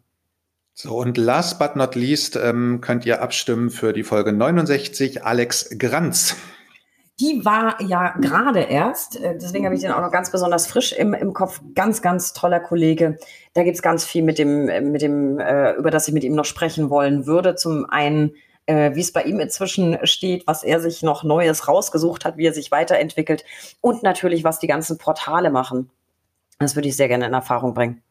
So, 0.74 0.96
und 0.96 1.18
last 1.18 1.58
but 1.58 1.76
not 1.76 1.96
least 1.96 2.36
ähm, 2.36 2.82
könnt 2.82 3.04
ihr 3.06 3.22
abstimmen 3.24 3.72
für 3.72 3.94
die 3.94 4.04
Folge 4.04 4.32
69, 4.32 5.24
Alex 5.24 5.76
Granz. 5.80 6.36
Die 7.20 7.44
war 7.44 7.82
ja 7.82 8.10
gerade 8.20 8.60
erst, 8.60 9.20
äh, 9.20 9.36
deswegen 9.36 9.66
habe 9.66 9.74
ich 9.74 9.82
den 9.82 9.92
auch 9.92 10.02
noch 10.02 10.12
ganz 10.12 10.32
besonders 10.32 10.68
frisch 10.68 10.94
im, 10.94 11.16
im 11.16 11.34
Kopf. 11.34 11.62
Ganz, 11.74 12.04
ganz 12.04 12.34
toller 12.34 12.60
Kollege. 12.60 13.18
Da 13.54 13.64
gibt's 13.64 13.82
ganz 13.82 14.06
viel 14.06 14.22
mit 14.22 14.38
dem, 14.38 14.70
äh, 14.70 14.82
mit 14.82 15.02
dem, 15.02 15.40
äh, 15.40 15.72
über 15.74 15.90
das 15.90 16.08
ich 16.08 16.14
mit 16.14 16.24
ihm 16.24 16.36
noch 16.36 16.46
sprechen 16.46 16.92
wollen 16.92 17.26
würde. 17.26 17.56
Zum 17.56 17.90
einen, 17.90 18.36
äh, 18.68 18.94
wie 18.94 19.02
es 19.02 19.12
bei 19.12 19.24
ihm 19.24 19.40
inzwischen 19.40 19.98
steht, 20.04 20.46
was 20.46 20.64
er 20.64 20.80
sich 20.80 21.02
noch 21.02 21.24
Neues 21.24 21.68
rausgesucht 21.68 22.24
hat, 22.24 22.38
wie 22.38 22.46
er 22.46 22.54
sich 22.54 22.70
weiterentwickelt 22.70 23.44
und 23.82 24.04
natürlich, 24.04 24.44
was 24.44 24.60
die 24.60 24.68
ganzen 24.68 25.00
Portale 25.00 25.50
machen. 25.50 25.90
Das 26.60 26.76
würde 26.76 26.88
ich 26.88 26.96
sehr 26.96 27.08
gerne 27.08 27.26
in 27.26 27.34
Erfahrung 27.34 27.74
bringen. 27.74 28.04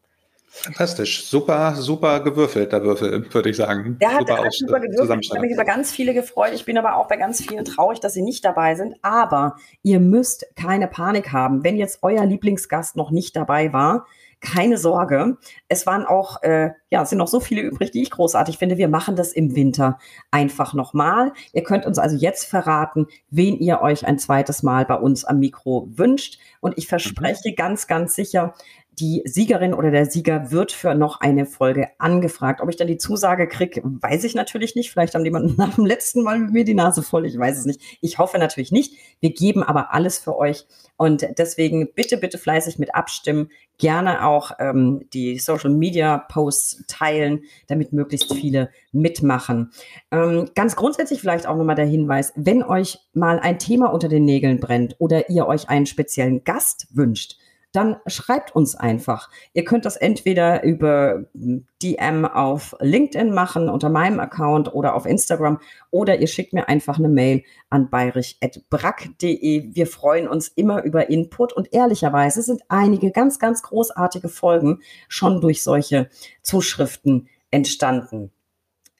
Fantastisch. 0.62 1.26
Super, 1.26 1.74
super 1.74 2.20
gewürfelt, 2.20 2.72
der 2.72 2.82
Würfel, 2.82 3.32
würde 3.32 3.50
ich 3.50 3.56
sagen. 3.56 3.98
Der 4.00 4.14
hat, 4.14 4.20
super, 4.20 4.44
hat 4.44 4.52
super 4.52 4.80
gewürfelt. 4.80 5.24
Ich 5.24 5.30
habe 5.30 5.40
mich 5.40 5.52
über 5.52 5.64
ganz 5.64 5.92
viele 5.92 6.14
gefreut. 6.14 6.52
Ich 6.54 6.64
bin 6.64 6.78
aber 6.78 6.96
auch 6.96 7.08
bei 7.08 7.16
ganz 7.16 7.42
vielen 7.42 7.64
traurig, 7.64 8.00
dass 8.00 8.14
sie 8.14 8.22
nicht 8.22 8.44
dabei 8.44 8.74
sind. 8.74 8.96
Aber 9.02 9.56
ihr 9.82 10.00
müsst 10.00 10.46
keine 10.56 10.88
Panik 10.88 11.32
haben. 11.32 11.62
Wenn 11.62 11.76
jetzt 11.76 11.98
euer 12.02 12.24
Lieblingsgast 12.24 12.96
noch 12.96 13.10
nicht 13.10 13.36
dabei 13.36 13.72
war, 13.72 14.06
keine 14.40 14.78
Sorge. 14.78 15.38
Es 15.68 15.86
waren 15.86 16.04
auch, 16.04 16.42
äh, 16.42 16.70
ja, 16.90 17.02
es 17.02 17.10
sind 17.10 17.18
noch 17.18 17.28
so 17.28 17.40
viele 17.40 17.62
übrig, 17.62 17.90
die 17.90 18.02
ich 18.02 18.10
großartig 18.10 18.58
finde. 18.58 18.76
Wir 18.76 18.88
machen 18.88 19.16
das 19.16 19.32
im 19.32 19.56
Winter 19.56 19.98
einfach 20.30 20.74
nochmal. 20.74 21.32
Ihr 21.52 21.62
könnt 21.62 21.86
uns 21.86 21.98
also 21.98 22.16
jetzt 22.16 22.44
verraten, 22.44 23.06
wen 23.30 23.58
ihr 23.58 23.80
euch 23.80 24.06
ein 24.06 24.18
zweites 24.18 24.62
Mal 24.62 24.84
bei 24.84 24.94
uns 24.94 25.24
am 25.24 25.38
Mikro 25.38 25.88
wünscht. 25.90 26.38
Und 26.60 26.76
ich 26.76 26.86
verspreche 26.86 27.50
mhm. 27.50 27.56
ganz, 27.56 27.86
ganz 27.86 28.14
sicher, 28.14 28.54
die 28.98 29.22
Siegerin 29.26 29.74
oder 29.74 29.90
der 29.90 30.06
Sieger 30.06 30.50
wird 30.50 30.72
für 30.72 30.94
noch 30.94 31.20
eine 31.20 31.44
Folge 31.44 31.88
angefragt. 31.98 32.62
Ob 32.62 32.70
ich 32.70 32.76
dann 32.76 32.86
die 32.86 32.96
Zusage 32.96 33.46
kriege, 33.46 33.82
weiß 33.84 34.24
ich 34.24 34.34
natürlich 34.34 34.74
nicht. 34.74 34.90
Vielleicht 34.90 35.14
haben 35.14 35.24
die 35.24 35.30
nach 35.56 35.74
dem 35.74 35.84
letzten 35.84 36.22
Mal 36.22 36.38
mit 36.38 36.52
mir 36.52 36.64
die 36.64 36.74
Nase 36.74 37.02
voll. 37.02 37.26
Ich 37.26 37.38
weiß 37.38 37.58
es 37.58 37.66
nicht. 37.66 37.80
Ich 38.00 38.18
hoffe 38.18 38.38
natürlich 38.38 38.72
nicht. 38.72 38.94
Wir 39.20 39.34
geben 39.34 39.62
aber 39.62 39.92
alles 39.92 40.18
für 40.18 40.36
euch. 40.36 40.66
Und 40.96 41.26
deswegen 41.36 41.92
bitte, 41.94 42.16
bitte 42.16 42.38
fleißig 42.38 42.78
mit 42.78 42.94
abstimmen. 42.94 43.50
Gerne 43.76 44.26
auch 44.26 44.52
ähm, 44.58 45.04
die 45.12 45.38
Social 45.38 45.70
Media 45.70 46.16
Posts 46.16 46.84
teilen, 46.88 47.42
damit 47.66 47.92
möglichst 47.92 48.32
viele 48.32 48.70
mitmachen. 48.92 49.72
Ähm, 50.10 50.48
ganz 50.54 50.76
grundsätzlich 50.76 51.20
vielleicht 51.20 51.46
auch 51.46 51.56
nochmal 51.56 51.76
der 51.76 51.84
Hinweis, 51.84 52.32
wenn 52.36 52.62
euch 52.62 52.98
mal 53.12 53.38
ein 53.38 53.58
Thema 53.58 53.92
unter 53.92 54.08
den 54.08 54.24
Nägeln 54.24 54.58
brennt 54.58 54.96
oder 54.98 55.28
ihr 55.28 55.46
euch 55.46 55.68
einen 55.68 55.84
speziellen 55.84 56.44
Gast 56.44 56.86
wünscht, 56.94 57.36
dann 57.76 57.96
schreibt 58.06 58.56
uns 58.56 58.74
einfach. 58.74 59.30
Ihr 59.52 59.64
könnt 59.64 59.84
das 59.84 59.96
entweder 59.96 60.62
über 60.64 61.26
DM 61.34 62.24
auf 62.24 62.74
LinkedIn 62.80 63.34
machen, 63.34 63.68
unter 63.68 63.90
meinem 63.90 64.18
Account 64.18 64.74
oder 64.74 64.94
auf 64.94 65.04
Instagram, 65.04 65.60
oder 65.90 66.18
ihr 66.18 66.26
schickt 66.26 66.54
mir 66.54 66.68
einfach 66.68 66.98
eine 66.98 67.08
Mail 67.08 67.42
an 67.68 67.90
bayerich.brack.de. 67.90 69.74
Wir 69.74 69.86
freuen 69.86 70.26
uns 70.26 70.48
immer 70.48 70.84
über 70.84 71.10
Input 71.10 71.52
und 71.52 71.72
ehrlicherweise 71.74 72.42
sind 72.42 72.62
einige 72.68 73.10
ganz, 73.10 73.38
ganz 73.38 73.62
großartige 73.62 74.30
Folgen 74.30 74.80
schon 75.08 75.42
durch 75.42 75.62
solche 75.62 76.08
Zuschriften 76.42 77.28
entstanden. 77.50 78.32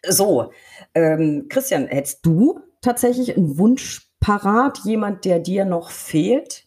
So, 0.07 0.53
ähm, 0.95 1.47
Christian, 1.49 1.87
hättest 1.87 2.25
du 2.27 2.61
tatsächlich 2.83 3.37
einen 3.37 3.59
Wunsch 3.59 4.11
parat, 4.21 4.81
jemand, 4.85 5.25
der 5.25 5.39
dir 5.39 5.65
noch 5.65 5.91
fehlt? 5.91 6.66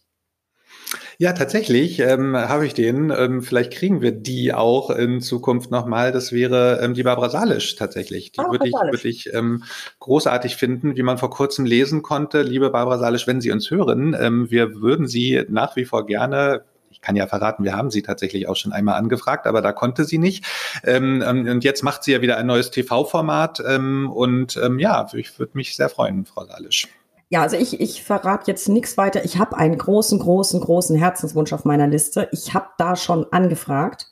Ja, 1.18 1.32
tatsächlich 1.32 2.00
ähm, 2.00 2.36
habe 2.36 2.66
ich 2.66 2.74
den. 2.74 3.10
Ähm, 3.10 3.42
vielleicht 3.42 3.72
kriegen 3.72 4.00
wir 4.00 4.12
die 4.12 4.52
auch 4.52 4.90
in 4.90 5.20
Zukunft 5.20 5.70
nochmal. 5.70 6.12
Das 6.12 6.32
wäre 6.32 6.80
ähm, 6.82 6.94
die 6.94 7.02
Barbara 7.02 7.28
Salisch 7.28 7.76
tatsächlich. 7.76 8.32
Die 8.32 8.40
ah, 8.40 8.50
würde 8.50 8.68
ich, 8.68 8.74
würd 8.74 9.04
ich 9.04 9.32
ähm, 9.34 9.64
großartig 9.98 10.56
finden, 10.56 10.96
wie 10.96 11.02
man 11.02 11.18
vor 11.18 11.30
kurzem 11.30 11.64
lesen 11.64 12.02
konnte. 12.02 12.42
Liebe 12.42 12.70
Barbara 12.70 12.98
Salisch, 12.98 13.26
wenn 13.26 13.40
Sie 13.40 13.52
uns 13.52 13.70
hören, 13.70 14.16
ähm, 14.18 14.50
wir 14.50 14.80
würden 14.80 15.06
Sie 15.06 15.44
nach 15.48 15.76
wie 15.76 15.84
vor 15.84 16.06
gerne 16.06 16.62
ich 16.92 17.00
kann 17.00 17.16
ja 17.16 17.26
verraten, 17.26 17.64
wir 17.64 17.76
haben 17.76 17.90
sie 17.90 18.02
tatsächlich 18.02 18.48
auch 18.48 18.56
schon 18.56 18.72
einmal 18.72 18.96
angefragt, 18.96 19.46
aber 19.46 19.62
da 19.62 19.72
konnte 19.72 20.04
sie 20.04 20.18
nicht. 20.18 20.44
Ähm, 20.84 21.22
ähm 21.24 21.48
und 21.48 21.64
jetzt 21.64 21.82
macht 21.82 22.02
sie 22.02 22.12
ja 22.12 22.20
wieder 22.20 22.36
ein 22.36 22.46
neues 22.46 22.70
TV-Format. 22.72 23.62
Ähm, 23.66 24.10
und 24.10 24.58
ähm, 24.62 24.78
ja, 24.78 25.06
ich 25.14 25.38
würde 25.38 25.52
mich 25.54 25.76
sehr 25.76 25.88
freuen, 25.88 26.26
Frau 26.26 26.44
Salisch. 26.44 26.88
Ja, 27.30 27.42
also 27.42 27.56
ich, 27.56 27.80
ich 27.80 28.02
verrate 28.02 28.50
jetzt 28.50 28.68
nichts 28.68 28.98
weiter. 28.98 29.24
Ich 29.24 29.38
habe 29.38 29.56
einen 29.56 29.78
großen, 29.78 30.18
großen, 30.18 30.60
großen 30.60 30.96
Herzenswunsch 30.96 31.52
auf 31.52 31.64
meiner 31.64 31.86
Liste. 31.86 32.28
Ich 32.32 32.54
habe 32.54 32.66
da 32.76 32.96
schon 32.96 33.24
angefragt. 33.32 34.08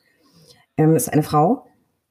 Ähm, 0.77 0.95
ist 0.95 1.13
eine 1.13 1.25
Frau. 1.25 1.67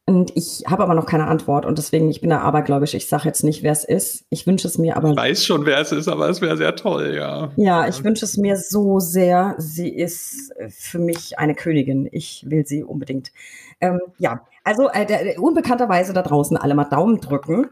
Und 0.05 0.35
ich 0.35 0.63
habe 0.67 0.83
aber 0.83 0.95
noch 0.95 1.05
keine 1.05 1.27
Antwort 1.27 1.65
und 1.65 1.77
deswegen, 1.77 2.09
ich 2.09 2.21
bin 2.21 2.29
da 2.29 2.39
abergläubisch. 2.39 2.93
Ich 2.93 3.09
sage 3.09 3.25
jetzt 3.25 3.43
nicht, 3.43 3.61
wer 3.61 3.73
es 3.73 3.83
ist. 3.83 4.25
Ich 4.29 4.47
wünsche 4.47 4.67
es 4.67 4.77
mir 4.77 4.95
aber. 4.95 5.11
Ich 5.11 5.17
weiß 5.17 5.45
schon, 5.45 5.65
wer 5.65 5.79
es 5.79 5.91
ist, 5.91 6.07
aber 6.07 6.29
es 6.29 6.39
wäre 6.39 6.55
sehr 6.55 6.77
toll, 6.77 7.13
ja. 7.13 7.51
Ja, 7.57 7.87
ich 7.87 8.01
wünsche 8.05 8.23
es 8.23 8.37
mir 8.37 8.55
so 8.55 8.99
sehr. 8.99 9.55
Sie 9.57 9.89
ist 9.89 10.51
äh, 10.57 10.69
für 10.69 10.99
mich 10.99 11.39
eine 11.39 11.55
Königin. 11.55 12.07
Ich 12.11 12.45
will 12.47 12.65
sie 12.65 12.83
unbedingt. 12.83 13.33
Ähm, 13.81 13.99
ja, 14.17 14.45
also 14.63 14.89
äh, 14.89 15.05
der, 15.05 15.41
unbekannterweise 15.41 16.13
da 16.13 16.21
draußen 16.21 16.55
alle 16.55 16.75
mal 16.75 16.85
Daumen 16.85 17.19
drücken. 17.19 17.69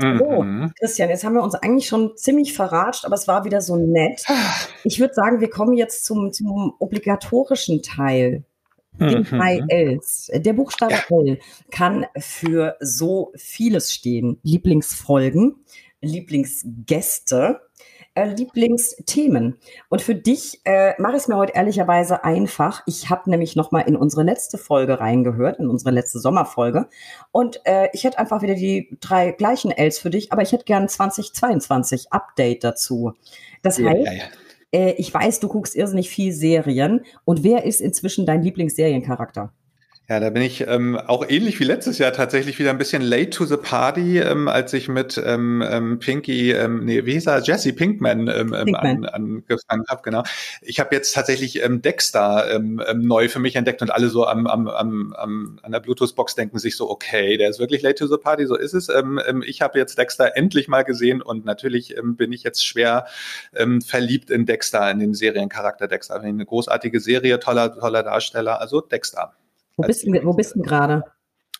So, 0.00 0.42
mhm. 0.42 0.72
Christian, 0.78 1.08
jetzt 1.08 1.22
haben 1.22 1.34
wir 1.34 1.42
uns 1.42 1.54
eigentlich 1.54 1.86
schon 1.86 2.16
ziemlich 2.16 2.52
verratscht, 2.52 3.04
aber 3.04 3.14
es 3.14 3.28
war 3.28 3.44
wieder 3.44 3.60
so 3.60 3.76
nett. 3.76 4.24
Ich 4.86 5.00
würde 5.00 5.14
sagen, 5.14 5.40
wir 5.40 5.48
kommen 5.48 5.72
jetzt 5.72 6.04
zum, 6.04 6.30
zum 6.32 6.74
obligatorischen 6.78 7.82
Teil. 7.82 8.44
Den 9.00 9.20
mhm. 9.20 9.24
drei 9.24 9.60
Ls. 9.68 10.30
Der 10.34 10.52
Buchstabe 10.52 10.92
ja. 10.92 11.16
L 11.16 11.38
kann 11.70 12.06
für 12.18 12.76
so 12.80 13.32
vieles 13.34 13.92
stehen. 13.92 14.38
Lieblingsfolgen, 14.42 15.56
Lieblingsgäste, 16.02 17.60
äh, 18.14 18.26
Lieblingsthemen. 18.26 19.58
Und 19.88 20.02
für 20.02 20.14
dich 20.14 20.60
äh, 20.64 20.94
mache 21.00 21.16
ich 21.16 21.22
es 21.22 21.28
mir 21.28 21.36
heute 21.36 21.54
ehrlicherweise 21.54 22.24
einfach. 22.24 22.82
Ich 22.86 23.10
habe 23.10 23.30
nämlich 23.30 23.56
noch 23.56 23.70
mal 23.72 23.80
in 23.80 23.96
unsere 23.96 24.22
letzte 24.22 24.58
Folge 24.58 25.00
reingehört, 25.00 25.58
in 25.58 25.68
unsere 25.68 25.90
letzte 25.90 26.18
Sommerfolge. 26.18 26.88
Und 27.32 27.60
äh, 27.64 27.88
ich 27.92 28.04
hätte 28.04 28.18
einfach 28.18 28.42
wieder 28.42 28.54
die 28.54 28.96
drei 29.00 29.32
gleichen 29.32 29.70
Ls 29.70 29.98
für 29.98 30.10
dich, 30.10 30.32
aber 30.32 30.42
ich 30.42 30.52
hätte 30.52 30.64
gern 30.64 30.88
2022 30.88 32.12
Update 32.12 32.64
dazu. 32.64 33.12
Das 33.62 33.78
heißt, 33.78 34.06
ja, 34.06 34.12
ja. 34.12 34.24
Äh, 34.74 34.92
ich 34.92 35.12
weiß, 35.12 35.40
du 35.40 35.48
guckst 35.48 35.76
irrsinnig 35.76 36.10
viel 36.10 36.32
Serien. 36.32 37.04
Und 37.24 37.44
wer 37.44 37.64
ist 37.64 37.80
inzwischen 37.80 38.26
dein 38.26 38.42
Lieblingsseriencharakter? 38.42 39.52
Ja, 40.06 40.20
da 40.20 40.28
bin 40.28 40.42
ich 40.42 40.60
ähm, 40.68 40.98
auch 40.98 41.24
ähnlich 41.26 41.58
wie 41.60 41.64
letztes 41.64 41.96
Jahr 41.96 42.12
tatsächlich 42.12 42.58
wieder 42.58 42.68
ein 42.68 42.76
bisschen 42.76 43.00
late 43.00 43.30
to 43.30 43.46
the 43.46 43.56
party, 43.56 44.18
ähm, 44.18 44.48
als 44.48 44.74
ich 44.74 44.86
mit 44.86 45.16
ähm, 45.24 45.64
ähm, 45.66 45.98
Pinky, 45.98 46.52
ähm, 46.52 46.84
nee, 46.84 47.06
wie 47.06 47.12
hieß 47.12 47.26
er, 47.26 47.40
Jesse 47.40 47.72
Pinkman, 47.72 48.28
ähm, 48.28 48.52
ähm 48.52 48.66
Pinkman. 48.66 49.06
an, 49.06 49.42
angefangen 49.48 49.84
habe, 49.88 50.02
genau. 50.02 50.22
Ich 50.60 50.78
habe 50.78 50.94
jetzt 50.94 51.14
tatsächlich 51.14 51.62
ähm, 51.64 51.80
Dexter 51.80 52.54
ähm, 52.54 52.82
ähm, 52.86 53.06
neu 53.06 53.30
für 53.30 53.38
mich 53.38 53.56
entdeckt 53.56 53.80
und 53.80 53.90
alle 53.90 54.10
so 54.10 54.26
am, 54.26 54.46
am, 54.46 54.68
am, 54.68 55.14
am 55.14 55.58
an 55.62 55.72
der 55.72 55.80
Bluetooth-Box 55.80 56.34
denken 56.34 56.58
sich 56.58 56.76
so, 56.76 56.90
okay, 56.90 57.38
der 57.38 57.48
ist 57.48 57.58
wirklich 57.58 57.80
late 57.80 57.94
to 57.94 58.06
the 58.06 58.18
party, 58.18 58.44
so 58.44 58.56
ist 58.56 58.74
es. 58.74 58.90
Ähm, 58.90 59.18
ähm, 59.26 59.42
ich 59.46 59.62
habe 59.62 59.78
jetzt 59.78 59.96
Dexter 59.96 60.36
endlich 60.36 60.68
mal 60.68 60.82
gesehen 60.82 61.22
und 61.22 61.46
natürlich 61.46 61.96
ähm, 61.96 62.16
bin 62.16 62.30
ich 62.30 62.42
jetzt 62.42 62.66
schwer 62.66 63.06
ähm, 63.54 63.80
verliebt 63.80 64.30
in 64.30 64.44
Dexter, 64.44 64.90
in 64.90 64.98
den 64.98 65.14
Seriencharakter 65.14 65.88
Dexter. 65.88 66.20
Eine 66.20 66.44
großartige 66.44 67.00
Serie, 67.00 67.38
toller, 67.40 67.74
toller 67.74 68.02
Darsteller, 68.02 68.60
also 68.60 68.82
Dexter. 68.82 69.32
Wo 69.76 69.86
bist, 69.86 70.06
du, 70.06 70.12
wo 70.24 70.32
bist 70.32 70.54
du 70.54 70.62
gerade? 70.62 71.04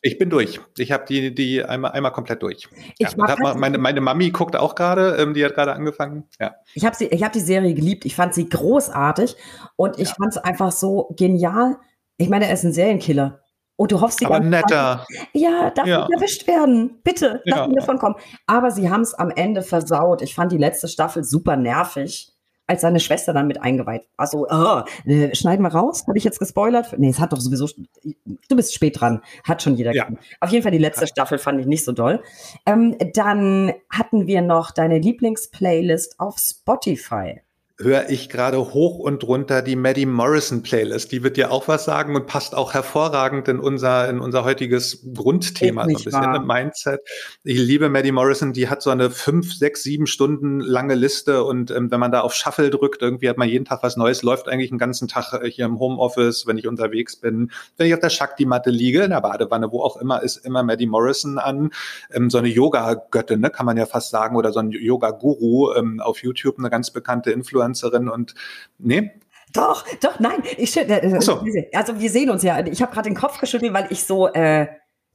Ich 0.07 0.19
bin 0.19 0.29
durch. 0.29 0.61
Ich 0.77 0.93
habe 0.93 1.07
die, 1.09 1.35
die 1.35 1.65
einmal, 1.65 1.93
einmal 1.93 2.13
komplett 2.13 2.43
durch. 2.43 2.69
Ich 2.99 3.11
ja, 3.11 3.27
hab 3.27 3.57
meine, 3.57 3.79
meine 3.79 4.01
Mami 4.03 4.31
guckt 4.31 4.55
auch 4.55 4.75
gerade, 4.75 5.17
ähm, 5.19 5.33
die 5.33 5.43
hat 5.43 5.55
gerade 5.55 5.73
angefangen. 5.73 6.25
Ja. 6.39 6.55
Ich 6.75 6.85
habe 6.85 6.95
hab 6.95 7.33
die 7.33 7.41
Serie 7.41 7.73
geliebt. 7.73 8.05
Ich 8.05 8.15
fand 8.15 8.35
sie 8.35 8.47
großartig 8.47 9.35
und 9.77 9.99
ich 9.99 10.09
ja. 10.09 10.15
fand 10.15 10.33
es 10.33 10.37
einfach 10.37 10.73
so 10.73 11.15
genial. 11.17 11.79
Ich 12.19 12.29
meine, 12.29 12.47
er 12.47 12.53
ist 12.53 12.65
ein 12.65 12.75
Serienkiller. 12.75 13.41
Und 13.77 13.93
du 13.93 14.01
hoffst, 14.03 14.21
die 14.21 14.27
Aber 14.27 14.41
netter. 14.41 15.07
Zeit, 15.09 15.29
ja, 15.33 15.71
darf 15.71 15.87
ja. 15.87 16.01
nicht 16.01 16.13
erwischt 16.13 16.47
werden. 16.47 17.01
Bitte, 17.03 17.41
lass 17.47 17.61
ja. 17.61 17.67
mir 17.67 17.77
davon 17.77 17.99
kommen. 17.99 18.17
Aber 18.47 18.71
sie 18.71 18.91
haben 18.91 19.01
es 19.01 19.15
am 19.15 19.31
Ende 19.31 19.63
versaut. 19.63 20.21
Ich 20.21 20.35
fand 20.35 20.53
die 20.53 20.59
letzte 20.59 20.87
Staffel 20.87 21.25
super 21.25 21.57
nervig 21.57 22.34
als 22.67 22.81
seine 22.81 23.01
Schwester 23.01 23.33
dann 23.33 23.47
mit 23.47 23.63
eingeweiht. 23.63 24.09
Also, 24.17 24.47
oh, 24.49 24.83
äh, 25.05 25.35
schneiden 25.35 25.63
wir 25.63 25.73
raus? 25.73 26.05
Habe 26.07 26.19
ich 26.19 26.25
jetzt 26.25 26.39
gespoilert? 26.39 26.99
Nee, 26.99 27.11
es 27.11 27.21
hat 27.21 27.33
doch 27.33 27.41
sowieso, 27.41 27.69
du 28.05 28.57
bist 28.57 28.75
spät 28.75 29.01
dran, 29.01 29.21
hat 29.45 29.63
schon 29.63 29.75
jeder 29.77 29.95
ja. 29.95 30.09
Auf 30.41 30.51
jeden 30.51 30.63
Fall 30.63 30.73
die 30.73 30.79
letzte 30.79 31.07
Staffel 31.07 31.39
fand 31.39 31.61
ich 31.61 31.67
nicht 31.67 31.85
so 31.85 31.93
doll. 31.93 32.23
Ähm, 32.67 32.97
dann 33.15 33.73
hatten 33.91 34.27
wir 34.27 34.43
noch 34.43 34.71
deine 34.71 34.99
Lieblingsplaylist 34.99 36.21
auf 36.21 36.39
Spotify 36.39 37.41
höre 37.77 38.09
ich 38.09 38.29
gerade 38.29 38.57
hoch 38.73 39.01
und 39.01 39.25
runter 39.25 39.61
die 39.61 39.75
Maddie 39.75 40.07
Morrison 40.07 40.63
Playlist. 40.63 41.11
Die 41.11 41.25
wird 41.25 41.37
dir 41.37 41.51
auch 41.51 41.67
was 41.67 41.85
sagen 41.85 42.15
und 42.15 42.29
passt 42.29 42.55
auch 42.55 42.73
hervorragend 42.73 43.49
in 43.49 43.59
unser, 43.59 44.09
in 44.09 44.21
unser 44.21 44.45
heutiges 44.45 45.05
Grundthema, 45.13 45.83
so 45.83 45.89
ein 45.89 46.05
bisschen 46.05 46.35
im 46.35 46.47
Mindset. 46.47 47.01
Ich 47.43 47.59
liebe 47.59 47.89
Maddie 47.89 48.13
Morrison, 48.13 48.53
die 48.53 48.69
hat 48.69 48.81
so 48.81 48.91
eine 48.91 49.11
fünf, 49.11 49.53
sechs, 49.53 49.83
sieben 49.83 50.07
Stunden 50.07 50.61
lange 50.61 50.95
Liste 50.95 51.43
und 51.43 51.73
ähm, 51.73 51.91
wenn 51.91 51.99
man 51.99 52.13
da 52.13 52.21
auf 52.21 52.33
Shuffle 52.33 52.71
drückt, 52.71 53.03
irgendwie 53.03 53.29
hat 53.29 53.39
man 53.39 53.49
jeden 53.49 53.65
Tag 53.65 53.83
was 53.83 53.97
Neues, 53.97 54.23
läuft 54.23 54.49
eigentlich 54.49 54.71
den 54.71 54.79
ganzen 54.79 55.09
Tag 55.09 55.33
äh, 55.33 55.51
hier 55.51 55.65
im 55.65 55.81
Homeoffice, 55.81 56.47
wenn 56.47 56.59
ich 56.59 56.69
unterwegs 56.69 57.17
bin, 57.17 57.51
wenn 57.77 57.89
ich 57.89 57.95
auf 57.95 58.01
der 58.01 58.11
Shakti-Matte 58.11 58.71
liege, 58.71 59.03
in 59.03 59.11
der 59.11 59.21
Badewanne, 59.21 59.73
wo 59.73 59.83
auch 59.83 59.97
immer, 59.97 60.23
ist 60.23 60.37
immer 60.37 60.63
Maddie 60.63 60.87
Morrison 60.87 61.39
an. 61.39 61.71
Ähm, 62.13 62.31
so 62.31 62.39
eine 62.39 62.49
Yoga-Göttin, 62.49 63.41
ne, 63.41 63.51
kann 63.51 63.67
man 63.67 63.77
ja 63.77 63.87
fast 63.87 64.11
sagen, 64.11 64.37
oder 64.37 64.53
so 64.53 64.61
ein 64.61 64.71
Yoga-Guru 64.71 65.75
ähm, 65.75 65.99
auf 65.99 66.23
YouTube, 66.23 66.57
eine 66.61 66.71
ganz 66.71 66.93
bekannte 66.93 67.33
Influencerin 67.33 67.65
Influencerin 67.75 68.09
und 68.09 68.35
nee, 68.79 69.11
doch, 69.53 69.87
doch, 70.01 70.19
nein. 70.19 70.43
Ich, 70.57 70.77
äh, 70.77 71.21
so. 71.21 71.45
Also 71.73 72.01
wir 72.01 72.11
sehen 72.11 72.29
uns 72.29 72.43
ja. 72.43 72.59
Ich 72.67 72.83
habe 72.83 72.93
gerade 72.93 73.09
den 73.09 73.15
Kopf 73.15 73.39
geschüttelt, 73.39 73.73
weil 73.73 73.87
ich 73.91 74.03
so, 74.03 74.27
äh, 74.27 74.67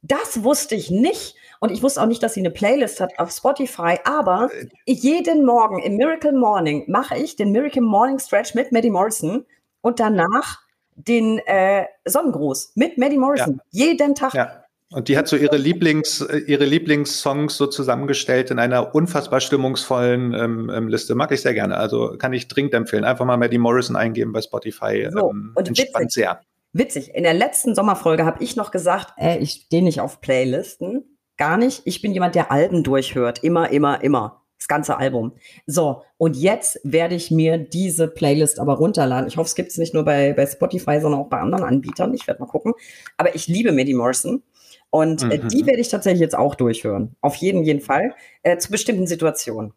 das 0.01 0.43
wusste 0.45 0.75
ich 0.75 0.89
nicht. 0.89 1.35
Und 1.59 1.71
ich 1.71 1.83
wusste 1.83 2.01
auch 2.01 2.05
nicht, 2.05 2.23
dass 2.23 2.35
sie 2.35 2.39
eine 2.39 2.51
Playlist 2.51 3.01
hat 3.01 3.19
auf 3.19 3.31
Spotify. 3.31 3.97
Aber 4.05 4.49
äh. 4.53 4.93
jeden 4.93 5.45
Morgen 5.45 5.79
im 5.79 5.97
Miracle 5.97 6.31
Morning 6.31 6.85
mache 6.87 7.17
ich 7.17 7.35
den 7.35 7.51
Miracle 7.51 7.81
Morning 7.81 8.17
Stretch 8.17 8.55
mit 8.55 8.71
Maddie 8.71 8.91
Morrison. 8.91 9.45
Und 9.81 9.99
danach 9.99 10.59
den 10.95 11.39
äh, 11.39 11.87
Sonnengruß 12.05 12.71
mit 12.75 12.97
Maddie 12.97 13.17
Morrison. 13.17 13.59
Ja. 13.71 13.85
Jeden 13.87 14.15
Tag. 14.15 14.33
Ja. 14.35 14.58
Und 14.91 15.07
die 15.07 15.17
hat 15.17 15.27
so 15.27 15.35
ihre 15.35 15.57
Lieblings, 15.57 16.21
äh, 16.21 16.37
ihre 16.39 16.65
Lieblingssongs 16.65 17.57
so 17.57 17.67
zusammengestellt 17.67 18.49
in 18.49 18.57
einer 18.57 18.95
unfassbar 18.95 19.39
stimmungsvollen 19.39 20.33
ähm, 20.33 20.71
ähm, 20.73 20.87
Liste. 20.87 21.13
Mag 21.13 21.31
ich 21.31 21.41
sehr 21.41 21.53
gerne. 21.53 21.77
Also 21.77 22.15
kann 22.17 22.33
ich 22.33 22.47
dringend 22.47 22.73
empfehlen. 22.73 23.03
Einfach 23.03 23.25
mal 23.25 23.37
Maddie 23.37 23.59
Morrison 23.59 23.95
eingeben 23.95 24.33
bei 24.33 24.41
Spotify. 24.41 25.07
So, 25.11 25.29
ähm, 25.29 25.51
und 25.55 25.67
entspannt 25.67 26.05
witzig, 26.05 26.13
sehr. 26.13 26.41
Witzig. 26.73 27.13
In 27.13 27.23
der 27.23 27.35
letzten 27.35 27.75
Sommerfolge 27.75 28.25
habe 28.25 28.43
ich 28.43 28.55
noch 28.55 28.71
gesagt, 28.71 29.13
äh, 29.17 29.37
ich 29.37 29.63
stehe 29.65 29.83
nicht 29.83 30.01
auf 30.01 30.21
Playlisten. 30.21 31.17
Gar 31.37 31.57
nicht. 31.57 31.83
Ich 31.85 32.01
bin 32.01 32.11
jemand, 32.11 32.33
der 32.33 32.51
Alben 32.51 32.83
durchhört. 32.83 33.43
Immer, 33.43 33.69
immer, 33.69 34.03
immer. 34.03 34.41
Das 34.57 34.67
ganze 34.67 34.97
Album. 34.97 35.33
So, 35.67 36.03
und 36.17 36.35
jetzt 36.35 36.81
werde 36.83 37.15
ich 37.15 37.31
mir 37.31 37.57
diese 37.57 38.09
Playlist 38.09 38.59
aber 38.59 38.73
runterladen. 38.73 39.27
Ich 39.27 39.37
hoffe, 39.37 39.47
es 39.47 39.55
gibt 39.55 39.69
es 39.69 39.77
nicht 39.77 39.93
nur 39.93 40.03
bei, 40.03 40.33
bei 40.33 40.45
Spotify, 40.45 40.99
sondern 40.99 41.21
auch 41.21 41.29
bei 41.29 41.39
anderen 41.39 41.63
Anbietern. 41.63 42.13
Ich 42.13 42.27
werde 42.27 42.41
mal 42.41 42.47
gucken. 42.47 42.73
Aber 43.15 43.33
ich 43.35 43.47
liebe 43.47 43.71
Maddie 43.71 43.93
Morrison. 43.93 44.43
Und 44.91 45.23
äh, 45.31 45.39
die 45.39 45.63
mhm. 45.63 45.67
werde 45.67 45.81
ich 45.81 45.89
tatsächlich 45.89 46.21
jetzt 46.21 46.37
auch 46.37 46.55
durchhören. 46.55 47.15
Auf 47.21 47.35
jeden, 47.35 47.63
jeden 47.63 47.81
Fall. 47.81 48.15
Äh, 48.43 48.57
zu 48.57 48.71
bestimmten 48.71 49.07
Situationen. 49.07 49.73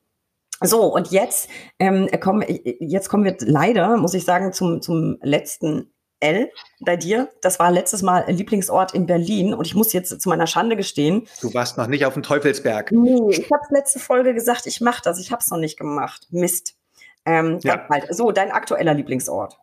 So, 0.60 0.84
und 0.94 1.10
jetzt, 1.10 1.48
ähm, 1.78 2.08
kommen, 2.20 2.44
jetzt 2.78 3.08
kommen 3.08 3.24
wir 3.24 3.36
leider, 3.40 3.96
muss 3.96 4.14
ich 4.14 4.24
sagen, 4.24 4.52
zum, 4.52 4.80
zum 4.80 5.18
letzten 5.22 5.92
L 6.20 6.50
bei 6.80 6.96
dir. 6.96 7.28
Das 7.42 7.58
war 7.58 7.70
letztes 7.70 8.02
Mal 8.02 8.24
Lieblingsort 8.30 8.94
in 8.94 9.06
Berlin 9.06 9.54
und 9.54 9.66
ich 9.66 9.74
muss 9.74 9.92
jetzt 9.92 10.20
zu 10.20 10.28
meiner 10.28 10.46
Schande 10.46 10.76
gestehen. 10.76 11.26
Du 11.40 11.52
warst 11.52 11.76
noch 11.76 11.88
nicht 11.88 12.06
auf 12.06 12.14
dem 12.14 12.22
Teufelsberg. 12.22 12.92
Nee, 12.92 13.20
ich 13.30 13.50
habe 13.50 13.64
letzte 13.70 13.98
Folge 13.98 14.32
gesagt, 14.32 14.66
ich 14.66 14.80
mache 14.80 15.02
das. 15.04 15.18
Ich 15.18 15.32
habe 15.32 15.40
es 15.40 15.50
noch 15.50 15.58
nicht 15.58 15.78
gemacht. 15.78 16.28
Mist. 16.30 16.76
Ähm, 17.24 17.58
ja. 17.62 17.86
So, 18.10 18.30
dein 18.30 18.52
aktueller 18.52 18.94
Lieblingsort. 18.94 19.58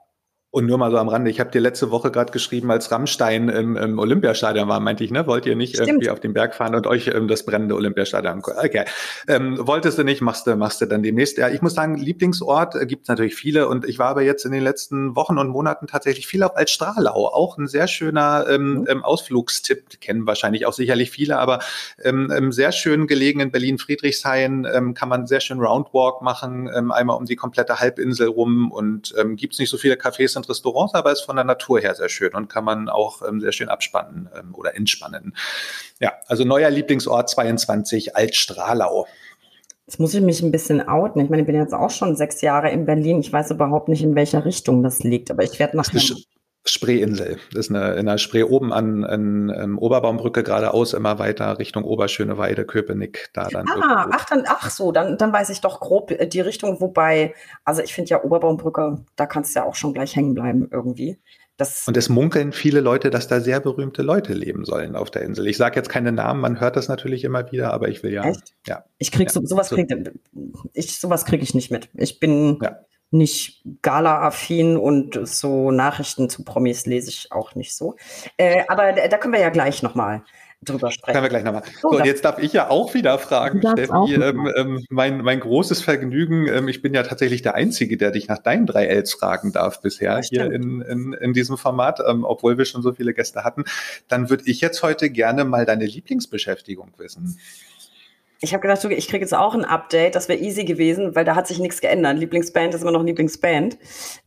Und 0.51 0.65
nur 0.65 0.79
mal 0.79 0.89
so 0.89 0.97
am 0.97 1.09
Rande, 1.09 1.29
ich 1.29 1.39
habe 1.39 1.51
dir 1.51 1.61
letzte 1.61 1.91
Woche 1.91 2.09
gerade 2.09 2.31
geschrieben, 2.31 2.71
als 2.71 2.91
Rammstein 2.91 3.49
im, 3.49 3.77
im 3.77 3.99
Olympiastadion 3.99 4.67
war, 4.67 4.79
meinte 4.79 5.03
ich, 5.03 5.11
ne? 5.11 5.27
Wollt 5.27 5.45
ihr 5.45 5.55
nicht 5.55 5.75
Stimmt. 5.75 5.89
irgendwie 5.89 6.09
auf 6.09 6.19
den 6.19 6.33
Berg 6.33 6.55
fahren 6.55 6.73
und 6.73 6.87
euch 6.87 7.05
ähm, 7.07 7.27
das 7.27 7.45
brennende 7.45 7.75
Olympiastadion 7.75 8.41
Okay. 8.43 8.85
Ähm, 9.27 9.59
wolltest 9.59 9.99
du 9.99 10.03
nicht, 10.03 10.21
machst 10.21 10.47
du, 10.47 10.55
machst 10.55 10.81
du 10.81 10.87
dann 10.87 11.03
demnächst. 11.03 11.37
Ja, 11.37 11.49
ich 11.49 11.61
muss 11.61 11.75
sagen, 11.75 11.97
Lieblingsort 11.97 12.73
äh, 12.73 12.87
gibt 12.87 13.03
es 13.03 13.09
natürlich 13.09 13.35
viele 13.35 13.67
und 13.67 13.85
ich 13.87 13.99
war 13.99 14.07
aber 14.07 14.23
jetzt 14.23 14.43
in 14.43 14.51
den 14.51 14.63
letzten 14.63 15.15
Wochen 15.15 15.37
und 15.37 15.49
Monaten 15.49 15.85
tatsächlich 15.85 16.25
viel 16.25 16.41
auf 16.41 16.57
Altstrahlau. 16.57 17.27
Auch 17.27 17.59
ein 17.59 17.67
sehr 17.67 17.87
schöner 17.87 18.47
ähm, 18.49 18.71
mhm. 18.71 18.87
ähm, 18.89 19.03
Ausflugstipp, 19.03 20.01
kennen 20.01 20.25
wahrscheinlich 20.25 20.65
auch 20.65 20.73
sicherlich 20.73 21.11
viele, 21.11 21.37
aber 21.37 21.59
ähm, 22.03 22.51
sehr 22.51 22.71
schön 22.71 23.05
gelegen 23.05 23.39
in 23.39 23.51
Berlin-Friedrichshain 23.51 24.65
ähm, 24.73 24.95
kann 24.95 25.09
man 25.09 25.27
sehr 25.27 25.41
schön 25.41 25.59
Roundwalk 25.59 26.23
machen, 26.23 26.67
einmal 26.69 27.17
um 27.17 27.25
die 27.25 27.35
komplette 27.35 27.79
Halbinsel 27.79 28.29
rum 28.29 28.71
und 28.71 29.13
ähm, 29.19 29.35
gibt 29.35 29.59
nicht 29.59 29.69
so 29.69 29.77
viele 29.77 29.95
Cafés 29.95 30.38
und 30.39 30.49
Restaurants, 30.49 30.93
aber 30.93 31.11
ist 31.11 31.21
von 31.21 31.35
der 31.35 31.45
Natur 31.45 31.79
her 31.79 31.95
sehr 31.95 32.09
schön 32.09 32.33
und 32.33 32.49
kann 32.49 32.63
man 32.63 32.89
auch 32.89 33.21
ähm, 33.27 33.39
sehr 33.41 33.51
schön 33.51 33.69
abspannen 33.69 34.29
ähm, 34.37 34.55
oder 34.55 34.75
entspannen. 34.75 35.35
Ja, 35.99 36.13
also 36.27 36.43
neuer 36.43 36.69
Lieblingsort 36.69 37.29
22, 37.29 38.15
Altstrahlau. 38.15 39.05
Jetzt 39.85 39.99
muss 39.99 40.13
ich 40.13 40.21
mich 40.21 40.41
ein 40.41 40.51
bisschen 40.51 40.87
outen. 40.87 41.19
Ich 41.19 41.29
meine, 41.29 41.41
ich 41.41 41.47
bin 41.47 41.55
jetzt 41.55 41.73
auch 41.73 41.89
schon 41.89 42.15
sechs 42.15 42.41
Jahre 42.41 42.69
in 42.69 42.85
Berlin. 42.85 43.19
Ich 43.21 43.33
weiß 43.33 43.49
überhaupt 43.51 43.89
nicht, 43.89 44.03
in 44.03 44.13
welcher 44.13 44.45
Richtung 44.45 44.83
das 44.83 44.99
liegt, 44.99 45.31
aber 45.31 45.43
ich 45.43 45.57
werde 45.57 45.77
nach. 45.77 45.91
Spreeinsel. 46.71 47.37
Das 47.51 47.67
ist 47.67 47.75
eine, 47.75 47.93
in 47.93 48.05
der 48.05 48.17
Spree 48.17 48.43
oben 48.43 48.73
an, 48.73 49.03
an, 49.03 49.49
an 49.49 49.75
Oberbaumbrücke 49.75 50.43
geradeaus 50.43 50.93
immer 50.93 51.19
weiter 51.19 51.59
Richtung 51.59 51.83
Oberschöneweide, 51.83 52.65
Köpenick, 52.65 53.29
da 53.33 53.47
dann. 53.47 53.67
Ah, 53.67 54.09
ach, 54.11 54.25
dann, 54.25 54.43
ach 54.45 54.69
so, 54.69 54.91
dann, 54.91 55.17
dann 55.17 55.33
weiß 55.33 55.49
ich 55.49 55.61
doch 55.61 55.79
grob 55.79 56.11
äh, 56.11 56.27
die 56.27 56.41
Richtung, 56.41 56.81
wobei, 56.81 57.33
also 57.63 57.81
ich 57.81 57.93
finde 57.93 58.09
ja 58.09 58.23
Oberbaumbrücke, 58.23 59.05
da 59.15 59.25
kannst 59.25 59.55
du 59.55 59.59
ja 59.59 59.65
auch 59.65 59.75
schon 59.75 59.93
gleich 59.93 60.15
hängen 60.15 60.33
bleiben 60.33 60.67
irgendwie. 60.71 61.19
Das 61.57 61.87
und 61.87 61.97
es 61.97 62.07
munkeln 62.07 62.53
viele 62.53 62.79
Leute, 62.79 63.09
dass 63.09 63.27
da 63.27 63.41
sehr 63.41 63.59
berühmte 63.59 64.01
Leute 64.01 64.33
leben 64.33 64.63
sollen 64.63 64.95
auf 64.95 65.11
der 65.11 65.23
Insel. 65.23 65.45
Ich 65.47 65.57
sage 65.57 65.75
jetzt 65.75 65.89
keine 65.89 66.13
Namen, 66.13 66.39
man 66.39 66.61
hört 66.61 66.77
das 66.77 66.87
natürlich 66.87 67.25
immer 67.25 67.51
wieder, 67.51 67.73
aber 67.73 67.89
ich 67.89 68.01
will 68.01 68.13
ja. 68.13 68.23
Echt? 68.23 68.53
Ja. 68.65 68.85
Ich 68.97 69.11
krieg 69.11 69.29
so, 69.29 69.41
sowas 69.43 69.69
krieg 69.69 69.89
ich 70.73 70.99
sowas 70.99 71.25
kriege 71.25 71.43
ich 71.43 71.53
nicht 71.53 71.69
mit. 71.69 71.89
Ich 71.95 72.21
bin 72.21 72.59
ja 72.61 72.77
nicht 73.11 73.63
Gala-affin 73.81 74.77
und 74.77 75.19
so 75.27 75.71
Nachrichten 75.71 76.29
zu 76.29 76.43
Promis 76.43 76.85
lese 76.85 77.09
ich 77.09 77.31
auch 77.31 77.55
nicht 77.55 77.75
so. 77.75 77.95
Äh, 78.37 78.63
aber 78.67 78.93
da 78.93 79.17
können 79.17 79.33
wir 79.33 79.41
ja 79.41 79.49
gleich 79.49 79.81
nochmal 79.81 80.23
drüber 80.61 80.91
sprechen. 80.91 81.13
Können 81.13 81.23
wir 81.23 81.29
gleich 81.29 81.43
nochmal. 81.43 81.63
So, 81.81 81.91
so 81.93 82.03
jetzt 82.03 82.25
darf 82.25 82.39
ich 82.39 82.51
ja 82.53 82.69
auch 82.69 82.93
wieder 82.93 83.17
fragen, 83.17 83.59
Steffi. 83.59 84.15
Ähm, 84.15 84.51
ähm, 84.55 84.85
mein, 84.89 85.21
mein 85.21 85.39
großes 85.39 85.81
Vergnügen, 85.81 86.47
ähm, 86.47 86.67
ich 86.67 86.81
bin 86.81 86.93
ja 86.93 87.03
tatsächlich 87.03 87.41
der 87.41 87.55
Einzige, 87.55 87.97
der 87.97 88.11
dich 88.11 88.27
nach 88.27 88.39
deinen 88.39 88.65
drei 88.65 88.85
Ls 88.85 89.13
fragen 89.13 89.51
darf 89.53 89.81
bisher 89.81 90.19
hier 90.21 90.51
in, 90.51 90.81
in, 90.81 91.13
in 91.13 91.33
diesem 91.33 91.57
Format, 91.57 91.99
ähm, 92.05 92.25
obwohl 92.25 92.57
wir 92.57 92.65
schon 92.65 92.81
so 92.81 92.93
viele 92.93 93.13
Gäste 93.13 93.43
hatten. 93.43 93.63
Dann 94.07 94.29
würde 94.29 94.43
ich 94.47 94.59
jetzt 94.61 94.83
heute 94.83 95.09
gerne 95.09 95.45
mal 95.45 95.65
deine 95.65 95.85
Lieblingsbeschäftigung 95.85 96.91
wissen. 96.97 97.39
Ich 98.41 98.53
habe 98.53 98.61
gedacht, 98.61 98.83
ich 98.85 99.07
kriege 99.07 99.23
jetzt 99.23 99.33
auch 99.33 99.53
ein 99.53 99.65
Update. 99.65 100.15
Das 100.15 100.29
wäre 100.29 100.39
easy 100.39 100.63
gewesen, 100.63 101.15
weil 101.15 101.25
da 101.25 101.35
hat 101.35 101.47
sich 101.47 101.59
nichts 101.59 101.81
geändert. 101.81 102.17
Lieblingsband 102.17 102.73
ist 102.73 102.81
immer 102.81 102.91
noch 102.91 103.03
Lieblingsband. 103.03 103.77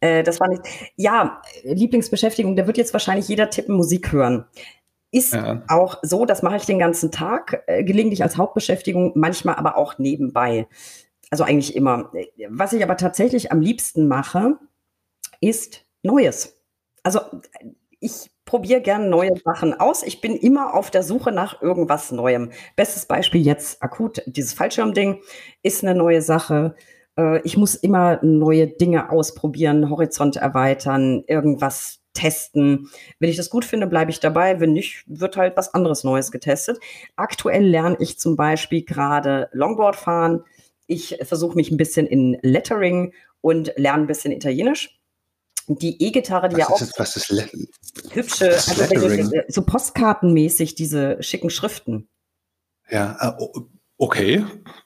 Äh, 0.00 0.22
das 0.22 0.38
war 0.38 0.48
nicht. 0.48 0.62
Ja, 0.96 1.40
Lieblingsbeschäftigung. 1.64 2.56
Da 2.56 2.66
wird 2.66 2.76
jetzt 2.76 2.92
wahrscheinlich 2.92 3.28
jeder 3.28 3.48
tippen 3.48 3.74
Musik 3.74 4.12
hören. 4.12 4.44
Ist 5.10 5.34
ja. 5.34 5.62
auch 5.68 5.98
so, 6.02 6.24
das 6.24 6.42
mache 6.42 6.56
ich 6.56 6.64
den 6.64 6.78
ganzen 6.78 7.10
Tag, 7.10 7.62
äh, 7.66 7.84
gelegentlich 7.84 8.22
als 8.22 8.36
Hauptbeschäftigung, 8.36 9.12
manchmal 9.14 9.56
aber 9.56 9.76
auch 9.76 9.98
nebenbei. 9.98 10.66
Also 11.30 11.44
eigentlich 11.44 11.76
immer. 11.76 12.12
Was 12.48 12.72
ich 12.72 12.82
aber 12.82 12.96
tatsächlich 12.96 13.52
am 13.52 13.60
liebsten 13.60 14.08
mache, 14.08 14.58
ist 15.40 15.86
Neues. 16.02 16.58
Also 17.02 17.20
ich 18.00 18.31
probiere 18.52 18.82
gerne 18.82 19.08
neue 19.08 19.34
Sachen 19.42 19.72
aus. 19.80 20.02
Ich 20.02 20.20
bin 20.20 20.36
immer 20.36 20.74
auf 20.74 20.90
der 20.90 21.02
Suche 21.02 21.32
nach 21.32 21.62
irgendwas 21.62 22.12
Neuem. 22.12 22.50
Bestes 22.76 23.06
Beispiel 23.06 23.40
jetzt 23.40 23.82
akut, 23.82 24.20
dieses 24.26 24.52
Fallschirmding 24.52 25.22
ist 25.62 25.82
eine 25.82 25.94
neue 25.94 26.20
Sache. 26.20 26.74
Äh, 27.16 27.40
ich 27.44 27.56
muss 27.56 27.74
immer 27.74 28.22
neue 28.22 28.66
Dinge 28.66 29.08
ausprobieren, 29.08 29.88
Horizont 29.88 30.36
erweitern, 30.36 31.24
irgendwas 31.26 32.00
testen. 32.12 32.90
Wenn 33.18 33.30
ich 33.30 33.38
das 33.38 33.48
gut 33.48 33.64
finde, 33.64 33.86
bleibe 33.86 34.10
ich 34.10 34.20
dabei. 34.20 34.60
Wenn 34.60 34.74
nicht, 34.74 35.04
wird 35.06 35.38
halt 35.38 35.56
was 35.56 35.72
anderes 35.72 36.04
Neues 36.04 36.30
getestet. 36.30 36.78
Aktuell 37.16 37.64
lerne 37.64 37.96
ich 38.00 38.18
zum 38.18 38.36
Beispiel 38.36 38.84
gerade 38.84 39.48
Longboard 39.52 39.96
fahren. 39.96 40.44
Ich 40.86 41.16
versuche 41.22 41.56
mich 41.56 41.70
ein 41.70 41.78
bisschen 41.78 42.06
in 42.06 42.36
Lettering 42.42 43.14
und 43.40 43.72
lerne 43.78 44.02
ein 44.02 44.08
bisschen 44.08 44.30
Italienisch 44.30 45.01
die 45.68 46.02
E-Gitarre, 46.02 46.48
die 46.48 46.56
was 46.56 46.60
ja 46.60 46.68
auch 46.68 46.80
ist, 46.80 46.98
was 46.98 47.16
ist 47.16 47.30
hübsche, 48.10 48.50
also 48.50 49.30
so 49.48 49.62
postkartenmäßig 49.62 50.74
diese 50.74 51.22
schicken 51.22 51.50
Schriften. 51.50 52.08
Ja, 52.90 53.36
äh, 53.38 53.60
okay. 53.98 54.44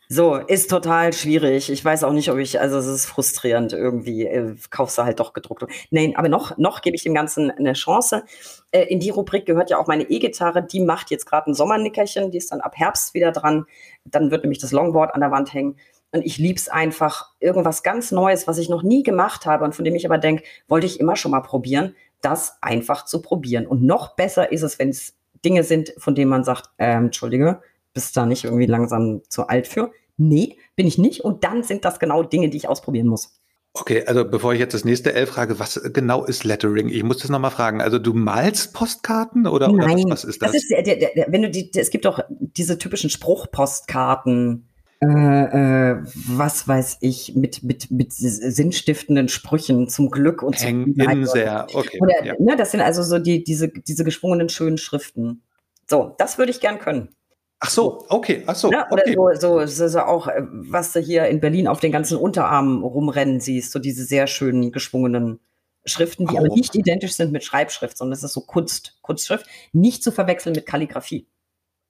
So, 0.09 0.37
ist 0.37 0.71
total 0.71 1.13
schwierig. 1.13 1.71
Ich 1.71 1.85
weiß 1.85 2.05
auch 2.05 2.13
nicht, 2.13 2.31
ob 2.31 2.39
ich, 2.39 2.61
also 2.61 2.79
es 2.79 2.87
ist 2.87 3.07
frustrierend 3.07 3.73
irgendwie, 3.73 4.25
äh, 4.27 4.55
kaufst 4.71 4.99
du 4.99 5.03
halt 5.03 5.19
doch 5.19 5.33
gedruckt. 5.33 5.65
Nein, 5.91 6.15
aber 6.17 6.29
noch, 6.29 6.57
noch 6.59 6.81
gebe 6.81 6.95
ich 6.95 7.03
dem 7.03 7.15
Ganzen 7.15 7.51
eine 7.51 7.73
Chance. 7.73 8.25
Äh, 8.71 8.85
in 8.85 9.01
die 9.01 9.11
Rubrik 9.11 9.47
gehört 9.47 9.71
ja 9.71 9.79
auch 9.79 9.89
meine 9.89 10.05
E-Gitarre, 10.05 10.65
die 10.65 10.81
macht 10.81 11.11
jetzt 11.11 11.27
gerade 11.27 11.51
ein 11.51 11.55
Sommernickerchen, 11.55 12.31
die 12.31 12.39
ist 12.39 12.53
dann 12.53 12.61
ab 12.61 12.77
Herbst 12.77 13.15
wieder 13.15 13.33
dran. 13.33 13.67
Dann 14.05 14.31
wird 14.31 14.45
nämlich 14.45 14.61
das 14.61 14.71
Longboard 14.71 15.13
an 15.15 15.21
der 15.21 15.33
Wand 15.33 15.53
hängen. 15.53 15.77
Und 16.17 16.25
ich 16.25 16.39
liebe 16.39 16.59
es 16.59 16.69
einfach, 16.69 17.33
irgendwas 17.41 17.83
ganz 17.83 18.11
Neues, 18.11 18.47
was 18.47 18.59
ich 18.59 18.69
noch 18.69 18.83
nie 18.83 19.03
gemacht 19.03 19.45
habe 19.45 19.65
und 19.65 19.75
von 19.75 19.85
dem 19.85 19.95
ich 19.95 20.07
aber 20.07 20.19
denke, 20.19 20.45
wollte 20.67 20.87
ich 20.87 20.99
immer 20.99 21.17
schon 21.17 21.31
mal 21.31 21.41
probieren, 21.41 21.95
das 22.23 22.57
einfach 22.63 23.05
zu 23.05 23.21
probieren. 23.21 23.67
Und 23.67 23.83
noch 23.83 24.17
besser 24.17 24.51
ist 24.51 24.63
es, 24.63 24.79
wenn 24.79 24.89
es 24.89 25.15
Dinge 25.45 25.63
sind, 25.63 25.93
von 25.99 26.15
denen 26.15 26.31
man 26.31 26.43
sagt, 26.43 26.71
äh, 26.79 26.93
Entschuldige, 26.93 27.61
bist 27.93 28.17
da 28.17 28.25
nicht 28.27 28.45
irgendwie 28.45 28.67
langsam 28.67 29.23
zu 29.29 29.47
alt 29.47 29.67
für? 29.67 29.93
Nee, 30.17 30.57
bin 30.75 30.87
ich 30.87 30.97
nicht. 30.97 31.21
Und 31.21 31.45
dann 31.45 31.63
sind 31.63 31.85
das 31.85 31.99
genau 31.99 32.23
Dinge, 32.23 32.49
die 32.49 32.57
ich 32.57 32.69
ausprobieren 32.69 33.07
muss. 33.07 33.39
Okay, 33.75 34.05
also 34.07 34.25
bevor 34.25 34.55
ich 34.55 34.59
jetzt 34.59 34.73
das 34.73 34.87
nächste 34.87 35.13
L 35.13 35.27
frage, 35.27 35.59
was 35.59 35.79
genau 35.93 36.25
ist 36.25 36.45
Lettering? 36.45 36.89
Ich 36.89 37.03
muss 37.03 37.19
das 37.19 37.29
nochmal 37.29 37.51
fragen. 37.51 37.83
Also 37.83 37.99
du 37.99 38.15
malst 38.15 38.73
Postkarten 38.73 39.47
oder, 39.47 39.69
Nein, 39.69 39.99
oder 39.99 40.11
was, 40.11 40.23
was 40.23 40.25
ist 40.25 40.43
das? 40.43 40.53
das 40.53 40.63
ist, 40.63 40.71
der, 40.71 40.97
der, 40.97 41.27
wenn 41.29 41.43
du 41.43 41.51
die, 41.51 41.71
es 41.75 41.91
gibt 41.91 42.07
doch 42.07 42.21
diese 42.29 42.79
typischen 42.79 43.11
Spruchpostkarten 43.11 44.67
äh, 45.03 45.07
äh, 45.07 46.03
was 46.29 46.67
weiß 46.67 46.99
ich, 47.01 47.35
mit, 47.35 47.63
mit, 47.63 47.91
mit 47.91 48.13
sinnstiftenden 48.13 49.29
Sprüchen 49.29 49.89
zum 49.89 50.11
Glück 50.11 50.43
und 50.43 50.59
Hängen 50.63 50.95
in 50.95 51.27
sehr, 51.27 51.67
okay. 51.75 51.99
Oder, 52.01 52.25
ja. 52.25 52.35
ne, 52.39 52.57
das 52.57 52.71
sind 52.71 52.81
also 52.81 53.03
so 53.03 53.19
die, 53.19 53.45
diese, 53.45 53.69
diese 53.69 54.05
geschwungenen 54.05 54.49
schönen 54.49 54.79
Schriften. 54.79 55.43
So, 55.89 56.15
das 56.19 56.39
würde 56.39 56.51
ich 56.51 56.61
gern 56.61 56.79
können. 56.79 57.11
Ach 57.61 57.71
so, 57.71 58.05
okay, 58.09 58.43
ach 58.47 58.55
so. 58.55 58.71
Ne? 58.71 58.87
Oder 58.91 59.03
okay. 59.03 59.15
so, 59.39 59.61
so, 59.61 59.67
so, 59.67 59.89
so 59.89 60.01
auch, 60.01 60.29
äh, 60.29 60.43
was 60.51 60.93
du 60.93 61.01
hier 61.01 61.27
in 61.27 61.41
Berlin 61.41 61.69
auf 61.69 61.81
den 61.81 61.93
ganzen 61.93 62.17
Unterarmen 62.17 62.83
rumrennen 62.83 63.41
siehst, 63.41 63.73
so 63.73 63.79
diese 63.79 64.05
sehr 64.05 64.27
schönen 64.27 64.73
geschwungenen 64.73 65.41
Schriften, 65.85 66.27
die 66.27 66.35
oh. 66.35 66.39
aber 66.39 66.49
nicht 66.49 66.75
identisch 66.75 67.13
sind 67.13 67.33
mit 67.33 67.45
Schreibschrift, 67.45 67.97
sondern 67.97 68.13
das 68.13 68.25
ist 68.25 68.33
so 68.33 68.41
Kunst, 68.43 68.99
Kunstschrift, 69.03 69.47
nicht 69.73 70.03
zu 70.03 70.11
verwechseln 70.11 70.55
mit 70.55 70.67
Kalligrafie. 70.67 71.27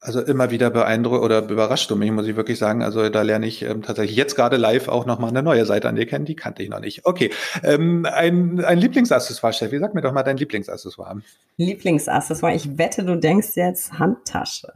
Also 0.01 0.21
immer 0.21 0.51
wieder 0.51 0.71
beeindruckt 0.71 1.25
oder 1.25 1.43
überrascht 1.49 1.91
du 1.91 1.97
mich, 1.97 2.11
muss 2.13 2.27
ich 2.27 2.37
wirklich 2.37 2.59
sagen. 2.59 2.83
Also 2.83 3.09
da 3.09 3.23
lerne 3.23 3.47
ich 3.47 3.63
ähm, 3.63 3.83
tatsächlich 3.83 4.17
jetzt 4.17 4.37
gerade 4.37 4.57
live 4.57 4.89
auch 4.89 5.07
nochmal 5.07 5.31
eine 5.31 5.43
neue 5.43 5.65
Seite 5.65 5.89
an 5.89 5.97
dir 5.97 6.07
kennen, 6.07 6.27
die 6.27 6.37
kannte 6.37 6.63
ich 6.63 6.69
noch 6.69 6.81
nicht. 6.81 7.07
Okay, 7.07 7.31
ähm, 7.63 8.07
ein, 8.11 8.63
ein 8.65 8.79
Lieblingsaccessoire, 8.79 9.55
Steffi, 9.55 9.79
sag 9.79 9.95
mir 9.95 10.03
doch 10.03 10.13
mal 10.13 10.23
dein 10.23 10.37
Lieblingsaccessoire. 10.37 11.23
Lieblingsaccessoire, 11.57 12.55
ich 12.55 12.77
wette, 12.79 13.05
du 13.05 13.17
denkst 13.17 13.57
jetzt 13.57 13.99
Handtasche. 13.99 14.73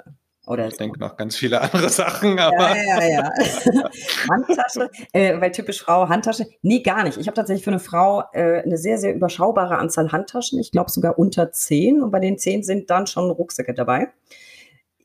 Oder 0.51 0.67
ich 0.67 0.73
so. 0.73 0.79
denke 0.79 0.99
noch 0.99 1.17
ganz 1.17 1.37
viele 1.37 1.61
andere 1.61 1.89
Sachen, 1.91 2.41
aber. 2.41 2.77
Ja, 2.77 3.01
ja, 3.01 3.09
ja. 3.09 3.31
Handtasche, 4.31 4.91
äh, 5.13 5.41
weil 5.41 5.53
typisch 5.53 5.81
Frau, 5.81 6.09
Handtasche. 6.09 6.47
Nee, 6.63 6.81
gar 6.81 7.05
nicht. 7.05 7.19
Ich 7.19 7.29
habe 7.29 7.37
tatsächlich 7.37 7.63
für 7.63 7.71
eine 7.71 7.79
Frau 7.79 8.25
äh, 8.33 8.63
eine 8.63 8.77
sehr, 8.77 8.99
sehr 8.99 9.15
überschaubare 9.15 9.79
Anzahl 9.79 10.11
Handtaschen. 10.11 10.59
Ich 10.59 10.73
glaube 10.73 10.91
sogar 10.91 11.21
unter 11.21 11.53
zehn. 11.53 12.03
Und 12.03 12.11
bei 12.11 12.19
den 12.19 12.37
zehn 12.37 12.65
sind 12.65 12.91
dann 12.91 13.07
schon 13.07 13.31
Rucksäcke 13.31 13.75
dabei. 13.75 14.09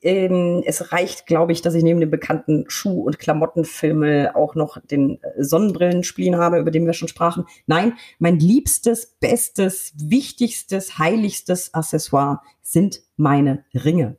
Ähm, 0.06 0.62
es 0.68 0.92
reicht, 0.92 1.26
glaube 1.26 1.52
ich, 1.52 1.64
dass 1.64 1.74
ich 1.74 1.84
neben 1.84 2.00
dem 2.00 2.12
bekannten 2.12 2.66
Schuh- 2.68 3.02
und 3.02 3.18
Klamottenfilme 3.18 4.36
auch 4.36 4.54
noch 4.54 4.80
den 4.80 5.20
äh, 5.24 5.44
Sonnenbrillenspielen 5.44 6.38
habe, 6.38 6.60
über 6.60 6.70
den 6.70 6.86
wir 6.86 6.94
schon 6.94 7.08
sprachen. 7.08 7.46
Nein, 7.66 7.94
mein 8.20 8.38
liebstes, 8.38 9.18
bestes, 9.20 9.94
wichtigstes, 9.98 11.00
heiligstes 11.00 11.74
Accessoire 11.74 12.42
sind 12.62 13.02
meine 13.18 13.66
Ringe. 13.74 14.18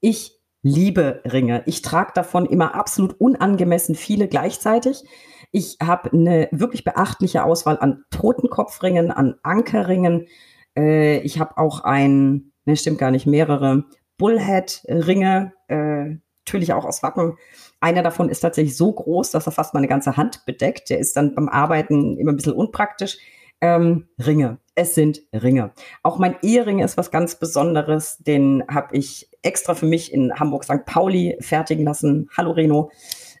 Ich 0.00 0.38
liebe 0.62 1.20
Ringe. 1.24 1.64
Ich 1.66 1.82
trage 1.82 2.12
davon 2.14 2.46
immer 2.46 2.76
absolut 2.76 3.20
unangemessen 3.20 3.96
viele 3.96 4.28
gleichzeitig. 4.28 5.02
Ich 5.50 5.78
habe 5.82 6.12
eine 6.12 6.48
wirklich 6.52 6.84
beachtliche 6.84 7.42
Auswahl 7.42 7.78
an 7.80 8.04
Totenkopfringen, 8.10 9.10
an 9.10 9.34
Ankerringen. 9.42 10.28
Äh, 10.76 11.18
ich 11.22 11.40
habe 11.40 11.58
auch 11.58 11.80
ein, 11.80 12.52
ne, 12.66 12.76
stimmt 12.76 12.98
gar 12.98 13.10
nicht, 13.10 13.26
mehrere 13.26 13.86
Bullhead-Ringe, 14.18 15.52
äh, 15.68 16.16
natürlich 16.46 16.72
auch 16.72 16.84
aus 16.84 17.02
Wacken. 17.02 17.36
Einer 17.80 18.02
davon 18.02 18.28
ist 18.28 18.40
tatsächlich 18.40 18.76
so 18.76 18.92
groß, 18.92 19.30
dass 19.30 19.46
er 19.46 19.52
fast 19.52 19.74
meine 19.74 19.88
ganze 19.88 20.16
Hand 20.16 20.44
bedeckt. 20.46 20.90
Der 20.90 20.98
ist 20.98 21.16
dann 21.16 21.34
beim 21.34 21.48
Arbeiten 21.48 22.16
immer 22.16 22.32
ein 22.32 22.36
bisschen 22.36 22.52
unpraktisch. 22.52 23.18
Ähm, 23.60 24.08
Ringe. 24.18 24.58
Es 24.74 24.94
sind 24.94 25.22
Ringe. 25.32 25.72
Auch 26.02 26.18
mein 26.18 26.36
Ehering 26.42 26.80
ist 26.80 26.96
was 26.96 27.10
ganz 27.10 27.36
Besonderes. 27.36 28.18
Den 28.18 28.64
habe 28.68 28.96
ich 28.96 29.30
extra 29.42 29.74
für 29.74 29.86
mich 29.86 30.12
in 30.12 30.34
Hamburg 30.34 30.64
St. 30.64 30.84
Pauli 30.84 31.36
fertigen 31.40 31.84
lassen. 31.84 32.28
Hallo 32.36 32.50
Reno. 32.50 32.90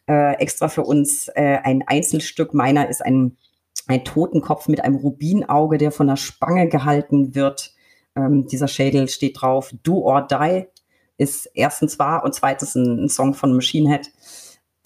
Äh, 0.06 0.34
extra 0.36 0.68
für 0.68 0.82
uns 0.82 1.28
äh, 1.28 1.58
ein 1.62 1.82
Einzelstück. 1.86 2.54
Meiner 2.54 2.88
ist 2.88 3.04
ein, 3.04 3.36
ein 3.86 4.04
Totenkopf 4.04 4.68
mit 4.68 4.82
einem 4.82 4.96
Rubinauge, 4.96 5.78
der 5.78 5.90
von 5.90 6.06
der 6.06 6.16
Spange 6.16 6.68
gehalten 6.68 7.34
wird. 7.34 7.73
Ähm, 8.16 8.46
dieser 8.46 8.68
Schädel 8.68 9.08
steht 9.08 9.40
drauf. 9.40 9.74
Do 9.82 9.98
or 9.98 10.26
Die 10.26 10.66
ist 11.16 11.50
erstens 11.54 11.98
wahr 11.98 12.24
und 12.24 12.34
zweitens 12.34 12.74
ein, 12.74 13.04
ein 13.04 13.08
Song 13.08 13.34
von 13.34 13.54
Machine 13.54 13.90
Head. 13.90 14.10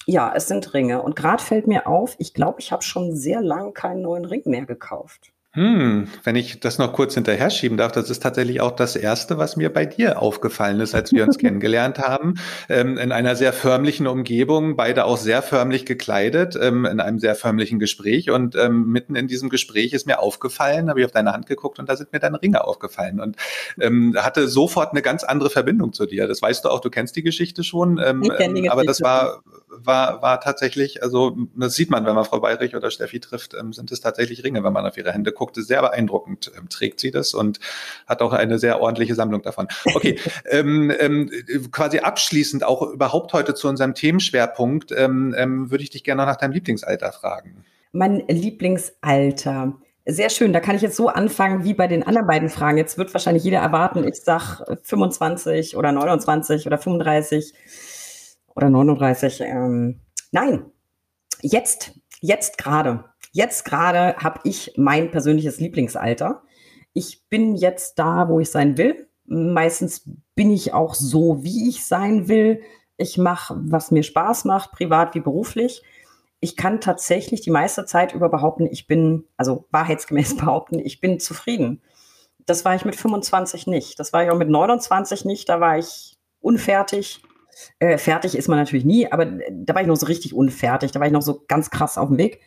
Ja, 0.07 0.33
es 0.35 0.49
sind 0.49 0.73
Ringe. 0.73 1.03
Und 1.03 1.17
gerade 1.17 1.43
fällt 1.43 1.67
mir 1.67 1.87
auf, 1.87 2.17
ich 2.19 2.33
glaube, 2.33 2.61
ich 2.61 2.73
habe 2.73 2.83
schon 2.83 3.15
sehr 3.15 3.43
lange 3.43 3.73
keinen 3.73 4.03
neuen 4.03 4.25
Ring 4.25 4.43
mehr 4.47 4.65
gekauft. 4.65 5.33
Hm, 5.55 6.09
wenn 6.25 6.37
ich 6.37 6.61
das 6.61 6.77
noch 6.77 6.93
kurz 6.93 7.15
hinterher 7.15 7.49
schieben 7.49 7.79
darf, 7.79 7.91
das 7.91 8.11
ist 8.11 8.23
tatsächlich 8.23 8.61
auch 8.61 8.73
das 8.73 8.97
Erste, 8.97 9.39
was 9.39 9.57
mir 9.57 9.73
bei 9.73 9.87
dir 9.87 10.21
aufgefallen 10.21 10.79
ist, 10.81 10.95
als 10.95 11.11
wir 11.11 11.25
uns 11.25 11.39
kennengelernt 11.39 11.99
haben. 11.99 12.35
Ähm, 12.69 12.99
in 12.99 13.13
einer 13.13 13.35
sehr 13.35 13.55
förmlichen 13.55 14.07
Umgebung, 14.07 14.77
beide 14.77 15.07
auch 15.07 15.17
sehr 15.17 15.41
förmlich 15.41 15.87
gekleidet, 15.87 16.55
ähm, 16.61 16.85
in 16.85 17.01
einem 17.01 17.19
sehr 17.19 17.35
förmlichen 17.35 17.79
Gespräch. 17.79 18.31
Und 18.31 18.57
ähm, 18.57 18.89
mitten 18.89 19.17
in 19.17 19.27
diesem 19.27 19.49
Gespräch 19.49 19.95
ist 19.95 20.07
mir 20.07 20.21
aufgefallen, 20.21 20.91
habe 20.91 21.01
ich 21.01 21.07
auf 21.07 21.13
deine 21.13 21.33
Hand 21.33 21.47
geguckt 21.47 21.79
und 21.79 21.89
da 21.89 21.97
sind 21.97 22.13
mir 22.13 22.19
deine 22.19 22.43
Ringe 22.43 22.63
aufgefallen 22.65 23.19
und 23.19 23.37
ähm, 23.81 24.15
hatte 24.19 24.49
sofort 24.49 24.93
eine 24.93 25.01
ganz 25.01 25.25
andere 25.25 25.49
Verbindung 25.49 25.95
zu 25.95 26.05
dir. 26.05 26.29
Das 26.29 26.43
weißt 26.43 26.67
du 26.67 26.69
auch, 26.69 26.81
du 26.81 26.91
kennst 26.91 27.17
die 27.17 27.23
Geschichte 27.23 27.65
schon. 27.65 27.99
Ähm, 28.05 28.21
Geschichte. 28.21 28.71
aber 28.71 28.85
das 28.85 29.01
war, 29.01 29.43
war, 29.71 30.23
war 30.23 30.41
tatsächlich, 30.41 31.03
also 31.03 31.37
das 31.57 31.75
sieht 31.75 31.91
man, 31.91 32.07
wenn 32.07 32.15
man 32.15 32.25
Frau 32.25 32.41
Bayrich 32.41 32.75
oder 32.75 32.91
Steffi 32.91 33.21
trifft, 33.21 33.55
ähm, 33.55 33.73
sind 33.73 33.91
es 33.93 34.01
tatsächlich 34.01 34.45
Ringe, 34.45 34.65
wenn 34.65 34.73
man 34.73 34.87
auf 34.87 34.97
ihre 34.97 35.13
Hände 35.13 35.33
guckt 35.33 35.57
sehr 35.57 35.81
beeindruckend 35.83 36.53
ähm, 36.57 36.69
trägt 36.69 37.01
sie 37.01 37.11
das 37.11 37.35
und 37.35 37.61
hat 38.07 38.23
auch 38.23 38.33
eine 38.33 38.59
sehr 38.59 38.81
ordentliche 38.81 39.15
Sammlung 39.15 39.43
davon. 39.43 39.69
Okay, 39.95 40.19
ähm, 40.51 40.93
ähm, 40.99 41.31
quasi 41.71 42.01
abschließend 42.01 42.65
auch 42.65 42.83
überhaupt 42.83 43.33
heute 43.33 43.55
zu 43.55 43.69
unserem 43.69 43.95
Themenschwerpunkt 43.95 44.93
ähm, 44.93 45.35
ähm, 45.37 45.71
würde 45.71 45.85
ich 45.85 45.91
dich 45.91 46.05
gerne 46.05 46.23
noch 46.23 46.29
nach 46.29 46.37
deinem 46.37 46.53
Lieblingsalter 46.53 47.13
fragen. 47.13 47.65
Mein 47.93 48.27
Lieblingsalter. 48.29 49.75
Sehr 50.11 50.31
schön. 50.31 50.55
Da 50.55 50.61
kann 50.61 50.75
ich 50.75 50.83
jetzt 50.83 50.97
so 50.97 51.09
anfangen 51.09 51.65
wie 51.65 51.75
bei 51.75 51.87
den 51.87 52.03
anderen 52.03 52.27
beiden 52.27 52.49
Fragen. 52.49 52.79
Jetzt 52.79 52.97
wird 52.97 53.13
wahrscheinlich 53.13 53.45
jeder 53.45 53.59
erwarten, 53.59 54.09
ich 54.09 54.23
sag 54.23 54.65
25 54.83 55.77
oder 55.77 55.93
29 55.93 56.67
oder 56.67 56.79
35 56.79 57.53
oder 58.59 58.71
39. 58.71 59.41
Ähm, 59.41 60.01
nein, 60.33 60.67
jetzt, 61.41 61.99
jetzt 62.21 62.59
gerade. 62.59 63.05
Jetzt 63.33 63.65
gerade 63.65 64.17
habe 64.17 64.41
ich 64.45 64.73
mein 64.77 65.11
persönliches 65.11 65.61
Lieblingsalter. 65.61 66.43
Ich 66.93 67.29
bin 67.29 67.55
jetzt 67.55 67.99
da, 67.99 68.29
wo 68.29 68.41
ich 68.41 68.51
sein 68.51 68.77
will. 68.77 69.09
Meistens 69.27 70.11
bin 70.35 70.51
ich 70.51 70.75
auch 70.75 70.95
so, 70.95 71.43
wie 71.45 71.69
ich 71.69 71.85
sein 71.85 72.29
will. 72.29 72.63
Ich 72.97 73.17
mache, 73.17 73.57
was 73.61 73.91
mir 73.91 74.03
Spaß 74.03 74.45
macht, 74.45 74.73
privat 74.73 75.15
wie 75.15 75.21
beruflich. 75.21 75.83
Ich 76.41 76.57
kann 76.57 76.81
tatsächlich 76.81 77.41
die 77.41 77.51
meiste 77.51 77.85
Zeit 77.85 78.15
über 78.15 78.29
behaupten, 78.29 78.67
ich 78.67 78.87
bin, 78.87 79.25
also 79.37 79.67
wahrheitsgemäß 79.71 80.37
behaupten, 80.39 80.79
ich 80.79 81.01
bin 81.01 81.21
zufrieden. 81.21 81.81
Das 82.45 82.65
war 82.65 82.75
ich 82.75 82.85
mit 82.85 82.97
25 82.97 83.67
nicht. 83.67 84.01
Das 84.01 84.13
war 84.13 84.25
ich 84.25 84.31
auch 84.31 84.39
mit 84.39 84.49
29 84.49 85.27
nicht. 85.27 85.49
Da 85.49 85.61
war 85.61 85.79
ich 85.79 86.17
unfertig. 86.41 87.23
Äh, 87.79 87.99
fertig 87.99 88.37
ist 88.37 88.49
man 88.49 88.59
natürlich 88.59 88.85
nie, 88.85 89.11
aber 89.11 89.27
da 89.27 89.75
war 89.75 89.83
ich 89.83 89.89
noch 89.89 89.97
so 89.97 90.07
richtig 90.07 90.35
unfertig. 90.35 90.93
Da 90.93 91.01
war 91.01 91.07
ich 91.07 91.13
noch 91.13 91.23
so 91.23 91.45
ganz 91.49 91.71
krass 91.71 91.99
auf 91.99 92.09
dem 92.09 92.19
Weg. 92.19 92.41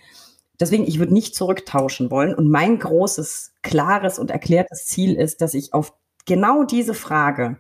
Deswegen, 0.60 0.86
ich 0.86 1.00
würde 1.00 1.14
nicht 1.14 1.36
zurücktauschen 1.36 2.12
wollen. 2.12 2.36
Und 2.36 2.50
mein 2.50 2.78
großes, 2.80 3.54
klares 3.64 4.20
und 4.20 4.32
erklärtes 4.32 4.86
Ziel 4.86 5.16
ist, 5.16 5.42
dass 5.42 5.54
ich 5.54 5.74
auf 5.74 5.94
genau 6.26 6.64
diese 6.64 6.94
Frage 6.94 7.58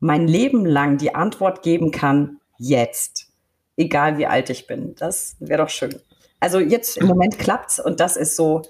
mein 0.00 0.28
Leben 0.28 0.64
lang 0.64 0.98
die 0.98 1.14
Antwort 1.14 1.62
geben 1.62 1.90
kann, 1.90 2.40
jetzt. 2.58 3.28
Egal 3.76 4.18
wie 4.18 4.26
alt 4.26 4.50
ich 4.50 4.66
bin. 4.66 4.94
Das 4.96 5.36
wäre 5.40 5.62
doch 5.62 5.70
schön. 5.70 5.98
Also 6.40 6.60
jetzt 6.60 6.96
im 6.96 7.06
Moment 7.06 7.38
klappt's 7.38 7.80
und 7.80 8.00
das 8.00 8.16
ist 8.16 8.36
so 8.36 8.62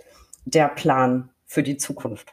der 0.45 0.69
Plan 0.69 1.31
für 1.45 1.63
die 1.63 1.77
Zukunft. 1.77 2.33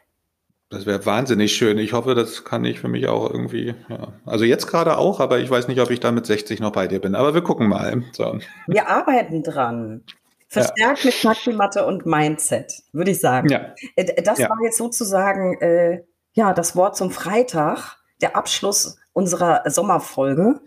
Das 0.72 0.86
wäre 0.86 1.04
wahnsinnig 1.04 1.54
schön. 1.54 1.76
Ich 1.76 1.92
hoffe, 1.92 2.14
das 2.14 2.44
kann 2.44 2.64
ich 2.64 2.80
für 2.80 2.88
mich 2.88 3.06
auch 3.06 3.30
irgendwie, 3.30 3.74
ja. 3.90 4.08
Also 4.24 4.46
jetzt 4.46 4.66
gerade 4.66 4.96
auch, 4.96 5.20
aber 5.20 5.38
ich 5.38 5.50
weiß 5.50 5.68
nicht, 5.68 5.80
ob 5.80 5.90
ich 5.90 6.00
da 6.00 6.10
mit 6.12 6.24
60 6.24 6.60
noch 6.60 6.72
bei 6.72 6.88
dir 6.88 6.98
bin. 6.98 7.14
Aber 7.14 7.34
wir 7.34 7.42
gucken 7.42 7.68
mal. 7.68 8.02
So. 8.12 8.38
Wir 8.66 8.88
arbeiten 8.88 9.42
dran. 9.42 10.02
Verstärkt 10.48 11.04
ja. 11.04 11.10
mit 11.10 11.14
Knackmatte 11.14 11.84
und 11.84 12.06
Mindset, 12.06 12.72
würde 12.92 13.10
ich 13.10 13.20
sagen. 13.20 13.50
Ja. 13.50 13.74
Äh, 13.96 14.22
das 14.22 14.38
ja. 14.38 14.48
war 14.48 14.56
jetzt 14.62 14.78
sozusagen 14.78 15.60
äh, 15.60 16.04
ja 16.32 16.54
das 16.54 16.74
Wort 16.74 16.96
zum 16.96 17.10
Freitag, 17.10 17.98
der 18.22 18.34
Abschluss 18.34 18.98
unserer 19.12 19.62
Sommerfolge. 19.66 20.60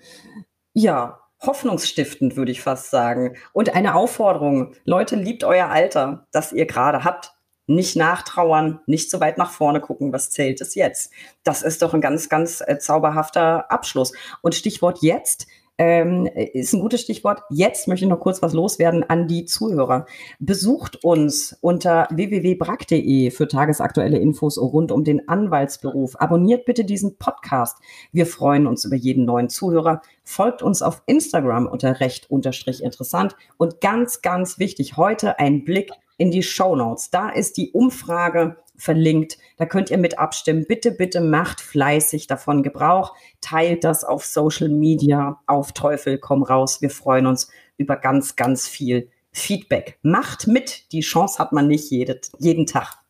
Ja, 0.73 1.19
hoffnungsstiftend, 1.41 2.35
würde 2.35 2.51
ich 2.51 2.61
fast 2.61 2.91
sagen. 2.91 3.37
Und 3.53 3.75
eine 3.75 3.95
Aufforderung. 3.95 4.73
Leute, 4.85 5.15
liebt 5.15 5.43
euer 5.43 5.67
Alter, 5.67 6.27
das 6.31 6.53
ihr 6.53 6.65
gerade 6.67 7.03
habt. 7.03 7.34
Nicht 7.67 7.95
nachtrauern, 7.95 8.79
nicht 8.85 9.09
so 9.09 9.19
weit 9.19 9.37
nach 9.37 9.51
vorne 9.51 9.81
gucken, 9.81 10.13
was 10.13 10.29
zählt 10.29 10.61
es 10.61 10.75
jetzt. 10.75 11.11
Das 11.43 11.61
ist 11.63 11.81
doch 11.81 11.93
ein 11.93 12.01
ganz, 12.01 12.29
ganz 12.29 12.61
äh, 12.61 12.77
zauberhafter 12.77 13.71
Abschluss. 13.71 14.13
Und 14.41 14.55
Stichwort 14.55 14.99
jetzt 15.01 15.47
ähm, 15.77 16.27
ist 16.53 16.73
ein 16.73 16.79
gutes 16.79 17.01
Stichwort. 17.01 17.41
Jetzt 17.49 17.87
möchte 17.87 18.05
ich 18.05 18.09
noch 18.09 18.19
kurz 18.19 18.41
was 18.41 18.53
loswerden 18.53 19.03
an 19.03 19.27
die 19.27 19.45
Zuhörer. 19.45 20.05
Besucht 20.39 21.03
uns 21.03 21.57
unter 21.61 22.07
www.brack.de 22.11 23.31
für 23.31 23.47
tagesaktuelle 23.47 24.17
Infos 24.17 24.57
rund 24.57 24.91
um 24.91 25.03
den 25.03 25.27
Anwaltsberuf. 25.27 26.15
Abonniert 26.19 26.65
bitte 26.65 26.85
diesen 26.85 27.17
Podcast. 27.17 27.77
Wir 28.11 28.25
freuen 28.25 28.67
uns 28.67 28.85
über 28.85 28.95
jeden 28.95 29.25
neuen 29.25 29.49
Zuhörer. 29.49 30.01
Folgt 30.23 30.61
uns 30.61 30.81
auf 30.81 31.03
Instagram 31.07 31.67
unter 31.67 31.99
recht 31.99 32.29
unterstrich 32.29 32.81
interessant. 32.81 33.35
Und 33.57 33.81
ganz, 33.81 34.21
ganz 34.21 34.59
wichtig, 34.59 34.95
heute 34.95 35.39
ein 35.39 35.65
Blick 35.65 35.91
in 36.17 36.31
die 36.31 36.43
Show 36.43 36.75
Notes. 36.75 37.09
Da 37.09 37.29
ist 37.29 37.57
die 37.57 37.71
Umfrage 37.71 38.57
verlinkt. 38.77 39.37
Da 39.57 39.65
könnt 39.65 39.89
ihr 39.91 39.97
mit 39.97 40.19
abstimmen. 40.19 40.65
Bitte, 40.67 40.91
bitte 40.91 41.21
macht 41.21 41.61
fleißig 41.61 42.27
davon 42.27 42.63
Gebrauch. 42.63 43.15
Teilt 43.41 43.83
das 43.83 44.03
auf 44.03 44.25
Social 44.25 44.69
Media. 44.69 45.39
Auf 45.47 45.71
Teufel 45.71 46.17
komm 46.17 46.43
raus. 46.43 46.81
Wir 46.81 46.89
freuen 46.89 47.25
uns 47.25 47.49
über 47.77 47.97
ganz, 47.97 48.35
ganz 48.35 48.67
viel 48.67 49.09
Feedback. 49.31 49.99
Macht 50.01 50.47
mit. 50.47 50.91
Die 50.91 51.01
Chance 51.01 51.39
hat 51.39 51.51
man 51.51 51.67
nicht 51.67 51.89
jede, 51.89 52.19
jeden 52.39 52.65
Tag. 52.65 53.04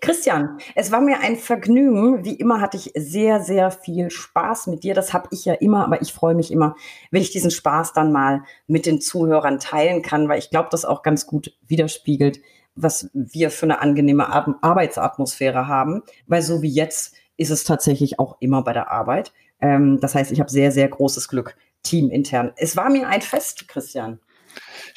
Christian, 0.00 0.58
es 0.74 0.92
war 0.92 1.00
mir 1.00 1.20
ein 1.20 1.36
Vergnügen. 1.36 2.24
Wie 2.24 2.34
immer 2.34 2.60
hatte 2.60 2.76
ich 2.76 2.92
sehr, 2.94 3.40
sehr 3.40 3.70
viel 3.70 4.10
Spaß 4.10 4.66
mit 4.68 4.84
dir. 4.84 4.94
Das 4.94 5.12
habe 5.12 5.28
ich 5.30 5.44
ja 5.44 5.54
immer, 5.54 5.84
aber 5.84 6.02
ich 6.02 6.12
freue 6.12 6.34
mich 6.34 6.50
immer, 6.50 6.76
wenn 7.10 7.22
ich 7.22 7.30
diesen 7.30 7.50
Spaß 7.50 7.92
dann 7.92 8.12
mal 8.12 8.42
mit 8.66 8.86
den 8.86 9.00
Zuhörern 9.00 9.58
teilen 9.58 10.02
kann, 10.02 10.28
weil 10.28 10.38
ich 10.38 10.50
glaube, 10.50 10.68
das 10.70 10.84
auch 10.84 11.02
ganz 11.02 11.26
gut 11.26 11.56
widerspiegelt, 11.66 12.40
was 12.74 13.10
wir 13.14 13.50
für 13.50 13.66
eine 13.66 13.80
angenehme 13.80 14.28
Ar 14.28 14.58
Arbeitsatmosphäre 14.60 15.66
haben. 15.66 16.02
Weil 16.26 16.42
so 16.42 16.62
wie 16.62 16.70
jetzt 16.70 17.14
ist 17.36 17.50
es 17.50 17.64
tatsächlich 17.64 18.18
auch 18.18 18.36
immer 18.40 18.62
bei 18.62 18.72
der 18.72 18.90
Arbeit. 18.90 19.32
Ähm, 19.60 19.98
das 20.00 20.14
heißt, 20.14 20.32
ich 20.32 20.40
habe 20.40 20.50
sehr, 20.50 20.72
sehr 20.72 20.88
großes 20.88 21.28
Glück, 21.28 21.56
Team 21.82 22.10
intern. 22.10 22.52
Es 22.56 22.76
war 22.76 22.90
mir 22.90 23.08
ein 23.08 23.22
Fest, 23.22 23.68
Christian. 23.68 24.20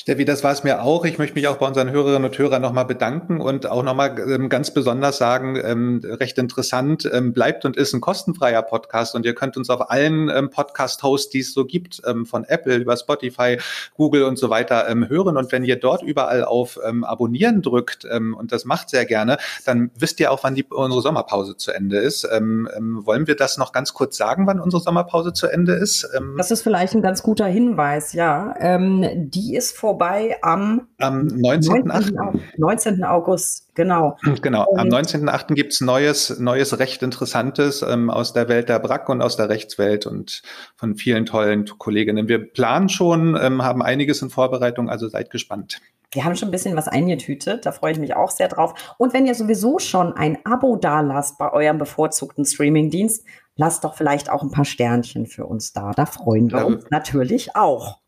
Steffi, 0.10 0.24
das 0.26 0.44
war 0.44 0.54
es 0.54 0.64
mir 0.64 0.82
auch. 0.82 1.04
Ich 1.04 1.18
möchte 1.18 1.36
mich 1.36 1.48
auch 1.48 1.58
bei 1.58 1.68
unseren 1.68 1.92
Hörerinnen 1.92 2.24
und 2.24 2.38
Hörern 2.38 2.62
nochmal 2.62 2.86
bedanken 2.86 3.42
und 3.42 3.70
auch 3.70 3.84
nochmal 3.84 4.18
ähm, 4.20 4.50
ganz 4.50 4.74
besonders 4.74 5.18
sagen, 5.18 5.60
ähm, 5.62 6.02
recht 6.04 6.38
interessant, 6.38 7.10
ähm, 7.12 7.34
bleibt 7.34 7.66
und 7.66 7.76
ist 7.76 7.94
ein 7.94 8.02
kostenfreier 8.02 8.62
Podcast 8.62 9.14
und 9.14 9.26
ihr 9.26 9.36
könnt 9.36 9.58
uns 9.58 9.70
auf 9.70 9.92
allen 9.92 10.50
Podcast-Hosts, 10.50 11.30
die 11.30 11.40
es 11.40 11.54
so 11.54 11.66
gibt, 11.66 12.02
von 12.26 12.44
Apple 12.46 12.76
über 12.76 12.96
Spotify, 12.96 13.58
Google 13.96 14.24
und 14.24 14.38
so 14.38 14.50
weiter 14.50 14.88
hören. 14.88 15.38
Und 15.38 15.52
wenn 15.52 15.64
ihr 15.64 15.76
dort 15.76 16.02
überall 16.02 16.44
auf 16.44 16.80
Abonnieren 16.84 17.62
drückt, 17.62 18.06
und 18.06 18.52
das 18.52 18.66
macht 18.66 18.90
sehr 18.90 19.06
gerne, 19.06 19.38
dann 19.66 19.92
wisst 19.98 20.20
ihr 20.20 20.32
auch, 20.32 20.44
wann 20.44 20.56
die, 20.56 20.64
unsere 20.64 21.02
Sommerpause 21.02 21.58
zu 21.58 21.72
Ende 21.72 21.98
ist. 21.98 22.24
wollen 22.24 23.28
wir 23.28 23.36
das 23.36 23.58
noch 23.58 23.72
ganz 23.72 23.94
kurz 23.94 24.18
sagen, 24.18 24.48
wann 24.48 24.60
unsere 24.60 24.82
Sommerpause 24.82 25.34
zu 25.34 25.48
Ende 25.48 25.74
ist? 25.74 26.08
das 26.38 26.52
ist 26.52 26.62
vielleicht 26.62 26.94
ein 26.96 27.02
ganz 27.02 27.24
guter 27.24 27.46
Hinweis, 27.46 28.14
ja. 28.14 28.56
die 28.80 29.49
ist 29.56 29.78
vor 29.78 29.90
vorbei 29.90 30.38
am, 30.44 30.88
am 31.00 31.26
19. 31.26 31.86
19. 31.86 32.18
19. 32.58 33.04
August, 33.04 33.74
genau. 33.74 34.18
Genau, 34.44 34.68
am 34.78 34.88
19.8. 34.88 35.56
gibt 35.56 35.74
es 35.74 35.82
neues, 35.82 36.40
neues 36.40 36.78
Recht 36.78 37.02
Interessantes 37.02 37.82
ähm, 37.82 38.12
aus 38.12 38.34
der 38.34 38.48
Welt 38.50 38.70
der 38.70 38.78
Brack 38.78 39.10
und 39.10 39.24
aus 39.24 39.36
der 39.36 39.50
Rechtswelt 39.50 40.06
und 40.06 40.44
von 40.76 40.96
vielen 40.96 41.26
tollen 41.26 41.66
Kolleginnen. 41.66 42.28
Wir 42.28 42.38
planen 42.38 42.88
schon, 42.88 43.36
ähm, 43.42 43.64
haben 43.64 43.82
einiges 43.82 44.22
in 44.22 44.30
Vorbereitung, 44.30 44.92
also 44.92 45.08
seid 45.08 45.32
gespannt. 45.32 45.82
Wir 46.12 46.24
haben 46.24 46.36
schon 46.36 46.50
ein 46.50 46.52
bisschen 46.52 46.76
was 46.76 46.88
eingetütet, 46.88 47.66
da 47.66 47.72
freue 47.72 47.94
ich 47.94 48.00
mich 48.00 48.16
auch 48.16 48.30
sehr 48.30 48.48
drauf. 48.48 48.96
Und 49.00 49.14
wenn 49.14 49.26
ihr 49.26 49.34
sowieso 49.34 49.80
schon 49.80 50.14
ein 50.14 50.38
Abo 50.46 50.76
dalasst 50.76 51.40
bei 51.40 51.52
eurem 51.52 51.80
bevorzugten 51.80 52.46
Streamingdienst, 52.46 53.26
lasst 53.56 53.84
doch 53.84 53.96
vielleicht 53.96 54.30
auch 54.30 54.44
ein 54.44 54.52
paar 54.52 54.66
Sternchen 54.66 55.26
für 55.26 55.48
uns 55.48 55.74
da. 55.74 55.92
Da 55.92 56.06
freuen 56.06 56.52
wir 56.52 56.66
uns 56.66 56.86
natürlich 56.92 57.56
auch. 57.56 58.00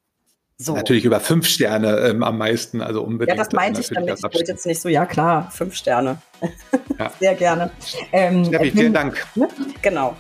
So. 0.61 0.75
Natürlich 0.75 1.05
über 1.05 1.19
fünf 1.19 1.47
Sterne 1.47 1.97
ähm, 2.01 2.21
am 2.21 2.37
meisten, 2.37 2.81
also 2.81 3.01
unbedingt. 3.01 3.35
Ja, 3.35 3.43
das 3.43 3.51
meinte 3.51 3.81
ich 3.81 3.89
damit. 3.89 4.17
Ich 4.17 4.23
wollte 4.23 4.51
jetzt 4.51 4.65
nicht 4.67 4.79
so, 4.79 4.89
ja 4.89 5.07
klar, 5.07 5.49
fünf 5.51 5.75
Sterne. 5.75 6.21
Ja. 6.99 7.11
Sehr 7.19 7.33
gerne. 7.33 7.71
Ähm, 8.11 8.45
Steffi, 8.45 8.69
vielen 8.69 8.93
Dank. 8.93 9.25
Ne? 9.33 9.47
Genau. 9.81 10.15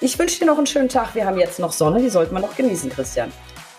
Ich 0.00 0.18
wünsche 0.18 0.38
dir 0.38 0.46
noch 0.46 0.56
einen 0.56 0.66
schönen 0.66 0.88
Tag. 0.88 1.14
Wir 1.14 1.26
haben 1.26 1.38
jetzt 1.38 1.58
noch 1.58 1.72
Sonne, 1.72 2.00
die 2.00 2.08
sollten 2.08 2.34
wir 2.34 2.40
noch 2.40 2.56
genießen, 2.56 2.88
Christian. 2.88 3.30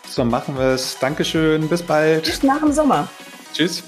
So 0.08 0.24
machen 0.24 0.56
wir 0.58 0.74
es. 0.74 0.96
Dankeschön, 1.00 1.68
bis 1.68 1.82
bald. 1.82 2.26
Bis 2.26 2.44
nach 2.44 2.60
dem 2.60 2.72
Sommer. 2.72 3.08
Tschüss. 3.54 3.84